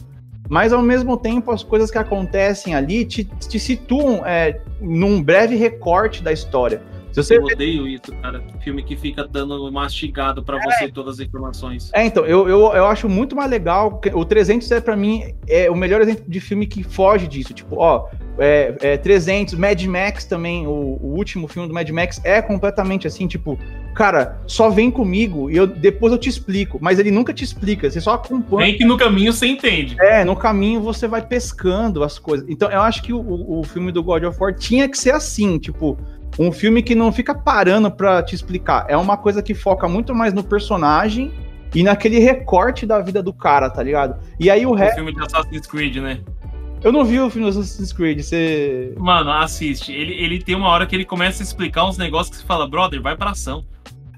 mas 0.49 0.72
ao 0.72 0.82
mesmo 0.82 1.16
tempo 1.16 1.51
as 1.51 1.62
coisas 1.62 1.91
que 1.91 1.99
acontecem 1.99 2.74
ali 2.74 3.05
te, 3.05 3.24
te 3.24 3.59
situam 3.59 4.24
é, 4.26 4.61
num 4.80 5.22
breve 5.22 5.57
recorte 5.57 6.22
da 6.22 6.32
história. 6.32 6.82
Se 7.13 7.23
você 7.23 7.39
Eu 7.39 7.45
odeio 7.45 7.87
isso, 7.87 8.13
cara. 8.23 8.43
Filme 8.63 8.83
que 8.83 8.97
fica 8.97 9.27
dando 9.27 9.71
mastigado 9.71 10.43
pra 10.43 10.59
você 10.59 10.89
todas 10.89 11.15
as 11.15 11.27
informações. 11.27 11.91
É, 11.93 12.05
então, 12.05 12.25
eu, 12.25 12.49
eu, 12.49 12.61
eu 12.73 12.87
acho 12.87 13.09
muito 13.09 13.35
mais 13.35 13.51
legal. 13.51 13.99
que 13.99 14.11
O 14.11 14.25
300 14.25 14.71
é, 14.71 14.81
pra 14.81 14.97
mim, 14.97 15.35
é 15.49 15.71
o 15.71 15.77
melhor 15.77 16.01
exemplo 16.01 16.25
de 16.27 16.41
filme 16.41 16.67
que 16.67 16.83
foge 16.83 17.27
disso. 17.27 17.53
Tipo, 17.53 17.77
ó, 17.77 18.09
é, 18.39 18.75
é 18.81 18.97
300, 18.97 19.55
Mad 19.55 19.83
Max 19.85 20.25
também, 20.25 20.67
o, 20.67 20.71
o 20.71 21.15
último 21.17 21.49
filme 21.49 21.69
do 21.69 21.75
Mad 21.75 21.89
Max 21.91 22.21
é 22.25 22.41
completamente 22.41 23.07
assim, 23.07 23.27
tipo, 23.27 23.59
cara, 23.95 24.41
só 24.47 24.71
vem 24.71 24.91
comigo 24.91 25.51
e 25.51 25.57
eu, 25.57 25.67
depois 25.67 26.13
eu 26.13 26.19
te 26.19 26.29
explico. 26.29 26.79
Mas 26.81 26.99
ele 26.99 27.11
nunca 27.11 27.35
te 27.35 27.45
explica, 27.45 27.91
você 27.91 28.01
só 28.01 28.15
acompanha. 28.15 28.69
Bem 28.69 28.79
que 28.79 28.85
no 28.85 28.97
caminho 28.97 29.33
você 29.33 29.47
entende. 29.47 29.97
É, 30.01 30.25
no 30.25 30.37
caminho 30.37 30.81
você 30.81 31.09
vai 31.09 31.27
pescando 31.27 32.03
as 32.03 32.19
coisas. 32.19 32.47
Então, 32.49 32.71
eu 32.71 32.81
acho 32.81 33.03
que 33.03 33.13
o, 33.13 33.59
o 33.61 33.65
filme 33.65 33.91
do 33.93 34.03
God 34.03 34.23
of 34.25 34.39
War 34.41 34.55
tinha 34.55 34.89
que 34.89 34.97
ser 34.97 35.13
assim, 35.13 35.59
tipo, 35.59 35.99
um 36.39 36.51
filme 36.53 36.83
que 36.83 36.95
não 36.95 37.12
fica 37.12 37.35
parando 37.35 37.91
pra 37.91 38.22
te 38.22 38.35
explicar. 38.35 38.87
É 38.89 38.97
uma 38.97 39.16
coisa 39.16 39.43
que 39.43 39.55
foca 39.55 39.89
muito 39.89 40.14
mais 40.14 40.33
no 40.33 40.43
personagem 40.45 41.33
e 41.74 41.83
naquele 41.83 42.18
recorte 42.18 42.85
da 42.87 42.99
vida 43.01 43.22
do 43.22 43.33
cara, 43.33 43.68
tá 43.70 43.83
ligado? 43.83 44.18
E 44.39 44.51
aí 44.51 44.64
o 44.66 44.70
O 44.70 44.74
resto. 44.74 44.97
filme 44.97 45.14
de 45.14 45.20
Assassin's 45.22 45.66
Creed, 45.66 45.97
né? 45.97 46.20
Eu 46.83 46.91
não 46.93 47.05
vi 47.05 47.20
o 47.20 47.28
filme 47.28 47.51
do 47.51 47.59
Assassin's 47.61 47.93
Creed, 47.93 48.20
você. 48.22 48.95
Mano, 48.99 49.31
assiste. 49.31 49.93
Ele, 49.93 50.14
ele 50.14 50.43
tem 50.43 50.55
uma 50.55 50.68
hora 50.68 50.87
que 50.87 50.97
ele 50.97 51.05
começa 51.05 51.43
a 51.43 51.45
explicar 51.45 51.85
uns 51.87 51.99
negócios 51.99 52.31
que 52.31 52.37
você 52.41 52.47
fala, 52.47 52.66
brother, 52.66 53.03
vai 53.03 53.14
pra 53.16 53.31
ação. 53.31 53.64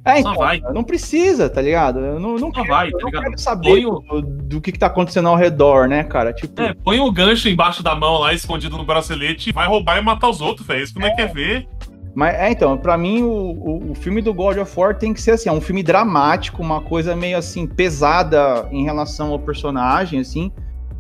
É, 0.05 0.15
Só 0.15 0.31
então, 0.31 0.35
vai. 0.35 0.61
não 0.75 0.83
precisa, 0.83 1.49
tá 1.49 1.61
ligado? 1.63 2.01
Eu 2.01 2.19
não, 2.19 2.33
não 2.33 2.49
Só 2.49 2.51
quero, 2.63 2.69
vai, 2.69 2.89
eu 2.89 2.93
tá 2.93 2.99
não 3.01 3.07
ligado? 3.07 3.23
quero 3.23 3.39
saber 3.39 3.87
o- 3.87 4.01
do, 4.01 4.21
do 4.23 4.61
que, 4.61 4.73
que 4.73 4.79
tá 4.79 4.87
acontecendo 4.87 5.29
ao 5.29 5.37
redor, 5.37 5.89
né, 5.89 6.03
cara? 6.03 6.33
Tipo, 6.33 6.61
É, 6.61 6.75
põe 6.75 6.99
o 6.99 7.11
gancho 7.13 7.49
embaixo 7.49 7.85
da 7.85 7.95
mão 7.95 8.19
lá, 8.19 8.33
escondido 8.35 8.77
no 8.77 8.85
bracelete, 8.85 9.53
vai 9.53 9.69
roubar 9.69 9.99
e 9.99 10.03
matar 10.03 10.29
os 10.29 10.41
outros, 10.41 10.67
velho. 10.67 10.83
Isso 10.83 10.93
que 10.95 10.99
não 11.01 11.07
é 11.07 11.15
quer 11.15 11.33
ver. 11.33 11.69
Mas 12.15 12.35
é, 12.35 12.51
então, 12.51 12.77
pra 12.77 12.97
mim 12.99 13.23
o, 13.23 13.31
o, 13.31 13.91
o 13.93 13.95
filme 13.95 14.21
do 14.21 14.35
God 14.35 14.59
of 14.59 14.79
War 14.79 14.97
tem 14.97 15.15
que 15.15 15.21
ser 15.21 15.33
assim, 15.33 15.49
é 15.49 15.53
um 15.53 15.61
filme 15.61 15.83
dramático, 15.83 16.63
uma 16.63 16.81
coisa 16.81 17.17
meio 17.17 17.39
assim, 17.39 17.67
pesada 17.67 18.69
em 18.71 18.85
relação 18.85 19.33
ao 19.33 19.39
personagem, 19.39 20.21
assim. 20.21 20.53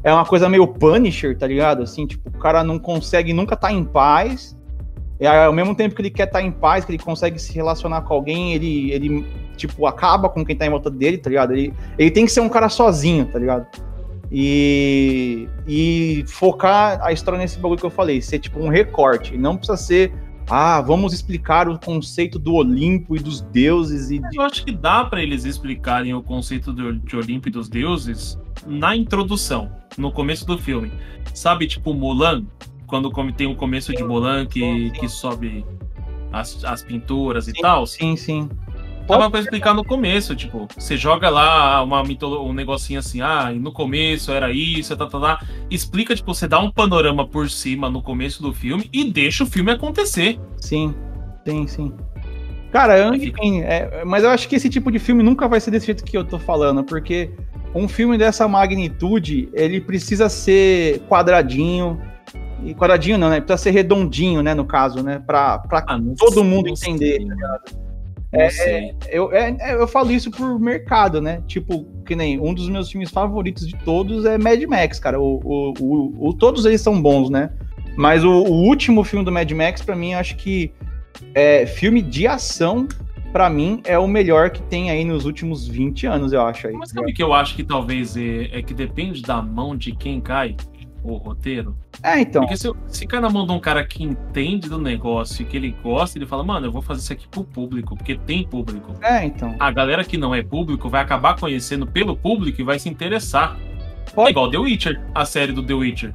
É 0.02 0.12
uma 0.12 0.24
coisa 0.24 0.48
meio 0.48 0.66
Punisher, 0.66 1.36
tá 1.36 1.46
ligado? 1.46 1.82
Assim, 1.82 2.06
tipo, 2.06 2.28
o 2.28 2.38
cara 2.38 2.64
não 2.64 2.78
consegue 2.78 3.32
nunca 3.32 3.54
estar 3.54 3.72
em 3.72 3.84
paz. 3.84 4.56
E 5.20 5.26
aí, 5.26 5.44
ao 5.44 5.52
mesmo 5.52 5.74
tempo 5.74 5.94
que 5.94 6.02
ele 6.02 6.10
quer 6.10 6.26
estar 6.26 6.42
em 6.42 6.50
paz, 6.50 6.84
que 6.84 6.90
ele 6.90 6.98
consegue 6.98 7.38
se 7.38 7.52
relacionar 7.52 8.02
com 8.02 8.14
alguém, 8.14 8.54
ele, 8.54 8.90
ele 8.90 9.24
tipo, 9.56 9.86
acaba 9.86 10.28
com 10.28 10.44
quem 10.44 10.56
tá 10.56 10.66
em 10.66 10.70
volta 10.70 10.90
dele, 10.90 11.18
tá 11.18 11.30
ligado? 11.30 11.52
Ele, 11.52 11.72
ele 11.96 12.10
tem 12.10 12.24
que 12.24 12.32
ser 12.32 12.40
um 12.40 12.48
cara 12.48 12.68
sozinho, 12.68 13.26
tá 13.26 13.38
ligado? 13.38 13.66
E, 14.32 15.46
e 15.68 16.24
focar 16.26 16.98
a 17.02 17.12
história 17.12 17.38
nesse 17.38 17.58
bagulho 17.58 17.78
que 17.78 17.86
eu 17.86 17.90
falei, 17.90 18.20
ser 18.22 18.38
tipo 18.38 18.58
um 18.58 18.68
recorte. 18.68 19.36
Não 19.36 19.56
precisa 19.56 19.76
ser 19.76 20.12
ah, 20.48 20.80
vamos 20.80 21.12
explicar 21.12 21.68
o 21.68 21.78
conceito 21.78 22.38
do 22.38 22.54
Olimpo 22.54 23.16
e 23.16 23.18
dos 23.18 23.40
deuses 23.40 24.10
e 24.10 24.18
de... 24.18 24.36
Eu 24.36 24.42
acho 24.42 24.64
que 24.64 24.72
dá 24.72 25.04
pra 25.04 25.22
eles 25.22 25.44
explicarem 25.44 26.14
o 26.14 26.22
conceito 26.22 26.72
do, 26.72 26.94
de 26.94 27.16
Olimpo 27.16 27.48
e 27.48 27.50
dos 27.50 27.68
deuses 27.68 28.38
na 28.66 28.96
introdução, 28.96 29.70
no 29.96 30.12
começo 30.12 30.46
do 30.46 30.58
filme. 30.58 30.92
Sabe, 31.34 31.66
tipo 31.66 31.94
Mulan, 31.94 32.44
quando 32.86 33.10
tem 33.32 33.46
o 33.46 33.56
começo 33.56 33.92
de 33.92 34.04
Mulan 34.04 34.46
que, 34.46 34.90
que 34.90 35.08
sobe 35.08 35.64
as, 36.32 36.64
as 36.64 36.82
pinturas 36.82 37.48
e 37.48 37.52
tal. 37.52 37.86
Sim, 37.86 38.16
sim. 38.16 38.48
Dava 39.06 39.30
pra 39.30 39.40
explicar 39.40 39.74
no 39.74 39.84
começo, 39.84 40.34
tipo, 40.34 40.66
você 40.76 40.96
joga 40.96 41.28
lá 41.28 41.82
uma 41.82 42.02
mitolo- 42.02 42.44
um 42.46 42.52
negocinho 42.52 42.98
assim, 43.00 43.20
ah, 43.20 43.50
e 43.52 43.58
no 43.58 43.72
começo 43.72 44.30
era 44.32 44.50
isso, 44.50 44.96
tá, 44.96 45.06
tá, 45.06 45.20
tá. 45.20 45.42
Explica, 45.70 46.14
tipo, 46.14 46.32
você 46.34 46.46
dá 46.48 46.58
um 46.60 46.70
panorama 46.70 47.26
por 47.26 47.50
cima 47.50 47.90
no 47.90 48.00
começo 48.00 48.42
do 48.42 48.52
filme 48.52 48.88
e 48.92 49.04
deixa 49.04 49.44
o 49.44 49.46
filme 49.46 49.70
acontecer. 49.72 50.38
Sim, 50.56 50.94
sim, 51.46 51.66
sim. 51.66 51.92
Cara, 52.70 53.14
enfim, 53.14 53.60
é, 53.60 54.02
mas 54.04 54.24
eu 54.24 54.30
acho 54.30 54.48
que 54.48 54.56
esse 54.56 54.70
tipo 54.70 54.90
de 54.90 54.98
filme 54.98 55.22
nunca 55.22 55.46
vai 55.46 55.60
ser 55.60 55.70
desse 55.70 55.86
jeito 55.86 56.04
que 56.04 56.16
eu 56.16 56.24
tô 56.24 56.38
falando, 56.38 56.82
porque 56.82 57.30
um 57.74 57.86
filme 57.86 58.16
dessa 58.16 58.48
magnitude, 58.48 59.48
ele 59.52 59.80
precisa 59.80 60.28
ser 60.30 61.00
quadradinho, 61.08 62.00
e 62.64 62.74
quadradinho 62.74 63.18
não, 63.18 63.28
né? 63.28 63.40
Precisa 63.40 63.58
ser 63.58 63.70
redondinho, 63.72 64.42
né, 64.42 64.54
no 64.54 64.64
caso, 64.64 65.02
né? 65.02 65.22
Pra, 65.26 65.58
pra 65.58 65.84
Ah, 65.86 65.98
Todo 66.16 66.42
mundo 66.44 66.68
entender, 66.68 67.18
sei. 67.18 67.26
É, 68.32 68.94
eu, 69.10 69.32
é- 69.32 69.54
é- 69.60 69.74
eu 69.74 69.86
falo 69.86 70.10
isso 70.10 70.30
por 70.30 70.58
mercado, 70.58 71.20
né? 71.20 71.42
Tipo, 71.46 71.84
que 72.06 72.16
nem 72.16 72.40
um 72.40 72.54
dos 72.54 72.68
meus 72.68 72.90
filmes 72.90 73.10
favoritos 73.10 73.66
de 73.68 73.76
todos 73.84 74.24
é 74.24 74.38
Mad 74.38 74.62
Max, 74.64 74.98
cara. 74.98 75.20
O, 75.20 75.40
o, 75.44 75.72
o- 75.80 76.28
o- 76.28 76.32
todos 76.34 76.64
eles 76.64 76.80
são 76.80 77.00
bons, 77.00 77.28
né? 77.28 77.50
Mas 77.96 78.24
o, 78.24 78.30
o 78.30 78.64
último 78.66 79.04
filme 79.04 79.24
do 79.24 79.30
Mad 79.30 79.50
Max, 79.52 79.82
pra 79.82 79.94
mim, 79.94 80.14
acho 80.14 80.36
que 80.36 80.72
é, 81.34 81.66
filme 81.66 82.00
de 82.00 82.26
ação, 82.26 82.88
pra 83.32 83.50
mim, 83.50 83.82
é 83.84 83.98
o 83.98 84.08
melhor 84.08 84.48
que 84.50 84.62
tem 84.62 84.90
aí 84.90 85.04
nos 85.04 85.26
últimos 85.26 85.68
20 85.68 86.06
anos, 86.06 86.32
eu 86.32 86.40
acho. 86.42 86.68
Aí. 86.68 86.72
Mas 86.74 86.88
sabe 86.90 87.12
que 87.12 87.22
eu 87.22 87.34
acho 87.34 87.54
que 87.54 87.62
talvez 87.62 88.16
é, 88.16 88.44
é 88.58 88.62
que 88.62 88.72
depende 88.72 89.20
da 89.20 89.42
mão 89.42 89.76
de 89.76 89.92
quem 89.94 90.20
cai 90.22 90.56
o 91.02 91.16
roteiro? 91.16 91.76
É, 92.02 92.20
então. 92.20 92.42
Porque 92.42 92.56
se, 92.56 92.70
se 92.88 93.06
na 93.20 93.28
mão 93.28 93.46
de 93.46 93.52
um 93.52 93.60
cara 93.60 93.84
que 93.84 94.02
entende 94.02 94.68
do 94.68 94.78
negócio 94.78 95.42
e 95.42 95.44
que 95.44 95.56
ele 95.56 95.74
gosta, 95.82 96.18
ele 96.18 96.26
fala, 96.26 96.42
mano, 96.44 96.66
eu 96.66 96.72
vou 96.72 96.82
fazer 96.82 97.00
isso 97.00 97.12
aqui 97.12 97.28
pro 97.28 97.44
público, 97.44 97.96
porque 97.96 98.16
tem 98.16 98.44
público. 98.44 98.94
É, 99.02 99.24
então. 99.24 99.54
A 99.58 99.70
galera 99.70 100.04
que 100.04 100.16
não 100.16 100.34
é 100.34 100.42
público 100.42 100.88
vai 100.88 101.02
acabar 101.02 101.38
conhecendo 101.38 101.86
pelo 101.86 102.16
público 102.16 102.60
e 102.60 102.64
vai 102.64 102.78
se 102.78 102.88
interessar. 102.88 103.56
É 104.06 104.10
Pode, 104.14 104.30
igual 104.30 104.50
The 104.50 104.58
Witcher, 104.58 105.00
a 105.14 105.24
série 105.24 105.52
do 105.52 105.62
The 105.62 105.74
Witcher. 105.74 106.14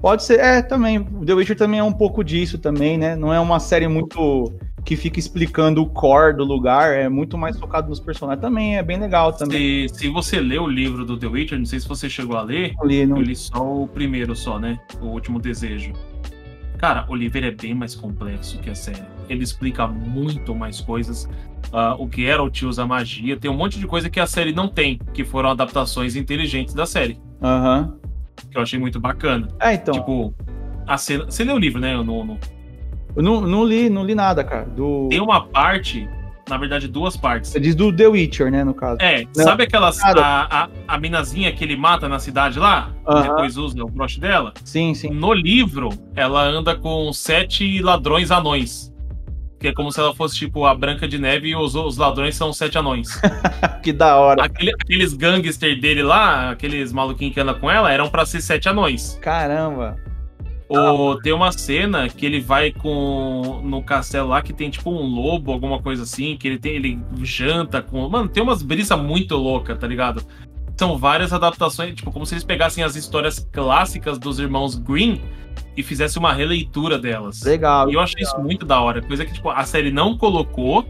pode 0.00 0.22
ser. 0.22 0.38
É, 0.40 0.62
também. 0.62 0.98
O 0.98 1.24
The 1.24 1.34
Witcher 1.34 1.56
também 1.56 1.80
é 1.80 1.84
um 1.84 1.92
pouco 1.92 2.22
disso 2.24 2.58
também, 2.58 2.96
né? 2.96 3.16
Não 3.16 3.32
é 3.32 3.40
uma 3.40 3.60
série 3.60 3.88
muito 3.88 4.52
que 4.84 4.96
fica 4.96 5.18
explicando 5.18 5.82
o 5.82 5.86
core 5.86 6.36
do 6.36 6.44
lugar, 6.44 6.92
é 6.94 7.08
muito 7.08 7.38
mais 7.38 7.58
focado 7.58 7.88
nos 7.88 7.98
personagens. 8.00 8.40
Também 8.42 8.76
é 8.76 8.82
bem 8.82 8.98
legal 8.98 9.32
também. 9.32 9.88
Se, 9.88 9.94
se 10.00 10.08
você 10.08 10.40
lê 10.40 10.58
o 10.58 10.66
livro 10.66 11.04
do 11.04 11.16
The 11.16 11.26
Witcher, 11.26 11.58
não 11.58 11.64
sei 11.66 11.80
se 11.80 11.88
você 11.88 12.08
chegou 12.08 12.36
a 12.36 12.42
ler, 12.42 12.74
Ali, 12.80 13.06
não- 13.06 13.16
eu 13.16 13.22
li 13.22 13.34
só 13.34 13.64
o 13.82 13.88
primeiro 13.88 14.36
só, 14.36 14.58
né? 14.58 14.78
O 15.00 15.06
último 15.06 15.40
desejo. 15.40 15.92
Cara, 16.78 17.06
o 17.08 17.14
livro 17.14 17.38
é 17.44 17.50
bem 17.50 17.72
mais 17.74 17.94
complexo 17.94 18.58
que 18.58 18.68
a 18.68 18.74
série. 18.74 19.02
Ele 19.28 19.42
explica 19.42 19.86
muito 19.86 20.54
mais 20.54 20.80
coisas. 20.80 21.26
Ah, 21.72 21.96
o 21.98 22.06
Geralt 22.12 22.62
usa 22.62 22.84
magia. 22.86 23.38
Tem 23.38 23.50
um 23.50 23.56
monte 23.56 23.78
de 23.78 23.86
coisa 23.86 24.10
que 24.10 24.20
a 24.20 24.26
série 24.26 24.52
não 24.52 24.68
tem, 24.68 24.98
que 25.14 25.24
foram 25.24 25.48
adaptações 25.50 26.14
inteligentes 26.14 26.74
da 26.74 26.84
série. 26.84 27.18
Aham. 27.42 27.96
Que 28.50 28.58
eu 28.58 28.62
achei 28.62 28.78
muito 28.78 29.00
bacana. 29.00 29.48
É, 29.60 29.72
então. 29.72 29.94
Tipo, 29.94 30.34
a 30.86 30.98
cena. 30.98 31.24
Você 31.24 31.42
leu 31.42 31.54
o 31.54 31.58
livro, 31.58 31.80
né? 31.80 31.96
No- 31.96 32.38
Eu 33.16 33.22
não, 33.22 33.40
não 33.42 33.64
li, 33.64 33.88
não 33.90 34.04
li 34.04 34.14
nada, 34.14 34.42
cara. 34.44 34.64
Do. 34.64 35.08
Tem 35.10 35.20
uma 35.20 35.46
parte, 35.46 36.08
na 36.48 36.56
verdade, 36.58 36.88
duas 36.88 37.16
partes. 37.16 37.50
Você 37.50 37.60
diz 37.60 37.74
do 37.74 37.94
The 37.94 38.08
Witcher, 38.08 38.50
né, 38.50 38.64
no 38.64 38.74
caso. 38.74 38.98
É, 39.00 39.24
Não, 39.36 39.44
sabe 39.44 39.64
aquelas. 39.64 40.00
A, 40.02 40.64
a, 40.64 40.68
a 40.88 40.98
minazinha 40.98 41.52
que 41.52 41.62
ele 41.62 41.76
mata 41.76 42.08
na 42.08 42.18
cidade 42.18 42.58
lá? 42.58 42.90
Aham. 43.06 43.22
Depois 43.22 43.56
usa 43.56 43.82
o 43.82 43.88
broche 43.88 44.18
dela? 44.20 44.52
Sim, 44.64 44.94
sim. 44.94 45.10
No 45.10 45.32
livro, 45.32 45.90
ela 46.16 46.42
anda 46.42 46.74
com 46.76 47.12
sete 47.12 47.80
ladrões 47.80 48.30
anões. 48.30 48.92
Que 49.60 49.68
é 49.68 49.72
como 49.72 49.90
se 49.90 49.98
ela 49.98 50.14
fosse 50.14 50.36
tipo 50.36 50.66
a 50.66 50.74
Branca 50.74 51.08
de 51.08 51.16
Neve 51.18 51.48
e 51.48 51.56
os, 51.56 51.74
os 51.74 51.96
ladrões 51.96 52.34
são 52.36 52.52
sete 52.52 52.76
anões. 52.76 53.08
que 53.82 53.92
da 53.94 54.16
hora. 54.18 54.44
Aquele- 54.44 54.72
aqueles 54.74 55.14
gangster 55.14 55.80
dele 55.80 56.02
lá, 56.02 56.50
aqueles 56.50 56.92
maluquinhos 56.92 57.32
que 57.32 57.40
andam 57.40 57.54
com 57.58 57.70
ela, 57.70 57.90
eram 57.90 58.10
pra 58.10 58.26
ser 58.26 58.42
sete 58.42 58.68
anões. 58.68 59.18
Caramba. 59.22 59.96
Ou 60.68 61.20
tem 61.20 61.32
uma 61.32 61.52
cena 61.52 62.08
que 62.08 62.24
ele 62.24 62.40
vai 62.40 62.72
com 62.72 63.60
no 63.62 63.82
castelo 63.82 64.28
lá 64.28 64.40
que 64.40 64.52
tem 64.52 64.70
tipo 64.70 64.90
um 64.90 65.02
lobo, 65.02 65.52
alguma 65.52 65.80
coisa 65.80 66.04
assim, 66.04 66.36
que 66.36 66.48
ele 66.48 66.58
tem 66.58 66.72
ele 66.72 66.98
janta 67.22 67.82
com, 67.82 68.08
mano, 68.08 68.28
tem 68.28 68.42
umas 68.42 68.62
brisas 68.62 68.98
muito 68.98 69.36
loucas, 69.36 69.78
tá 69.78 69.86
ligado? 69.86 70.22
São 70.76 70.98
várias 70.98 71.32
adaptações, 71.32 71.94
tipo, 71.94 72.10
como 72.10 72.26
se 72.26 72.34
eles 72.34 72.44
pegassem 72.44 72.82
as 72.82 72.96
histórias 72.96 73.38
clássicas 73.52 74.18
dos 74.18 74.38
irmãos 74.38 74.74
Green 74.74 75.20
e 75.76 75.82
fizessem 75.82 76.18
uma 76.18 76.32
releitura 76.32 76.98
delas. 76.98 77.42
Legal. 77.42 77.90
E 77.90 77.94
eu 77.94 78.00
achei 78.00 78.22
isso 78.22 78.38
muito 78.40 78.64
da 78.64 78.80
hora, 78.80 79.02
coisa 79.02 79.24
que 79.24 79.34
tipo, 79.34 79.50
a 79.50 79.64
série 79.64 79.92
não 79.92 80.16
colocou, 80.16 80.84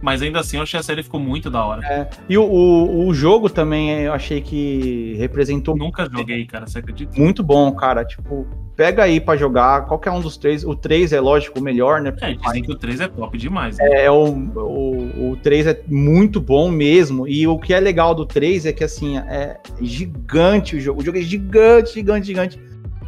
mas 0.00 0.22
ainda 0.22 0.40
assim 0.40 0.56
eu 0.56 0.62
achei 0.62 0.80
a 0.80 0.82
série 0.82 1.02
ficou 1.02 1.20
muito 1.20 1.50
da 1.50 1.64
hora. 1.64 2.08
E 2.28 2.36
o, 2.38 2.44
o, 2.44 3.06
o 3.06 3.14
jogo 3.14 3.50
também 3.50 3.90
eu 4.02 4.12
achei 4.12 4.40
que 4.40 5.14
representou 5.18 5.76
Nunca 5.76 6.08
joguei, 6.10 6.44
cara, 6.46 6.66
você 6.66 6.78
acredita? 6.78 7.18
muito 7.20 7.42
bom, 7.42 7.70
cara. 7.72 8.04
Tipo, 8.04 8.46
pega 8.76 9.04
aí 9.04 9.20
pra 9.20 9.36
jogar 9.36 9.86
qualquer 9.86 10.10
um 10.10 10.20
dos 10.20 10.36
três. 10.36 10.64
O 10.64 10.74
3 10.74 11.12
é 11.12 11.20
lógico 11.20 11.58
o 11.58 11.62
melhor, 11.62 12.00
né? 12.00 12.14
É, 12.20 12.32
dizem 12.32 12.62
que 12.62 12.72
o 12.72 12.76
3 12.76 13.00
é 13.00 13.08
top 13.08 13.36
demais. 13.36 13.76
Né? 13.76 14.04
É, 14.04 14.10
o, 14.10 14.24
o, 14.24 15.32
o 15.32 15.36
3 15.36 15.66
é 15.66 15.82
muito 15.86 16.40
bom 16.40 16.70
mesmo. 16.70 17.28
E 17.28 17.46
o 17.46 17.58
que 17.58 17.74
é 17.74 17.80
legal 17.80 18.14
do 18.14 18.24
3 18.24 18.66
é 18.66 18.72
que, 18.72 18.82
assim, 18.82 19.18
é 19.18 19.58
gigante 19.80 20.76
o 20.76 20.80
jogo. 20.80 21.02
O 21.02 21.04
jogo 21.04 21.18
é 21.18 21.22
gigante, 21.22 21.92
gigante, 21.92 22.26
gigante. 22.26 22.60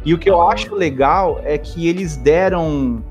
E 0.05 0.13
o 0.13 0.17
que 0.19 0.29
eu 0.29 0.47
acho 0.47 0.75
legal 0.75 1.41
é 1.43 1.57
que 1.57 1.87
eles 1.87 2.17
deram 2.17 3.03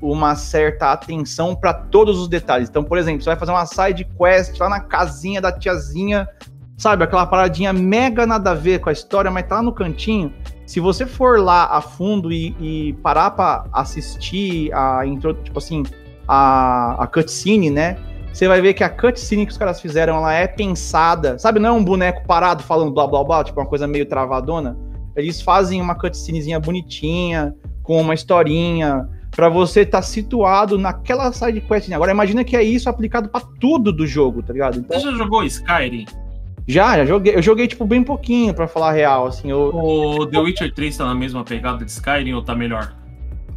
uma 0.00 0.34
certa 0.36 0.92
atenção 0.92 1.54
para 1.54 1.72
todos 1.72 2.18
os 2.18 2.28
detalhes. 2.28 2.68
Então, 2.68 2.84
por 2.84 2.98
exemplo, 2.98 3.22
você 3.22 3.30
vai 3.30 3.38
fazer 3.38 3.52
uma 3.52 3.66
side 3.66 4.06
quest 4.16 4.58
lá 4.58 4.68
na 4.68 4.80
casinha 4.80 5.40
da 5.40 5.52
tiazinha, 5.52 6.28
sabe? 6.76 7.04
Aquela 7.04 7.26
paradinha 7.26 7.72
mega 7.72 8.26
nada 8.26 8.52
a 8.52 8.54
ver 8.54 8.80
com 8.80 8.88
a 8.88 8.92
história, 8.92 9.30
mas 9.30 9.46
tá 9.46 9.56
lá 9.56 9.62
no 9.62 9.72
cantinho. 9.72 10.32
Se 10.66 10.80
você 10.80 11.06
for 11.06 11.40
lá 11.40 11.64
a 11.64 11.80
fundo 11.80 12.30
e, 12.30 12.54
e 12.60 12.92
parar 13.02 13.30
para 13.32 13.64
assistir 13.72 14.72
a 14.74 15.04
intro, 15.06 15.34
tipo 15.34 15.58
assim, 15.58 15.82
a, 16.26 17.02
a 17.02 17.06
cutscene, 17.06 17.70
né? 17.70 17.96
Você 18.32 18.46
vai 18.46 18.60
ver 18.60 18.74
que 18.74 18.84
a 18.84 18.90
cutscene 18.90 19.46
que 19.46 19.52
os 19.52 19.58
caras 19.58 19.80
fizeram, 19.80 20.16
ela 20.16 20.32
é 20.32 20.46
pensada. 20.46 21.38
Sabe, 21.38 21.58
não 21.58 21.70
é 21.70 21.72
um 21.72 21.82
boneco 21.82 22.24
parado 22.26 22.62
falando 22.62 22.92
blá 22.92 23.06
blá 23.06 23.24
blá, 23.24 23.42
tipo 23.42 23.58
uma 23.58 23.66
coisa 23.66 23.86
meio 23.86 24.06
travadona. 24.06 24.76
Eles 25.16 25.40
fazem 25.40 25.80
uma 25.80 25.96
cutscenezinha 25.96 26.60
bonitinha, 26.60 27.54
com 27.82 28.00
uma 28.00 28.14
historinha, 28.14 29.08
pra 29.38 29.48
você 29.48 29.82
estar 29.82 30.02
situado 30.02 30.76
naquela 30.76 31.30
side 31.32 31.60
quest. 31.60 31.92
Agora 31.92 32.10
imagina 32.10 32.42
que 32.42 32.56
é 32.56 32.62
isso 32.64 32.90
aplicado 32.90 33.28
pra 33.28 33.40
tudo 33.60 33.92
do 33.92 34.04
jogo, 34.04 34.42
tá 34.42 34.52
ligado? 34.52 34.80
Então, 34.80 34.98
Você 34.98 35.12
já 35.12 35.16
jogou 35.16 35.44
Skyrim? 35.44 36.06
já, 36.66 36.96
já 36.96 37.04
joguei. 37.04 37.36
Eu 37.36 37.40
joguei, 37.40 37.68
tipo, 37.68 37.86
bem 37.86 38.02
pouquinho, 38.02 38.52
pra 38.52 38.66
falar 38.66 38.88
a 38.88 38.92
real, 38.92 39.28
assim. 39.28 39.48
Eu, 39.48 39.70
O 39.72 40.26
The 40.26 40.40
Witcher 40.40 40.74
3 40.74 40.96
tá 40.96 41.04
na 41.04 41.14
mesma 41.14 41.44
pegada 41.44 41.84
de 41.84 41.90
Skyrim 41.92 42.32
ou 42.32 42.42
tá 42.42 42.56
melhor? 42.56 42.92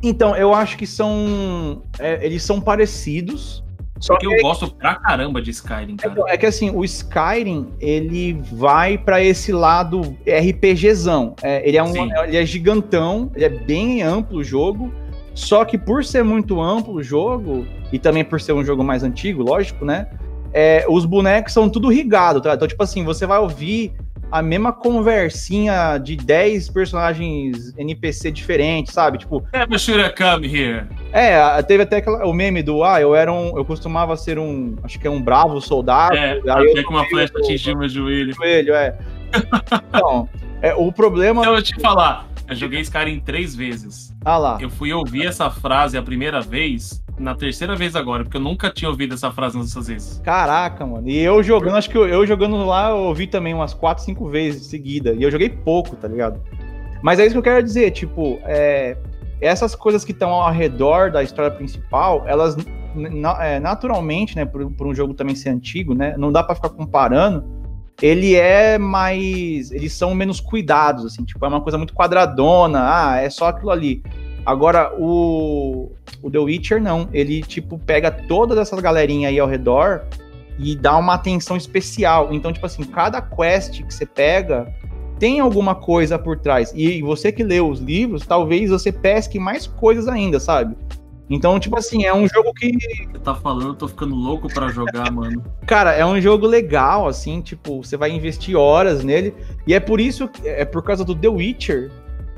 Então, 0.03 0.35
eu 0.35 0.53
acho 0.53 0.77
que 0.77 0.85
são. 0.85 1.81
é, 1.97 2.23
eles 2.23 2.43
são 2.43 2.61
parecidos. 2.61 3.63
Só 3.99 4.13
Porque 4.13 4.27
eu 4.27 4.39
gosto 4.43 4.71
pra 4.75 4.93
caramba 4.93 5.41
de 5.41 5.49
Skyrim, 5.49 5.95
cara. 5.95 6.13
É 6.27 6.37
que 6.37 6.45
assim, 6.45 6.69
o 6.69 6.85
Skyrim, 6.85 7.69
ele 7.79 8.33
vai 8.51 8.99
pra 8.99 9.19
esse 9.23 9.51
lado 9.51 10.15
RPGzão. 10.27 11.35
É, 11.41 11.67
ele, 11.67 11.77
é 11.77 11.81
um, 11.81 11.91
Sim. 11.91 12.09
ele 12.27 12.37
é 12.37 12.45
gigantão, 12.45 13.31
ele 13.35 13.45
é 13.45 13.49
bem 13.49 14.03
amplo 14.03 14.37
o 14.41 14.43
jogo. 14.43 14.93
Só 15.33 15.63
que 15.65 15.77
por 15.77 16.03
ser 16.03 16.23
muito 16.23 16.61
amplo 16.61 16.95
o 16.95 17.03
jogo, 17.03 17.65
e 17.91 17.97
também 17.99 18.23
por 18.23 18.39
ser 18.41 18.53
um 18.53 18.63
jogo 18.63 18.83
mais 18.83 19.03
antigo, 19.03 19.43
lógico, 19.43 19.85
né? 19.85 20.07
é, 20.53 20.85
os 20.89 21.05
bonecos 21.05 21.53
são 21.53 21.69
tudo 21.69 21.87
rigado, 21.87 22.41
tá? 22.41 22.53
Então, 22.53 22.67
tipo 22.67 22.83
assim, 22.83 23.05
você 23.05 23.25
vai 23.25 23.39
ouvir 23.39 23.93
a 24.29 24.41
mesma 24.41 24.73
conversinha 24.73 25.97
de 25.97 26.17
10 26.17 26.69
personagens 26.69 27.73
NPC 27.77 28.31
diferentes, 28.31 28.93
sabe? 28.93 29.17
Tipo, 29.17 29.43
Never 29.53 29.79
should 29.79 30.01
have 30.03 30.13
come 30.15 30.45
here. 30.47 30.87
é, 31.13 31.61
teve 31.63 31.83
até 31.83 31.97
aquela, 31.97 32.25
o 32.25 32.33
meme 32.33 32.61
do, 32.61 32.83
ah, 32.83 32.99
eu 32.99 33.15
era 33.15 33.31
um, 33.31 33.57
eu 33.57 33.63
costumava 33.63 34.15
ser 34.17 34.37
um, 34.39 34.75
acho 34.83 34.99
que 34.99 35.07
é 35.07 35.09
um 35.09 35.21
bravo 35.21 35.61
soldado. 35.61 36.15
É, 36.17 36.31
aí 36.49 36.65
eu 36.65 36.73
que 36.83 36.89
uma 36.89 37.05
flecha 37.05 37.33
o- 37.33 37.37
atingiu 37.39 37.77
meu 37.77 37.87
joelho. 37.87 38.33
joelho, 38.33 38.73
é. 38.73 38.97
Então, 39.87 40.27
é, 40.61 40.73
o 40.75 40.91
problema. 40.91 41.41
Então 41.41 41.55
eu 41.55 41.61
te 41.63 41.79
falar, 41.79 42.27
eu 42.47 42.55
joguei 42.55 42.81
Skyrim 42.81 43.19
três 43.19 43.55
vezes. 43.55 44.13
Ah 44.23 44.37
lá. 44.37 44.57
Eu 44.59 44.69
fui 44.69 44.91
ouvir 44.93 45.25
essa 45.25 45.49
frase 45.49 45.97
a 45.97 46.03
primeira 46.03 46.41
vez, 46.41 47.03
na 47.17 47.35
terceira 47.35 47.75
vez 47.75 47.95
agora, 47.95 48.23
porque 48.23 48.37
eu 48.37 48.41
nunca 48.41 48.69
tinha 48.69 48.89
ouvido 48.89 49.13
essa 49.13 49.31
frase 49.31 49.57
nessas 49.57 49.87
vezes. 49.87 50.21
Caraca, 50.23 50.85
mano. 50.85 51.07
E 51.07 51.17
eu 51.17 51.41
jogando, 51.43 51.77
acho 51.77 51.89
que 51.89 51.97
eu, 51.97 52.07
eu 52.07 52.25
jogando 52.25 52.57
lá, 52.65 52.89
eu 52.89 52.97
ouvi 52.97 53.27
também 53.27 53.53
umas 53.53 53.73
4, 53.73 54.03
5 54.03 54.29
vezes 54.29 54.67
seguida. 54.67 55.13
E 55.13 55.23
eu 55.23 55.31
joguei 55.31 55.49
pouco, 55.49 55.95
tá 55.95 56.07
ligado? 56.07 56.41
Mas 57.01 57.19
é 57.19 57.23
isso 57.23 57.33
que 57.33 57.39
eu 57.39 57.43
quero 57.43 57.63
dizer, 57.63 57.91
tipo, 57.91 58.39
é, 58.43 58.95
essas 59.39 59.73
coisas 59.73 60.05
que 60.05 60.11
estão 60.11 60.29
ao 60.29 60.51
redor 60.51 61.11
da 61.11 61.23
história 61.23 61.51
principal, 61.51 62.23
elas 62.27 62.55
é, 63.39 63.59
naturalmente, 63.59 64.35
né, 64.35 64.45
por, 64.45 64.69
por, 64.71 64.85
um 64.87 64.93
jogo 64.93 65.13
também 65.13 65.35
ser 65.35 65.49
antigo, 65.49 65.93
né, 65.93 66.15
não 66.17 66.31
dá 66.31 66.43
para 66.43 66.55
ficar 66.55 66.69
comparando. 66.69 67.60
Ele 68.01 68.35
é 68.35 68.77
mais, 68.77 69.71
eles 69.71 69.93
são 69.93 70.15
menos 70.15 70.39
cuidados, 70.39 71.05
assim, 71.05 71.23
tipo 71.23 71.45
é 71.45 71.47
uma 71.47 71.61
coisa 71.61 71.77
muito 71.77 71.93
quadradona. 71.93 72.79
Ah, 72.81 73.17
é 73.17 73.29
só 73.29 73.47
aquilo 73.47 73.69
ali. 73.69 74.01
Agora 74.45 74.91
o, 74.97 75.91
o 76.21 76.31
The 76.31 76.39
Witcher 76.39 76.81
não, 76.81 77.07
ele 77.13 77.41
tipo 77.43 77.77
pega 77.77 78.09
todas 78.09 78.57
essas 78.57 78.79
galerinhas 78.79 79.29
aí 79.29 79.39
ao 79.39 79.47
redor 79.47 80.01
e 80.57 80.75
dá 80.75 80.97
uma 80.97 81.13
atenção 81.13 81.55
especial. 81.55 82.33
Então, 82.33 82.51
tipo 82.51 82.65
assim, 82.65 82.83
cada 82.83 83.21
quest 83.21 83.83
que 83.83 83.93
você 83.93 84.05
pega 84.05 84.73
tem 85.19 85.39
alguma 85.39 85.75
coisa 85.75 86.17
por 86.17 86.39
trás. 86.39 86.73
E 86.75 87.01
você 87.03 87.31
que 87.31 87.43
lê 87.43 87.61
os 87.61 87.79
livros, 87.79 88.25
talvez 88.25 88.71
você 88.71 88.91
pesque 88.91 89.37
mais 89.37 89.67
coisas 89.67 90.07
ainda, 90.07 90.39
sabe? 90.39 90.75
Então, 91.31 91.57
tipo 91.57 91.77
assim, 91.77 92.03
é 92.03 92.13
um 92.13 92.27
jogo 92.27 92.53
que. 92.53 92.69
Você 93.09 93.19
tá 93.19 93.33
falando, 93.33 93.69
eu 93.69 93.73
tô 93.73 93.87
ficando 93.87 94.13
louco 94.13 94.53
para 94.53 94.67
jogar, 94.67 95.09
mano. 95.09 95.41
Cara, 95.65 95.93
é 95.93 96.05
um 96.05 96.19
jogo 96.19 96.45
legal, 96.45 97.07
assim, 97.07 97.39
tipo, 97.39 97.81
você 97.81 97.95
vai 97.95 98.11
investir 98.11 98.57
horas 98.57 99.01
nele. 99.01 99.33
E 99.65 99.73
é 99.73 99.79
por 99.79 100.01
isso, 100.01 100.29
é 100.43 100.65
por 100.65 100.83
causa 100.83 101.05
do 101.05 101.15
The 101.15 101.29
Witcher 101.29 101.89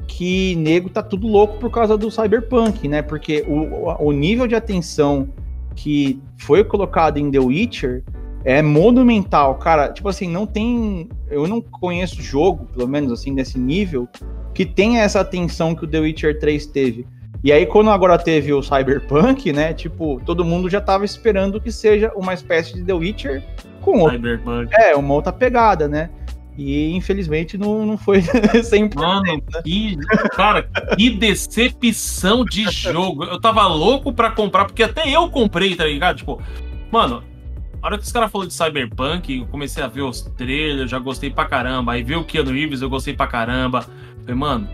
que 0.07 0.55
nego 0.57 0.89
tá 0.89 1.01
tudo 1.01 1.27
louco 1.27 1.57
por 1.57 1.71
causa 1.71 1.97
do 1.97 2.11
Cyberpunk, 2.11 2.87
né? 2.87 3.01
Porque 3.01 3.43
o, 3.47 4.07
o 4.07 4.11
nível 4.11 4.45
de 4.45 4.53
atenção 4.53 5.27
que 5.75 6.21
foi 6.37 6.63
colocado 6.63 7.17
em 7.17 7.31
The 7.31 7.39
Witcher 7.39 8.03
é 8.45 8.61
monumental, 8.61 9.55
cara. 9.55 9.89
Tipo 9.89 10.09
assim, 10.09 10.29
não 10.29 10.45
tem. 10.45 11.09
Eu 11.31 11.47
não 11.47 11.61
conheço 11.61 12.21
jogo, 12.21 12.65
pelo 12.65 12.87
menos 12.87 13.11
assim, 13.11 13.31
nesse 13.31 13.57
nível, 13.57 14.07
que 14.53 14.65
tenha 14.65 15.01
essa 15.01 15.19
atenção 15.19 15.73
que 15.73 15.83
o 15.83 15.87
The 15.87 15.99
Witcher 15.99 16.39
3 16.39 16.67
teve. 16.67 17.07
E 17.43 17.51
aí, 17.51 17.65
quando 17.65 17.89
agora 17.89 18.17
teve 18.17 18.53
o 18.53 18.63
Cyberpunk, 18.63 19.51
né? 19.51 19.73
Tipo, 19.73 20.21
todo 20.25 20.45
mundo 20.45 20.69
já 20.69 20.79
tava 20.79 21.03
esperando 21.03 21.59
que 21.59 21.71
seja 21.71 22.11
uma 22.15 22.33
espécie 22.33 22.73
de 22.73 22.83
The 22.85 22.93
Witcher 22.93 23.43
com 23.81 23.99
outro, 23.99 24.15
Cyberpunk. 24.15 24.73
É, 24.73 24.95
uma 24.95 25.13
outra 25.13 25.33
pegada, 25.33 25.87
né? 25.87 26.09
E 26.57 26.95
infelizmente 26.95 27.57
não, 27.57 27.85
não 27.85 27.97
foi 27.97 28.19
100%. 28.21 28.95
Mano, 28.95 29.23
né? 29.23 29.61
que, 29.63 29.97
cara, 30.35 30.69
que 30.95 31.09
decepção 31.09 32.45
de 32.45 32.63
jogo. 32.71 33.25
Eu 33.25 33.41
tava 33.41 33.67
louco 33.67 34.13
pra 34.13 34.31
comprar, 34.31 34.65
porque 34.65 34.83
até 34.83 35.09
eu 35.09 35.29
comprei, 35.29 35.75
tá 35.75 35.85
ligado? 35.85 36.17
Tipo, 36.17 36.41
mano, 36.89 37.23
a 37.81 37.87
hora 37.87 37.97
que 37.97 38.05
os 38.05 38.11
caras 38.11 38.31
falaram 38.31 38.47
de 38.47 38.53
Cyberpunk, 38.53 39.39
eu 39.39 39.45
comecei 39.47 39.83
a 39.83 39.87
ver 39.87 40.03
os 40.03 40.21
trailers, 40.21 40.89
já 40.89 40.99
gostei 40.99 41.29
pra 41.29 41.43
caramba. 41.43 41.91
Aí 41.91 42.03
ver 42.03 42.15
o 42.15 42.23
Keanu 42.23 42.51
Reeves, 42.51 42.81
eu 42.81 42.89
gostei 42.89 43.13
pra 43.13 43.27
caramba. 43.27 43.85
Falei, 44.21 44.35
mano, 44.35 44.69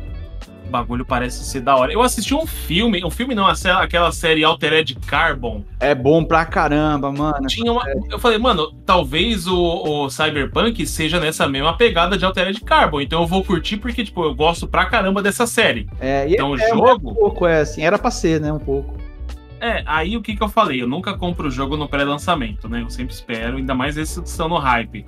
bagulho 0.70 1.06
parece 1.06 1.44
ser 1.44 1.62
da 1.62 1.76
hora. 1.76 1.92
Eu 1.92 2.02
assisti 2.02 2.34
um 2.34 2.46
filme, 2.46 3.04
um 3.04 3.10
filme 3.10 3.36
não, 3.36 3.46
aquela 3.48 4.12
série 4.12 4.44
Altered 4.44 4.96
Carbon. 5.08 5.64
É 5.80 5.94
bom 5.94 6.24
pra 6.24 6.46
caramba, 6.46 7.12
mano. 7.12 7.48
Tinha 7.48 7.72
uma, 7.72 7.84
eu 8.10 8.20
falei, 8.20 8.38
mano, 8.38 8.72
talvez 8.86 9.48
o, 9.48 9.58
o, 9.58 10.10
Cyberpunk 10.10 10.86
seja 10.86 11.20
nessa 11.20 11.48
mesma 11.48 11.76
pegada 11.76 12.18
de 12.18 12.24
Altered 12.24 12.60
Carbon. 12.62 13.02
Então 13.02 13.22
eu 13.22 13.28
vou 13.28 13.44
curtir 13.44 13.78
porque, 13.78 14.04
tipo, 14.04 14.24
eu 14.24 14.36
gosto 14.36 14.68
pra 14.68 14.86
caramba 14.86 15.22
dessa 15.22 15.46
série. 15.48 15.88
É, 16.00 16.28
então 16.30 16.52
o 16.52 16.60
é, 16.60 16.70
jogo. 16.70 17.12
Um 17.12 17.16
pouco, 17.16 17.48
é 17.48 17.62
assim, 17.62 17.84
era 17.84 17.98
pra 17.98 18.12
ser, 18.12 18.40
né? 18.40 18.54
Um 18.54 18.60
pouco. 18.60 18.96
É, 19.62 19.84
aí 19.86 20.16
o 20.16 20.22
que 20.22 20.36
que 20.36 20.44
eu 20.44 20.48
falei? 20.48 20.82
Eu 20.82 20.88
nunca 20.88 21.18
compro 21.18 21.48
o 21.48 21.52
jogo 21.52 21.76
no 21.76 21.88
pré-lançamento, 21.88 22.70
né? 22.70 22.82
Eu 22.82 22.90
sempre 22.90 23.14
espero, 23.14 23.58
ainda 23.58 23.76
mais 23.76 23.98
esses 23.98 24.18
que 24.18 24.28
estão 24.28 24.48
no 24.48 24.58
hype. 24.58 25.06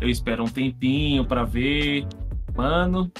Eu 0.00 0.08
espero 0.08 0.42
um 0.42 0.48
tempinho 0.48 1.24
para 1.24 1.44
ver. 1.44 2.04
Mano, 2.56 3.10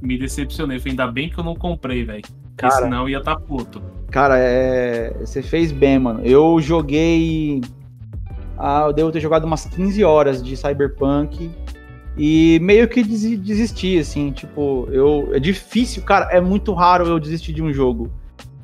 me 0.00 0.18
decepcionei. 0.18 0.78
Falei, 0.78 0.92
ainda 0.92 1.06
bem 1.06 1.28
que 1.28 1.38
eu 1.38 1.44
não 1.44 1.54
comprei, 1.54 2.04
velho. 2.04 2.22
Porque 2.56 2.70
senão 2.74 3.08
ia 3.08 3.18
estar 3.18 3.36
tá 3.36 3.40
puto. 3.40 3.82
Cara, 4.10 4.36
é... 4.38 5.14
você 5.20 5.42
fez 5.42 5.72
bem, 5.72 5.98
mano. 5.98 6.20
Eu 6.24 6.60
joguei. 6.60 7.60
Ah, 8.58 8.84
eu 8.86 8.92
devo 8.92 9.10
ter 9.10 9.20
jogado 9.20 9.44
umas 9.44 9.64
15 9.66 10.04
horas 10.04 10.42
de 10.42 10.56
Cyberpunk. 10.56 11.50
E 12.16 12.58
meio 12.60 12.88
que 12.88 13.02
desisti, 13.02 13.98
assim, 13.98 14.32
tipo, 14.32 14.88
eu. 14.90 15.30
É 15.32 15.38
difícil, 15.38 16.02
cara, 16.02 16.28
é 16.30 16.40
muito 16.40 16.72
raro 16.72 17.06
eu 17.06 17.18
desistir 17.18 17.52
de 17.52 17.62
um 17.62 17.72
jogo. 17.72 18.10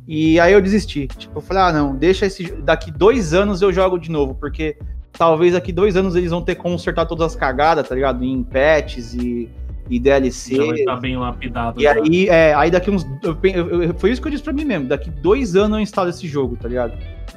E 0.07 0.39
aí 0.39 0.53
eu 0.53 0.61
desisti. 0.61 1.07
Tipo, 1.07 1.39
eu 1.39 1.43
falei, 1.43 1.62
ah, 1.62 1.72
não, 1.72 1.97
deixa 1.97 2.26
esse. 2.26 2.53
Daqui 2.57 2.91
dois 2.91 3.32
anos 3.32 3.62
eu 3.62 3.72
jogo 3.72 3.99
de 3.99 4.11
novo, 4.11 4.34
porque 4.34 4.76
talvez 5.12 5.55
daqui 5.55 5.72
dois 5.72 5.97
anos 5.97 6.14
eles 6.14 6.30
vão 6.30 6.43
ter 6.43 6.55
que 6.55 6.62
consertar 6.62 7.07
todas 7.07 7.32
as 7.32 7.37
cagadas, 7.37 7.89
tá 7.89 7.95
ligado? 7.95 8.22
Em 8.22 8.43
patches 8.43 9.14
e, 9.14 9.49
e 9.89 9.99
DLC. 9.99 10.57
Já 10.57 10.66
vai 10.66 10.84
tá 10.84 10.97
bem 10.97 11.16
lapidado. 11.16 11.80
E 11.80 11.84
já. 11.84 11.93
aí, 11.93 12.28
é, 12.28 12.55
aí 12.55 12.70
daqui 12.70 12.91
uns. 12.91 13.05
Eu, 13.22 13.39
eu, 13.43 13.82
eu, 13.82 13.95
foi 13.95 14.11
isso 14.11 14.20
que 14.20 14.28
eu 14.28 14.32
disse 14.32 14.43
pra 14.43 14.53
mim 14.53 14.64
mesmo. 14.64 14.89
Daqui 14.89 15.11
dois 15.11 15.57
anos 15.57 15.78
eu 15.78 15.82
instalo 15.82 16.11
esse 16.11 16.26
jogo, 16.26 16.57
tá 16.57 16.68
ligado? 16.68 16.93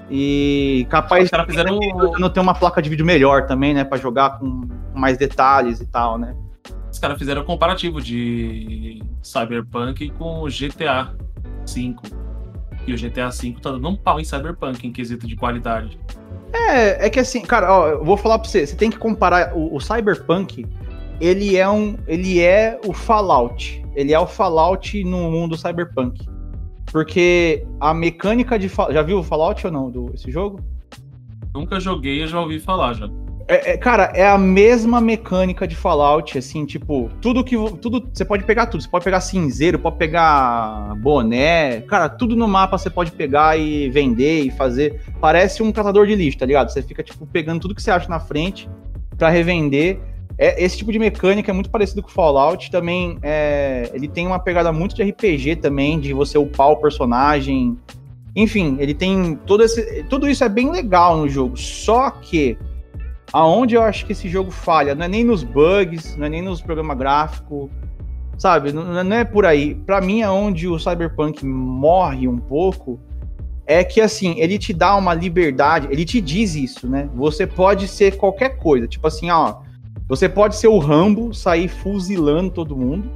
E 0.10 0.88
capaz 0.90 1.30
de 1.30 1.46
fizeram... 1.46 1.80
não 2.18 2.30
ter 2.30 2.40
uma 2.40 2.56
placa 2.56 2.82
de 2.82 2.90
vídeo 2.90 3.06
melhor 3.06 3.46
também, 3.46 3.74
né? 3.74 3.84
Pra 3.84 3.98
jogar 3.98 4.40
com 4.40 4.68
mais 4.94 5.18
detalhes 5.18 5.80
e 5.80 5.86
tal, 5.86 6.18
né? 6.18 6.36
Os 6.92 6.98
caras 6.98 7.18
fizeram 7.18 7.44
um 7.44 7.46
comparativo 7.46 8.02
de 8.02 9.02
Cyberpunk 9.22 10.10
com 10.18 10.46
GTA 10.46 11.14
V. 11.68 11.96
E 12.88 12.94
o 12.94 12.98
GTA 12.98 13.30
V 13.30 13.56
tá 13.62 13.72
dando 13.72 13.90
um 13.90 13.96
pau 13.96 14.20
em 14.20 14.24
Cyberpunk 14.24 14.88
em 14.88 14.92
quesito 14.92 15.28
de 15.28 15.36
qualidade. 15.36 16.00
É, 16.52 17.06
é 17.06 17.10
que 17.10 17.20
assim, 17.20 17.42
cara, 17.42 17.72
ó, 17.72 17.88
eu 17.90 18.04
vou 18.04 18.18
falar 18.18 18.40
pra 18.40 18.50
você, 18.50 18.66
você 18.66 18.76
tem 18.76 18.90
que 18.90 18.98
comparar 18.98 19.56
o, 19.56 19.76
o 19.76 19.80
Cyberpunk, 19.80 20.66
ele 21.20 21.58
é 21.58 21.70
um, 21.70 21.98
ele 22.08 22.40
é 22.40 22.80
o 22.86 22.94
Fallout, 22.94 23.84
ele 23.96 24.14
é 24.14 24.20
o 24.20 24.28
Fallout 24.28 25.04
no 25.04 25.32
mundo 25.32 25.58
Cyberpunk. 25.58 26.28
Porque 26.92 27.66
a 27.80 27.94
mecânica 27.94 28.58
de 28.58 28.68
já 28.68 29.02
viu 29.02 29.20
o 29.20 29.24
Fallout 29.24 29.66
ou 29.66 29.72
não 29.72 29.92
do 29.92 30.12
esse 30.14 30.32
jogo? 30.32 30.60
Nunca 31.54 31.80
joguei, 31.80 32.24
eu 32.24 32.28
já 32.28 32.40
ouvi 32.40 32.60
falar 32.60 32.94
já. 32.94 33.10
É, 33.50 33.72
é, 33.72 33.78
cara, 33.78 34.12
é 34.14 34.30
a 34.30 34.38
mesma 34.38 35.02
mecânica 35.02 35.68
de 35.68 35.76
Fallout, 35.76 36.38
assim, 36.38 36.68
tipo, 36.68 37.10
tudo 37.20 37.44
que. 37.44 37.56
tudo 37.82 38.08
Você 38.14 38.24
pode 38.24 38.44
pegar 38.44 38.68
tudo. 38.68 38.84
Você 38.84 38.88
pode 38.88 39.04
pegar 39.04 39.22
cinzeiro, 39.22 39.80
pode 39.80 39.98
pegar 39.98 40.96
boné. 40.98 41.82
Cara, 41.82 42.08
tudo 42.08 42.36
no 42.36 42.48
mapa 42.48 42.78
você 42.78 42.92
pode 42.92 43.12
pegar 43.12 43.58
e 43.58 43.90
vender 43.90 44.44
e 44.44 44.52
fazer. 44.52 45.02
Parece 45.20 45.64
um 45.64 45.72
catador 45.72 46.06
de 46.06 46.14
lixo, 46.14 46.38
tá 46.38 46.46
ligado? 46.46 46.70
Você 46.70 46.84
fica, 46.84 47.02
tipo, 47.02 47.26
pegando 47.26 47.62
tudo 47.62 47.74
que 47.74 47.82
você 47.82 47.90
acha 47.90 48.08
na 48.08 48.20
frente 48.20 48.70
para 49.18 49.30
revender. 49.30 50.00
É, 50.42 50.64
esse 50.64 50.78
tipo 50.78 50.92
de 50.92 50.98
mecânica 50.98 51.52
é 51.52 51.54
muito 51.54 51.70
parecido 51.70 52.02
com 52.02 52.10
Fallout. 52.10 52.72
Também 52.72 53.20
é, 53.22 53.92
ele 53.94 54.08
tem 54.08 54.26
uma 54.26 54.40
pegada 54.40 54.72
muito 54.72 54.96
de 54.96 55.04
RPG 55.04 55.58
também, 55.58 56.00
de 56.00 56.14
você 56.14 56.38
upar 56.38 56.70
o 56.70 56.78
personagem. 56.78 57.78
Enfim, 58.36 58.78
ele 58.80 58.94
tem 58.94 59.38
todo 59.46 59.64
esse. 59.64 60.04
Tudo 60.10 60.28
isso 60.28 60.44
é 60.44 60.50
bem 60.50 60.72
legal 60.72 61.18
no 61.18 61.28
jogo. 61.28 61.58
Só 61.58 62.10
que 62.10 62.58
Aonde 63.32 63.76
eu 63.76 63.84
acho 63.84 64.06
que 64.06 64.14
esse 64.14 64.28
jogo 64.28 64.50
falha, 64.50 64.96
não 64.96 65.06
é 65.06 65.08
nem 65.08 65.24
nos 65.24 65.44
bugs, 65.44 66.16
não 66.18 66.26
é 66.26 66.30
nem 66.30 66.42
nos 66.42 66.62
programas 66.62 66.98
gráficos, 66.98 67.70
sabe? 68.38 68.72
Não, 68.72 69.04
não 69.04 69.16
é 69.16 69.24
por 69.24 69.46
aí. 69.46 69.76
Para 69.76 70.02
mim, 70.02 70.24
aonde 70.24 70.68
o 70.68 70.80
Cyberpunk 70.80 71.46
morre 71.46 72.28
um 72.28 72.40
pouco 72.40 73.00
é 73.68 73.84
que 73.84 74.02
assim, 74.02 74.40
ele 74.40 74.58
te 74.58 74.74
dá 74.74 74.96
uma 74.96 75.14
liberdade, 75.14 75.88
ele 75.92 76.04
te 76.04 76.20
diz 76.20 76.56
isso, 76.56 76.88
né? 76.88 77.08
Você 77.14 77.46
pode 77.46 77.88
ser 77.88 78.18
qualquer 78.18 78.58
coisa, 78.58 78.88
tipo 78.88 79.06
assim, 79.06 79.30
ó, 79.30 79.58
você 80.10 80.28
pode 80.28 80.56
ser 80.56 80.68
o 80.68 80.80
Rambo, 80.80 81.36
sair 81.36 81.68
fuzilando 81.68 82.50
todo 82.50 82.76
mundo, 82.76 83.12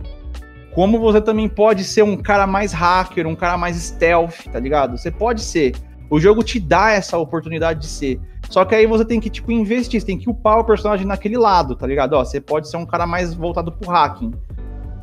como 0.75 0.99
você 0.99 1.19
também 1.19 1.49
pode 1.49 1.83
ser 1.83 2.03
um 2.03 2.15
cara 2.15 2.45
mais 2.45 2.71
hacker, 2.71 3.25
um 3.27 3.35
cara 3.35 3.57
mais 3.57 3.75
stealth, 3.77 4.45
tá 4.51 4.59
ligado? 4.59 4.95
Você 4.95 5.09
pode 5.09 5.41
ser. 5.41 5.73
O 6.07 6.19
jogo 6.19 6.43
te 6.43 6.59
dá 6.59 6.91
essa 6.91 7.17
oportunidade 7.17 7.81
de 7.81 7.87
ser. 7.87 8.21
Só 8.47 8.63
que 8.63 8.75
aí 8.75 8.85
você 8.85 9.03
tem 9.03 9.19
que, 9.19 9.29
tipo, 9.29 9.51
investir, 9.51 9.99
você 9.99 10.05
tem 10.05 10.19
que 10.19 10.29
upar 10.29 10.59
o 10.59 10.63
personagem 10.63 11.07
naquele 11.07 11.37
lado, 11.37 11.75
tá 11.75 11.87
ligado? 11.87 12.13
Ó, 12.13 12.23
você 12.23 12.39
pode 12.39 12.69
ser 12.69 12.77
um 12.77 12.85
cara 12.85 13.07
mais 13.07 13.33
voltado 13.33 13.71
pro 13.71 13.89
hacking. 13.89 14.31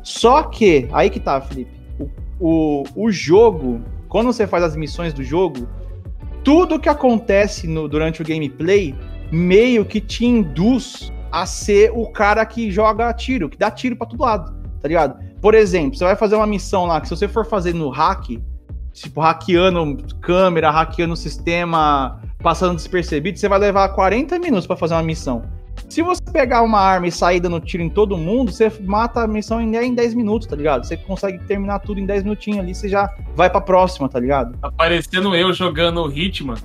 Só 0.01 0.43
que, 0.43 0.87
aí 0.93 1.09
que 1.09 1.19
tá, 1.19 1.41
Felipe. 1.41 1.71
O, 1.99 2.09
o, 2.39 2.83
o 2.95 3.11
jogo, 3.11 3.81
quando 4.07 4.27
você 4.27 4.47
faz 4.47 4.63
as 4.63 4.77
missões 4.77 5.13
do 5.13 5.23
jogo, 5.23 5.67
tudo 6.43 6.79
que 6.79 6.87
acontece 6.87 7.67
no, 7.67 7.89
durante 7.89 8.21
o 8.21 8.25
gameplay 8.25 8.95
meio 9.31 9.83
que 9.83 9.99
te 9.99 10.25
induz 10.25 11.11
a 11.31 11.45
ser 11.45 11.91
o 11.93 12.11
cara 12.11 12.45
que 12.45 12.69
joga 12.71 13.13
tiro, 13.13 13.49
que 13.49 13.57
dá 13.57 13.71
tiro 13.71 13.95
para 13.95 14.07
todo 14.07 14.21
lado, 14.21 14.53
tá 14.81 14.87
ligado? 14.87 15.17
Por 15.41 15.53
exemplo, 15.55 15.97
você 15.97 16.03
vai 16.03 16.15
fazer 16.15 16.35
uma 16.35 16.47
missão 16.47 16.85
lá 16.85 16.99
que 16.99 17.07
se 17.07 17.15
você 17.15 17.27
for 17.27 17.45
fazer 17.45 17.73
no 17.73 17.89
hack, 17.89 18.39
tipo, 18.93 19.21
hackeando 19.21 19.97
câmera, 20.19 20.69
hackeando 20.69 21.15
sistema, 21.15 22.21
passando 22.39 22.75
despercebido, 22.75 23.39
você 23.39 23.47
vai 23.47 23.59
levar 23.59 23.89
40 23.89 24.37
minutos 24.39 24.67
para 24.67 24.75
fazer 24.75 24.93
uma 24.93 25.03
missão. 25.03 25.43
Se 25.89 26.01
você 26.01 26.21
pegar 26.31 26.61
uma 26.61 26.79
arma 26.79 27.07
e 27.07 27.11
sair 27.11 27.39
dando 27.39 27.59
tiro 27.59 27.81
em 27.81 27.89
todo 27.89 28.17
mundo, 28.17 28.51
você 28.51 28.71
mata 28.81 29.23
a 29.23 29.27
missão 29.27 29.59
em 29.61 29.93
10 29.93 30.13
minutos, 30.13 30.47
tá 30.47 30.55
ligado? 30.55 30.85
Você 30.85 30.95
consegue 30.95 31.39
terminar 31.45 31.79
tudo 31.79 31.99
em 31.99 32.05
10 32.05 32.23
minutinhos 32.23 32.59
ali, 32.59 32.75
você 32.75 32.87
já 32.87 33.09
vai 33.35 33.49
pra 33.49 33.61
próxima, 33.61 34.07
tá 34.07 34.19
ligado? 34.19 34.57
Aparecendo 34.61 35.35
eu 35.35 35.51
jogando 35.53 36.01
o 36.01 36.11
Hitman. 36.11 36.55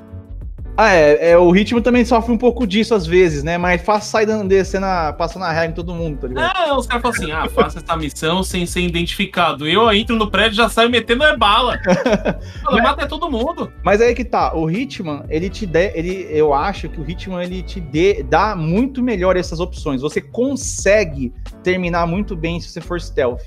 Ah, 0.77 0.93
é, 0.93 1.31
é, 1.31 1.39
o 1.39 1.51
ritmo 1.51 1.81
também 1.81 2.05
sofre 2.05 2.31
um 2.31 2.36
pouco 2.36 2.66
disso 2.66 2.94
às 2.94 3.07
vezes, 3.07 3.43
né? 3.43 3.57
Mas 3.57 3.81
fácil 3.81 4.11
sair 4.11 4.27
descendo, 4.44 4.86
passando 5.16 5.44
a 5.44 5.53
regra 5.53 5.70
em 5.70 5.74
todo 5.74 5.94
mundo, 5.94 6.19
tá 6.19 6.28
ligado? 6.28 6.69
É, 6.69 6.73
os 6.74 6.86
caras 6.86 7.03
falam 7.03 7.16
assim, 7.16 7.32
ah, 7.32 7.48
faça 7.48 7.78
essa 7.78 7.97
missão 7.97 8.43
sem 8.43 8.66
ser 8.66 8.82
identificado. 8.82 9.66
Eu 9.66 9.90
entro 9.93 10.16
no 10.16 10.31
prédio 10.31 10.53
e 10.53 10.57
já 10.57 10.69
saio 10.69 10.90
metendo 10.90 11.24
é 11.24 11.35
bala. 11.35 11.81
Fala, 12.62 12.82
mata 12.82 13.05
é 13.05 13.07
todo 13.07 13.31
mundo. 13.31 13.73
Mas 13.82 14.03
aí 14.03 14.15
que 14.15 14.24
tá, 14.24 14.55
o 14.55 14.70
Hitman, 14.70 15.24
ele 15.31 15.48
te 15.48 15.65
dê, 15.65 15.93
ele, 15.94 16.27
eu 16.31 16.53
acho 16.53 16.90
que 16.90 17.01
o 17.01 17.11
Hitman, 17.11 17.43
ele 17.43 17.62
te 17.62 17.81
dê, 17.81 18.23
dá 18.23 18.55
muito 18.55 19.03
melhor 19.03 19.36
essas 19.36 19.61
opções. 19.61 20.03
Você 20.03 20.20
consegue 20.20 21.32
terminar 21.62 22.07
muito 22.07 22.36
bem 22.36 22.61
se 22.61 22.69
você 22.69 22.82
for 22.82 23.01
stealth. 23.01 23.43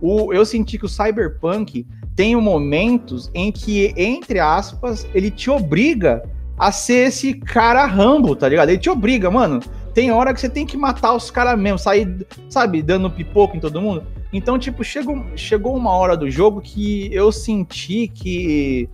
O, 0.00 0.32
eu 0.32 0.44
senti 0.44 0.78
que 0.78 0.84
o 0.84 0.88
Cyberpunk 0.88 1.84
tem 2.14 2.36
momentos 2.36 3.30
em 3.34 3.50
que, 3.50 3.92
entre 3.96 4.38
aspas, 4.38 5.06
ele 5.12 5.30
te 5.30 5.50
obriga 5.50 6.22
a 6.58 6.72
ser 6.72 7.08
esse 7.08 7.34
cara 7.34 7.86
Rambo, 7.86 8.34
tá 8.34 8.48
ligado? 8.48 8.70
Ele 8.70 8.78
te 8.78 8.90
obriga, 8.90 9.30
mano. 9.30 9.60
Tem 9.94 10.10
hora 10.12 10.34
que 10.34 10.40
você 10.40 10.48
tem 10.48 10.66
que 10.66 10.76
matar 10.76 11.14
os 11.14 11.30
caras 11.30 11.58
mesmo, 11.58 11.78
sair, 11.78 12.26
sabe, 12.48 12.82
dando 12.82 13.10
pipoco 13.10 13.56
em 13.56 13.60
todo 13.60 13.80
mundo. 13.80 14.04
Então, 14.32 14.58
tipo, 14.58 14.84
chegou, 14.84 15.24
chegou 15.34 15.76
uma 15.76 15.92
hora 15.92 16.16
do 16.16 16.30
jogo 16.30 16.60
que 16.60 17.12
eu 17.12 17.32
senti 17.32 18.08
que 18.08 18.88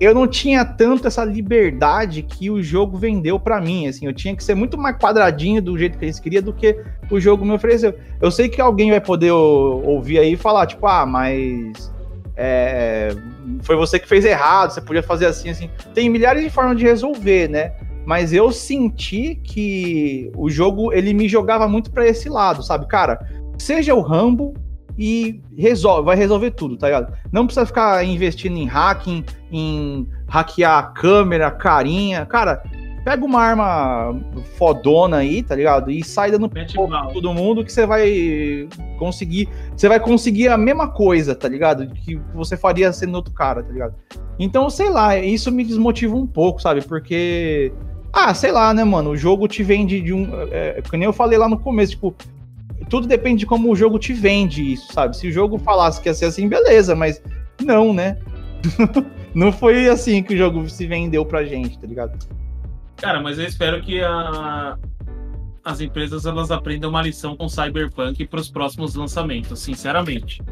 eu 0.00 0.12
não 0.14 0.26
tinha 0.26 0.64
tanto 0.64 1.06
essa 1.06 1.24
liberdade 1.24 2.22
que 2.22 2.50
o 2.50 2.62
jogo 2.62 2.98
vendeu 2.98 3.38
para 3.38 3.60
mim, 3.60 3.86
assim, 3.86 4.06
eu 4.06 4.12
tinha 4.12 4.34
que 4.34 4.42
ser 4.42 4.54
muito 4.54 4.76
mais 4.76 4.96
quadradinho 4.98 5.62
do 5.62 5.78
jeito 5.78 5.96
que 5.96 6.04
eles 6.04 6.18
queriam 6.18 6.42
do 6.42 6.52
que 6.52 6.78
o 7.10 7.20
jogo 7.20 7.44
me 7.44 7.52
ofereceu. 7.52 7.94
Eu 8.20 8.30
sei 8.30 8.48
que 8.48 8.60
alguém 8.60 8.90
vai 8.90 9.00
poder 9.00 9.30
ouvir 9.30 10.18
aí 10.18 10.32
e 10.32 10.36
falar, 10.36 10.66
tipo, 10.66 10.86
ah, 10.86 11.06
mas 11.06 11.93
é, 12.36 13.14
foi 13.62 13.76
você 13.76 13.98
que 13.98 14.08
fez 14.08 14.24
errado, 14.24 14.72
você 14.72 14.80
podia 14.80 15.02
fazer 15.02 15.26
assim, 15.26 15.50
assim. 15.50 15.70
Tem 15.94 16.08
milhares 16.08 16.42
de 16.42 16.50
formas 16.50 16.76
de 16.76 16.84
resolver, 16.84 17.48
né? 17.48 17.72
Mas 18.04 18.32
eu 18.32 18.52
senti 18.52 19.36
que 19.36 20.30
o 20.36 20.50
jogo 20.50 20.92
ele 20.92 21.14
me 21.14 21.28
jogava 21.28 21.66
muito 21.66 21.90
para 21.90 22.06
esse 22.06 22.28
lado, 22.28 22.62
sabe? 22.62 22.86
Cara, 22.86 23.18
seja 23.58 23.94
o 23.94 24.00
Rambo 24.00 24.54
e 24.98 25.40
resolve, 25.56 26.04
vai 26.04 26.16
resolver 26.16 26.50
tudo, 26.52 26.76
tá 26.76 26.86
ligado? 26.86 27.12
Não 27.32 27.46
precisa 27.46 27.66
ficar 27.66 28.04
investindo 28.04 28.56
em 28.56 28.66
hacking, 28.66 29.24
em 29.50 30.08
hackear 30.28 30.78
a 30.78 30.82
câmera, 30.82 31.50
carinha. 31.50 32.26
Cara, 32.26 32.62
pega 33.04 33.24
uma 33.24 33.40
arma 33.40 34.18
fodona 34.56 35.18
aí, 35.18 35.42
tá 35.42 35.54
ligado? 35.54 35.90
E 35.90 36.02
sai 36.02 36.30
dando 36.30 36.48
pra 36.48 36.64
todo 37.12 37.34
mundo 37.34 37.62
que 37.62 37.70
você 37.70 37.84
vai 37.84 38.66
conseguir. 38.98 39.48
Você 39.76 39.88
vai 39.88 40.00
conseguir 40.00 40.48
a 40.48 40.56
mesma 40.56 40.88
coisa, 40.88 41.34
tá 41.34 41.46
ligado? 41.46 41.86
Que 41.88 42.18
você 42.34 42.56
faria 42.56 42.92
sendo 42.92 43.16
outro 43.16 43.32
cara, 43.34 43.62
tá 43.62 43.70
ligado? 43.70 43.94
Então, 44.38 44.70
sei 44.70 44.88
lá, 44.88 45.18
isso 45.18 45.52
me 45.52 45.64
desmotiva 45.64 46.16
um 46.16 46.26
pouco, 46.26 46.62
sabe? 46.62 46.80
Porque. 46.80 47.72
Ah, 48.12 48.32
sei 48.32 48.50
lá, 48.50 48.72
né, 48.72 48.84
mano? 48.84 49.10
O 49.10 49.16
jogo 49.16 49.46
te 49.46 49.62
vende 49.62 50.00
de 50.00 50.12
um. 50.12 50.28
É, 50.50 50.80
que 50.80 50.96
nem 50.96 51.04
eu 51.04 51.12
falei 51.12 51.38
lá 51.38 51.48
no 51.48 51.58
começo, 51.58 51.92
tipo. 51.92 52.14
Tudo 52.88 53.06
depende 53.06 53.40
de 53.40 53.46
como 53.46 53.70
o 53.70 53.76
jogo 53.76 53.98
te 53.98 54.12
vende 54.12 54.72
isso, 54.72 54.92
sabe? 54.92 55.16
Se 55.16 55.28
o 55.28 55.32
jogo 55.32 55.58
falasse 55.58 56.00
que 56.00 56.08
ia 56.08 56.14
ser 56.14 56.26
assim, 56.26 56.48
beleza, 56.48 56.94
mas 56.94 57.22
não, 57.62 57.94
né? 57.94 58.18
não 59.34 59.50
foi 59.52 59.88
assim 59.88 60.22
que 60.22 60.34
o 60.34 60.36
jogo 60.36 60.68
se 60.68 60.86
vendeu 60.86 61.24
pra 61.24 61.44
gente, 61.44 61.78
tá 61.78 61.86
ligado? 61.86 62.18
Cara, 62.96 63.20
mas 63.20 63.38
eu 63.38 63.44
espero 63.44 63.80
que 63.82 64.00
a... 64.00 64.76
as 65.64 65.80
empresas 65.80 66.26
elas 66.26 66.50
aprendam 66.50 66.90
uma 66.90 67.02
lição 67.02 67.36
com 67.36 67.48
Cyberpunk 67.48 68.26
para 68.26 68.40
os 68.40 68.50
próximos 68.50 68.94
lançamentos, 68.94 69.60
sinceramente. 69.60 70.42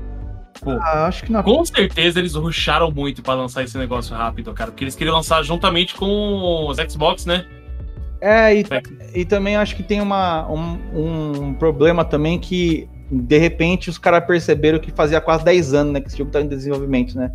Pô, 0.61 0.71
ah, 0.71 1.07
acho 1.07 1.25
que 1.25 1.33
não. 1.33 1.43
Com 1.43 1.65
certeza 1.65 2.19
eles 2.19 2.35
rusharam 2.35 2.91
muito 2.91 3.23
para 3.23 3.35
lançar 3.35 3.65
esse 3.65 3.77
negócio 3.77 4.15
rápido, 4.15 4.53
cara, 4.53 4.71
porque 4.71 4.85
eles 4.85 4.95
queriam 4.95 5.17
lançar 5.17 5.43
juntamente 5.43 5.95
com 5.95 6.67
os 6.69 6.77
Xbox, 6.77 7.27
né? 7.27 7.45
É, 8.21 8.55
e, 8.55 8.65
e 9.15 9.25
também 9.25 9.57
acho 9.57 9.75
que 9.75 9.83
tem 9.83 10.01
uma, 10.01 10.49
um, 10.49 11.49
um 11.49 11.55
problema 11.55 12.05
também 12.05 12.39
que 12.39 12.89
de 13.11 13.37
repente 13.37 13.91
os 13.91 13.99
caras 13.99 14.25
perceberam 14.25 14.79
que 14.79 14.93
fazia 14.93 15.21
quase 15.21 15.45
10 15.45 15.75
anos, 15.75 15.93
né, 15.93 16.01
que 16.01 16.07
esse 16.07 16.17
jogo 16.17 16.31
tá 16.31 16.41
em 16.41 16.47
desenvolvimento, 16.47 17.17
né? 17.17 17.33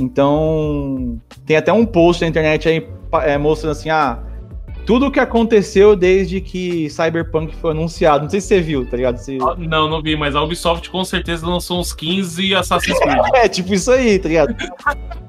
Então, 0.00 1.20
tem 1.46 1.56
até 1.56 1.72
um 1.72 1.84
post 1.84 2.22
na 2.22 2.28
internet 2.28 2.68
aí 2.68 2.86
é, 3.22 3.36
mostrando 3.36 3.72
assim, 3.72 3.90
ah, 3.90 4.18
tudo 4.86 5.06
o 5.06 5.10
que 5.10 5.20
aconteceu 5.20 5.94
desde 5.94 6.40
que 6.40 6.88
Cyberpunk 6.90 7.54
foi 7.56 7.70
anunciado. 7.70 8.24
Não 8.24 8.30
sei 8.30 8.40
se 8.40 8.48
você 8.48 8.60
viu, 8.60 8.84
tá 8.88 8.96
ligado? 8.96 9.18
Se... 9.18 9.38
Ah, 9.40 9.54
não, 9.56 9.88
não 9.88 10.02
vi, 10.02 10.16
mas 10.16 10.34
a 10.34 10.42
Ubisoft 10.42 10.90
com 10.90 11.04
certeza 11.04 11.46
lançou 11.46 11.78
uns 11.78 11.92
15 11.92 12.54
Assassin's 12.54 12.98
Creed. 12.98 13.18
é, 13.34 13.48
tipo 13.48 13.72
isso 13.72 13.90
aí, 13.90 14.18
tá 14.18 14.28
ligado? 14.28 14.56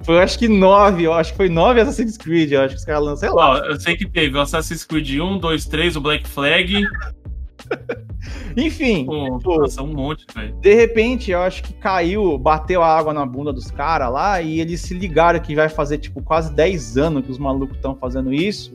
foi 0.04 0.20
acho 0.20 0.40
que 0.40 0.48
9, 0.48 1.04
eu 1.04 1.14
acho 1.14 1.32
que 1.32 1.38
foi 1.38 1.50
9 1.50 1.82
Assassin's 1.82 2.18
Creed, 2.18 2.52
eu 2.52 2.62
acho 2.62 2.74
que 2.74 2.80
os 2.80 2.86
caras 2.86 3.04
lançaram. 3.04 3.36
Ó, 3.36 3.58
eu 3.58 3.80
sei 3.80 3.96
que 3.96 4.08
teve 4.10 4.36
o 4.36 4.42
Assassin's 4.42 4.84
Creed 4.84 5.20
1, 5.20 5.38
2, 5.38 5.66
3, 5.66 5.96
o 5.96 6.02
Black 6.02 6.28
Flag. 6.28 6.84
Enfim. 8.56 9.06
Pô, 9.06 9.38
tipo, 9.38 9.60
nossa, 9.60 9.82
um 9.82 9.94
monte, 9.94 10.26
velho. 10.34 10.54
De 10.56 10.74
repente, 10.74 11.32
eu 11.32 11.42
acho 11.42 11.64
que 11.64 11.74
caiu, 11.74 12.38
bateu 12.38 12.84
a 12.84 12.98
água 12.98 13.14
na 13.14 13.26
bunda 13.26 13.52
dos 13.52 13.72
caras 13.72 14.12
lá 14.12 14.42
e 14.42 14.60
eles 14.60 14.82
se 14.82 14.94
ligaram 14.94 15.40
que 15.40 15.56
vai 15.56 15.70
fazer, 15.70 15.98
tipo, 15.98 16.22
quase 16.22 16.54
10 16.54 16.98
anos 16.98 17.26
que 17.26 17.32
os 17.32 17.38
malucos 17.38 17.76
estão 17.76 17.96
fazendo 17.96 18.34
isso. 18.34 18.74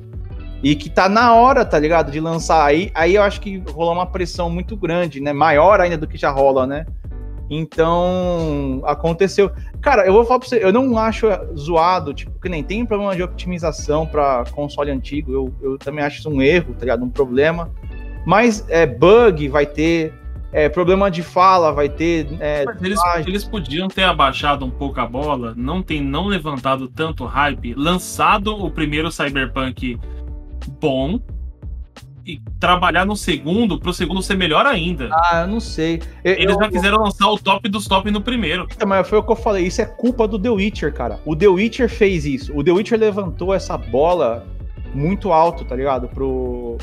E 0.63 0.75
que 0.75 0.89
tá 0.89 1.09
na 1.09 1.35
hora, 1.35 1.65
tá 1.65 1.79
ligado? 1.79 2.11
De 2.11 2.19
lançar. 2.19 2.65
Aí, 2.65 2.91
aí 2.95 3.15
eu 3.15 3.23
acho 3.23 3.41
que 3.41 3.63
rolou 3.71 3.93
uma 3.93 4.07
pressão 4.07 4.49
muito 4.49 4.77
grande, 4.77 5.21
né? 5.21 5.33
Maior 5.33 5.81
ainda 5.81 5.99
do 5.99 6.07
que 6.07 6.17
já 6.17 6.31
rola, 6.31 6.67
né? 6.67 6.87
Então, 7.49 8.83
aconteceu. 8.85 9.51
Cara, 9.81 10.05
eu 10.05 10.13
vou 10.13 10.25
falar 10.25 10.41
pra 10.41 10.49
você, 10.49 10.63
eu 10.63 10.73
não 10.73 10.99
acho 10.99 11.27
zoado, 11.57 12.13
tipo, 12.13 12.41
que 12.41 12.49
nem 12.49 12.63
tem 12.63 12.85
problema 12.85 13.15
de 13.15 13.23
otimização 13.23 14.07
para 14.07 14.45
console 14.51 14.91
antigo. 14.91 15.33
Eu, 15.33 15.55
eu 15.63 15.79
também 15.79 16.05
acho 16.05 16.19
isso 16.19 16.29
um 16.29 16.43
erro, 16.43 16.75
tá 16.75 16.81
ligado? 16.81 17.05
Um 17.05 17.11
problema. 17.11 17.71
Mas 18.27 18.67
é, 18.69 18.85
bug 18.85 19.49
vai 19.49 19.65
ter, 19.65 20.13
é, 20.53 20.69
problema 20.69 21.09
de 21.09 21.23
fala 21.23 21.73
vai 21.73 21.89
ter. 21.89 22.27
É, 22.41 22.65
eles, 22.83 22.99
eles, 23.25 23.45
podiam 23.45 23.87
ter 23.87 24.03
abaixado 24.03 24.65
um 24.65 24.71
pouco 24.71 25.01
a 25.01 25.07
bola, 25.07 25.55
não 25.57 25.81
tem 25.81 26.03
não 26.03 26.27
levantado 26.27 26.89
tanto 26.89 27.25
hype, 27.25 27.75
lançado 27.75 28.53
o 28.53 28.69
primeiro 28.69 29.13
Cyberpunk 29.13 29.99
bom 30.81 31.21
e 32.27 32.41
trabalhar 32.59 33.07
no 33.07 33.15
segundo 33.15 33.79
para 33.79 33.91
o 33.91 33.95
segundo 33.95 34.21
ser 34.21 34.37
melhor 34.37 34.67
ainda. 34.67 35.09
Ah, 35.13 35.43
eu 35.43 35.47
não 35.47 35.61
sei. 35.61 36.03
Eu, 36.25 36.33
Eles 36.33 36.57
eu, 36.57 36.61
já 36.61 36.69
quiseram 36.69 36.99
lançar 36.99 37.31
o 37.31 37.39
top 37.39 37.69
dos 37.69 37.87
top 37.87 38.11
no 38.11 38.21
primeiro. 38.21 38.67
É, 38.77 38.85
mas 38.85 39.09
foi 39.09 39.19
o 39.19 39.23
que 39.23 39.31
eu 39.31 39.37
falei, 39.37 39.65
isso 39.65 39.81
é 39.81 39.85
culpa 39.85 40.27
do 40.27 40.37
The 40.37 40.51
Witcher, 40.51 40.93
cara. 40.93 41.21
O 41.25 41.37
The 41.37 41.47
Witcher 41.47 41.89
fez 41.89 42.27
isso. 42.27 42.53
O 42.57 42.65
The 42.65 42.73
Witcher 42.73 42.99
levantou 42.99 43.55
essa 43.55 43.79
bola 43.79 44.45
muito 44.93 45.31
alto, 45.31 45.65
tá 45.65 45.77
ligado? 45.77 46.09
Pro, 46.09 46.79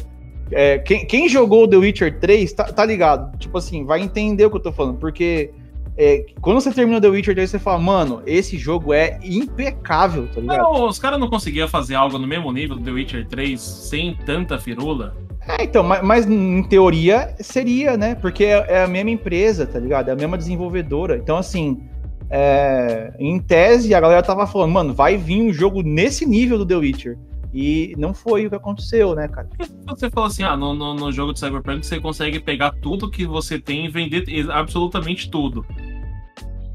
é, 0.56 0.78
quem, 0.80 1.06
quem, 1.06 1.30
jogou 1.30 1.68
The 1.68 1.78
Witcher 1.78 2.20
3 2.20 2.54
tá, 2.54 2.64
tá, 2.66 2.86
ligado. 2.86 3.38
Tipo 3.38 3.58
assim, 3.58 3.86
vai 3.86 4.02
entender 4.02 4.46
o 4.46 4.50
que 4.50 4.58
eu 4.58 4.62
tô 4.62 4.72
falando. 4.72 4.98
Porque 4.98 5.52
é, 5.98 6.26
quando 6.42 6.60
você 6.60 6.72
termina 6.72 7.00
The 7.00 7.08
Witcher 7.08 7.36
3, 7.36 7.50
você 7.50 7.60
fala, 7.60 7.80
mano, 7.80 8.22
esse 8.26 8.58
jogo 8.58 8.94
é 8.94 9.20
impecável, 9.24 10.28
tá 10.28 10.42
ligado? 10.42 10.58
Não, 10.58 10.88
os 10.88 10.98
caras 10.98 11.20
não 11.20 11.30
conseguiam 11.30 11.68
fazer 11.68 11.96
algo 11.96 12.18
no 12.18 12.28
mesmo 12.28 12.52
nível 12.52 12.76
do 12.76 12.84
The 12.84 12.92
Witcher 12.92 13.28
3 13.28 13.60
sem 13.60 14.16
tanta 14.26 14.58
firula. 14.58 15.16
É, 15.48 15.64
então, 15.64 15.84
mas, 15.84 16.02
mas, 16.02 16.26
em 16.26 16.64
teoria 16.64 17.36
seria, 17.40 17.98
né? 17.98 18.16
Porque 18.16 18.46
é, 18.46 18.66
é, 18.70 18.84
a 18.84 18.88
mesma 18.88 19.12
empresa, 19.12 19.66
tá 19.66 19.78
ligado? 19.78 20.10
É 20.10 20.14
a 20.14 20.16
mesma 20.16 20.38
desenvolvedora. 20.38 21.18
Então, 21.18 21.38
assim, 21.38 21.82
é, 22.30 23.14
em 23.20 23.40
tese, 23.40 23.94
a 23.94 24.00
galera 24.00 24.24
tava 24.24 24.48
falando, 24.48 24.72
mano, 24.72 24.94
vai 24.94 25.18
vir 25.18 25.42
um 25.42 25.54
jogo 25.54 25.84
nesse 25.84 26.26
nível 26.26 26.58
do 26.58 26.66
The 26.66 26.76
Witcher. 26.76 27.18
E 27.54 27.94
não 27.98 28.14
foi 28.14 28.48
o 28.48 28.50
que 28.50 28.56
aconteceu, 28.56 29.14
né, 29.14 29.28
cara? 29.28 29.48
Você 29.88 30.10
falou 30.10 30.28
assim, 30.28 30.44
ah, 30.44 30.58
no, 30.58 30.74
no, 30.74 30.96
no, 30.96 31.12
jogo 31.12 31.34
de 31.34 31.40
Cyberpunk 31.40 31.86
você 31.86 32.00
consegue 32.00 32.40
pegar 32.40 32.72
tudo 32.82 33.12
que 33.12 33.28
você 33.28 33.60
tem 33.60 33.86
e 33.86 33.90
vender 33.90 34.26
absolutamente 34.50 35.30
tudo. 35.30 35.64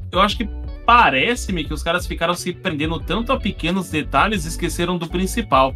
Eu 0.09 0.21
acho 0.21 0.37
que 0.37 0.49
parece-me 0.85 1.65
que 1.65 1.73
os 1.73 1.83
caras 1.83 2.07
ficaram 2.07 2.33
se 2.33 2.53
prendendo 2.53 2.97
tanto 2.99 3.33
a 3.33 3.39
pequenos 3.39 3.91
detalhes 3.91 4.45
e 4.45 4.47
esqueceram 4.47 4.97
do 4.97 5.07
principal. 5.07 5.75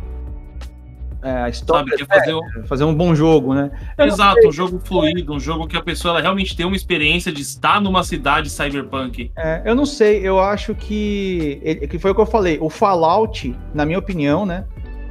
É, 1.22 1.44
a 1.44 1.50
história 1.50 1.98
Sabe, 1.98 2.04
é 2.04 2.06
fazer, 2.06 2.34
um... 2.34 2.68
fazer 2.68 2.84
um 2.84 2.94
bom 2.94 3.16
jogo, 3.16 3.54
né? 3.54 3.72
Exato, 3.98 4.46
um 4.48 4.52
jogo 4.52 4.80
fluido, 4.84 5.34
um 5.34 5.40
jogo 5.40 5.68
que 5.68 5.78
a 5.78 5.82
pessoa 5.82 6.20
realmente 6.20 6.56
tem 6.56 6.66
uma 6.66 6.76
experiência 6.76 7.32
de 7.32 7.42
estar 7.42 7.80
numa 7.80 8.04
cidade 8.04 8.50
cyberpunk. 8.50 9.32
É, 9.38 9.62
eu 9.66 9.74
não 9.74 9.86
sei, 9.86 10.20
eu 10.28 10.38
acho 10.40 10.76
que, 10.76 11.88
que 11.90 11.98
foi 11.98 12.12
o 12.12 12.16
que 12.16 12.22
eu 12.22 12.26
falei, 12.26 12.58
o 12.60 12.70
Fallout, 12.70 13.56
na 13.74 13.86
minha 13.86 14.00
opinião, 14.00 14.46
né? 14.46 14.66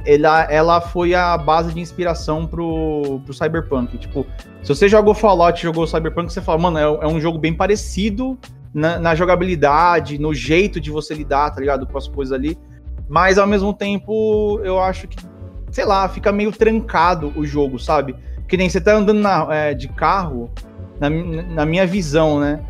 Ela, 0.05 0.43
ela 0.51 0.81
foi 0.81 1.13
a 1.13 1.37
base 1.37 1.73
de 1.73 1.79
inspiração 1.79 2.45
pro, 2.45 3.21
pro 3.25 3.33
Cyberpunk. 3.33 3.97
Tipo, 3.97 4.25
se 4.61 4.69
você 4.69 4.87
jogou 4.87 5.13
Fallout 5.13 5.59
e 5.59 5.63
jogou 5.63 5.87
Cyberpunk, 5.87 6.31
você 6.31 6.41
fala, 6.41 6.57
mano, 6.57 6.77
é, 6.77 6.83
é 6.83 7.07
um 7.07 7.19
jogo 7.19 7.37
bem 7.37 7.53
parecido 7.53 8.37
na, 8.73 8.99
na, 8.99 9.15
jogabilidade, 9.15 10.17
no 10.17 10.33
jeito 10.33 10.79
de 10.79 10.91
você 10.91 11.13
lidar, 11.13 11.51
tá 11.51 11.59
ligado? 11.59 11.85
Com 11.87 11.97
as 11.97 12.07
coisas 12.07 12.33
ali. 12.33 12.57
Mas 13.07 13.37
ao 13.37 13.47
mesmo 13.47 13.73
tempo, 13.73 14.59
eu 14.63 14.79
acho 14.79 15.07
que, 15.07 15.17
sei 15.71 15.85
lá, 15.85 16.07
fica 16.09 16.31
meio 16.31 16.51
trancado 16.51 17.31
o 17.35 17.45
jogo, 17.45 17.79
sabe? 17.79 18.15
Que 18.47 18.57
nem 18.57 18.69
você 18.69 18.81
tá 18.81 18.93
andando 18.93 19.19
na, 19.19 19.47
é, 19.53 19.73
de 19.73 19.87
carro, 19.87 20.51
na, 20.99 21.09
na 21.09 21.65
minha 21.65 21.85
visão, 21.85 22.39
né? 22.39 22.63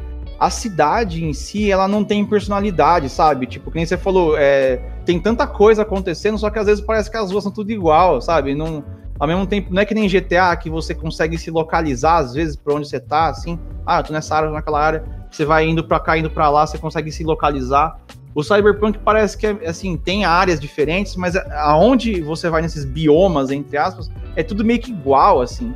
A 0.44 0.50
cidade 0.50 1.24
em 1.24 1.32
si, 1.32 1.72
ela 1.72 1.88
não 1.88 2.04
tem 2.04 2.26
personalidade, 2.26 3.08
sabe? 3.08 3.46
Tipo, 3.46 3.72
que 3.72 3.78
nem 3.78 3.86
você 3.86 3.96
falou, 3.96 4.36
é, 4.38 4.76
tem 5.06 5.18
tanta 5.18 5.48
coisa 5.48 5.84
acontecendo, 5.84 6.38
só 6.38 6.50
que 6.50 6.60
às 6.60 6.66
vezes 6.66 6.84
parece 6.84 7.10
que 7.10 7.16
as 7.16 7.32
ruas 7.32 7.46
são 7.46 7.52
tudo 7.52 7.72
igual, 7.72 8.20
sabe? 8.22 8.54
Não, 8.54 8.84
ao 9.18 9.26
mesmo 9.26 9.48
tempo, 9.48 9.74
não 9.74 9.82
é 9.82 9.86
que 9.86 9.94
nem 9.94 10.06
GTA, 10.06 10.54
que 10.58 10.70
você 10.70 10.94
consegue 10.94 11.38
se 11.38 11.50
localizar, 11.50 12.18
às 12.18 12.34
vezes, 12.34 12.58
por 12.58 12.74
onde 12.74 12.90
você 12.90 13.00
tá, 13.00 13.28
assim. 13.28 13.58
Ah, 13.86 14.00
eu 14.00 14.04
tô 14.04 14.12
nessa 14.12 14.36
área, 14.36 14.50
naquela 14.50 14.82
área. 14.82 15.06
Você 15.32 15.46
vai 15.46 15.66
indo 15.66 15.82
pra 15.82 15.98
cá, 15.98 16.18
indo 16.18 16.30
pra 16.30 16.50
lá, 16.50 16.68
você 16.68 16.78
consegue 16.78 17.10
se 17.10 17.24
localizar. 17.24 17.98
O 18.36 18.44
Cyberpunk 18.44 19.00
parece 19.00 19.38
que, 19.38 19.48
é, 19.48 19.58
assim, 19.66 19.96
tem 19.96 20.26
áreas 20.26 20.60
diferentes, 20.60 21.16
mas 21.16 21.38
aonde 21.38 22.20
você 22.20 22.50
vai 22.50 22.62
nesses 22.62 22.84
biomas, 22.84 23.50
entre 23.50 23.78
aspas, 23.78 24.12
é 24.36 24.44
tudo 24.44 24.66
meio 24.66 24.82
que 24.82 24.92
igual, 24.92 25.42
assim. 25.42 25.74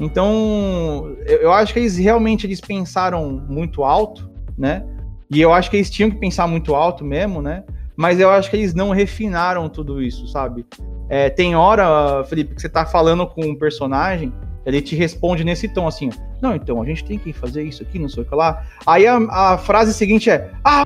Então, 0.00 1.16
eu 1.26 1.52
acho 1.52 1.72
que 1.72 1.80
eles 1.80 1.96
realmente 1.96 2.46
eles 2.46 2.60
pensaram 2.60 3.42
muito 3.48 3.82
alto, 3.82 4.30
né? 4.56 4.84
E 5.30 5.40
eu 5.40 5.52
acho 5.52 5.70
que 5.70 5.76
eles 5.76 5.90
tinham 5.90 6.10
que 6.10 6.16
pensar 6.16 6.46
muito 6.46 6.74
alto 6.74 7.04
mesmo, 7.04 7.42
né? 7.42 7.64
Mas 7.96 8.20
eu 8.20 8.30
acho 8.30 8.48
que 8.48 8.56
eles 8.56 8.74
não 8.74 8.90
refinaram 8.90 9.68
tudo 9.68 10.00
isso, 10.00 10.28
sabe? 10.28 10.64
É, 11.08 11.28
tem 11.28 11.56
hora, 11.56 12.24
Felipe, 12.24 12.54
que 12.54 12.60
você 12.60 12.68
tá 12.68 12.86
falando 12.86 13.26
com 13.26 13.44
um 13.44 13.56
personagem, 13.56 14.32
ele 14.64 14.80
te 14.80 14.94
responde 14.94 15.42
nesse 15.42 15.68
tom 15.68 15.86
assim: 15.86 16.10
Não, 16.40 16.54
então 16.54 16.80
a 16.80 16.84
gente 16.86 17.04
tem 17.04 17.18
que 17.18 17.32
fazer 17.32 17.64
isso 17.64 17.82
aqui, 17.82 17.98
não 17.98 18.08
sei 18.08 18.22
o 18.22 18.26
que 18.26 18.34
lá. 18.34 18.64
Aí 18.86 19.06
a, 19.06 19.16
a 19.16 19.58
frase 19.58 19.92
seguinte 19.92 20.30
é: 20.30 20.50
Ah, 20.64 20.84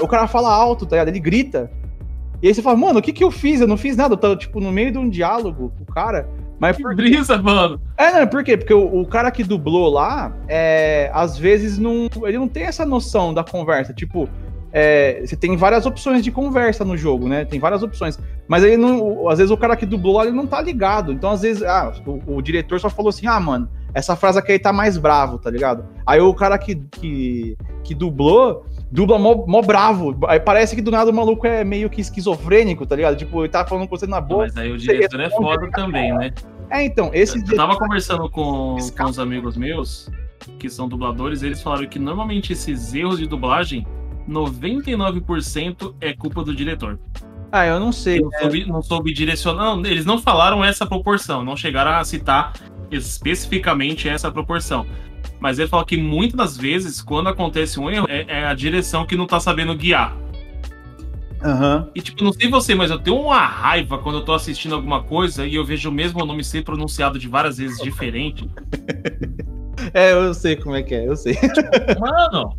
o 0.00 0.06
cara 0.06 0.26
fala 0.26 0.52
alto, 0.52 0.86
tá 0.86 0.96
ligado? 0.96 1.08
Ele 1.08 1.20
grita. 1.20 1.70
E 2.42 2.48
aí 2.48 2.54
você 2.54 2.60
fala, 2.60 2.76
mano, 2.76 2.98
o 2.98 3.02
que 3.02 3.12
que 3.12 3.24
eu 3.24 3.30
fiz? 3.30 3.60
Eu 3.60 3.66
não 3.66 3.76
fiz 3.76 3.96
nada. 3.96 4.14
Eu 4.14 4.18
tô, 4.18 4.36
tipo, 4.36 4.60
no 4.60 4.70
meio 4.70 4.92
de 4.92 4.98
um 4.98 5.08
diálogo 5.08 5.72
com 5.76 5.82
o 5.84 5.86
cara. 5.86 6.28
Mas 6.58 6.76
que 6.76 6.82
por... 6.82 6.94
brisa, 6.94 7.40
mano. 7.40 7.80
É, 7.96 8.20
não, 8.20 8.26
por 8.26 8.42
quê? 8.42 8.56
Porque 8.56 8.72
o, 8.72 9.00
o, 9.00 9.06
cara 9.06 9.30
que 9.30 9.44
dublou 9.44 9.90
lá, 9.90 10.32
é, 10.48 11.10
às 11.12 11.38
vezes 11.38 11.78
não, 11.78 12.08
ele 12.24 12.38
não 12.38 12.48
tem 12.48 12.64
essa 12.64 12.86
noção 12.86 13.34
da 13.34 13.44
conversa. 13.44 13.92
Tipo, 13.92 14.28
é, 14.72 15.22
você 15.24 15.36
tem 15.36 15.56
várias 15.56 15.86
opções 15.86 16.22
de 16.22 16.30
conversa 16.30 16.84
no 16.84 16.96
jogo, 16.96 17.28
né? 17.28 17.44
Tem 17.44 17.60
várias 17.60 17.82
opções. 17.82 18.18
Mas 18.48 18.64
ele 18.64 18.76
não. 18.76 19.28
Às 19.28 19.38
vezes 19.38 19.50
o 19.50 19.56
cara 19.56 19.76
que 19.76 19.86
dublou 19.86 20.16
lá 20.16 20.24
ele 20.24 20.36
não 20.36 20.46
tá 20.46 20.60
ligado. 20.60 21.12
Então, 21.12 21.30
às 21.30 21.42
vezes, 21.42 21.62
ah, 21.62 21.92
o, 22.06 22.36
o 22.36 22.42
diretor 22.42 22.80
só 22.80 22.88
falou 22.88 23.10
assim: 23.10 23.26
ah, 23.26 23.40
mano, 23.40 23.68
essa 23.94 24.14
frase 24.14 24.38
aqui 24.38 24.52
aí 24.52 24.58
tá 24.58 24.72
mais 24.72 24.98
bravo, 24.98 25.38
tá 25.38 25.50
ligado? 25.50 25.84
Aí 26.04 26.20
o 26.20 26.34
cara 26.34 26.58
que, 26.58 26.74
que, 26.74 27.56
que 27.82 27.94
dublou, 27.94 28.66
dubla 28.90 29.18
mó, 29.18 29.44
mó 29.46 29.62
bravo. 29.62 30.16
Aí 30.28 30.40
parece 30.40 30.74
que 30.74 30.82
do 30.82 30.90
nada 30.90 31.10
o 31.10 31.14
maluco 31.14 31.46
é 31.46 31.64
meio 31.64 31.90
que 31.90 32.00
esquizofrênico, 32.00 32.86
tá 32.86 32.96
ligado? 32.96 33.16
Tipo, 33.16 33.42
ele 33.42 33.48
tá 33.48 33.66
falando 33.66 33.88
com 33.88 33.96
você 33.96 34.06
na 34.06 34.20
boca. 34.20 34.44
Mas 34.44 34.56
aí 34.56 34.72
o 34.72 34.78
diretor 34.78 35.20
é 35.20 35.30
foda 35.30 35.70
também, 35.70 36.12
né? 36.14 36.32
É, 36.70 36.84
então, 36.84 37.10
esse. 37.12 37.38
Eu 37.38 37.56
tava 37.56 37.76
conversando 37.76 38.28
com, 38.28 38.76
com 38.96 39.04
uns 39.04 39.18
amigos 39.18 39.56
meus 39.56 40.10
que 40.58 40.68
são 40.70 40.88
dubladores, 40.88 41.42
eles 41.42 41.62
falaram 41.62 41.86
que 41.86 41.98
normalmente 41.98 42.52
esses 42.52 42.94
erros 42.94 43.18
de 43.18 43.26
dublagem 43.26 43.86
99% 44.28 45.94
é 46.00 46.12
culpa 46.12 46.42
do 46.42 46.54
diretor. 46.54 46.98
Ah, 47.50 47.66
eu 47.66 47.78
não 47.78 47.92
sei. 47.92 48.20
Não 48.20 48.30
soube, 48.30 48.66
não 48.66 48.82
soube 48.82 49.12
direcionar. 49.12 49.76
Não, 49.76 49.86
eles 49.86 50.04
não 50.04 50.18
falaram 50.18 50.64
essa 50.64 50.84
proporção, 50.86 51.44
não 51.44 51.56
chegaram 51.56 51.92
a 51.92 52.04
citar 52.04 52.52
especificamente 52.90 54.08
essa 54.08 54.30
proporção. 54.30 54.86
Mas 55.38 55.58
ele 55.58 55.68
fala 55.68 55.84
que 55.84 55.96
muitas 55.96 56.36
das 56.36 56.56
vezes, 56.56 57.02
quando 57.02 57.28
acontece 57.28 57.78
um 57.78 57.90
erro, 57.90 58.06
é, 58.08 58.24
é 58.28 58.46
a 58.46 58.54
direção 58.54 59.04
que 59.04 59.16
não 59.16 59.26
tá 59.26 59.38
sabendo 59.38 59.74
guiar. 59.74 60.16
Uhum. 61.44 61.90
E 61.94 62.00
tipo, 62.00 62.24
não 62.24 62.32
sei 62.32 62.48
você, 62.48 62.74
mas 62.74 62.90
eu 62.90 62.98
tenho 62.98 63.20
uma 63.20 63.44
raiva 63.44 63.98
quando 63.98 64.16
eu 64.16 64.24
tô 64.24 64.32
assistindo 64.32 64.74
alguma 64.74 65.02
coisa 65.02 65.46
e 65.46 65.54
eu 65.54 65.64
vejo 65.64 65.90
o 65.90 65.92
mesmo 65.92 66.24
nome 66.24 66.42
ser 66.42 66.64
pronunciado 66.64 67.18
de 67.18 67.28
várias 67.28 67.58
vezes 67.58 67.78
diferente. 67.82 68.48
é, 69.92 70.12
eu 70.12 70.32
sei 70.32 70.56
como 70.56 70.74
é 70.74 70.82
que 70.82 70.94
é, 70.94 71.06
eu 71.06 71.14
sei. 71.14 71.36
Mano, 72.00 72.56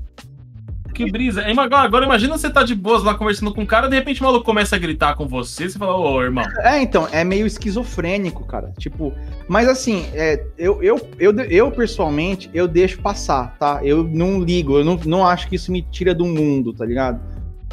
que 0.97 1.11
brisa. 1.11 1.43
Agora, 1.71 2.05
imagina 2.05 2.37
você 2.37 2.49
tá 2.49 2.63
de 2.63 2.73
boas 2.73 3.03
lá 3.03 3.13
conversando 3.13 3.53
com 3.53 3.61
um 3.61 3.65
cara, 3.65 3.87
de 3.87 3.95
repente 3.95 4.21
o 4.21 4.23
maluco 4.23 4.43
começa 4.43 4.75
a 4.75 4.79
gritar 4.79 5.15
com 5.15 5.27
você, 5.27 5.69
você 5.69 5.77
fala, 5.77 5.95
ô, 5.95 6.21
irmão. 6.21 6.43
É, 6.59 6.81
então, 6.81 7.07
é 7.11 7.23
meio 7.23 7.45
esquizofrênico, 7.45 8.45
cara. 8.45 8.73
Tipo, 8.77 9.13
mas 9.47 9.67
assim, 9.67 10.05
é, 10.13 10.43
eu, 10.57 10.81
eu, 10.81 10.99
eu, 11.19 11.33
eu 11.41 11.71
pessoalmente, 11.71 12.49
eu 12.53 12.67
deixo 12.67 12.99
passar, 12.99 13.55
tá? 13.59 13.79
Eu 13.83 14.03
não 14.03 14.41
ligo, 14.41 14.77
eu 14.77 14.83
não, 14.83 14.99
não 15.05 15.25
acho 15.25 15.47
que 15.47 15.55
isso 15.55 15.71
me 15.71 15.83
tira 15.83 16.15
do 16.15 16.25
mundo, 16.25 16.73
tá 16.73 16.85
ligado? 16.85 17.21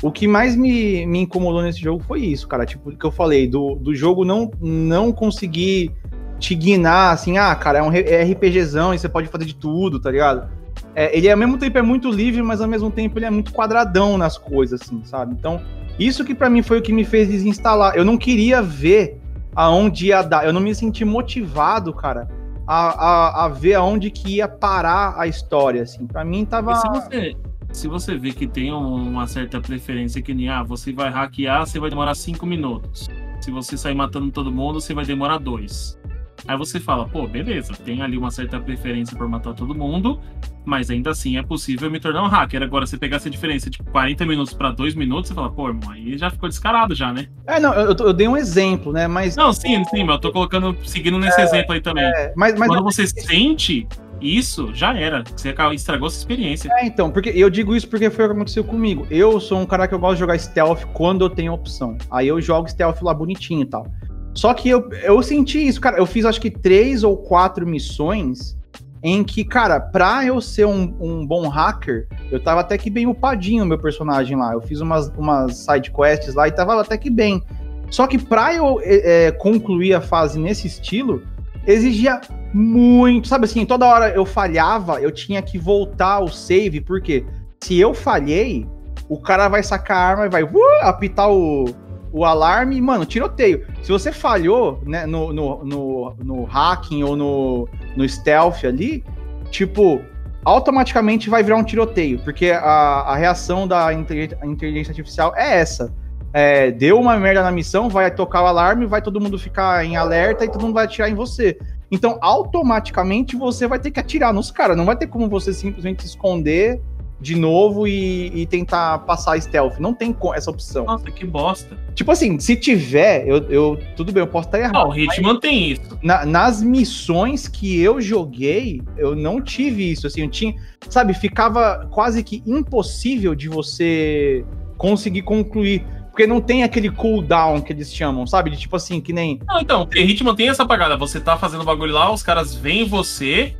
O 0.03 0.13
que 0.13 0.29
mais 0.29 0.55
me, 0.55 1.07
me 1.07 1.21
incomodou 1.21 1.63
nesse 1.63 1.81
jogo 1.81 2.03
foi 2.07 2.21
isso, 2.21 2.47
cara. 2.47 2.67
Tipo, 2.67 2.95
que 2.95 3.05
eu 3.05 3.13
falei, 3.13 3.49
do, 3.49 3.75
do 3.77 3.95
jogo 3.95 4.25
não, 4.25 4.51
não 4.61 5.13
conseguir 5.13 5.93
te 6.39 6.55
guinar, 6.55 7.13
assim, 7.13 7.39
ah, 7.39 7.55
cara, 7.55 7.79
é 7.79 7.83
um 7.83 7.89
RPGzão 7.89 8.93
e 8.93 8.99
você 8.99 9.09
pode 9.09 9.29
fazer 9.29 9.47
de 9.47 9.55
tudo, 9.55 9.99
tá 9.99 10.11
ligado? 10.11 10.49
É, 10.95 11.16
ele 11.16 11.31
ao 11.31 11.37
mesmo 11.37 11.59
tempo 11.59 11.79
é 11.79 11.83
muito 11.83 12.11
livre, 12.11 12.43
mas 12.43 12.61
ao 12.61 12.69
mesmo 12.69 12.91
tempo 12.91 13.19
ele 13.19 13.27
é 13.27 13.31
muito 13.31 13.53
quadradão 13.53 14.16
nas 14.16 14.39
coisas, 14.39 14.81
assim, 14.81 15.03
sabe? 15.05 15.35
Então, 15.39 15.61
isso 15.99 16.25
que 16.25 16.35
para 16.35 16.51
mim 16.51 16.62
foi 16.62 16.79
o 16.79 16.83
que 16.83 16.93
me 16.93 17.05
fez 17.05 17.29
desinstalar. 17.29 17.95
Eu 17.97 18.05
não 18.05 18.16
queria 18.16 18.62
ver 18.62 19.21
aonde 19.55 20.07
ia 20.07 20.23
dar. 20.23 20.45
Eu 20.45 20.53
não 20.53 20.61
me 20.61 20.75
senti 20.75 21.05
motivado, 21.05 21.93
cara, 21.93 22.29
a, 22.66 22.89
a, 22.89 23.45
a 23.45 23.49
ver 23.49 23.75
aonde 23.75 24.11
que 24.11 24.37
ia 24.37 24.49
parar 24.49 25.15
a 25.19 25.27
história, 25.27 25.83
assim. 25.83 26.07
Para 26.07 26.25
mim 26.25 26.45
tava. 26.45 26.73
E 26.73 26.77
se 26.77 26.89
você, 26.89 27.37
se 27.73 27.89
você 27.89 28.16
vê 28.16 28.33
que 28.33 28.47
tem 28.47 28.73
uma 28.73 29.27
certa 29.27 29.61
preferência 29.61 30.23
que 30.23 30.33
nem, 30.33 30.49
ah, 30.49 30.62
você 30.62 30.93
vai 30.93 31.11
hackear, 31.11 31.66
você 31.66 31.79
vai 31.79 31.91
demorar 31.91 32.15
cinco 32.15 32.47
minutos. 32.47 33.09
Se 33.41 33.51
você 33.51 33.77
sair 33.77 33.95
matando 33.95 34.31
todo 34.31 34.51
mundo, 34.51 34.81
você 34.81 34.95
vai 34.95 35.05
demorar 35.05 35.39
dois. 35.39 35.99
Aí 36.47 36.56
você 36.56 36.78
fala, 36.78 37.06
pô, 37.06 37.27
beleza, 37.27 37.73
tem 37.85 38.02
ali 38.02 38.19
uma 38.19 38.31
certa 38.31 38.61
preferência 38.61 39.16
por 39.16 39.28
matar 39.28 39.55
todo 39.55 39.74
mundo, 39.74 40.20
mas 40.65 40.90
ainda 40.90 41.11
assim 41.11 41.36
é 41.36 41.43
possível 41.43 41.90
me 41.90 41.98
tornar 41.98 42.23
um 42.23 42.28
hacker. 42.28 42.62
Agora, 42.62 42.86
você 42.86 42.98
pegar 42.98 43.16
essa 43.16 43.31
diferença 43.31 43.70
de 43.70 43.78
40 43.78 44.27
minutos 44.27 44.52
para 44.52 44.70
2 44.70 44.94
minutos, 44.94 45.28
você 45.28 45.35
fala, 45.35 45.51
pô, 45.51 45.69
irmão, 45.69 45.90
aí 45.90 46.19
já 46.19 46.31
ficou 46.31 46.48
descarado 46.48 46.94
já, 46.94 47.12
né? 47.12 47.28
É, 47.47 47.59
não, 47.59 47.73
eu, 47.74 47.94
eu 47.97 48.12
dei 48.12 48.28
um 48.28 48.36
exemplo, 48.36 48.93
né? 48.93 49.06
Mas. 49.06 49.36
Não, 49.36 49.52
sim, 49.52 49.82
sim, 49.85 50.05
mas 50.05 50.16
eu 50.16 50.20
tô 50.20 50.32
colocando, 50.32 50.77
seguindo 50.85 51.19
nesse 51.19 51.40
é, 51.40 51.44
exemplo 51.44 51.73
aí 51.73 51.81
também. 51.81 52.05
É, 52.05 52.32
mas, 52.36 52.59
mas 52.59 52.69
Quando 52.69 52.85
você 52.85 53.06
sente 53.06 53.86
isso, 54.20 54.70
já 54.74 54.97
era. 54.97 55.23
Você 55.36 55.55
estragou 55.74 56.09
essa 56.09 56.19
experiência. 56.19 56.70
É, 56.73 56.86
então, 56.86 57.11
porque 57.11 57.31
eu 57.31 57.51
digo 57.51 57.74
isso 57.77 57.89
porque 57.89 58.11
foi 58.11 58.24
o 58.24 58.28
que 58.28 58.35
aconteceu 58.35 58.65
comigo. 58.65 59.06
Eu 59.11 59.39
sou 59.39 59.59
um 59.59 59.66
cara 59.66 59.86
que 59.86 59.94
eu 59.94 59.98
gosto 59.98 60.15
de 60.15 60.20
jogar 60.20 60.39
stealth 60.39 60.85
quando 60.93 61.24
eu 61.24 61.31
tenho 61.31 61.52
opção. 61.52 61.97
Aí 62.11 62.28
eu 62.28 62.40
jogo 62.40 62.69
stealth 62.69 63.02
lá 63.02 63.12
bonitinho 63.12 63.62
e 63.62 63.66
tal. 63.66 63.86
Só 64.35 64.52
que 64.52 64.69
eu, 64.69 64.89
eu 65.02 65.23
senti 65.23 65.66
isso, 65.66 65.81
cara. 65.81 65.97
Eu 65.97 66.06
fiz 66.06 66.24
acho 66.24 66.40
que 66.40 66.51
três 66.51 67.05
ou 67.05 67.16
quatro 67.16 67.66
missões 67.66 68.56
em 69.02 69.23
que, 69.23 69.44
cara, 69.44 69.78
pra 69.78 70.24
eu 70.24 70.40
ser 70.40 70.66
um, 70.66 70.97
um 70.98 71.27
bom 71.27 71.47
hacker, 71.47 72.09
eu 72.32 72.43
tava 72.43 72.62
até 72.62 72.78
que 72.78 72.89
bem 72.89 73.06
upadinho 73.06 73.66
meu 73.66 73.78
personagem 73.78 74.36
lá. 74.36 74.55
Eu 74.55 74.62
fiz 74.62 74.81
umas, 74.81 75.09
umas 75.11 75.59
side 75.59 75.93
quests 75.93 76.35
lá 76.35 76.48
e 76.48 76.52
tava 76.52 76.81
até 76.81 76.97
que 76.97 77.11
bem. 77.11 77.43
Só 77.90 78.06
que 78.06 78.19
pra 78.19 78.55
eu 78.55 78.81
é, 78.82 79.27
é 79.27 79.31
concluir 79.31 79.94
a 79.94 80.01
fase 80.01 80.39
nesse 80.39 80.66
estilo, 80.66 81.23
exigia 81.66 82.20
muito. 82.52 83.28
Sabe 83.28 83.44
assim, 83.44 83.66
toda 83.66 83.86
hora 83.86 84.09
eu 84.09 84.24
falhava, 84.24 85.01
eu 85.01 85.12
tinha 85.12 85.43
que 85.43 85.59
voltar 85.59 86.20
o 86.20 86.28
save, 86.28 86.81
porque 86.81 87.24
se 87.62 87.78
eu 87.78 87.93
falhei, 87.93 88.66
o 89.09 89.20
cara 89.20 89.48
vai 89.48 89.62
sacar 89.62 89.97
a 89.97 90.09
arma 90.09 90.27
e 90.27 90.31
vai 90.31 90.43
uh, 90.43 90.81
apitar 90.82 91.31
o, 91.31 91.66
o 92.15 92.24
alarme, 92.24 92.81
mano, 92.81 93.05
tiroteio. 93.05 93.66
Se 93.82 93.91
você 93.91 94.12
falhou, 94.12 94.81
né, 94.86 95.05
no, 95.05 95.32
no, 95.32 95.65
no, 95.65 96.15
no 96.23 96.45
hacking 96.45 97.03
ou 97.03 97.16
no, 97.16 97.69
no 97.97 98.09
stealth 98.09 98.65
ali, 98.65 99.05
tipo, 99.51 100.01
automaticamente 100.45 101.28
vai 101.28 101.43
virar 101.43 101.57
um 101.57 101.65
tiroteio, 101.65 102.20
porque 102.20 102.53
a, 102.53 102.61
a 102.61 103.16
reação 103.16 103.66
da 103.66 103.93
inteligência 103.93 104.93
artificial 104.93 105.35
é 105.36 105.59
essa. 105.59 105.93
É, 106.32 106.70
deu 106.70 107.01
uma 107.01 107.16
merda 107.16 107.43
na 107.43 107.51
missão, 107.51 107.89
vai 107.89 108.09
tocar 108.12 108.45
o 108.45 108.47
alarme, 108.47 108.86
vai 108.86 109.03
todo 109.03 109.20
mundo 109.20 109.36
ficar 109.36 109.85
em 109.85 109.97
alerta 109.97 110.45
e 110.45 110.49
todo 110.49 110.62
mundo 110.62 110.74
vai 110.74 110.85
atirar 110.85 111.11
em 111.11 111.15
você. 111.15 111.59
Então, 111.91 112.16
automaticamente 112.20 113.35
você 113.35 113.66
vai 113.66 113.81
ter 113.81 113.91
que 113.91 113.99
atirar 113.99 114.32
nos 114.32 114.53
caras, 114.53 114.77
não 114.77 114.85
vai 114.85 114.97
ter 114.97 115.09
como 115.09 115.28
você 115.28 115.53
simplesmente 115.53 116.03
se 116.03 116.11
esconder 116.11 116.81
de 117.20 117.35
novo 117.36 117.86
e, 117.86 118.27
e, 118.35 118.47
tentar 118.47 118.99
passar 119.01 119.41
stealth. 119.41 119.78
Não 119.78 119.95
tem 119.95 120.15
essa 120.35 120.51
opção. 120.51 120.85
Nossa, 120.85 121.11
que 121.11 121.24
bosta. 121.24 121.77
Tipo 121.95 122.11
assim, 122.11 122.39
se 122.39 122.57
tiver, 122.57 123.27
eu, 123.27 123.39
eu 123.49 123.78
tudo 123.97 124.12
bem, 124.12 124.23
eu 124.23 124.27
posso 124.27 124.49
estar 124.49 124.59
errado. 124.59 124.74
Não, 124.74 124.89
o 124.89 124.99
Hitman 124.99 125.39
tem 125.39 125.73
isso. 125.73 125.99
Na, 126.03 126.27
nas 126.27 126.62
missões 126.62 127.49
que 127.49 127.81
eu 127.81 128.01
joguei, 128.01 128.82
eu 128.97 129.15
não 129.15 129.41
tive 129.41 129.91
isso. 129.91 130.07
Assim, 130.07 130.23
eu 130.23 130.28
tinha, 130.28 130.55
sabe, 130.89 131.15
ficava 131.15 131.86
quase 131.91 132.23
que 132.23 132.43
impossível 132.47 133.35
de 133.35 133.49
você 133.49 134.45
conseguir 134.77 135.23
concluir. 135.23 135.85
Porque 136.11 136.27
não 136.28 136.41
tem 136.41 136.62
aquele 136.62 136.91
cooldown 136.91 137.61
que 137.61 137.73
eles 137.73 137.93
chamam, 137.93 138.24
sabe? 138.24 138.51
De 138.51 138.57
tipo 138.57 138.77
assim, 138.77 139.01
que 139.01 139.12
nem. 139.12 139.41
Não, 139.49 139.61
então, 139.61 139.89
o 139.93 139.99
Hitman 139.99 140.35
tem 140.36 140.49
essa 140.49 140.65
pagada. 140.65 140.97
Você 140.97 141.19
tá 141.19 141.36
fazendo 141.36 141.65
bagulho 141.65 141.93
lá, 141.93 142.12
os 142.12 142.23
caras 142.23 142.55
veem 142.55 142.86
você, 142.86 143.57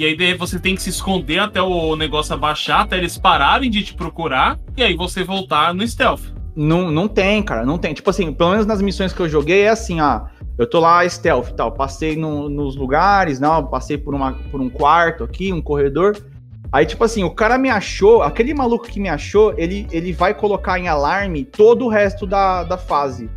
e 0.00 0.06
aí 0.06 0.34
você 0.34 0.58
tem 0.58 0.74
que 0.74 0.82
se 0.82 0.90
esconder 0.90 1.38
até 1.38 1.60
o 1.60 1.96
negócio 1.96 2.34
abaixar, 2.34 2.80
até 2.80 2.98
eles 2.98 3.18
pararem 3.18 3.70
de 3.70 3.82
te 3.82 3.94
procurar, 3.94 4.58
e 4.76 4.82
aí 4.82 4.94
você 4.94 5.24
voltar 5.24 5.74
no 5.74 5.86
stealth. 5.86 6.32
Não, 6.56 6.90
não 6.90 7.08
tem, 7.08 7.42
cara, 7.42 7.64
não 7.64 7.78
tem. 7.78 7.94
Tipo 7.94 8.10
assim, 8.10 8.32
pelo 8.32 8.50
menos 8.50 8.66
nas 8.66 8.82
missões 8.82 9.12
que 9.12 9.20
eu 9.20 9.28
joguei 9.28 9.62
é 9.62 9.68
assim, 9.68 10.00
ah, 10.00 10.28
eu 10.58 10.68
tô 10.68 10.80
lá 10.80 11.08
stealth 11.08 11.48
e 11.48 11.54
tal, 11.54 11.72
passei 11.72 12.16
no, 12.16 12.48
nos 12.48 12.76
lugares, 12.76 13.40
não, 13.40 13.66
passei 13.66 13.96
por, 13.96 14.14
uma, 14.14 14.32
por 14.50 14.60
um 14.60 14.68
quarto 14.68 15.24
aqui, 15.24 15.52
um 15.52 15.62
corredor, 15.62 16.16
Aí, 16.72 16.86
tipo 16.86 17.02
assim, 17.02 17.24
o 17.24 17.30
cara 17.30 17.58
me 17.58 17.68
achou, 17.68 18.22
aquele 18.22 18.54
maluco 18.54 18.86
que 18.86 19.00
me 19.00 19.08
achou, 19.08 19.52
ele, 19.58 19.88
ele 19.90 20.12
vai 20.12 20.32
colocar 20.32 20.78
em 20.78 20.86
alarme 20.86 21.44
todo 21.44 21.84
o 21.84 21.88
resto 21.88 22.26
da, 22.26 22.62
da 22.62 22.78
fase. 22.78 23.28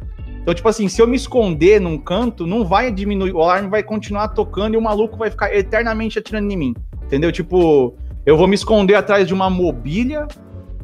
Então, 0.43 0.53
tipo 0.53 0.67
assim, 0.67 0.89
se 0.89 1.01
eu 1.01 1.07
me 1.07 1.15
esconder 1.15 1.79
num 1.79 1.97
canto, 1.97 2.45
não 2.45 2.65
vai 2.65 2.91
diminuir, 2.91 3.31
o 3.31 3.41
alarme 3.41 3.69
vai 3.69 3.81
continuar 3.81 4.27
tocando 4.27 4.73
e 4.73 4.77
o 4.77 4.81
maluco 4.81 5.17
vai 5.17 5.31
ficar 5.31 5.55
eternamente 5.55 6.19
atirando 6.19 6.51
em 6.51 6.57
mim. 6.57 6.75
Entendeu? 7.05 7.31
Tipo, 7.31 7.95
eu 8.25 8.35
vou 8.35 8.45
me 8.45 8.53
esconder 8.53 8.95
atrás 8.95 9.25
de 9.25 9.33
uma 9.33 9.49
mobília. 9.49 10.27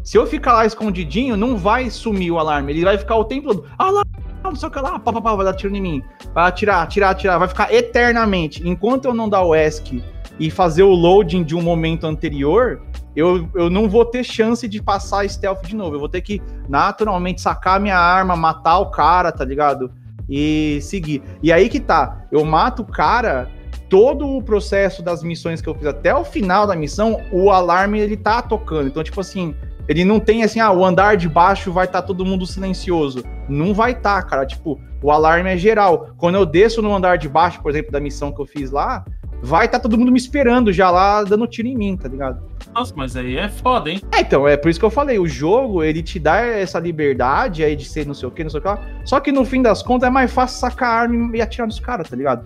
Se 0.01 0.17
eu 0.17 0.25
ficar 0.25 0.53
lá 0.53 0.65
escondidinho, 0.65 1.35
não 1.35 1.57
vai 1.57 1.89
sumir 1.89 2.31
o 2.31 2.39
alarme. 2.39 2.71
Ele 2.71 2.85
vai 2.85 2.97
ficar 2.97 3.17
o 3.17 3.25
tempo 3.25 3.49
todo. 3.49 3.65
Alarme! 3.77 4.09
Não 4.41 4.55
sei 4.55 4.69
o 4.69 4.71
que 4.71 4.79
lá, 4.79 4.97
pá, 4.97 5.11
pá, 5.11 5.21
pá, 5.21 5.35
vai 5.35 5.45
dar 5.45 5.53
tiro 5.53 5.75
em 5.75 5.81
mim. 5.81 6.03
Vai 6.33 6.47
atirar, 6.47 6.81
atirar, 6.81 7.09
atirar. 7.11 7.37
Vai 7.37 7.49
ficar 7.49 7.73
eternamente. 7.73 8.65
Enquanto 8.65 9.05
eu 9.05 9.13
não 9.13 9.27
dar 9.27 9.43
o 9.43 9.53
ESC 9.53 10.01
e 10.39 10.49
fazer 10.49 10.83
o 10.83 10.91
loading 10.91 11.43
de 11.43 11.53
um 11.53 11.61
momento 11.61 12.07
anterior, 12.07 12.81
eu, 13.19 13.49
eu 13.53 13.69
não 13.69 13.89
vou 13.89 14.05
ter 14.05 14.23
chance 14.23 14.67
de 14.67 14.81
passar 14.81 15.27
stealth 15.29 15.65
de 15.65 15.75
novo. 15.75 15.95
Eu 15.95 15.99
vou 15.99 16.09
ter 16.09 16.21
que 16.21 16.41
naturalmente 16.67 17.41
sacar 17.41 17.79
minha 17.79 17.97
arma, 17.97 18.35
matar 18.35 18.79
o 18.79 18.89
cara, 18.89 19.31
tá 19.31 19.43
ligado? 19.43 19.91
E 20.29 20.79
seguir. 20.81 21.21
E 21.41 21.51
aí 21.51 21.69
que 21.69 21.79
tá. 21.79 22.25
Eu 22.31 22.45
mato 22.45 22.83
o 22.83 22.85
cara, 22.85 23.49
todo 23.89 24.27
o 24.27 24.41
processo 24.41 25.01
das 25.01 25.23
missões 25.23 25.61
que 25.61 25.67
eu 25.67 25.75
fiz 25.75 25.87
até 25.87 26.13
o 26.13 26.23
final 26.23 26.65
da 26.65 26.75
missão, 26.75 27.19
o 27.31 27.49
alarme 27.49 27.99
ele 27.99 28.15
tá 28.15 28.41
tocando. 28.41 28.87
Então, 28.87 29.03
tipo 29.03 29.19
assim, 29.19 29.55
ele 29.87 30.05
não 30.05 30.19
tem 30.19 30.43
assim, 30.43 30.59
ah, 30.59 30.71
o 30.71 30.85
andar 30.85 31.17
de 31.17 31.27
baixo 31.27 31.71
vai 31.71 31.85
estar 31.85 32.01
tá 32.01 32.07
todo 32.07 32.23
mundo 32.23 32.45
silencioso. 32.45 33.23
Não 33.49 33.73
vai 33.73 33.91
estar, 33.91 34.21
tá, 34.21 34.29
cara. 34.29 34.45
Tipo, 34.45 34.79
o 35.01 35.11
alarme 35.11 35.49
é 35.49 35.57
geral. 35.57 36.11
Quando 36.15 36.35
eu 36.35 36.45
desço 36.45 36.81
no 36.81 36.95
andar 36.95 37.17
de 37.17 37.27
baixo, 37.27 37.59
por 37.61 37.71
exemplo, 37.71 37.91
da 37.91 37.99
missão 37.99 38.31
que 38.31 38.39
eu 38.39 38.45
fiz 38.45 38.69
lá, 38.69 39.03
vai 39.41 39.65
estar 39.65 39.79
tá 39.79 39.83
todo 39.83 39.97
mundo 39.97 40.11
me 40.11 40.17
esperando 40.17 40.71
já 40.71 40.89
lá, 40.89 41.23
dando 41.23 41.47
tiro 41.47 41.67
em 41.67 41.75
mim, 41.75 41.97
tá 41.97 42.07
ligado? 42.07 42.41
Nossa, 42.73 42.93
mas 42.95 43.15
aí 43.15 43.37
é 43.37 43.49
foda, 43.49 43.89
hein? 43.89 44.01
É, 44.11 44.21
então, 44.21 44.47
é 44.47 44.55
por 44.55 44.69
isso 44.69 44.79
que 44.79 44.85
eu 44.85 44.89
falei, 44.89 45.17
o 45.17 45.27
jogo, 45.27 45.83
ele 45.83 46.03
te 46.03 46.19
dá 46.19 46.37
essa 46.37 46.79
liberdade 46.79 47.63
aí 47.63 47.75
de 47.75 47.85
ser 47.85 48.05
não 48.05 48.13
sei 48.13 48.27
o 48.27 48.31
que, 48.31 48.43
não 48.43 48.49
sei 48.49 48.59
o 48.59 48.61
que 48.61 48.67
lá, 48.67 48.79
só 49.05 49.19
que 49.19 49.31
no 49.31 49.43
fim 49.45 49.61
das 49.61 49.81
contas 49.81 50.07
é 50.07 50.11
mais 50.11 50.31
fácil 50.31 50.59
sacar 50.59 50.89
a 50.89 51.01
arma 51.01 51.35
e 51.35 51.41
atirar 51.41 51.65
nos 51.65 51.79
caras, 51.79 52.09
tá 52.09 52.15
ligado? 52.15 52.45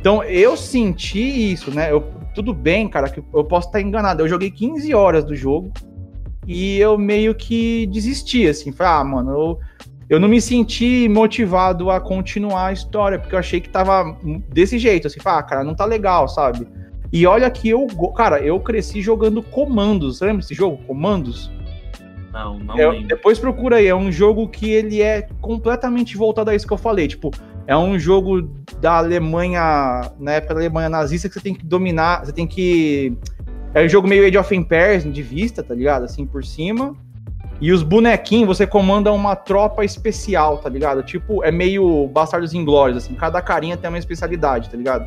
Então, 0.00 0.22
eu 0.22 0.56
senti 0.56 1.52
isso, 1.52 1.70
né? 1.70 1.90
Eu, 1.90 2.04
tudo 2.34 2.54
bem, 2.54 2.88
cara, 2.88 3.08
que 3.08 3.18
eu 3.18 3.44
posso 3.44 3.68
estar 3.68 3.80
enganado. 3.80 4.22
Eu 4.22 4.28
joguei 4.28 4.50
15 4.50 4.94
horas 4.94 5.24
do 5.24 5.34
jogo 5.34 5.72
e 6.46 6.78
eu 6.78 6.96
meio 6.96 7.34
que 7.34 7.86
desisti, 7.88 8.46
assim. 8.46 8.70
Falei, 8.70 8.92
ah, 8.92 9.04
mano, 9.04 9.30
eu, 9.32 9.58
eu 10.08 10.20
não 10.20 10.28
me 10.28 10.40
senti 10.40 11.08
motivado 11.08 11.90
a 11.90 12.00
continuar 12.00 12.66
a 12.66 12.72
história, 12.72 13.18
porque 13.18 13.34
eu 13.34 13.38
achei 13.38 13.60
que 13.60 13.68
tava 13.68 14.16
desse 14.48 14.78
jeito, 14.78 15.06
assim. 15.06 15.18
Ah, 15.24 15.42
cara, 15.42 15.64
não 15.64 15.74
tá 15.74 15.84
legal, 15.84 16.28
sabe? 16.28 16.66
E 17.12 17.26
olha 17.26 17.50
que 17.50 17.68
eu, 17.68 17.86
cara, 18.14 18.40
eu 18.40 18.58
cresci 18.60 19.00
jogando 19.00 19.42
comandos. 19.42 20.20
Lembra 20.20 20.38
desse 20.38 20.54
jogo, 20.54 20.78
Comandos? 20.86 21.50
Não, 22.32 22.58
não 22.58 22.78
é, 22.78 23.02
Depois 23.02 23.38
procura 23.38 23.76
aí, 23.76 23.86
é 23.86 23.94
um 23.94 24.12
jogo 24.12 24.46
que 24.48 24.70
ele 24.70 25.00
é 25.00 25.26
completamente 25.40 26.16
voltado 26.16 26.50
a 26.50 26.54
isso 26.54 26.66
que 26.66 26.72
eu 26.72 26.78
falei. 26.78 27.08
Tipo, 27.08 27.30
é 27.66 27.76
um 27.76 27.98
jogo 27.98 28.42
da 28.80 28.98
Alemanha, 28.98 30.12
na 30.20 30.32
época 30.32 30.54
da 30.54 30.60
Alemanha 30.60 30.88
nazista, 30.88 31.28
que 31.28 31.34
você 31.34 31.40
tem 31.40 31.54
que 31.54 31.64
dominar, 31.64 32.24
você 32.24 32.32
tem 32.32 32.46
que. 32.46 33.16
É 33.74 33.84
um 33.84 33.88
jogo 33.88 34.06
meio 34.06 34.26
Age 34.26 34.38
of 34.38 34.54
Empires 34.54 35.10
de 35.10 35.22
vista, 35.22 35.62
tá 35.62 35.74
ligado? 35.74 36.04
Assim 36.04 36.26
por 36.26 36.44
cima. 36.44 36.94
E 37.60 37.72
os 37.72 37.82
bonequinhos, 37.82 38.46
você 38.46 38.66
comanda 38.66 39.12
uma 39.12 39.34
tropa 39.34 39.84
especial, 39.84 40.58
tá 40.58 40.68
ligado? 40.68 41.02
Tipo, 41.02 41.42
é 41.42 41.50
meio 41.50 42.06
Bastardos 42.08 42.52
Inglórios, 42.52 42.98
assim. 42.98 43.14
Cada 43.14 43.40
carinha 43.40 43.76
tem 43.76 43.88
uma 43.88 43.98
especialidade, 43.98 44.68
tá 44.68 44.76
ligado? 44.76 45.06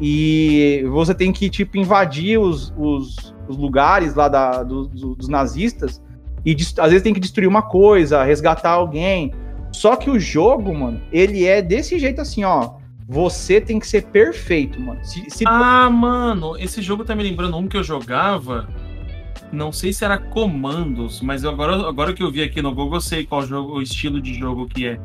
E 0.00 0.84
você 0.88 1.14
tem 1.14 1.32
que, 1.32 1.48
tipo, 1.48 1.78
invadir 1.78 2.38
os, 2.38 2.72
os, 2.76 3.34
os 3.48 3.56
lugares 3.56 4.14
lá 4.14 4.28
da, 4.28 4.62
do, 4.62 4.88
do, 4.88 5.14
dos 5.14 5.28
nazistas. 5.28 6.02
E 6.44 6.56
às 6.78 6.90
vezes 6.90 7.02
tem 7.02 7.14
que 7.14 7.20
destruir 7.20 7.48
uma 7.48 7.62
coisa, 7.62 8.22
resgatar 8.22 8.70
alguém. 8.70 9.32
Só 9.72 9.96
que 9.96 10.10
o 10.10 10.18
jogo, 10.18 10.74
mano, 10.74 11.00
ele 11.12 11.44
é 11.44 11.62
desse 11.62 11.98
jeito 11.98 12.20
assim, 12.20 12.44
ó. 12.44 12.74
Você 13.08 13.60
tem 13.60 13.78
que 13.78 13.86
ser 13.86 14.06
perfeito, 14.06 14.80
mano. 14.80 14.98
Se, 15.04 15.24
se... 15.30 15.44
Ah, 15.46 15.88
mano, 15.88 16.58
esse 16.58 16.82
jogo 16.82 17.04
tá 17.04 17.14
me 17.14 17.22
lembrando 17.22 17.56
um 17.56 17.68
que 17.68 17.76
eu 17.76 17.84
jogava. 17.84 18.68
Não 19.52 19.70
sei 19.70 19.92
se 19.92 20.04
era 20.04 20.18
comandos, 20.18 21.20
mas 21.20 21.44
agora, 21.44 21.88
agora 21.88 22.12
que 22.12 22.22
eu 22.22 22.30
vi 22.30 22.42
aqui 22.42 22.60
no 22.60 22.74
Google, 22.74 22.96
eu 22.96 23.00
sei 23.00 23.24
qual 23.24 23.42
jogo, 23.42 23.74
o 23.74 23.82
estilo 23.82 24.20
de 24.20 24.34
jogo 24.34 24.66
que 24.66 24.86
é. 24.86 25.00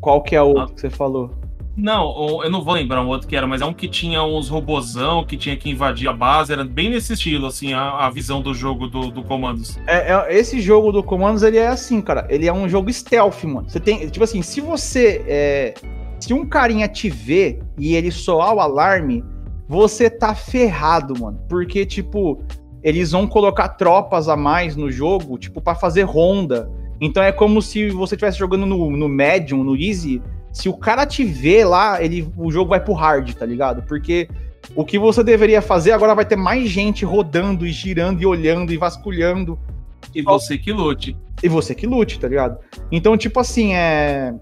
Qual 0.00 0.22
que 0.22 0.36
é 0.36 0.42
o 0.42 0.48
outro 0.48 0.62
ah. 0.62 0.74
que 0.74 0.80
você 0.80 0.90
falou? 0.90 1.30
Não, 1.76 2.40
eu 2.44 2.50
não 2.50 2.62
vou 2.62 2.74
lembrar 2.74 3.02
um 3.02 3.08
outro 3.08 3.26
que 3.26 3.34
era, 3.34 3.48
mas 3.48 3.60
é 3.60 3.64
um 3.64 3.74
que 3.74 3.88
tinha 3.88 4.22
uns 4.22 4.48
robozão 4.48 5.24
que 5.24 5.36
tinha 5.36 5.56
que 5.56 5.68
invadir 5.68 6.08
a 6.08 6.12
base, 6.12 6.52
era 6.52 6.64
bem 6.64 6.88
nesse 6.88 7.14
estilo, 7.14 7.46
assim, 7.46 7.72
a, 7.72 8.06
a 8.06 8.10
visão 8.10 8.40
do 8.40 8.54
jogo 8.54 8.86
do, 8.86 9.10
do 9.10 9.24
Comandos. 9.24 9.76
É, 9.88 10.12
é, 10.12 10.38
esse 10.38 10.60
jogo 10.60 10.92
do 10.92 11.02
Comandos, 11.02 11.42
ele 11.42 11.58
é 11.58 11.66
assim, 11.66 12.00
cara, 12.00 12.26
ele 12.30 12.46
é 12.46 12.52
um 12.52 12.68
jogo 12.68 12.92
stealth, 12.92 13.42
mano. 13.42 13.68
Você 13.68 13.80
tem, 13.80 14.08
tipo 14.08 14.22
assim, 14.22 14.40
se 14.40 14.60
você, 14.60 15.24
é, 15.26 15.74
se 16.20 16.32
um 16.32 16.46
carinha 16.46 16.86
te 16.86 17.10
vê 17.10 17.58
e 17.76 17.96
ele 17.96 18.12
soar 18.12 18.54
o 18.54 18.60
alarme, 18.60 19.24
você 19.68 20.08
tá 20.08 20.32
ferrado, 20.32 21.18
mano, 21.18 21.40
porque, 21.48 21.84
tipo, 21.84 22.44
eles 22.84 23.12
vão 23.12 23.26
colocar 23.26 23.68
tropas 23.70 24.28
a 24.28 24.36
mais 24.36 24.76
no 24.76 24.90
jogo, 24.90 25.38
tipo, 25.38 25.58
para 25.58 25.74
fazer 25.74 26.02
ronda. 26.02 26.70
Então 27.00 27.22
é 27.22 27.32
como 27.32 27.62
se 27.62 27.88
você 27.88 28.14
estivesse 28.14 28.38
jogando 28.38 28.66
no, 28.66 28.90
no 28.90 29.08
Medium, 29.08 29.64
no 29.64 29.74
Easy, 29.74 30.20
se 30.52 30.68
o 30.68 30.76
cara 30.76 31.06
te 31.06 31.24
vê 31.24 31.64
lá, 31.64 32.02
ele, 32.04 32.28
o 32.36 32.52
jogo 32.52 32.68
vai 32.70 32.78
pro 32.78 32.92
hard, 32.92 33.32
tá 33.32 33.46
ligado? 33.46 33.82
Porque 33.82 34.28
o 34.76 34.84
que 34.84 34.98
você 34.98 35.24
deveria 35.24 35.62
fazer 35.62 35.92
agora 35.92 36.14
vai 36.14 36.26
ter 36.26 36.36
mais 36.36 36.68
gente 36.68 37.06
rodando 37.06 37.66
e 37.66 37.72
girando 37.72 38.20
e 38.22 38.26
olhando 38.26 38.70
e 38.70 38.76
vasculhando. 38.76 39.58
E 40.14 40.20
você 40.20 40.58
que 40.58 40.70
lute. 40.70 41.16
E 41.42 41.48
você 41.48 41.74
que 41.74 41.86
lute, 41.86 42.20
tá 42.20 42.28
ligado? 42.28 42.58
Então, 42.92 43.16
tipo 43.16 43.40
assim, 43.40 43.74
é. 43.74 44.34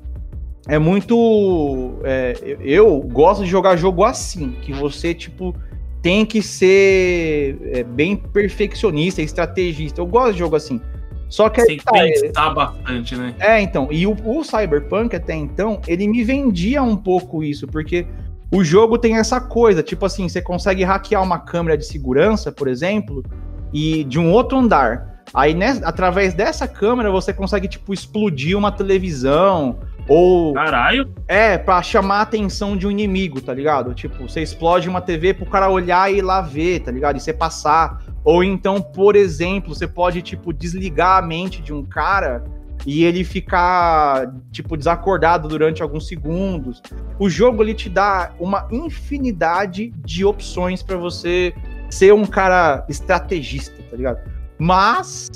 É 0.68 0.78
muito. 0.78 1.94
É, 2.04 2.56
eu 2.60 3.00
gosto 3.00 3.42
de 3.42 3.50
jogar 3.50 3.74
jogo 3.76 4.04
assim, 4.04 4.54
que 4.62 4.72
você, 4.72 5.12
tipo, 5.12 5.54
tem 6.02 6.26
que 6.26 6.42
ser 6.42 7.58
é, 7.72 7.84
bem 7.84 8.16
perfeccionista, 8.16 9.22
estrategista. 9.22 10.00
Eu 10.00 10.06
gosto 10.06 10.32
de 10.32 10.40
jogo 10.40 10.56
assim. 10.56 10.80
Só 11.28 11.48
que 11.48 11.64
Tem 11.64 11.78
que 11.78 11.84
tá, 11.84 11.92
pensar 11.92 12.50
é, 12.50 12.54
bastante, 12.54 13.16
né? 13.16 13.34
É, 13.38 13.60
então. 13.62 13.88
E 13.90 14.06
o, 14.06 14.14
o 14.24 14.44
Cyberpunk, 14.44 15.16
até 15.16 15.34
então, 15.34 15.80
ele 15.86 16.06
me 16.06 16.22
vendia 16.22 16.82
um 16.82 16.94
pouco 16.94 17.42
isso, 17.42 17.66
porque 17.66 18.06
o 18.52 18.62
jogo 18.62 18.98
tem 18.98 19.16
essa 19.16 19.40
coisa, 19.40 19.82
tipo 19.82 20.04
assim, 20.04 20.28
você 20.28 20.42
consegue 20.42 20.84
hackear 20.84 21.22
uma 21.22 21.38
câmera 21.38 21.78
de 21.78 21.86
segurança, 21.86 22.52
por 22.52 22.68
exemplo, 22.68 23.24
e 23.72 24.04
de 24.04 24.18
um 24.18 24.30
outro 24.30 24.58
andar. 24.58 25.22
Aí, 25.32 25.54
né, 25.54 25.80
através 25.84 26.34
dessa 26.34 26.68
câmera, 26.68 27.10
você 27.10 27.32
consegue, 27.32 27.66
tipo, 27.66 27.94
explodir 27.94 28.58
uma 28.58 28.70
televisão, 28.70 29.78
ou. 30.08 30.52
Caralho! 30.54 31.12
É, 31.28 31.56
pra 31.56 31.82
chamar 31.82 32.18
a 32.18 32.22
atenção 32.22 32.76
de 32.76 32.86
um 32.86 32.90
inimigo, 32.90 33.40
tá 33.40 33.54
ligado? 33.54 33.94
Tipo, 33.94 34.28
você 34.28 34.42
explode 34.42 34.88
uma 34.88 35.00
TV 35.00 35.34
pro 35.34 35.46
cara 35.46 35.68
olhar 35.68 36.12
e 36.12 36.18
ir 36.18 36.22
lá 36.22 36.40
ver, 36.40 36.80
tá 36.80 36.90
ligado? 36.90 37.16
E 37.16 37.20
você 37.20 37.32
passar. 37.32 38.02
Ou 38.24 38.44
então, 38.44 38.80
por 38.80 39.16
exemplo, 39.16 39.74
você 39.74 39.86
pode, 39.86 40.22
tipo, 40.22 40.52
desligar 40.52 41.18
a 41.18 41.22
mente 41.22 41.60
de 41.60 41.72
um 41.72 41.84
cara 41.84 42.44
e 42.86 43.04
ele 43.04 43.24
ficar, 43.24 44.32
tipo, 44.50 44.76
desacordado 44.76 45.48
durante 45.48 45.82
alguns 45.82 46.06
segundos. 46.08 46.82
O 47.18 47.28
jogo, 47.28 47.62
ele 47.62 47.74
te 47.74 47.88
dá 47.88 48.32
uma 48.38 48.68
infinidade 48.70 49.92
de 50.04 50.24
opções 50.24 50.82
para 50.82 50.96
você 50.96 51.54
ser 51.90 52.12
um 52.12 52.24
cara 52.24 52.84
estrategista, 52.88 53.76
tá 53.90 53.96
ligado? 53.96 54.18
Mas, 54.58 55.30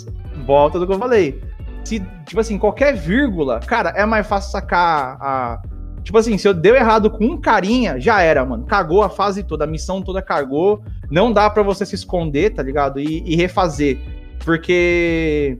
volta 0.45 0.79
do 0.79 0.87
que 0.87 0.93
eu 0.93 0.99
falei. 0.99 1.41
Se, 1.87 2.01
tipo 2.25 2.41
assim, 2.41 2.59
qualquer 2.59 2.97
vírgula, 2.97 3.61
cara, 3.61 3.91
é 3.91 4.05
mais 4.05 4.27
fácil 4.27 4.51
sacar 4.51 5.17
a. 5.21 5.63
Tipo 6.03 6.19
assim, 6.19 6.37
se 6.37 6.47
eu 6.49 6.55
deu 6.55 6.75
errado 6.75 7.11
com 7.11 7.25
um 7.25 7.41
carinha, 7.41 8.01
já 8.01 8.21
era, 8.21 8.45
mano. 8.45 8.65
Cagou 8.65 9.05
a 9.05 9.09
fase 9.09 9.45
toda, 9.45 9.65
a 9.65 9.67
missão 9.67 10.03
toda 10.03 10.21
cagou 10.21 10.83
não 11.11 11.33
dá 11.33 11.49
para 11.49 11.63
você 11.63 11.87
se 11.87 11.95
esconder, 11.95 12.51
tá 12.55 12.63
ligado? 12.63 12.99
E, 12.99 13.23
e, 13.25 13.37
refazer. 13.37 13.99
Porque, 14.45 15.59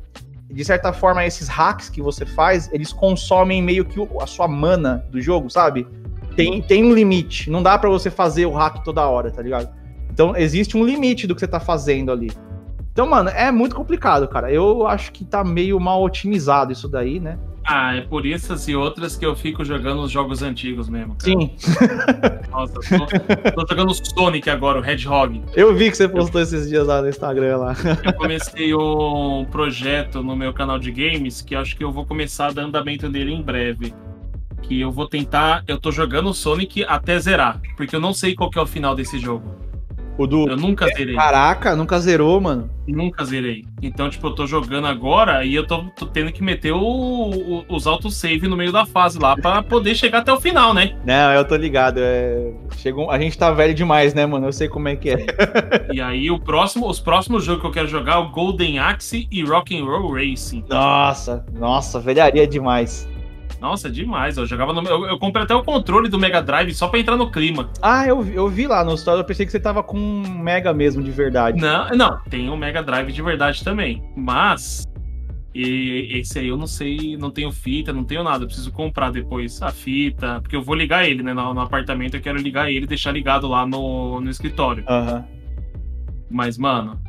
de 0.51 0.65
certa 0.65 0.93
forma, 0.93 1.25
esses 1.25 1.47
hacks 1.47 1.89
que 1.89 2.03
você 2.03 2.27
faz, 2.27 2.69
eles 2.73 2.93
consomem 2.93 3.63
meio 3.63 3.85
que 3.85 4.01
a 4.21 4.27
sua 4.27 4.49
mana 4.49 5.05
do 5.11 5.21
jogo, 5.21 5.49
sabe? 5.49 5.87
Tem, 6.35 6.61
tem 6.61 6.85
um 6.85 6.93
limite. 6.93 7.49
Não 7.51 7.63
dá 7.63 7.79
para 7.79 7.89
você 7.89 8.11
fazer 8.11 8.47
o 8.47 8.53
hack 8.53 8.83
toda 8.83 9.07
hora, 9.07 9.31
tá 9.31 9.43
ligado? 9.43 9.69
Então, 10.11 10.37
existe 10.37 10.77
um 10.77 10.85
limite 10.85 11.27
do 11.27 11.35
que 11.35 11.41
você 11.41 11.49
tá 11.49 11.61
fazendo 11.61 12.11
ali. 12.11 12.31
Então, 12.97 13.07
mano, 13.07 13.29
é 13.29 13.53
muito 13.53 13.77
complicado, 13.77 14.27
cara. 14.27 14.51
Eu 14.51 14.87
acho 14.87 15.13
que 15.13 15.23
tá 15.23 15.45
meio 15.45 15.79
mal 15.79 16.03
otimizado 16.03 16.73
isso 16.73 16.89
daí, 16.89 17.21
né? 17.21 17.39
Ah, 17.63 17.95
é 17.95 18.01
por 18.01 18.27
essas 18.27 18.67
e 18.69 18.75
outras 18.75 19.19
que 19.19 19.27
eu 19.27 19.37
fico 19.37 19.63
jogando 19.63 20.01
os 20.01 20.11
jogos 20.11 20.43
antigos 20.43 20.89
mesmo. 20.89 21.15
Cara. 21.15 21.31
Sim. 21.31 21.51
Nossa, 22.51 22.73
tô, 22.73 23.51
tô 23.53 23.67
jogando 23.69 23.93
Sonic 23.93 24.49
agora, 24.49 24.81
o 24.81 24.83
Hedgehog. 24.83 25.43
Eu 25.55 25.75
vi 25.75 25.91
que 25.91 25.97
você 25.99 26.09
postou 26.09 26.41
eu, 26.41 26.45
esses 26.45 26.71
dias 26.71 26.87
lá 26.87 27.03
no 27.03 27.11
Instagram 27.11 27.59
lá. 27.59 27.77
Eu 28.03 28.15
comecei 28.15 28.75
um 28.75 29.45
projeto 29.45 30.23
no 30.23 30.35
meu 30.35 30.55
canal 30.55 30.79
de 30.79 30.91
games 30.91 31.43
que 31.43 31.55
acho 31.55 31.77
que 31.77 31.85
eu 31.85 31.93
vou 31.93 32.07
começar 32.07 32.47
a 32.47 32.53
dar 32.53 32.63
andamento 32.63 33.11
dele 33.11 33.31
em 33.31 33.43
breve. 33.43 33.93
Que 34.63 34.81
eu 34.81 34.91
vou 34.91 35.07
tentar. 35.07 35.63
Eu 35.69 35.79
tô 35.79 35.93
jogando 35.93 36.33
Sonic 36.33 36.83
até 36.85 37.19
zerar. 37.19 37.61
Porque 37.77 37.95
eu 37.95 38.01
não 38.01 38.15
sei 38.15 38.35
qual 38.35 38.51
é 38.57 38.61
o 38.61 38.67
final 38.67 38.95
desse 38.95 39.19
jogo. 39.19 39.66
O 40.19 40.27
do. 40.27 40.49
Eu 40.49 40.57
nunca 40.57 40.87
zerei. 40.89 41.15
Caraca, 41.15 41.77
nunca 41.77 41.99
zerou, 41.99 42.41
mano. 42.41 42.71
Nunca 42.89 43.25
zerei. 43.25 43.65
Então, 43.83 44.09
tipo, 44.09 44.27
eu 44.29 44.35
tô 44.35 44.47
jogando 44.47 44.87
agora 44.87 45.45
e 45.45 45.55
eu 45.55 45.67
tô, 45.67 45.83
tô 45.97 46.07
tendo 46.07 46.33
que 46.33 46.43
meter 46.43 46.73
o, 46.73 46.79
o- 46.81 47.65
os 47.69 47.87
autosave 47.87 48.47
no 48.49 48.57
meio 48.57 48.73
da 48.73 48.87
fase 48.87 49.19
lá 49.19 49.37
pra 49.37 49.63
poder 49.63 49.95
chegar 49.95 50.19
até 50.21 50.33
o 50.33 50.41
final, 50.41 50.73
né? 50.73 50.97
Não, 51.05 51.33
eu 51.33 51.45
tô 51.45 51.57
ligado. 51.57 51.99
É... 52.01 52.53
Chegou... 52.77 53.11
A 53.11 53.19
gente 53.19 53.37
tá 53.37 53.51
velho 53.51 53.75
demais, 53.75 54.15
né, 54.15 54.25
mano? 54.25 54.47
Eu 54.47 54.53
sei 54.53 54.69
como 54.69 54.89
é 54.89 54.97
que 54.97 55.11
é. 55.11 55.27
E 55.93 56.01
aí 56.01 56.31
o 56.31 56.39
próximo, 56.39 56.89
os 56.89 57.01
próximos 57.01 57.45
jogos 57.45 57.61
que 57.63 57.67
eu 57.67 57.73
quero 57.73 57.89
jogar 57.89 58.15
é 58.15 58.19
o 58.19 58.31
Golden 58.31 58.79
Axe 58.79 59.27
e 59.31 59.43
Rock'n'Roll 59.45 60.13
Racing. 60.15 60.65
Nossa, 60.69 61.45
nossa, 61.59 61.99
velharia 62.01 62.47
demais. 62.47 63.09
Nossa, 63.61 63.91
demais. 63.91 64.37
Eu 64.37 64.47
jogava 64.47 64.73
no, 64.73 64.83
eu, 64.87 65.07
eu 65.07 65.19
comprei 65.19 65.45
até 65.45 65.55
o 65.55 65.63
controle 65.63 66.09
do 66.09 66.19
Mega 66.19 66.43
Drive 66.43 66.73
só 66.75 66.89
pra 66.89 66.99
entrar 67.01 67.17
no 67.17 67.31
clima. 67.31 67.71
Ah, 67.81 68.07
eu, 68.07 68.21
vi- 68.23 68.35
eu 68.35 68.49
vi 68.49 68.67
lá 68.67 68.85
no 68.85 68.95
story, 68.95 69.21
eu 69.21 69.25
pensei 69.25 69.47
que 69.47 69.53
você 69.53 69.61
tava 69.61 69.83
com 69.83 69.99
um 69.99 70.39
Mega 70.43 70.73
mesmo, 70.75 71.03
de 71.03 71.11
verdade. 71.11 71.61
Não, 71.61 71.89
não, 71.91 72.21
tem 72.31 72.49
o 72.51 72.57
Mega 72.57 72.83
Drive 72.83 73.11
de 73.13 73.23
verdade 73.23 73.65
também. 73.65 74.03
Mas 74.17 74.85
e 75.55 76.11
esse 76.19 76.39
aí 76.39 76.49
eu 76.49 76.57
não 76.59 76.67
sei, 76.67 77.17
não 77.17 77.31
tenho 77.31 77.51
fita, 77.51 77.91
não 77.93 78.05
tenho 78.05 78.23
nada. 78.23 78.45
Eu 78.45 78.47
preciso 78.47 78.71
comprar 78.71 79.11
depois 79.11 79.63
a 79.63 79.71
fita, 79.71 80.39
porque 80.43 80.55
eu 80.55 80.61
vou 80.63 80.75
ligar 80.75 81.09
ele, 81.09 81.23
né? 81.23 81.33
No, 81.33 81.55
no 81.55 81.61
apartamento 81.63 82.15
eu 82.15 82.21
quero 82.21 82.37
ligar 82.39 82.71
ele 82.71 82.85
e 82.85 82.89
deixar 82.89 83.11
ligado 83.13 83.49
lá 83.49 83.67
no, 83.67 84.21
no 84.21 84.29
escritório. 84.29 84.85
Aham. 84.87 85.25
Mas, 86.31 86.59
mano, 86.59 87.01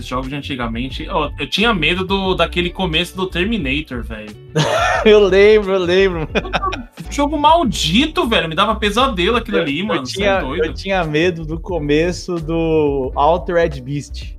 os 0.00 0.06
jogos 0.06 0.28
de 0.28 0.34
antigamente. 0.36 1.08
ó, 1.08 1.30
eu 1.38 1.48
tinha 1.48 1.72
medo 1.74 2.04
do, 2.04 2.34
daquele 2.34 2.70
começo 2.70 3.16
do 3.16 3.26
Terminator, 3.26 4.02
velho. 4.02 4.30
Eu 5.04 5.18
lembro, 5.26 5.72
eu 5.72 5.80
lembro. 5.80 6.28
Jogo 7.10 7.36
maldito, 7.36 8.26
velho. 8.28 8.48
Me 8.48 8.54
dava 8.54 8.76
pesadelo 8.76 9.36
aquilo 9.36 9.58
ali, 9.58 9.82
mano. 9.82 10.00
eu, 10.02 10.06
Você 10.06 10.12
tinha, 10.12 10.38
é 10.38 10.68
eu 10.68 10.72
tinha 10.74 11.04
medo 11.04 11.44
do 11.44 11.58
começo 11.58 12.36
do 12.36 13.10
Altered 13.16 13.80
Beast. 13.82 14.36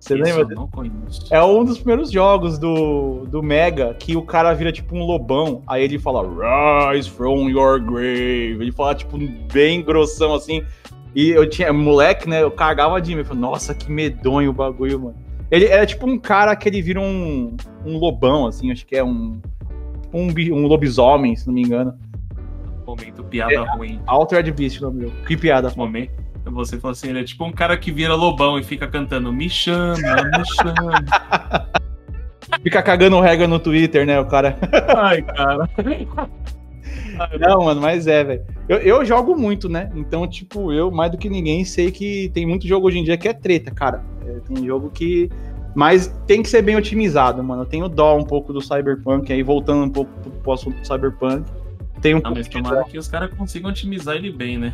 Você 0.00 0.14
Isso 0.14 0.24
lembra? 0.24 0.42
eu 0.52 0.56
não 0.56 0.66
conheço. 0.66 1.32
É 1.32 1.40
um 1.44 1.64
dos 1.64 1.78
primeiros 1.78 2.10
jogos 2.10 2.58
do, 2.58 3.24
do 3.28 3.40
Mega 3.40 3.94
que 3.94 4.16
o 4.16 4.22
cara 4.22 4.52
vira 4.52 4.72
tipo 4.72 4.96
um 4.96 5.04
lobão. 5.04 5.62
Aí 5.68 5.84
ele 5.84 5.96
fala, 6.00 6.24
Rise 6.92 7.08
from 7.08 7.48
your 7.48 7.78
grave. 7.80 8.58
Ele 8.60 8.72
fala, 8.72 8.96
tipo, 8.96 9.16
bem 9.52 9.80
grossão 9.80 10.34
assim. 10.34 10.64
E 11.14 11.30
eu 11.30 11.48
tinha, 11.48 11.72
moleque, 11.72 12.28
né? 12.28 12.42
Eu 12.42 12.50
cagava 12.50 13.00
de 13.00 13.12
mim. 13.14 13.20
Eu 13.20 13.24
falei, 13.24 13.40
nossa, 13.42 13.74
que 13.74 13.90
medonho 13.90 14.50
o 14.50 14.52
bagulho, 14.52 14.98
mano. 15.00 15.14
Ele 15.50 15.66
era 15.66 15.84
tipo 15.84 16.06
um 16.08 16.18
cara 16.18 16.56
que 16.56 16.66
ele 16.68 16.80
vira 16.80 17.00
um, 17.00 17.54
um 17.84 17.98
lobão, 17.98 18.46
assim. 18.46 18.72
Acho 18.72 18.86
que 18.86 18.96
é 18.96 19.04
um, 19.04 19.38
um, 20.12 20.32
bi- 20.32 20.50
um 20.52 20.66
lobisomem, 20.66 21.36
se 21.36 21.46
não 21.46 21.52
me 21.54 21.62
engano. 21.62 21.94
Momento 22.86 23.22
piada 23.24 23.52
É. 23.52 23.76
ruim. 23.76 24.00
Altered 24.06 24.50
Beast, 24.52 24.80
o 24.80 24.84
nome 24.84 25.00
meu. 25.00 25.12
Que 25.26 25.36
piada. 25.36 25.70
Momento. 25.76 26.10
Você 26.44 26.76
falou 26.78 26.92
assim, 26.92 27.10
ele 27.10 27.20
é 27.20 27.24
tipo 27.24 27.44
um 27.44 27.52
cara 27.52 27.76
que 27.76 27.92
vira 27.92 28.14
lobão 28.16 28.58
e 28.58 28.64
fica 28.64 28.88
cantando 28.88 29.32
Me 29.32 29.48
chama, 29.48 29.94
me 29.96 30.44
chama. 30.56 31.68
Fica 32.62 32.82
cagando 32.82 33.20
regra 33.20 33.46
no 33.46 33.58
Twitter, 33.60 34.04
né? 34.04 34.18
O 34.18 34.26
cara. 34.26 34.58
Ai, 34.96 35.22
cara. 35.22 35.68
Não, 37.40 37.64
mano, 37.64 37.80
mas 37.80 38.06
é, 38.06 38.24
velho. 38.24 38.42
Eu, 38.68 38.78
eu 38.78 39.04
jogo 39.04 39.36
muito, 39.36 39.68
né? 39.68 39.90
Então, 39.94 40.26
tipo, 40.26 40.72
eu, 40.72 40.90
mais 40.90 41.10
do 41.10 41.18
que 41.18 41.28
ninguém, 41.28 41.64
sei 41.64 41.90
que 41.90 42.30
tem 42.32 42.46
muito 42.46 42.66
jogo 42.66 42.86
hoje 42.86 42.98
em 42.98 43.04
dia 43.04 43.16
que 43.16 43.28
é 43.28 43.32
treta, 43.32 43.70
cara. 43.70 44.02
É, 44.26 44.32
tem 44.40 44.64
jogo 44.64 44.90
que. 44.90 45.30
Mas 45.74 46.08
tem 46.26 46.42
que 46.42 46.48
ser 46.48 46.62
bem 46.62 46.76
otimizado, 46.76 47.42
mano. 47.42 47.62
Eu 47.62 47.66
tenho 47.66 47.88
dó 47.88 48.16
um 48.16 48.24
pouco 48.24 48.52
do 48.52 48.60
Cyberpunk, 48.60 49.32
aí 49.32 49.42
voltando 49.42 49.84
um 49.84 49.90
pouco 49.90 50.10
pro, 50.42 50.52
assunto 50.52 50.78
do 50.80 50.86
Cyberpunk. 50.86 51.44
Tem 52.00 52.14
um 52.14 52.18
Ah, 52.18 52.22
pouco 52.22 52.38
mas 52.38 52.48
tomara 52.48 52.84
que 52.84 52.98
os 52.98 53.08
caras 53.08 53.32
consigam 53.34 53.70
otimizar 53.70 54.16
ele 54.16 54.30
bem, 54.30 54.58
né? 54.58 54.72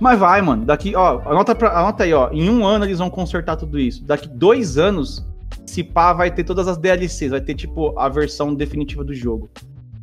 Mas 0.00 0.18
vai, 0.18 0.40
mano. 0.40 0.64
Daqui, 0.64 0.96
ó, 0.96 1.20
anota, 1.26 1.54
pra- 1.54 1.78
anota 1.78 2.04
aí, 2.04 2.12
ó. 2.12 2.30
Em 2.32 2.48
um 2.50 2.64
ano 2.66 2.84
eles 2.84 2.98
vão 2.98 3.10
consertar 3.10 3.56
tudo 3.56 3.78
isso. 3.78 4.02
Daqui 4.02 4.28
dois 4.28 4.78
anos, 4.78 5.24
se 5.66 5.84
pá, 5.84 6.12
vai 6.12 6.30
ter 6.30 6.42
todas 6.42 6.66
as 6.66 6.78
DLCs. 6.78 7.30
Vai 7.30 7.40
ter, 7.40 7.54
tipo, 7.54 7.96
a 7.98 8.08
versão 8.08 8.54
definitiva 8.54 9.04
do 9.04 9.14
jogo. 9.14 9.50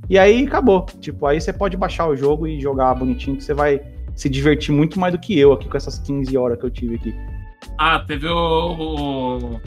E 0.09 0.17
aí 0.17 0.45
acabou. 0.45 0.85
Tipo, 0.99 1.25
aí 1.25 1.39
você 1.41 1.51
pode 1.51 1.75
baixar 1.77 2.07
o 2.07 2.15
jogo 2.15 2.47
e 2.47 2.59
jogar 2.59 2.93
bonitinho, 2.95 3.35
que 3.38 3.43
você 3.43 3.53
vai 3.53 3.81
se 4.15 4.29
divertir 4.29 4.73
muito 4.73 4.99
mais 4.99 5.13
do 5.13 5.19
que 5.19 5.38
eu 5.38 5.51
aqui 5.53 5.67
com 5.67 5.77
essas 5.77 5.99
15 5.99 6.35
horas 6.38 6.59
que 6.59 6.65
eu 6.65 6.69
tive 6.69 6.95
aqui. 6.95 7.15
Ah, 7.77 7.99
teve 7.99 8.27
o. 8.27 8.35
o- 8.35 9.61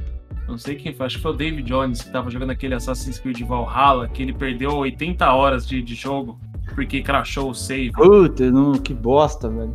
Não 0.49 0.59
sei 0.59 0.75
quem 0.75 0.93
foi, 0.93 1.07
acho 1.07 1.17
que 1.17 1.23
foi 1.23 1.31
o 1.31 1.35
David 1.37 1.63
Jones 1.69 2.03
que 2.03 2.11
tava 2.11 2.29
jogando 2.31 2.51
aquele 2.51 2.75
Assassin's 2.75 3.19
Creed 3.19 3.41
Valhalla, 3.43 4.09
que 4.09 4.23
ele 4.23 4.33
perdeu 4.33 4.73
80 4.77 5.33
horas 5.33 5.67
de, 5.69 5.81
de 5.83 5.95
jogo 5.95 6.39
porque 6.75 7.03
crashou 7.03 7.51
o 7.51 7.55
save. 7.55 7.93
Puta, 7.93 8.51
não, 8.51 8.73
que 8.73 8.93
bosta, 8.95 9.49
velho. 9.49 9.73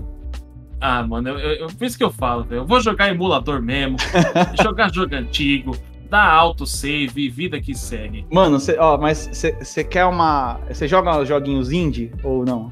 Ah, 0.81 1.01
mano, 1.07 1.29
eu, 1.29 1.39
eu, 1.39 1.51
eu- 1.61 1.67
por 1.67 1.85
isso 1.85 1.97
que 1.97 2.03
eu 2.03 2.11
falo, 2.11 2.43
velho. 2.43 2.61
Eu 2.61 2.65
vou 2.65 2.79
jogar 2.81 3.09
emulador 3.09 3.61
mesmo, 3.61 3.95
jogar 4.61 4.93
jogo 4.93 5.15
antigo, 5.15 5.75
dar 6.09 6.31
autosave, 6.31 7.29
vida 7.29 7.59
que 7.59 7.73
segue. 7.73 8.25
Mano, 8.31 8.59
cê, 8.59 8.77
ó, 8.79 8.97
mas 8.97 9.29
você 9.59 9.83
quer 9.83 10.05
uma. 10.05 10.59
Você 10.67 10.87
joga 10.87 11.19
os 11.19 11.27
joguinhos 11.27 11.71
indie 11.71 12.11
ou 12.23 12.45
não? 12.45 12.71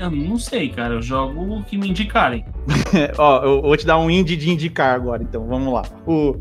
Eu 0.00 0.10
não 0.10 0.38
sei, 0.38 0.70
cara. 0.70 0.94
Eu 0.94 1.02
jogo 1.02 1.58
o 1.58 1.62
que 1.62 1.76
me 1.76 1.90
indicarem. 1.90 2.42
Ó, 3.18 3.44
eu 3.44 3.60
vou 3.60 3.76
te 3.76 3.84
dar 3.84 3.98
um 3.98 4.10
indie 4.10 4.34
de 4.34 4.50
indicar 4.50 4.94
agora, 4.94 5.22
então, 5.22 5.46
vamos 5.46 5.74
lá. 5.74 5.82
O, 6.06 6.36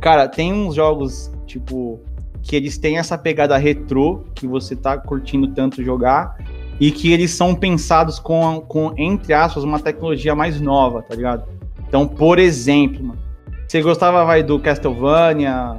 cara, 0.00 0.26
tem 0.26 0.52
uns 0.52 0.74
jogos, 0.74 1.32
tipo, 1.46 2.00
que 2.42 2.56
eles 2.56 2.76
têm 2.76 2.98
essa 2.98 3.16
pegada 3.16 3.56
retrô, 3.56 4.24
que 4.34 4.48
você 4.48 4.74
tá 4.74 4.98
curtindo 4.98 5.46
tanto 5.46 5.80
jogar, 5.80 6.36
e 6.80 6.90
que 6.90 7.12
eles 7.12 7.30
são 7.30 7.54
pensados 7.54 8.18
com, 8.18 8.60
com 8.62 8.92
entre 8.98 9.32
aspas, 9.32 9.62
uma 9.62 9.78
tecnologia 9.78 10.34
mais 10.34 10.60
nova, 10.60 11.00
tá 11.00 11.14
ligado? 11.14 11.44
Então, 11.86 12.08
por 12.08 12.40
exemplo, 12.40 13.04
mano, 13.04 13.23
você 13.66 13.82
gostava, 13.82 14.24
vai, 14.24 14.42
do 14.42 14.58
Castlevania? 14.58 15.76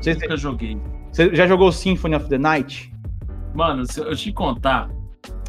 Você, 0.00 0.14
Nunca 0.14 0.36
joguei. 0.36 0.78
você 1.10 1.34
já 1.34 1.46
jogou 1.46 1.72
Symphony 1.72 2.14
of 2.16 2.28
the 2.28 2.38
Night? 2.38 2.92
Mano, 3.54 3.84
se 3.90 4.00
eu 4.00 4.14
te 4.14 4.32
contar, 4.32 4.88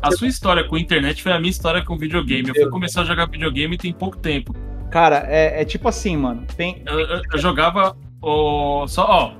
a 0.01 0.11
sua 0.11 0.27
história 0.27 0.63
com 0.63 0.75
a 0.75 0.79
internet 0.79 1.21
foi 1.21 1.31
a 1.33 1.39
minha 1.39 1.51
história 1.51 1.83
com 1.83 1.97
videogame. 1.97 2.47
Eu 2.49 2.55
fui 2.55 2.69
começar 2.69 3.01
a 3.01 3.05
jogar 3.05 3.27
videogame 3.27 3.77
tem 3.77 3.91
pouco 3.93 4.17
tempo. 4.17 4.55
Cara, 4.89 5.25
é, 5.27 5.61
é 5.61 5.65
tipo 5.65 5.87
assim, 5.87 6.17
mano, 6.17 6.45
tem... 6.57 6.81
Eu, 6.85 6.99
eu- 6.99 7.21
eu 7.33 7.37
jogava 7.39 7.95
o. 8.21 8.87
Só, 8.87 9.05
ó, 9.07 9.31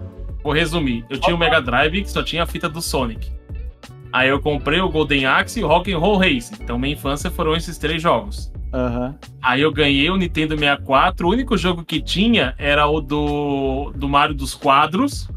vou 0.44 0.54
resumir. 0.54 1.04
Eu 1.10 1.20
tinha 1.20 1.36
o 1.36 1.40
Mega 1.40 1.60
Drive 1.62 2.04
que 2.04 2.12
só 2.12 2.22
tinha 2.22 2.44
a 2.44 2.46
fita 2.46 2.70
do 2.70 2.82
Sonic. 2.82 3.32
Aí 4.14 4.30
eu 4.30 4.40
comprei 4.40 4.80
o 4.82 4.90
Golden 4.90 5.26
Axe 5.26 5.60
e 5.60 5.64
o 5.64 5.68
Rock'n'Roll 5.68 6.18
Racing. 6.18 6.56
Então 6.62 6.78
minha 6.78 6.94
infância 6.94 7.32
foram 7.32 7.56
esses 7.56 7.78
três 7.78 8.02
jogos. 8.02 8.52
Aham. 8.74 9.16
Aí 9.42 9.62
eu 9.62 9.72
ganhei 9.72 10.10
o 10.10 10.18
Nintendo 10.18 10.58
64. 10.58 11.28
O 11.28 11.32
único 11.32 11.58
jogo 11.58 11.84
que 11.84 12.02
tinha 12.02 12.54
era 12.58 12.88
o 12.88 13.02
do, 13.02 13.92
do 13.96 14.08
Mario 14.08 14.36
dos 14.36 14.54
Quadros. 14.54 15.30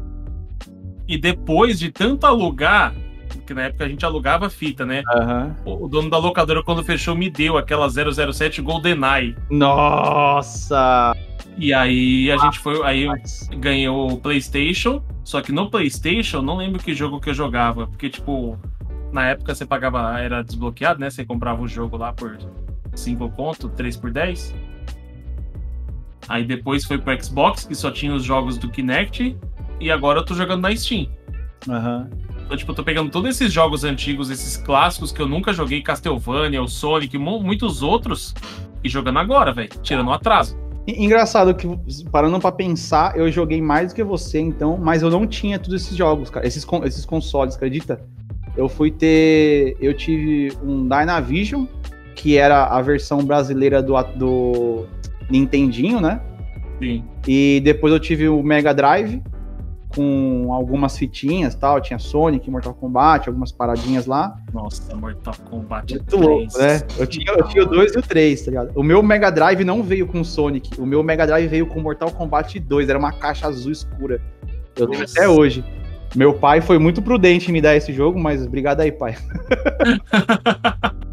E 1.07 1.17
depois 1.17 1.79
de 1.79 1.91
tanto 1.91 2.25
alugar, 2.25 2.93
porque 3.43 3.53
na 3.53 3.63
época 3.63 3.83
a 3.83 3.89
gente 3.89 4.05
alugava 4.05 4.49
fita, 4.49 4.85
né? 4.85 5.03
O 5.65 5.85
o 5.85 5.89
dono 5.89 6.09
da 6.09 6.17
locadora, 6.17 6.63
quando 6.63 6.83
fechou, 6.83 7.15
me 7.15 7.29
deu 7.29 7.57
aquela 7.57 7.89
007 7.89 8.61
GoldenEye. 8.61 9.35
Nossa! 9.49 11.13
E 11.57 11.73
aí 11.73 12.31
a 12.31 12.37
gente 12.37 12.59
foi. 12.59 12.81
Aí 12.83 13.03
eu 13.03 13.13
ganhei 13.59 13.89
o 13.89 14.17
PlayStation. 14.17 15.03
Só 15.23 15.41
que 15.41 15.51
no 15.51 15.69
PlayStation, 15.69 16.41
não 16.41 16.57
lembro 16.57 16.81
que 16.81 16.93
jogo 16.93 17.19
que 17.19 17.29
eu 17.29 17.33
jogava. 17.33 17.87
Porque, 17.87 18.09
tipo, 18.09 18.57
na 19.11 19.27
época 19.27 19.53
você 19.53 19.65
pagava. 19.65 20.19
Era 20.19 20.41
desbloqueado, 20.41 20.99
né? 20.99 21.09
Você 21.09 21.25
comprava 21.25 21.61
o 21.61 21.67
jogo 21.67 21.97
lá 21.97 22.13
por 22.13 22.37
5 22.95 23.29
conto, 23.31 23.69
3 23.69 23.97
por 23.97 24.11
10. 24.11 24.53
Aí 26.29 26.43
depois 26.45 26.85
foi 26.85 26.97
pro 26.97 27.21
Xbox, 27.21 27.65
que 27.65 27.75
só 27.75 27.91
tinha 27.91 28.13
os 28.13 28.23
jogos 28.23 28.57
do 28.57 28.69
Kinect. 28.69 29.35
E 29.79 29.91
agora 29.91 30.19
eu 30.19 30.25
tô 30.25 30.33
jogando 30.33 30.61
na 30.61 30.75
Steam. 30.75 31.07
Aham. 31.69 32.09
Então, 32.45 32.57
tipo, 32.57 32.71
eu 32.71 32.75
tô 32.75 32.83
pegando 32.83 33.09
todos 33.09 33.29
esses 33.29 33.51
jogos 33.51 33.83
antigos, 33.83 34.29
esses 34.29 34.57
clássicos 34.57 35.11
que 35.11 35.21
eu 35.21 35.27
nunca 35.27 35.53
joguei, 35.53 35.81
Castlevania, 35.81 36.61
o 36.61 36.67
Sonic, 36.67 37.17
mu- 37.17 37.41
muitos 37.41 37.81
outros, 37.81 38.33
e 38.83 38.89
jogando 38.89 39.19
agora, 39.19 39.53
velho. 39.53 39.69
Tirando 39.81 40.07
o 40.07 40.11
atraso. 40.13 40.57
Engraçado 40.85 41.55
que, 41.55 41.65
parando 42.11 42.37
pra 42.41 42.51
pensar, 42.51 43.17
eu 43.17 43.31
joguei 43.31 43.61
mais 43.61 43.91
do 43.93 43.95
que 43.95 44.03
você, 44.03 44.39
então, 44.41 44.77
mas 44.77 45.01
eu 45.01 45.09
não 45.09 45.25
tinha 45.25 45.57
todos 45.57 45.81
esses 45.81 45.95
jogos, 45.95 46.29
cara, 46.29 46.45
esses, 46.45 46.65
esses 46.83 47.05
consoles, 47.05 47.55
acredita? 47.55 48.01
Eu 48.57 48.67
fui 48.67 48.91
ter. 48.91 49.77
Eu 49.79 49.93
tive 49.95 50.51
um 50.61 50.83
Dynavision, 50.87 51.65
que 52.15 52.37
era 52.37 52.65
a 52.65 52.81
versão 52.81 53.23
brasileira 53.23 53.81
do, 53.81 54.01
do 54.15 54.85
Nintendinho, 55.29 55.99
né? 55.99 56.21
Sim. 56.79 57.03
E 57.27 57.61
depois 57.63 57.93
eu 57.93 57.99
tive 57.99 58.27
o 58.27 58.43
Mega 58.43 58.73
Drive, 58.73 59.21
com 59.95 60.51
algumas 60.51 60.97
fitinhas 60.97 61.55
tal. 61.55 61.79
Tinha 61.79 61.99
Sonic, 61.99 62.49
Mortal 62.49 62.73
Kombat, 62.73 63.29
algumas 63.29 63.51
paradinhas 63.51 64.05
lá. 64.05 64.35
Nossa, 64.53 64.95
Mortal 64.95 65.35
Kombat 65.49 65.93
Muito 65.93 66.17
louco, 66.17 66.57
né? 66.57 66.81
Eu 66.97 67.07
tinha, 67.07 67.31
eu 67.31 67.47
tinha 67.47 67.63
o 67.63 67.67
2 67.67 67.95
e 67.95 67.99
o 67.99 68.01
3, 68.01 68.41
tá 68.41 68.51
ligado? 68.51 68.71
O 68.75 68.83
meu 68.83 69.01
Mega 69.01 69.29
Drive 69.29 69.63
não 69.63 69.83
veio 69.83 70.07
com 70.07 70.23
Sonic. 70.23 70.79
O 70.79 70.85
meu 70.85 71.03
Mega 71.03 71.25
Drive 71.25 71.47
veio 71.47 71.67
com 71.67 71.79
Mortal 71.79 72.11
Kombat 72.11 72.59
2. 72.59 72.89
Era 72.89 72.99
uma 72.99 73.13
caixa 73.13 73.47
azul 73.47 73.71
escura. 73.71 74.21
Eu 74.75 74.87
tenho 74.87 75.03
até 75.03 75.27
hoje. 75.27 75.63
Meu 76.15 76.33
pai 76.33 76.61
foi 76.61 76.77
muito 76.77 77.01
prudente 77.01 77.49
em 77.49 77.53
me 77.53 77.61
dar 77.61 77.75
esse 77.75 77.91
jogo, 77.91 78.19
mas 78.19 78.45
obrigado 78.45 78.81
aí, 78.81 78.91
pai. 78.91 79.15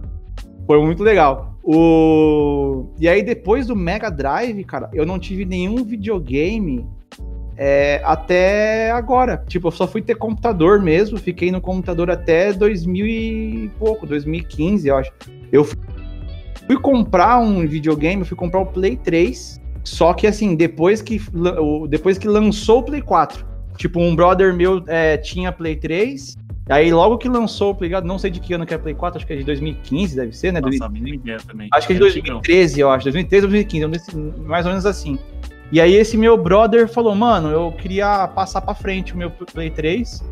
foi 0.70 0.80
muito 0.80 1.02
legal. 1.02 1.58
O... 1.64 2.86
E 2.96 3.08
aí, 3.08 3.24
depois 3.24 3.66
do 3.66 3.74
Mega 3.74 4.08
Drive, 4.08 4.62
cara, 4.62 4.88
eu 4.92 5.04
não 5.04 5.18
tive 5.18 5.44
nenhum 5.44 5.82
videogame 5.82 6.86
é, 7.56 8.00
até 8.04 8.92
agora. 8.92 9.42
Tipo, 9.48 9.66
eu 9.66 9.72
só 9.72 9.88
fui 9.88 10.00
ter 10.00 10.14
computador 10.14 10.80
mesmo, 10.80 11.18
fiquei 11.18 11.50
no 11.50 11.60
computador 11.60 12.08
até 12.08 12.52
2000 12.52 13.04
e 13.04 13.70
pouco, 13.80 14.06
2015, 14.06 14.86
eu 14.86 14.96
acho. 14.96 15.10
Eu 15.50 15.64
fui 15.64 16.78
comprar 16.80 17.40
um 17.40 17.66
videogame, 17.66 18.24
fui 18.24 18.36
comprar 18.36 18.60
o 18.60 18.66
Play 18.66 18.96
3, 18.96 19.60
só 19.82 20.14
que 20.14 20.28
assim, 20.28 20.54
depois 20.54 21.02
que, 21.02 21.20
depois 21.88 22.16
que 22.16 22.28
lançou 22.28 22.78
o 22.78 22.82
Play 22.84 23.02
4. 23.02 23.44
Tipo, 23.76 23.98
um 23.98 24.14
brother 24.14 24.54
meu 24.54 24.84
é, 24.86 25.16
tinha 25.16 25.50
Play 25.50 25.74
3, 25.74 26.36
Aí 26.70 26.92
logo 26.92 27.18
que 27.18 27.28
lançou 27.28 27.72
o 27.72 27.74
Play 27.74 27.90
4, 27.90 28.06
não 28.06 28.18
sei 28.18 28.30
de 28.30 28.38
que 28.38 28.54
ano 28.54 28.64
que 28.64 28.72
é 28.72 28.78
Play 28.78 28.94
4, 28.94 29.18
acho 29.18 29.26
que 29.26 29.32
é 29.32 29.36
de 29.36 29.44
2015, 29.44 30.16
deve 30.16 30.32
ser, 30.32 30.52
né? 30.52 30.60
Nossa, 30.60 30.88
ideia 30.94 31.38
também. 31.46 31.68
Acho 31.72 31.86
que 31.86 31.92
é 31.92 31.96
de 31.96 32.00
2013, 32.00 32.80
eu 32.80 32.90
acho. 32.90 33.04
2013 33.04 33.44
ou 33.44 33.50
2015, 33.50 34.16
mais 34.46 34.64
ou 34.64 34.70
menos 34.70 34.86
assim. 34.86 35.18
E 35.72 35.80
aí 35.80 35.94
esse 35.94 36.16
meu 36.16 36.36
brother 36.36 36.88
falou, 36.88 37.14
mano, 37.14 37.48
eu 37.48 37.72
queria 37.72 38.26
passar 38.28 38.60
pra 38.60 38.74
frente 38.74 39.14
o 39.14 39.16
meu 39.16 39.30
Play 39.30 39.70
3. 39.70 40.24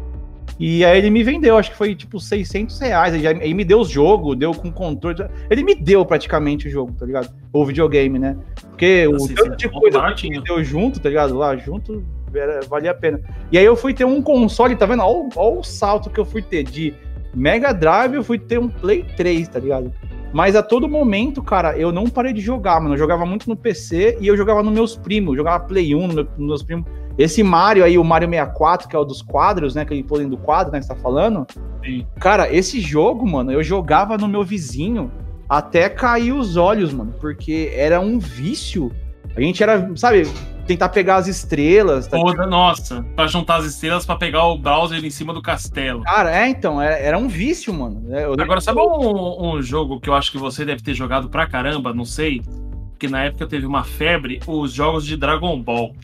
E 0.60 0.84
aí 0.84 0.98
ele 0.98 1.10
me 1.10 1.22
vendeu, 1.22 1.56
acho 1.56 1.70
que 1.70 1.76
foi 1.76 1.94
tipo 1.94 2.18
600 2.18 2.78
reais. 2.80 3.14
Aí, 3.14 3.26
aí 3.26 3.54
me 3.54 3.64
deu 3.64 3.80
o 3.80 3.84
jogo, 3.84 4.34
deu 4.34 4.52
com 4.52 4.72
controle. 4.72 5.24
Ele 5.48 5.62
me 5.62 5.74
deu 5.74 6.04
praticamente 6.04 6.66
o 6.66 6.70
jogo, 6.70 6.92
tá 6.98 7.06
ligado? 7.06 7.32
O 7.52 7.64
videogame, 7.64 8.18
né? 8.18 8.36
Porque 8.68 9.06
Nossa, 9.06 9.32
o 9.32 9.34
tanto 9.34 9.56
de 9.56 9.68
coisa 9.68 10.12
que 10.14 10.30
me 10.30 10.40
deu 10.42 10.62
junto, 10.64 10.98
tá 10.98 11.08
ligado? 11.08 11.36
Lá 11.36 11.56
junto, 11.56 12.04
era, 12.34 12.60
valia 12.66 12.90
a 12.90 12.94
pena. 12.94 13.20
E 13.50 13.58
aí 13.58 13.64
eu 13.64 13.76
fui 13.76 13.94
ter 13.94 14.04
um 14.04 14.22
console, 14.22 14.76
tá 14.76 14.86
vendo? 14.86 15.02
Olha, 15.02 15.28
olha 15.36 15.60
o 15.60 15.64
salto 15.64 16.10
que 16.10 16.18
eu 16.18 16.24
fui 16.24 16.42
ter 16.42 16.64
de 16.64 16.94
Mega 17.34 17.72
Drive, 17.72 18.14
eu 18.14 18.24
fui 18.24 18.38
ter 18.38 18.58
um 18.58 18.68
Play 18.68 19.04
3, 19.16 19.48
tá 19.48 19.58
ligado? 19.58 19.92
Mas 20.32 20.54
a 20.54 20.62
todo 20.62 20.88
momento, 20.88 21.42
cara, 21.42 21.76
eu 21.78 21.90
não 21.90 22.06
parei 22.06 22.32
de 22.32 22.40
jogar, 22.40 22.80
mano. 22.80 22.94
Eu 22.94 22.98
jogava 22.98 23.24
muito 23.24 23.48
no 23.48 23.56
PC 23.56 24.18
e 24.20 24.26
eu 24.26 24.36
jogava 24.36 24.62
nos 24.62 24.72
meus 24.72 24.96
primos. 24.96 25.30
Eu 25.32 25.38
jogava 25.38 25.64
Play 25.64 25.94
1 25.94 26.06
nos 26.08 26.28
meus 26.36 26.62
primos. 26.62 26.86
Esse 27.16 27.42
Mario 27.42 27.82
aí, 27.82 27.98
o 27.98 28.04
Mario 28.04 28.28
64, 28.28 28.88
que 28.88 28.94
é 28.94 28.98
o 28.98 29.04
dos 29.04 29.22
quadros, 29.22 29.74
né? 29.74 29.82
Aquele 29.82 30.04
pulando 30.04 30.30
do 30.30 30.36
quadro, 30.36 30.72
né? 30.72 30.78
Que 30.78 30.86
você 30.86 30.94
tá 30.94 31.00
falando. 31.00 31.46
Sim. 31.84 32.06
Cara, 32.20 32.54
esse 32.54 32.80
jogo, 32.80 33.26
mano, 33.26 33.50
eu 33.50 33.62
jogava 33.62 34.16
no 34.18 34.28
meu 34.28 34.44
vizinho 34.44 35.10
até 35.48 35.88
cair 35.88 36.32
os 36.32 36.56
olhos, 36.56 36.92
mano. 36.92 37.14
Porque 37.20 37.72
era 37.74 37.98
um 37.98 38.18
vício. 38.18 38.92
A 39.34 39.40
gente 39.40 39.62
era, 39.62 39.90
sabe, 39.96 40.28
tentar 40.68 40.90
pegar 40.90 41.16
as 41.16 41.26
estrelas. 41.26 42.06
Tá 42.06 42.18
Toda, 42.18 42.46
nossa, 42.46 43.02
pra 43.16 43.26
juntar 43.26 43.56
as 43.56 43.64
estrelas 43.64 44.04
para 44.04 44.16
pegar 44.16 44.44
o 44.44 44.58
Bowser 44.58 45.02
em 45.02 45.10
cima 45.10 45.32
do 45.32 45.40
castelo. 45.40 46.02
Cara, 46.02 46.30
é, 46.36 46.48
então, 46.48 46.80
era, 46.80 46.96
era 46.98 47.18
um 47.18 47.26
vício, 47.26 47.72
mano. 47.72 48.14
É, 48.14 48.24
eu 48.24 48.34
Agora, 48.38 48.60
sabe 48.60 48.80
um, 48.80 49.54
um, 49.54 49.62
jogo 49.62 49.98
que 49.98 50.08
eu 50.08 50.14
acho 50.14 50.30
que 50.30 50.38
você 50.38 50.64
deve 50.64 50.82
ter 50.82 50.94
jogado 50.94 51.28
pra 51.28 51.46
caramba, 51.46 51.94
não 51.94 52.04
sei, 52.04 52.42
que 52.98 53.08
na 53.08 53.24
época 53.24 53.46
teve 53.46 53.66
uma 53.66 53.82
febre, 53.82 54.40
os 54.46 54.72
jogos 54.72 55.06
de 55.06 55.16
Dragon 55.16 55.60
Ball. 55.60 55.94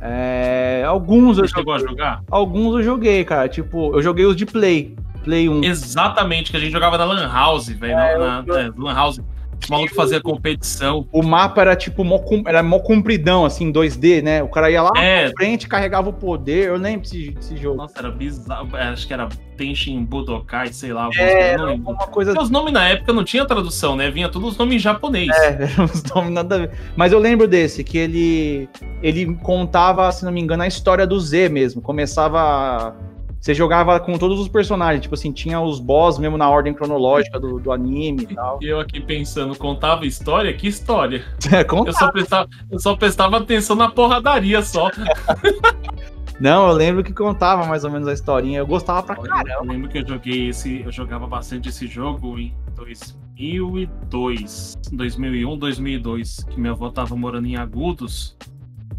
É, 0.00 0.82
alguns 0.86 1.36
você 1.36 1.42
eu 1.42 1.48
chegou 1.48 1.78
joguei. 1.78 1.86
a 1.86 1.90
jogar? 1.90 2.22
Alguns 2.30 2.74
eu 2.76 2.82
joguei, 2.82 3.22
cara. 3.22 3.48
Tipo, 3.48 3.94
eu 3.94 4.02
joguei 4.02 4.24
os 4.24 4.34
de 4.34 4.46
Play. 4.46 4.96
Play 5.22 5.46
1. 5.46 5.62
Exatamente, 5.64 6.50
que 6.50 6.56
a 6.56 6.60
gente 6.60 6.72
jogava 6.72 6.96
na 6.96 7.04
Lan 7.04 7.30
House, 7.30 7.68
velho. 7.68 7.92
É, 7.92 8.18
na, 8.18 8.42
na, 8.42 8.60
é, 8.60 8.70
Lan 8.74 8.94
House. 8.94 9.20
O 9.68 9.72
maluco 9.72 9.94
fazia 9.94 10.20
competição. 10.20 11.06
O 11.12 11.22
mapa 11.22 11.60
era 11.60 11.76
tipo, 11.76 12.04
mó, 12.04 12.20
era 12.46 12.62
mó 12.62 12.78
compridão, 12.78 13.44
assim, 13.44 13.72
2D, 13.72 14.22
né? 14.22 14.42
O 14.42 14.48
cara 14.48 14.70
ia 14.70 14.82
lá 14.82 14.92
é. 14.96 15.26
na 15.26 15.30
frente, 15.32 15.68
carregava 15.68 16.08
o 16.08 16.12
poder. 16.12 16.68
Eu 16.68 16.76
lembro 16.76 17.02
desse, 17.02 17.30
desse 17.30 17.56
jogo. 17.56 17.76
Nossa, 17.76 17.98
era 17.98 18.10
bizarro. 18.10 18.76
É, 18.76 18.88
acho 18.88 19.06
que 19.06 19.12
era 19.12 19.28
Tenshin 19.56 20.04
Budokai, 20.04 20.72
sei 20.72 20.92
lá. 20.92 21.08
É, 21.16 21.56
uma 21.56 22.06
coisa... 22.08 22.32
Porque 22.32 22.44
os 22.44 22.50
nomes 22.50 22.72
na 22.72 22.88
época 22.88 23.12
não 23.12 23.24
tinha 23.24 23.44
tradução, 23.44 23.94
né? 23.96 24.10
Vinha 24.10 24.28
todos 24.28 24.52
os 24.52 24.58
nomes 24.58 24.76
em 24.76 24.78
japonês. 24.78 25.28
É, 25.28 25.64
eram 25.72 25.84
os 25.84 26.02
nomes 26.04 26.32
nada 26.32 26.54
a 26.54 26.58
ver. 26.58 26.70
Mas 26.96 27.12
eu 27.12 27.18
lembro 27.18 27.46
desse, 27.46 27.84
que 27.84 27.98
ele, 27.98 28.68
ele 29.02 29.34
contava, 29.36 30.10
se 30.12 30.24
não 30.24 30.32
me 30.32 30.40
engano, 30.40 30.62
a 30.62 30.66
história 30.66 31.06
do 31.06 31.18
Z 31.20 31.48
mesmo. 31.48 31.82
Começava 31.82 32.94
você 33.40 33.54
jogava 33.54 33.98
com 33.98 34.18
todos 34.18 34.38
os 34.38 34.48
personagens, 34.48 35.02
tipo 35.02 35.14
assim, 35.14 35.32
tinha 35.32 35.60
os 35.60 35.80
boss 35.80 36.18
mesmo 36.18 36.36
na 36.36 36.48
ordem 36.48 36.74
cronológica 36.74 37.40
do, 37.40 37.58
do 37.58 37.72
anime 37.72 38.24
e 38.24 38.34
tal. 38.34 38.58
E 38.60 38.66
eu 38.68 38.78
aqui 38.78 39.00
pensando, 39.00 39.56
contava 39.56 40.04
história? 40.04 40.52
Que 40.52 40.68
história? 40.68 41.24
É, 41.50 41.64
contava. 41.64 41.88
Eu 41.88 41.94
só, 41.94 42.12
prestava, 42.12 42.48
eu 42.70 42.78
só 42.78 42.96
prestava 42.96 43.36
atenção 43.38 43.74
na 43.74 43.90
porradaria 43.90 44.62
só. 44.62 44.90
Não, 46.38 46.68
eu 46.68 46.74
lembro 46.74 47.02
que 47.02 47.12
contava 47.12 47.66
mais 47.66 47.84
ou 47.84 47.90
menos 47.90 48.06
a 48.06 48.12
historinha. 48.12 48.60
Eu 48.60 48.66
gostava 48.66 49.02
pra 49.02 49.16
caramba. 49.16 49.50
Eu 49.50 49.64
lembro 49.64 49.90
que 49.90 49.98
eu 49.98 50.06
joguei 50.06 50.48
esse. 50.48 50.82
Eu 50.82 50.92
jogava 50.92 51.26
bastante 51.26 51.68
esse 51.68 51.86
jogo 51.86 52.38
em 52.38 52.54
2002. 52.76 54.78
2001, 54.92 55.58
2002. 55.58 56.46
Que 56.48 56.60
minha 56.60 56.72
avó 56.72 56.88
tava 56.88 57.16
morando 57.16 57.46
em 57.46 57.56
Agudos. 57.56 58.36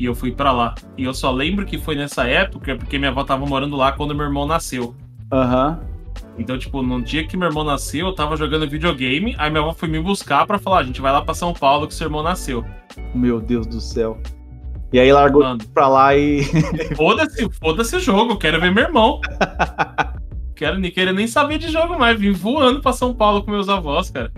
E 0.01 0.05
eu 0.05 0.15
fui 0.15 0.31
para 0.31 0.51
lá. 0.51 0.73
E 0.97 1.03
eu 1.03 1.13
só 1.13 1.31
lembro 1.31 1.63
que 1.63 1.77
foi 1.77 1.93
nessa 1.93 2.25
época 2.25 2.75
porque 2.75 2.97
minha 2.97 3.11
avó 3.11 3.23
tava 3.23 3.45
morando 3.45 3.75
lá 3.75 3.91
quando 3.91 4.15
meu 4.15 4.25
irmão 4.25 4.47
nasceu. 4.47 4.95
Aham. 5.31 5.79
Uhum. 5.79 5.91
Então, 6.39 6.57
tipo, 6.57 6.81
no 6.81 6.99
dia 7.03 7.27
que 7.27 7.37
meu 7.37 7.47
irmão 7.47 7.63
nasceu, 7.63 8.07
eu 8.07 8.15
tava 8.15 8.35
jogando 8.35 8.67
videogame, 8.67 9.35
aí 9.37 9.51
minha 9.51 9.61
avó 9.61 9.73
foi 9.73 9.87
me 9.87 9.99
buscar 9.99 10.47
para 10.47 10.57
falar, 10.57 10.79
a 10.79 10.83
gente 10.83 10.99
vai 10.99 11.11
lá 11.11 11.21
pra 11.21 11.35
São 11.35 11.53
Paulo 11.53 11.87
que 11.87 11.93
seu 11.93 12.07
irmão 12.07 12.23
nasceu. 12.23 12.65
Meu 13.13 13.39
Deus 13.39 13.67
do 13.67 13.79
céu. 13.79 14.19
E 14.91 14.99
aí 14.99 15.13
largou 15.13 15.43
Mano, 15.43 15.59
pra 15.71 15.87
lá 15.87 16.15
e. 16.17 16.41
Foda-se, 16.97 17.47
foda-se 17.59 17.95
o 17.95 17.99
jogo, 17.99 18.37
quero 18.37 18.59
ver 18.59 18.71
meu 18.71 18.85
irmão. 18.85 19.21
quero 20.57 20.79
nem 20.79 20.89
querer 20.89 21.13
nem 21.13 21.27
saber 21.27 21.59
de 21.59 21.69
jogo 21.69 21.99
mais, 21.99 22.19
vim 22.19 22.31
voando 22.31 22.81
pra 22.81 22.91
São 22.91 23.13
Paulo 23.13 23.43
com 23.43 23.51
meus 23.51 23.69
avós, 23.69 24.09
cara. 24.09 24.31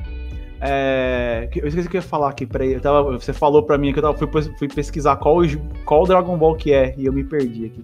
É, 0.66 1.50
eu 1.58 1.68
esqueci 1.68 1.88
o 1.88 1.92
que 1.92 1.98
eu 1.98 2.02
ia 2.02 2.08
falar 2.08 2.30
aqui, 2.30 2.46
peraí. 2.46 2.80
Tava, 2.80 3.04
você 3.20 3.34
falou 3.34 3.64
pra 3.64 3.78
mim 3.78 3.92
que 3.92 4.00
eu 4.00 4.04
tava, 4.04 4.18
fui, 4.18 4.28
fui, 4.58 4.68
pesquisar 4.70 5.18
qual, 5.18 5.40
qual 5.84 6.06
Dragon 6.06 6.38
Ball 6.38 6.56
que 6.56 6.72
é 6.72 6.96
e 6.98 7.06
eu 7.06 7.12
me 7.12 7.22
perdi 7.22 7.66
aqui. 7.66 7.84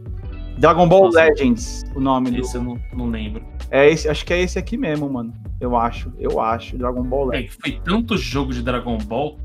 Dragon 0.58 0.88
Ball 0.88 1.06
Nossa, 1.06 1.26
Legends, 1.26 1.84
o 1.94 2.00
nome 2.00 2.40
esse 2.40 2.54
do. 2.54 2.60
eu 2.60 2.64
não, 2.64 2.80
não 2.94 3.10
lembro. 3.10 3.44
É 3.70 3.90
esse, 3.90 4.08
acho 4.08 4.26
que 4.26 4.34
é 4.34 4.42
esse 4.42 4.58
aqui 4.58 4.78
mesmo, 4.78 5.10
mano. 5.10 5.34
Eu 5.60 5.76
acho, 5.76 6.12
eu 6.18 6.40
acho. 6.40 6.78
Dragon 6.78 7.04
Ball 7.04 7.26
Legends. 7.26 7.58
É, 7.58 7.62
foi 7.62 7.82
tanto 7.84 8.18
jogo 8.18 8.54
de 8.54 8.64
Dragon 8.64 8.98
Ball. 8.98 9.38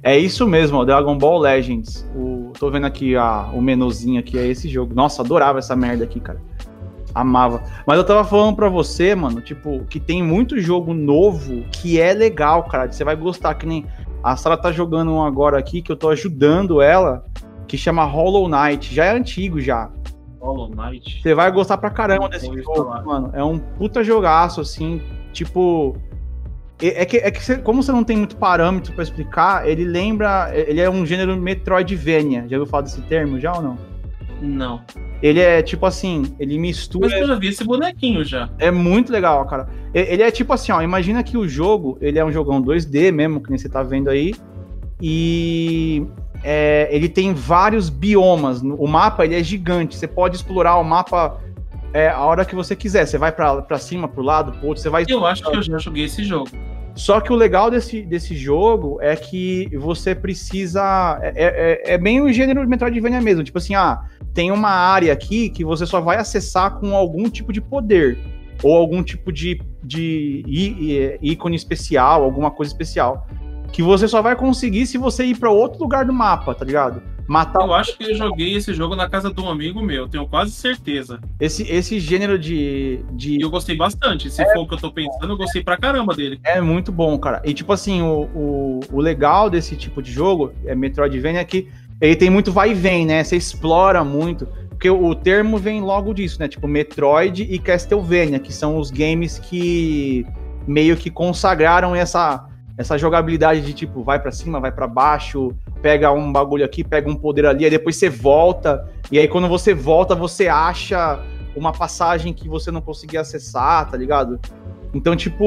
É 0.00 0.16
isso 0.16 0.46
mesmo, 0.46 0.78
ó, 0.78 0.84
Dragon 0.84 1.18
Ball 1.18 1.38
Legends. 1.38 2.08
O, 2.14 2.52
tô 2.58 2.70
vendo 2.70 2.86
aqui 2.86 3.16
a, 3.16 3.50
o 3.52 3.60
menuzinho 3.60 4.20
aqui, 4.20 4.38
é 4.38 4.46
esse 4.46 4.68
jogo. 4.68 4.94
Nossa, 4.94 5.20
adorava 5.20 5.58
essa 5.58 5.74
merda 5.74 6.04
aqui, 6.04 6.20
cara. 6.20 6.40
Amava. 7.14 7.62
Mas 7.86 7.98
eu 7.98 8.04
tava 8.04 8.24
falando 8.24 8.56
pra 8.56 8.68
você, 8.68 9.14
mano, 9.14 9.40
tipo, 9.40 9.84
que 9.86 9.98
tem 9.98 10.22
muito 10.22 10.60
jogo 10.60 10.94
novo 10.94 11.64
que 11.72 12.00
é 12.00 12.12
legal, 12.12 12.64
cara. 12.64 12.90
Você 12.90 13.04
vai 13.04 13.16
gostar, 13.16 13.54
que 13.54 13.66
nem. 13.66 13.86
A 14.22 14.36
Sara 14.36 14.56
tá 14.56 14.70
jogando 14.70 15.12
um 15.12 15.22
agora 15.22 15.58
aqui 15.58 15.80
que 15.80 15.90
eu 15.90 15.96
tô 15.96 16.10
ajudando 16.10 16.82
ela, 16.82 17.24
que 17.66 17.76
chama 17.78 18.04
Hollow 18.04 18.48
Knight. 18.48 18.94
Já 18.94 19.06
é 19.06 19.10
antigo 19.10 19.60
já. 19.60 19.90
Hollow 20.40 20.68
Knight? 20.68 21.22
Você 21.22 21.34
vai 21.34 21.50
gostar 21.50 21.78
pra 21.78 21.90
caramba 21.90 22.28
desse 22.28 22.46
jogo, 22.46 22.84
falar. 22.84 23.02
mano. 23.02 23.30
É 23.32 23.42
um 23.42 23.58
puta 23.58 24.04
jogaço, 24.04 24.60
assim, 24.60 25.00
tipo. 25.32 25.96
É, 26.82 27.02
é 27.02 27.04
que, 27.04 27.16
é 27.16 27.30
que 27.30 27.42
você, 27.42 27.58
como 27.58 27.82
você 27.82 27.92
não 27.92 28.04
tem 28.04 28.16
muito 28.16 28.36
parâmetro 28.36 28.92
para 28.92 29.02
explicar, 29.02 29.68
ele 29.68 29.84
lembra. 29.84 30.50
Ele 30.54 30.80
é 30.80 30.88
um 30.88 31.04
gênero 31.04 31.36
Metroidvania. 31.36 32.46
Já 32.48 32.58
ouviu 32.58 32.70
falar 32.70 32.82
desse 32.82 33.00
termo 33.02 33.40
já 33.40 33.52
ou 33.54 33.62
não? 33.62 33.89
Não. 34.40 34.80
Ele 35.22 35.40
é 35.40 35.62
tipo 35.62 35.84
assim, 35.84 36.34
ele 36.38 36.58
mistura. 36.58 37.08
Mas 37.08 37.20
eu 37.20 37.26
já 37.26 37.34
vi 37.34 37.48
esse 37.48 37.62
bonequinho 37.64 38.24
já. 38.24 38.48
É 38.58 38.70
muito 38.70 39.12
legal, 39.12 39.44
cara. 39.46 39.68
Ele 39.92 40.22
é 40.22 40.30
tipo 40.30 40.52
assim, 40.52 40.72
ó, 40.72 40.80
imagina 40.80 41.22
que 41.22 41.36
o 41.36 41.46
jogo, 41.46 41.98
ele 42.00 42.18
é 42.18 42.24
um 42.24 42.32
jogão 42.32 42.62
2D 42.62 43.12
mesmo, 43.12 43.42
que 43.42 43.50
nem 43.50 43.58
você 43.58 43.68
tá 43.68 43.82
vendo 43.82 44.08
aí. 44.08 44.34
E 45.00 46.06
é, 46.42 46.88
ele 46.90 47.08
tem 47.08 47.34
vários 47.34 47.90
biomas. 47.90 48.62
O 48.62 48.86
mapa 48.86 49.24
ele 49.24 49.34
é 49.34 49.42
gigante. 49.42 49.96
Você 49.96 50.06
pode 50.06 50.36
explorar 50.36 50.76
o 50.76 50.84
mapa 50.84 51.40
é, 51.92 52.08
a 52.08 52.20
hora 52.20 52.44
que 52.44 52.54
você 52.54 52.74
quiser. 52.74 53.06
Você 53.06 53.18
vai 53.18 53.32
para 53.32 53.78
cima, 53.78 54.08
pro 54.08 54.22
lado, 54.22 54.52
pro 54.52 54.68
outro. 54.68 54.82
Você 54.82 54.88
vai. 54.88 55.04
Eu 55.08 55.26
acho 55.26 55.42
que 55.42 55.56
eu 55.56 55.62
já 55.62 55.78
joguei 55.78 56.04
esse 56.04 56.24
jogo. 56.24 56.50
Só 57.00 57.18
que 57.18 57.32
o 57.32 57.34
legal 57.34 57.70
desse, 57.70 58.02
desse 58.02 58.36
jogo 58.36 58.98
é 59.00 59.16
que 59.16 59.74
você 59.78 60.14
precisa. 60.14 61.18
É, 61.22 61.32
é, 61.88 61.94
é 61.94 61.98
bem 61.98 62.20
o 62.20 62.30
gênero 62.30 62.60
de 62.60 62.66
Metroidvania 62.66 63.22
mesmo. 63.22 63.42
Tipo 63.42 63.56
assim, 63.56 63.74
ah, 63.74 64.02
tem 64.34 64.52
uma 64.52 64.68
área 64.68 65.10
aqui 65.10 65.48
que 65.48 65.64
você 65.64 65.86
só 65.86 65.98
vai 65.98 66.18
acessar 66.18 66.78
com 66.78 66.94
algum 66.94 67.30
tipo 67.30 67.54
de 67.54 67.60
poder. 67.62 68.18
Ou 68.62 68.76
algum 68.76 69.02
tipo 69.02 69.32
de, 69.32 69.62
de 69.82 70.44
ícone 71.22 71.56
especial, 71.56 72.22
alguma 72.22 72.50
coisa 72.50 72.70
especial. 72.70 73.26
Que 73.72 73.82
você 73.82 74.06
só 74.06 74.20
vai 74.20 74.36
conseguir 74.36 74.84
se 74.84 74.98
você 74.98 75.24
ir 75.24 75.38
para 75.38 75.50
outro 75.50 75.80
lugar 75.80 76.04
do 76.04 76.12
mapa, 76.12 76.54
tá 76.54 76.66
ligado? 76.66 77.02
Matar 77.30 77.60
eu 77.60 77.72
acho 77.72 77.96
que 77.96 78.02
eu 78.02 78.16
joguei 78.16 78.56
esse 78.56 78.74
jogo 78.74 78.96
na 78.96 79.08
casa 79.08 79.32
de 79.32 79.40
um 79.40 79.48
amigo 79.48 79.80
meu, 79.80 80.08
tenho 80.08 80.26
quase 80.26 80.50
certeza. 80.50 81.20
Esse, 81.38 81.62
esse 81.70 82.00
gênero 82.00 82.36
de. 82.36 83.04
de... 83.12 83.40
Eu 83.40 83.48
gostei 83.48 83.76
bastante. 83.76 84.28
Se 84.28 84.42
é, 84.42 84.52
for 84.52 84.62
o 84.62 84.66
que 84.66 84.74
eu 84.74 84.78
tô 84.78 84.90
pensando, 84.90 85.32
eu 85.32 85.36
gostei 85.36 85.62
pra 85.62 85.76
caramba 85.76 86.12
dele. 86.12 86.40
É 86.42 86.60
muito 86.60 86.90
bom, 86.90 87.16
cara. 87.16 87.40
E 87.44 87.54
tipo 87.54 87.72
assim, 87.72 88.02
o, 88.02 88.22
o, 88.34 88.80
o 88.90 89.00
legal 89.00 89.48
desse 89.48 89.76
tipo 89.76 90.02
de 90.02 90.10
jogo, 90.10 90.52
é 90.66 90.74
Metroidvania, 90.74 91.40
é 91.40 91.44
que 91.44 91.68
ele 92.00 92.16
tem 92.16 92.30
muito 92.30 92.50
vai 92.50 92.72
e 92.72 92.74
vem, 92.74 93.06
né? 93.06 93.22
Você 93.22 93.36
explora 93.36 94.02
muito. 94.02 94.48
Porque 94.70 94.90
o 94.90 95.14
termo 95.14 95.56
vem 95.56 95.80
logo 95.80 96.12
disso, 96.12 96.40
né? 96.40 96.48
Tipo, 96.48 96.66
Metroid 96.66 97.44
e 97.44 97.60
Castlevania, 97.60 98.40
que 98.40 98.52
são 98.52 98.76
os 98.76 98.90
games 98.90 99.38
que 99.38 100.26
meio 100.66 100.96
que 100.96 101.08
consagraram 101.08 101.94
essa, 101.94 102.44
essa 102.80 102.96
jogabilidade 102.96 103.60
de 103.60 103.74
tipo, 103.74 104.02
vai 104.02 104.18
pra 104.18 104.32
cima, 104.32 104.58
vai 104.58 104.72
pra 104.72 104.86
baixo, 104.86 105.52
pega 105.82 106.10
um 106.10 106.32
bagulho 106.32 106.64
aqui, 106.64 106.82
pega 106.82 107.10
um 107.10 107.14
poder 107.14 107.44
ali, 107.44 107.64
aí 107.66 107.70
depois 107.70 107.96
você 107.96 108.08
volta, 108.08 108.88
e 109.12 109.18
aí 109.18 109.28
quando 109.28 109.46
você 109.48 109.74
volta, 109.74 110.14
você 110.14 110.48
acha 110.48 111.22
uma 111.54 111.72
passagem 111.72 112.32
que 112.32 112.48
você 112.48 112.70
não 112.70 112.80
conseguia 112.80 113.20
acessar, 113.20 113.90
tá 113.90 113.98
ligado? 113.98 114.40
Então, 114.94 115.14
tipo, 115.14 115.44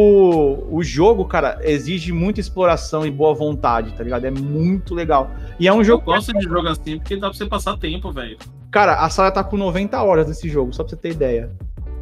o 0.70 0.84
jogo, 0.84 1.26
cara, 1.26 1.58
exige 1.64 2.12
muita 2.14 2.40
exploração 2.40 3.04
e 3.04 3.10
boa 3.10 3.34
vontade, 3.34 3.92
tá 3.94 4.04
ligado? 4.04 4.26
É 4.26 4.32
muito 4.32 4.94
legal. 4.94 5.32
E 5.60 5.68
é 5.68 5.74
um 5.74 5.80
Eu 5.80 5.84
jogo. 5.86 6.06
gosto 6.06 6.32
de 6.34 6.44
jogo 6.44 6.68
assim 6.68 7.00
porque 7.00 7.18
dá 7.18 7.30
pra 7.30 7.38
você 7.38 7.48
passar 7.48 7.76
tempo, 7.78 8.12
velho. 8.12 8.38
Cara, 8.70 9.04
a 9.04 9.10
sala 9.10 9.32
tá 9.32 9.44
com 9.44 9.58
90 9.58 10.00
horas 10.04 10.28
nesse 10.28 10.48
jogo, 10.48 10.72
só 10.72 10.84
pra 10.84 10.92
você 10.92 10.96
ter 10.98 11.10
ideia. 11.12 11.50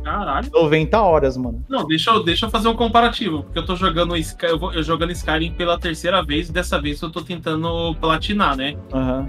Caralho. 0.03 0.49
90 0.51 1.01
horas, 1.01 1.37
mano. 1.37 1.63
Não, 1.69 1.85
deixa 1.85 2.11
eu, 2.11 2.23
deixa 2.23 2.45
eu 2.45 2.49
fazer 2.49 2.67
um 2.67 2.75
comparativo, 2.75 3.43
porque 3.43 3.59
eu 3.59 3.65
tô 3.65 3.75
jogando 3.75 4.15
Sky, 4.17 4.47
eu, 4.47 4.59
vou, 4.59 4.73
eu 4.73 4.83
jogando 4.83 5.11
Skyrim 5.11 5.51
pela 5.53 5.79
terceira 5.79 6.23
vez, 6.23 6.49
e 6.49 6.51
dessa 6.51 6.81
vez 6.81 7.01
eu 7.01 7.11
tô 7.11 7.21
tentando 7.21 7.95
platinar, 7.95 8.55
né? 8.55 8.75
Aham. 8.93 9.27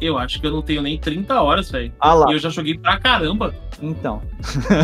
Eu 0.00 0.18
acho 0.18 0.40
que 0.40 0.46
eu 0.46 0.50
não 0.50 0.62
tenho 0.62 0.82
nem 0.82 0.98
30 0.98 1.40
horas, 1.40 1.70
velho. 1.70 1.92
Ah 2.00 2.12
lá. 2.12 2.26
E 2.28 2.32
eu 2.32 2.38
já 2.40 2.48
joguei 2.48 2.76
pra 2.76 2.98
caramba. 2.98 3.54
Então. 3.80 4.20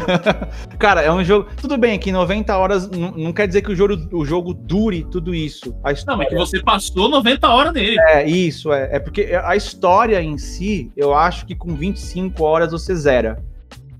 Cara, 0.78 1.02
é 1.02 1.10
um 1.10 1.24
jogo. 1.24 1.48
Tudo 1.60 1.76
bem 1.76 1.98
que 1.98 2.12
90 2.12 2.56
horas 2.56 2.88
não, 2.88 3.10
não 3.10 3.32
quer 3.32 3.48
dizer 3.48 3.62
que 3.62 3.72
o 3.72 3.74
jogo, 3.74 3.96
o 4.12 4.24
jogo 4.24 4.54
dure 4.54 5.04
tudo 5.10 5.34
isso. 5.34 5.74
A 5.82 5.88
Não, 5.88 5.92
história, 5.92 6.18
mas 6.18 6.28
que 6.28 6.36
você 6.36 6.62
passou 6.62 7.08
90 7.08 7.48
horas 7.48 7.72
nele. 7.72 7.96
É, 8.00 8.28
isso, 8.28 8.72
é. 8.72 8.90
É 8.92 8.98
porque 9.00 9.22
a 9.42 9.56
história 9.56 10.22
em 10.22 10.38
si, 10.38 10.92
eu 10.96 11.12
acho 11.12 11.46
que 11.46 11.54
com 11.56 11.74
25 11.74 12.44
horas 12.44 12.70
você 12.70 12.94
zera. 12.94 13.42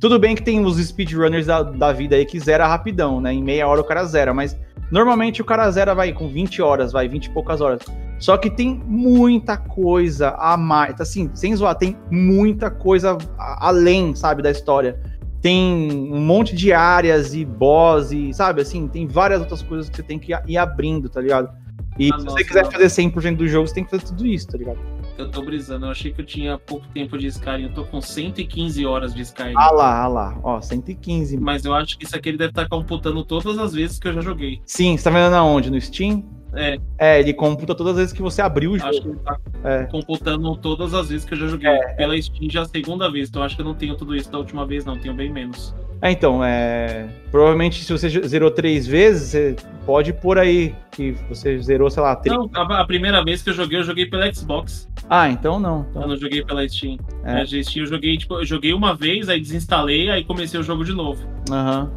Tudo 0.01 0.19
bem 0.19 0.35
que 0.37 0.43
tem 0.43 0.65
os 0.65 0.77
speedrunners 0.77 1.47
da, 1.47 1.63
da 1.63 1.93
vida 1.93 2.15
aí 2.15 2.25
que 2.25 2.39
zera 2.39 2.67
rapidão, 2.67 3.21
né? 3.21 3.33
Em 3.33 3.43
meia 3.43 3.67
hora 3.67 3.81
o 3.81 3.85
cara 3.85 4.05
zera, 4.05 4.33
mas 4.33 4.57
normalmente 4.93 5.43
o 5.43 5.45
cara 5.45 5.69
zera, 5.71 5.95
vai, 5.95 6.13
com 6.13 6.29
20 6.29 6.63
horas, 6.63 6.93
vai, 6.93 7.09
20 7.09 7.27
e 7.27 7.31
poucas 7.31 7.61
horas. 7.61 7.81
Só 8.19 8.37
que 8.37 8.51
tem 8.51 8.81
muita 8.87 9.57
coisa 9.57 10.31
a 10.39 10.57
mais, 10.57 11.01
assim, 11.01 11.31
sem 11.35 11.55
zoar, 11.55 11.75
tem 11.77 11.97
muita 12.11 12.71
coisa 12.71 13.17
além, 13.39 14.15
sabe, 14.15 14.43
da 14.43 14.51
história. 14.51 15.01
Tem 15.41 15.89
um 16.13 16.21
monte 16.21 16.55
de 16.57 16.73
áreas 16.73 17.33
e 17.35 17.45
boss 17.45 18.11
e, 18.11 18.33
sabe, 18.35 18.61
assim, 18.61 18.89
tem 18.89 19.07
várias 19.07 19.41
outras 19.41 19.63
coisas 19.63 19.89
que 19.89 19.97
você 19.97 20.03
tem 20.03 20.19
que 20.19 20.33
ir 20.47 20.59
abrindo, 20.59 21.09
tá 21.09 21.21
ligado? 21.21 21.49
E 21.97 22.11
Ah, 22.13 22.19
se 22.19 22.25
nossa, 22.25 22.37
você 22.39 22.45
quiser 22.45 22.65
não. 22.65 22.71
fazer 22.73 22.87
100% 22.87 23.37
do 23.37 23.47
jogo, 23.47 23.67
você 23.69 23.75
tem 23.75 23.85
que 23.85 23.91
fazer 23.91 24.05
tudo 24.05 24.27
isso, 24.27 24.49
tá 24.49 24.59
ligado? 24.59 24.79
Eu 25.19 25.29
tô 25.29 25.43
brisando, 25.43 25.87
eu 25.87 25.91
achei 25.91 26.13
que 26.13 26.21
eu 26.21 26.25
tinha 26.25 26.57
pouco 26.57 26.87
tempo 26.95 27.19
de 27.19 27.27
Skyrim. 27.27 27.65
Eu 27.65 27.73
tô 27.73 27.85
com 27.85 28.01
115 28.01 28.87
horas 28.87 29.13
de 29.13 29.23
Skyrim. 29.23 29.55
Ah 29.57 29.73
lá, 29.73 30.03
ah 30.03 30.07
lá, 30.07 30.39
ó, 30.45 30.61
115. 30.61 31.37
Mas 31.39 31.65
eu 31.65 31.75
acho 31.75 31.99
que 31.99 32.05
isso 32.05 32.15
aqui 32.17 32.29
ele 32.29 32.39
deve 32.39 32.51
estar 32.51 32.69
computando 32.69 33.25
todas 33.25 33.59
as 33.59 33.73
vezes 33.75 33.99
que 33.99 34.07
eu 34.07 34.13
já 34.13 34.21
joguei. 34.21 34.61
Sim, 34.65 34.97
você 34.97 35.03
tá 35.05 35.11
vendo 35.11 35.35
aonde? 35.35 35.71
No 35.71 35.81
Steam? 35.81 36.25
É, 36.55 36.79
É, 36.97 37.21
ele 37.21 37.35
computa 37.35 37.75
todas 37.75 37.93
as 37.95 37.99
vezes 37.99 38.13
que 38.13 38.23
você 38.23 38.41
abriu 38.41 38.73
o 38.73 38.77
acho 38.77 38.85
jogo. 38.87 39.01
que 39.03 39.09
ele 39.09 39.19
tá 39.19 39.37
É. 39.65 39.85
computando 39.85 40.57
todas 40.57 40.95
as 40.95 41.09
vezes 41.11 41.27
que 41.27 41.35
eu 41.35 41.39
já 41.39 41.47
joguei. 41.49 41.71
Pela 41.97 42.21
Steam 42.23 42.49
já 42.49 42.61
é 42.61 42.63
a 42.63 42.67
segunda 42.67 43.11
vez, 43.11 43.29
então 43.29 43.43
acho 43.43 43.55
que 43.57 43.61
eu 43.61 43.67
não 43.67 43.75
tenho 43.75 43.97
tudo 43.97 44.15
isso 44.17 44.31
da 44.31 44.39
última 44.39 44.65
vez, 44.65 44.85
não. 44.85 44.97
Tenho 44.97 45.15
bem 45.15 45.31
menos. 45.33 45.75
É, 46.01 46.13
então, 46.13 46.43
é. 46.45 47.09
Provavelmente 47.31 47.85
se 47.85 47.93
você 47.93 48.09
zerou 48.09 48.51
três 48.53 48.87
vezes, 48.87 49.31
você 49.31 49.57
pode 49.85 50.13
pôr 50.13 50.39
aí 50.39 50.75
que 50.93 51.11
você 51.29 51.61
zerou, 51.61 51.91
sei 51.91 52.03
lá, 52.03 52.15
três. 52.17 52.37
Não, 52.39 52.49
a 52.55 52.85
primeira 52.87 53.23
vez 53.23 53.43
que 53.43 53.51
eu 53.51 53.55
joguei, 53.55 53.81
eu 53.81 53.85
joguei 53.85 54.07
pela 54.07 54.33
Xbox. 54.33 54.88
Ah, 55.11 55.29
então 55.31 55.59
não. 55.59 55.87
Então, 55.91 56.03
Eu 56.03 56.09
não 56.09 56.17
joguei 56.17 56.45
pela 56.45 56.69
Steam. 56.69 56.99
É. 57.25 57.35
Na 57.35 57.47
Steam 57.47 57.85
eu 57.85 57.87
joguei, 57.87 58.17
tipo, 58.19 58.35
eu 58.35 58.45
joguei 58.45 58.73
uma 58.73 58.95
vez, 58.95 59.29
aí 59.29 59.41
desinstalei, 59.41 60.11
aí 60.11 60.25
comecei 60.25 60.59
o 60.59 60.63
jogo 60.63 60.85
de 60.85 60.93
novo. 60.93 61.23
Aham. 61.51 61.91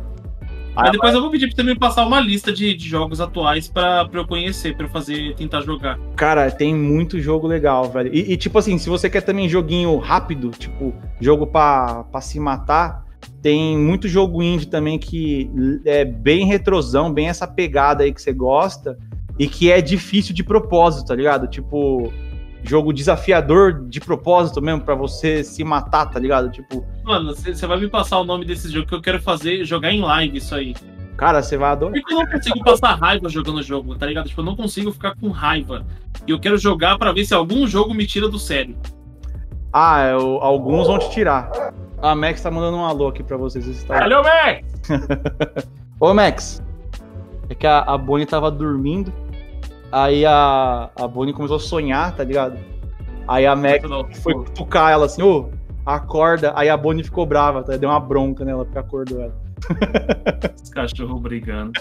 Mas 0.73 0.87
Ah, 0.87 0.91
depois 0.91 1.13
eu 1.13 1.19
vou 1.21 1.29
pedir 1.29 1.47
pra 1.47 1.55
você 1.55 1.63
me 1.63 1.77
passar 1.77 2.05
uma 2.05 2.21
lista 2.21 2.51
de, 2.53 2.73
de 2.73 2.87
jogos 2.87 3.19
atuais 3.19 3.67
pra, 3.67 4.05
pra 4.05 4.21
eu 4.21 4.25
conhecer, 4.25 4.73
pra 4.75 4.85
eu 4.85 4.89
fazer, 4.89 5.35
tentar 5.35 5.61
jogar. 5.61 5.99
Cara, 6.15 6.49
tem 6.49 6.73
muito 6.73 7.19
jogo 7.19 7.45
legal, 7.45 7.89
velho. 7.91 8.09
E, 8.13 8.31
e, 8.31 8.37
tipo 8.37 8.57
assim, 8.57 8.77
se 8.77 8.89
você 8.89 9.09
quer 9.09 9.21
também 9.21 9.49
joguinho 9.49 9.97
rápido, 9.97 10.49
tipo, 10.51 10.93
jogo 11.19 11.45
pra, 11.45 12.05
pra 12.09 12.21
se 12.21 12.39
matar, 12.39 13.03
tem 13.41 13.77
muito 13.77 14.07
jogo 14.07 14.41
indie 14.41 14.67
também 14.67 14.97
que 14.97 15.51
é 15.85 16.05
bem 16.05 16.45
retrosão, 16.45 17.11
bem 17.11 17.27
essa 17.27 17.45
pegada 17.45 18.03
aí 18.03 18.13
que 18.13 18.21
você 18.21 18.31
gosta, 18.31 18.97
e 19.37 19.47
que 19.47 19.69
é 19.69 19.81
difícil 19.81 20.33
de 20.33 20.43
propósito, 20.43 21.07
tá 21.07 21.15
ligado? 21.15 21.47
Tipo, 21.47 22.13
jogo 22.63 22.93
desafiador 22.93 23.85
de 23.87 23.99
propósito 23.99 24.61
mesmo, 24.61 24.81
pra 24.81 24.95
você 24.95 25.43
se 25.43 25.63
matar, 25.63 26.05
tá 26.07 26.19
ligado? 26.19 26.49
Tipo, 26.51 26.85
Mano, 27.03 27.33
você 27.35 27.65
vai 27.67 27.79
me 27.79 27.87
passar 27.87 28.19
o 28.19 28.23
nome 28.23 28.45
desse 28.45 28.69
jogo 28.69 28.85
que 28.87 28.93
eu 28.95 29.01
quero 29.01 29.21
fazer, 29.21 29.63
jogar 29.65 29.91
em 29.91 30.01
live 30.01 30.37
isso 30.37 30.53
aí. 30.55 30.75
cara, 31.17 31.41
você 31.41 31.57
vai 31.57 31.71
adorar. 31.71 31.93
Porque 31.93 32.13
eu 32.13 32.19
não 32.19 32.25
consigo 32.27 32.63
passar 32.63 32.95
raiva 32.95 33.29
jogando 33.29 33.57
o 33.57 33.63
jogo, 33.63 33.95
tá 33.95 34.05
ligado? 34.05 34.27
Tipo, 34.27 34.41
eu 34.41 34.45
não 34.45 34.55
consigo 34.55 34.91
ficar 34.91 35.15
com 35.15 35.29
raiva. 35.29 35.85
E 36.27 36.31
eu 36.31 36.39
quero 36.39 36.57
jogar 36.57 36.97
pra 36.97 37.11
ver 37.11 37.25
se 37.25 37.33
algum 37.33 37.65
jogo 37.67 37.93
me 37.93 38.05
tira 38.05 38.27
do 38.29 38.37
sério. 38.39 38.75
Ah, 39.73 40.01
é, 40.01 40.15
o- 40.15 40.37
alguns 40.39 40.87
vão 40.87 40.99
te 40.99 41.09
tirar. 41.11 41.49
A 42.01 42.15
Max 42.15 42.41
tá 42.41 42.49
mandando 42.51 42.77
um 42.77 42.85
alô 42.85 43.07
aqui 43.07 43.23
pra 43.23 43.37
vocês. 43.37 43.65
vocês 43.65 43.83
tá- 43.83 43.99
Valeu, 43.99 44.21
Mac! 44.23 44.63
Ô, 45.99 46.13
Max. 46.13 46.61
É 47.49 47.55
que 47.55 47.67
a, 47.67 47.79
a 47.79 47.97
Bonnie 47.97 48.25
tava 48.25 48.49
dormindo. 48.49 49.11
Aí 49.91 50.25
a, 50.25 50.89
a 50.95 51.07
Bonnie 51.07 51.33
começou 51.33 51.57
a 51.57 51.59
sonhar, 51.59 52.15
tá 52.15 52.23
ligado? 52.23 52.57
Aí 53.27 53.45
a 53.45 53.55
Max 53.55 53.83
foi 54.21 54.33
cutucar 54.33 54.91
ela 54.91 55.05
assim, 55.05 55.21
ô, 55.21 55.49
acorda. 55.85 56.53
Aí 56.55 56.69
a 56.69 56.77
Bonnie 56.77 57.03
ficou 57.03 57.25
brava, 57.25 57.63
tá? 57.63 57.75
Deu 57.77 57.89
uma 57.89 57.99
bronca 57.99 58.45
nela 58.45 58.65
porque 58.65 58.79
acordou 58.79 59.21
ela. 59.21 59.35
Os 60.61 60.69
cachorros 60.69 61.21
brigando. 61.21 61.73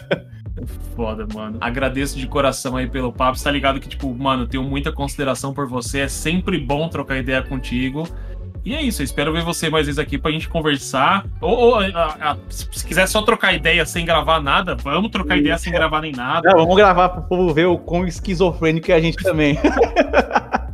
Foda, 0.94 1.26
mano. 1.32 1.58
Agradeço 1.60 2.18
de 2.18 2.26
coração 2.26 2.76
aí 2.76 2.86
pelo 2.88 3.12
papo. 3.12 3.38
Você 3.38 3.44
tá 3.44 3.50
ligado 3.50 3.80
que, 3.80 3.88
tipo, 3.88 4.12
mano, 4.14 4.42
eu 4.42 4.48
tenho 4.48 4.62
muita 4.62 4.92
consideração 4.92 5.54
por 5.54 5.66
você. 5.66 6.00
É 6.00 6.08
sempre 6.08 6.58
bom 6.58 6.88
trocar 6.88 7.18
ideia 7.18 7.42
contigo. 7.42 8.06
E 8.64 8.74
é 8.74 8.82
isso, 8.82 9.00
eu 9.00 9.04
espero 9.04 9.32
ver 9.32 9.42
você 9.42 9.70
mais 9.70 9.86
vezes 9.86 9.98
aqui 9.98 10.18
pra 10.18 10.30
gente 10.30 10.48
conversar. 10.48 11.24
Ou, 11.40 11.56
ou, 11.56 11.74
a- 11.76 12.16
a- 12.20 12.36
se 12.50 12.86
quiser 12.86 13.06
só 13.06 13.22
trocar 13.22 13.54
ideia 13.54 13.86
sem 13.86 14.04
gravar 14.04 14.40
nada, 14.42 14.74
vamos 14.76 15.10
trocar 15.10 15.38
ideia 15.38 15.56
sem 15.56 15.72
gravar 15.72 16.00
nem 16.02 16.12
nada. 16.12 16.50
Não, 16.50 16.58
vamos 16.60 16.76
gravar 16.76 17.08
pro 17.08 17.22
povo 17.22 17.54
ver 17.54 17.66
o 17.66 17.78
quão 17.78 18.06
esquizofrênico 18.06 18.90
é 18.92 18.94
a 18.94 19.00
gente 19.00 19.16
também. 19.22 19.58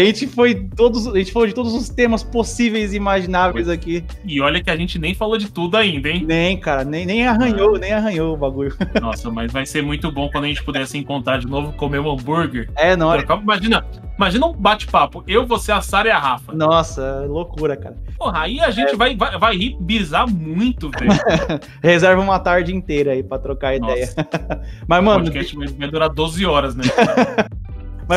a 0.00 0.04
gente 0.04 0.26
foi 0.26 0.54
todos, 0.54 1.06
a 1.06 1.16
gente 1.18 1.32
falou 1.32 1.46
de 1.48 1.54
todos 1.54 1.74
os 1.74 1.88
temas 1.88 2.22
possíveis 2.22 2.92
e 2.92 2.96
imagináveis 2.96 3.68
aqui. 3.68 4.04
E 4.24 4.40
olha 4.40 4.62
que 4.62 4.70
a 4.70 4.76
gente 4.76 4.98
nem 4.98 5.14
falou 5.14 5.36
de 5.36 5.50
tudo 5.50 5.76
ainda, 5.76 6.08
hein? 6.08 6.24
Nem, 6.26 6.56
cara, 6.58 6.84
nem, 6.84 7.04
nem 7.04 7.26
arranhou, 7.26 7.78
nem 7.78 7.92
arranhou 7.92 8.34
o 8.34 8.36
bagulho. 8.36 8.74
Nossa, 9.00 9.30
mas 9.30 9.52
vai 9.52 9.66
ser 9.66 9.82
muito 9.82 10.10
bom 10.10 10.28
quando 10.30 10.44
a 10.44 10.48
gente 10.48 10.62
puder 10.62 10.86
se 10.86 10.96
encontrar 10.98 11.38
de 11.38 11.46
novo, 11.46 11.72
comer 11.72 11.98
um 11.98 12.10
hambúrguer. 12.10 12.70
É, 12.76 12.96
não, 12.96 13.10
Trocar- 13.12 13.40
Imagina, 13.42 13.84
imagina 14.16 14.46
um 14.46 14.52
bate-papo. 14.52 15.24
Eu, 15.26 15.46
você, 15.46 15.72
a 15.72 15.80
Sara 15.82 16.08
e 16.08 16.12
a 16.12 16.18
Rafa. 16.18 16.52
nossa, 16.52 17.24
loucura, 17.28 17.76
cara. 17.76 17.96
Porra, 18.16 18.40
aí 18.42 18.60
a 18.60 18.70
gente 18.70 18.94
vai, 18.96 19.16
vai, 19.16 19.38
vai 19.38 19.56
rir, 19.56 19.76
bizar 19.80 20.26
muito, 20.28 20.90
velho. 20.90 21.10
Reserva 21.82 22.22
uma 22.22 22.38
tarde 22.38 22.74
inteira 22.74 23.12
aí 23.12 23.22
pra 23.22 23.38
trocar 23.38 23.74
ideia. 23.74 24.08
Mas, 24.86 25.00
O 25.00 25.02
mano, 25.02 25.24
podcast 25.24 25.56
vai, 25.56 25.66
vai 25.68 25.90
durar 25.90 26.08
12 26.08 26.46
horas, 26.46 26.74
né? 26.76 26.84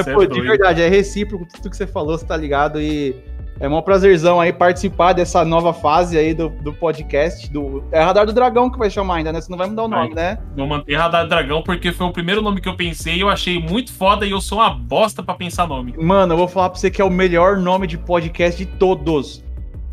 Mas, 0.03 0.13
pô, 0.13 0.25
de 0.25 0.41
verdade, 0.41 0.81
é 0.81 0.89
recíproco 0.89 1.45
tudo 1.45 1.69
que 1.69 1.77
você 1.77 1.87
falou, 1.87 2.17
você 2.17 2.25
tá 2.25 2.35
ligado? 2.35 2.81
E 2.81 3.15
é 3.59 3.69
um 3.69 3.81
prazerzão 3.81 4.41
aí 4.41 4.51
participar 4.51 5.13
dessa 5.13 5.45
nova 5.45 5.73
fase 5.73 6.17
aí 6.17 6.33
do, 6.33 6.49
do 6.49 6.73
podcast. 6.73 7.49
Do, 7.49 7.83
é 7.91 8.01
Radar 8.03 8.25
do 8.25 8.33
Dragão 8.33 8.69
que 8.69 8.77
vai 8.77 8.89
chamar 8.89 9.15
ainda, 9.15 9.31
né? 9.31 9.39
Você 9.39 9.49
não 9.49 9.57
vai 9.57 9.67
mudar 9.67 9.83
o 9.83 9.87
nome, 9.87 10.13
né? 10.13 10.37
Vou 10.55 10.67
manter 10.67 10.95
Radar 10.95 11.27
Dragão 11.27 11.61
porque 11.61 11.91
foi 11.93 12.05
o 12.07 12.11
primeiro 12.11 12.41
nome 12.41 12.59
que 12.59 12.67
eu 12.67 12.75
pensei 12.75 13.15
e 13.15 13.21
eu 13.21 13.29
achei 13.29 13.57
muito 13.57 13.93
foda 13.93 14.25
e 14.25 14.31
eu 14.31 14.41
sou 14.41 14.57
uma 14.57 14.69
bosta 14.69 15.23
pra 15.23 15.33
pensar 15.35 15.67
nome. 15.67 15.95
Mano, 15.97 16.33
eu 16.33 16.37
vou 16.37 16.47
falar 16.47 16.69
pra 16.69 16.79
você 16.79 16.91
que 16.91 17.01
é 17.01 17.05
o 17.05 17.09
melhor 17.09 17.57
nome 17.57 17.87
de 17.87 17.97
podcast 17.97 18.63
de 18.63 18.69
todos. 18.77 19.43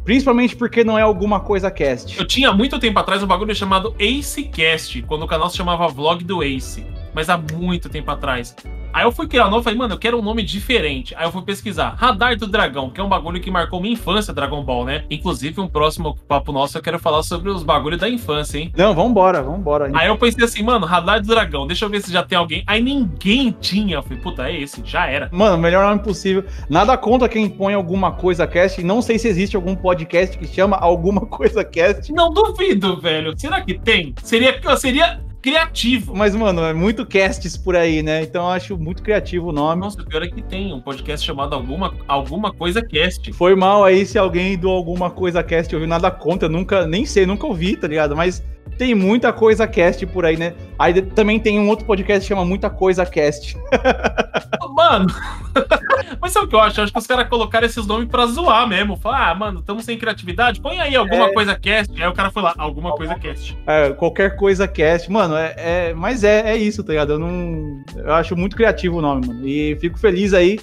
Principalmente 0.05 0.57
porque 0.57 0.83
não 0.83 0.99
é 0.99 1.03
alguma 1.03 1.39
coisa 1.39 1.70
cast. 1.70 2.19
Eu 2.19 2.27
tinha 2.27 2.53
muito 2.53 2.81
tempo 2.81 2.99
atrás 2.99 3.23
um 3.23 3.27
bagulho 3.27 3.55
chamado 3.55 3.95
AceCast, 4.01 5.03
quando 5.03 5.23
o 5.23 5.29
canal 5.29 5.49
se 5.49 5.57
chamava 5.57 5.87
Vlog 5.87 6.24
do 6.24 6.43
Ace. 6.43 6.85
Mas 7.14 7.28
há 7.28 7.36
muito 7.36 7.89
tempo 7.89 8.10
atrás. 8.10 8.55
Aí 8.93 9.05
eu 9.05 9.12
fui 9.12 9.26
criar 9.26 9.48
um 9.48 9.59
e 9.59 9.62
falei, 9.62 9.78
mano, 9.78 9.94
eu 9.94 9.98
quero 9.98 10.18
um 10.18 10.22
nome 10.22 10.43
diferente. 10.43 11.14
Aí 11.16 11.24
eu 11.24 11.32
fui 11.32 11.40
pesquisar 11.43 11.94
Radar 11.97 12.36
do 12.36 12.47
Dragão, 12.47 12.90
que 12.90 13.01
é 13.01 13.05
um 13.05 13.09
bagulho 13.09 13.40
que 13.40 13.51
marcou 13.51 13.80
minha 13.80 13.94
infância, 13.94 14.34
Dragon 14.34 14.62
Ball, 14.62 14.84
né? 14.84 15.05
Inclusive, 15.10 15.60
um 15.62 15.66
próximo 15.66 16.14
papo 16.28 16.52
nosso 16.52 16.76
eu 16.76 16.82
quero 16.82 16.98
falar 16.98 17.22
sobre 17.22 17.48
os 17.48 17.62
bagulhos 17.62 17.98
da 17.98 18.09
infância, 18.09 18.59
hein? 18.59 18.70
Não, 18.76 18.94
vambora, 18.94 19.43
vambora. 19.43 19.90
Aí 19.94 20.09
eu 20.09 20.18
pensei 20.18 20.44
assim, 20.44 20.62
mano, 20.62 20.84
Radar 20.84 21.22
do 21.22 21.26
Dragão, 21.26 21.66
deixa 21.66 21.86
eu 21.86 21.89
ver 21.89 22.02
se 22.02 22.12
já 22.12 22.22
tem 22.22 22.36
alguém. 22.36 22.62
Aí 22.66 22.82
ninguém 22.82 23.56
tinha. 23.59 23.97
Eu 23.97 24.02
falei, 24.02 24.18
puta, 24.18 24.51
é 24.51 24.60
esse, 24.60 24.82
já 24.84 25.06
era. 25.06 25.30
Mano, 25.32 25.56
melhor 25.56 25.89
nome 25.89 26.02
possível. 26.02 26.44
Nada 26.68 26.94
contra 26.98 27.30
quem 27.30 27.48
põe 27.48 27.72
alguma 27.72 28.12
coisa 28.12 28.47
cast. 28.47 28.82
Não 28.82 29.01
sei 29.01 29.18
se 29.18 29.26
existe 29.26 29.56
algum 29.56 29.74
podcast 29.74 30.36
que 30.36 30.47
chama 30.47 30.76
alguma 30.76 31.22
coisa 31.26 31.64
cast. 31.64 32.12
Não 32.12 32.30
duvido, 32.30 33.01
velho. 33.01 33.32
Será 33.39 33.62
que 33.62 33.78
tem? 33.78 34.14
Seria, 34.22 34.60
seria 34.76 35.31
criativo. 35.43 36.14
Mas, 36.14 36.35
mano, 36.35 36.62
é 36.62 36.73
muito 36.73 37.05
casts 37.05 37.56
por 37.56 37.74
aí, 37.77 38.02
né? 38.02 38.23
Então 38.23 38.44
eu 38.44 38.51
acho 38.51 38.78
muito 38.78 39.02
criativo 39.02 39.48
o 39.48 39.52
nome. 39.52 39.81
Nossa, 39.82 40.01
o 40.01 40.06
pior 40.06 40.23
é 40.23 40.28
que 40.28 40.40
tem 40.40 40.73
um 40.73 40.81
podcast 40.81 41.27
chamado 41.27 41.55
Alguma, 41.55 41.94
alguma 42.06 42.52
Coisa 42.52 42.81
Cast. 42.81 43.32
Foi 43.32 43.55
mal 43.55 43.85
aí 43.85 44.06
se 44.06 44.16
alguém 44.19 44.56
do 44.56 44.70
alguma 44.70 45.10
coisa 45.10 45.43
cast 45.43 45.74
ouviu 45.74 45.89
nada 45.89 46.10
contra. 46.10 46.48
Nunca, 46.48 46.86
nem 46.86 47.05
sei, 47.05 47.27
nunca 47.27 47.47
ouvi, 47.47 47.77
tá 47.77 47.89
ligado? 47.89 48.14
Mas 48.16 48.43
tem 48.78 48.94
muita 48.94 49.32
coisa 49.32 49.66
cast 49.66 50.06
por 50.06 50.24
aí, 50.24 50.36
né? 50.36 50.55
Aí 50.78 51.02
também 51.02 51.39
tem 51.39 51.59
um 51.59 51.69
outro 51.69 51.85
podcast 51.85 52.23
que 52.23 52.28
chama 52.28 52.44
Muita 52.44 52.70
Coisa 52.70 53.05
Cast. 53.05 53.56
Mano, 54.74 55.06
mas 56.20 56.32
sabe 56.32 56.47
o 56.47 56.48
que 56.48 56.55
eu 56.55 56.60
acho? 56.60 56.81
Eu 56.81 56.85
acho 56.85 56.93
que 56.93 56.98
os 56.98 57.06
caras 57.06 57.28
colocaram 57.28 57.66
esses 57.66 57.86
nomes 57.86 58.09
pra 58.09 58.27
zoar 58.27 58.66
mesmo. 58.66 58.97
Falar, 58.97 59.31
ah, 59.31 59.35
mano, 59.35 59.60
estamos 59.60 59.85
sem 59.85 59.98
criatividade, 59.98 60.60
põe 60.60 60.78
aí 60.81 60.97
alguma 60.97 61.27
É. 61.27 61.32
coisa 61.32 61.55
cast. 61.55 62.02
Aí 62.02 62.09
o 62.09 62.12
cara 62.14 62.31
foi 62.31 62.43
lá, 62.43 62.55
alguma 62.56 62.93
coisa 62.93 63.14
cast. 63.16 63.56
É, 63.66 63.90
qualquer 63.90 64.35
coisa 64.36 64.66
cast. 64.66 65.10
Mano, 65.12 65.31
é, 65.36 65.54
é- 65.56 65.94
mas 65.94 66.24
é, 66.24 66.50
é 66.52 66.56
isso, 66.56 66.82
tá 66.84 66.92
ligado? 66.92 67.12
Eu 67.14 67.18
não. 67.18 67.82
Eu 67.96 68.12
acho 68.14 68.36
muito 68.36 68.56
criativo 68.56 68.98
o 68.98 69.02
nome, 69.02 69.26
mano. 69.26 69.46
E 69.46 69.76
fico 69.80 69.98
feliz 69.98 70.32
aí 70.34 70.59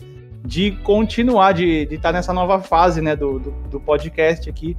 de 0.45 0.71
continuar, 0.83 1.51
de 1.53 1.87
estar 1.91 2.11
nessa 2.11 2.33
nova 2.33 2.59
fase, 2.61 3.01
né, 3.01 3.15
do, 3.15 3.39
do, 3.39 3.51
do 3.69 3.79
podcast 3.79 4.49
aqui. 4.49 4.75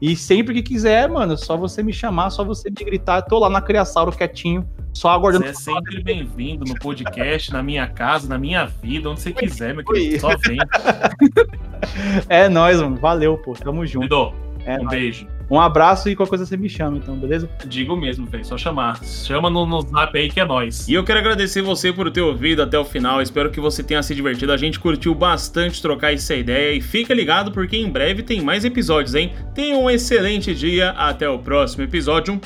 E 0.00 0.16
sempre 0.16 0.52
que 0.54 0.62
quiser, 0.62 1.08
mano, 1.08 1.36
só 1.36 1.56
você 1.56 1.80
me 1.80 1.92
chamar, 1.92 2.30
só 2.30 2.44
você 2.44 2.68
me 2.70 2.84
gritar. 2.84 3.22
Tô 3.22 3.38
lá 3.38 3.48
na 3.48 3.60
Criasauro 3.62 4.10
quietinho, 4.10 4.66
só 4.92 5.10
aguardando. 5.10 5.44
Você 5.44 5.70
é 5.70 5.74
sempre 5.74 6.02
bem-vindo 6.02 6.64
no 6.64 6.74
podcast, 6.74 7.52
na 7.52 7.62
minha 7.62 7.86
casa, 7.86 8.28
na 8.28 8.36
minha 8.36 8.64
vida, 8.66 9.08
onde 9.10 9.20
você 9.20 9.32
quiser, 9.32 9.72
meu 9.74 9.84
querido. 9.84 10.20
Só 10.20 10.36
vem. 10.38 10.58
É 12.28 12.48
nóis, 12.48 12.80
mano. 12.80 12.96
Valeu, 12.96 13.36
pô. 13.38 13.52
Tamo 13.54 13.86
junto. 13.86 14.08
Dudu, 14.08 14.34
É 14.64 14.74
um 14.74 14.84
nóis. 14.84 14.88
beijo. 14.90 15.26
Um 15.52 15.60
abraço 15.60 16.08
e 16.08 16.16
qualquer 16.16 16.30
coisa 16.30 16.46
você 16.46 16.56
me 16.56 16.66
chama, 16.66 16.96
então, 16.96 17.14
beleza? 17.14 17.46
Digo 17.66 17.94
mesmo, 17.94 18.24
velho. 18.24 18.42
Só 18.42 18.56
chamar. 18.56 19.04
Chama 19.04 19.50
no, 19.50 19.66
no 19.66 19.82
zap 19.82 20.16
aí 20.18 20.30
que 20.30 20.40
é 20.40 20.46
nóis. 20.46 20.88
E 20.88 20.94
eu 20.94 21.04
quero 21.04 21.18
agradecer 21.18 21.60
você 21.60 21.92
por 21.92 22.10
ter 22.10 22.22
ouvido 22.22 22.62
até 22.62 22.78
o 22.78 22.84
final. 22.86 23.20
Espero 23.20 23.50
que 23.50 23.60
você 23.60 23.82
tenha 23.82 24.02
se 24.02 24.14
divertido. 24.14 24.50
A 24.50 24.56
gente 24.56 24.80
curtiu 24.80 25.14
bastante 25.14 25.82
trocar 25.82 26.14
essa 26.14 26.34
ideia. 26.34 26.74
E 26.74 26.80
fica 26.80 27.12
ligado 27.12 27.52
porque 27.52 27.76
em 27.76 27.90
breve 27.90 28.22
tem 28.22 28.40
mais 28.40 28.64
episódios, 28.64 29.14
hein? 29.14 29.34
Tenha 29.54 29.76
um 29.76 29.90
excelente 29.90 30.54
dia. 30.54 30.92
Até 30.92 31.28
o 31.28 31.38
próximo 31.38 31.84
episódio. 31.84 32.40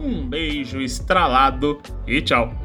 Um 0.00 0.26
beijo 0.26 0.80
estralado 0.80 1.78
e 2.06 2.22
tchau. 2.22 2.63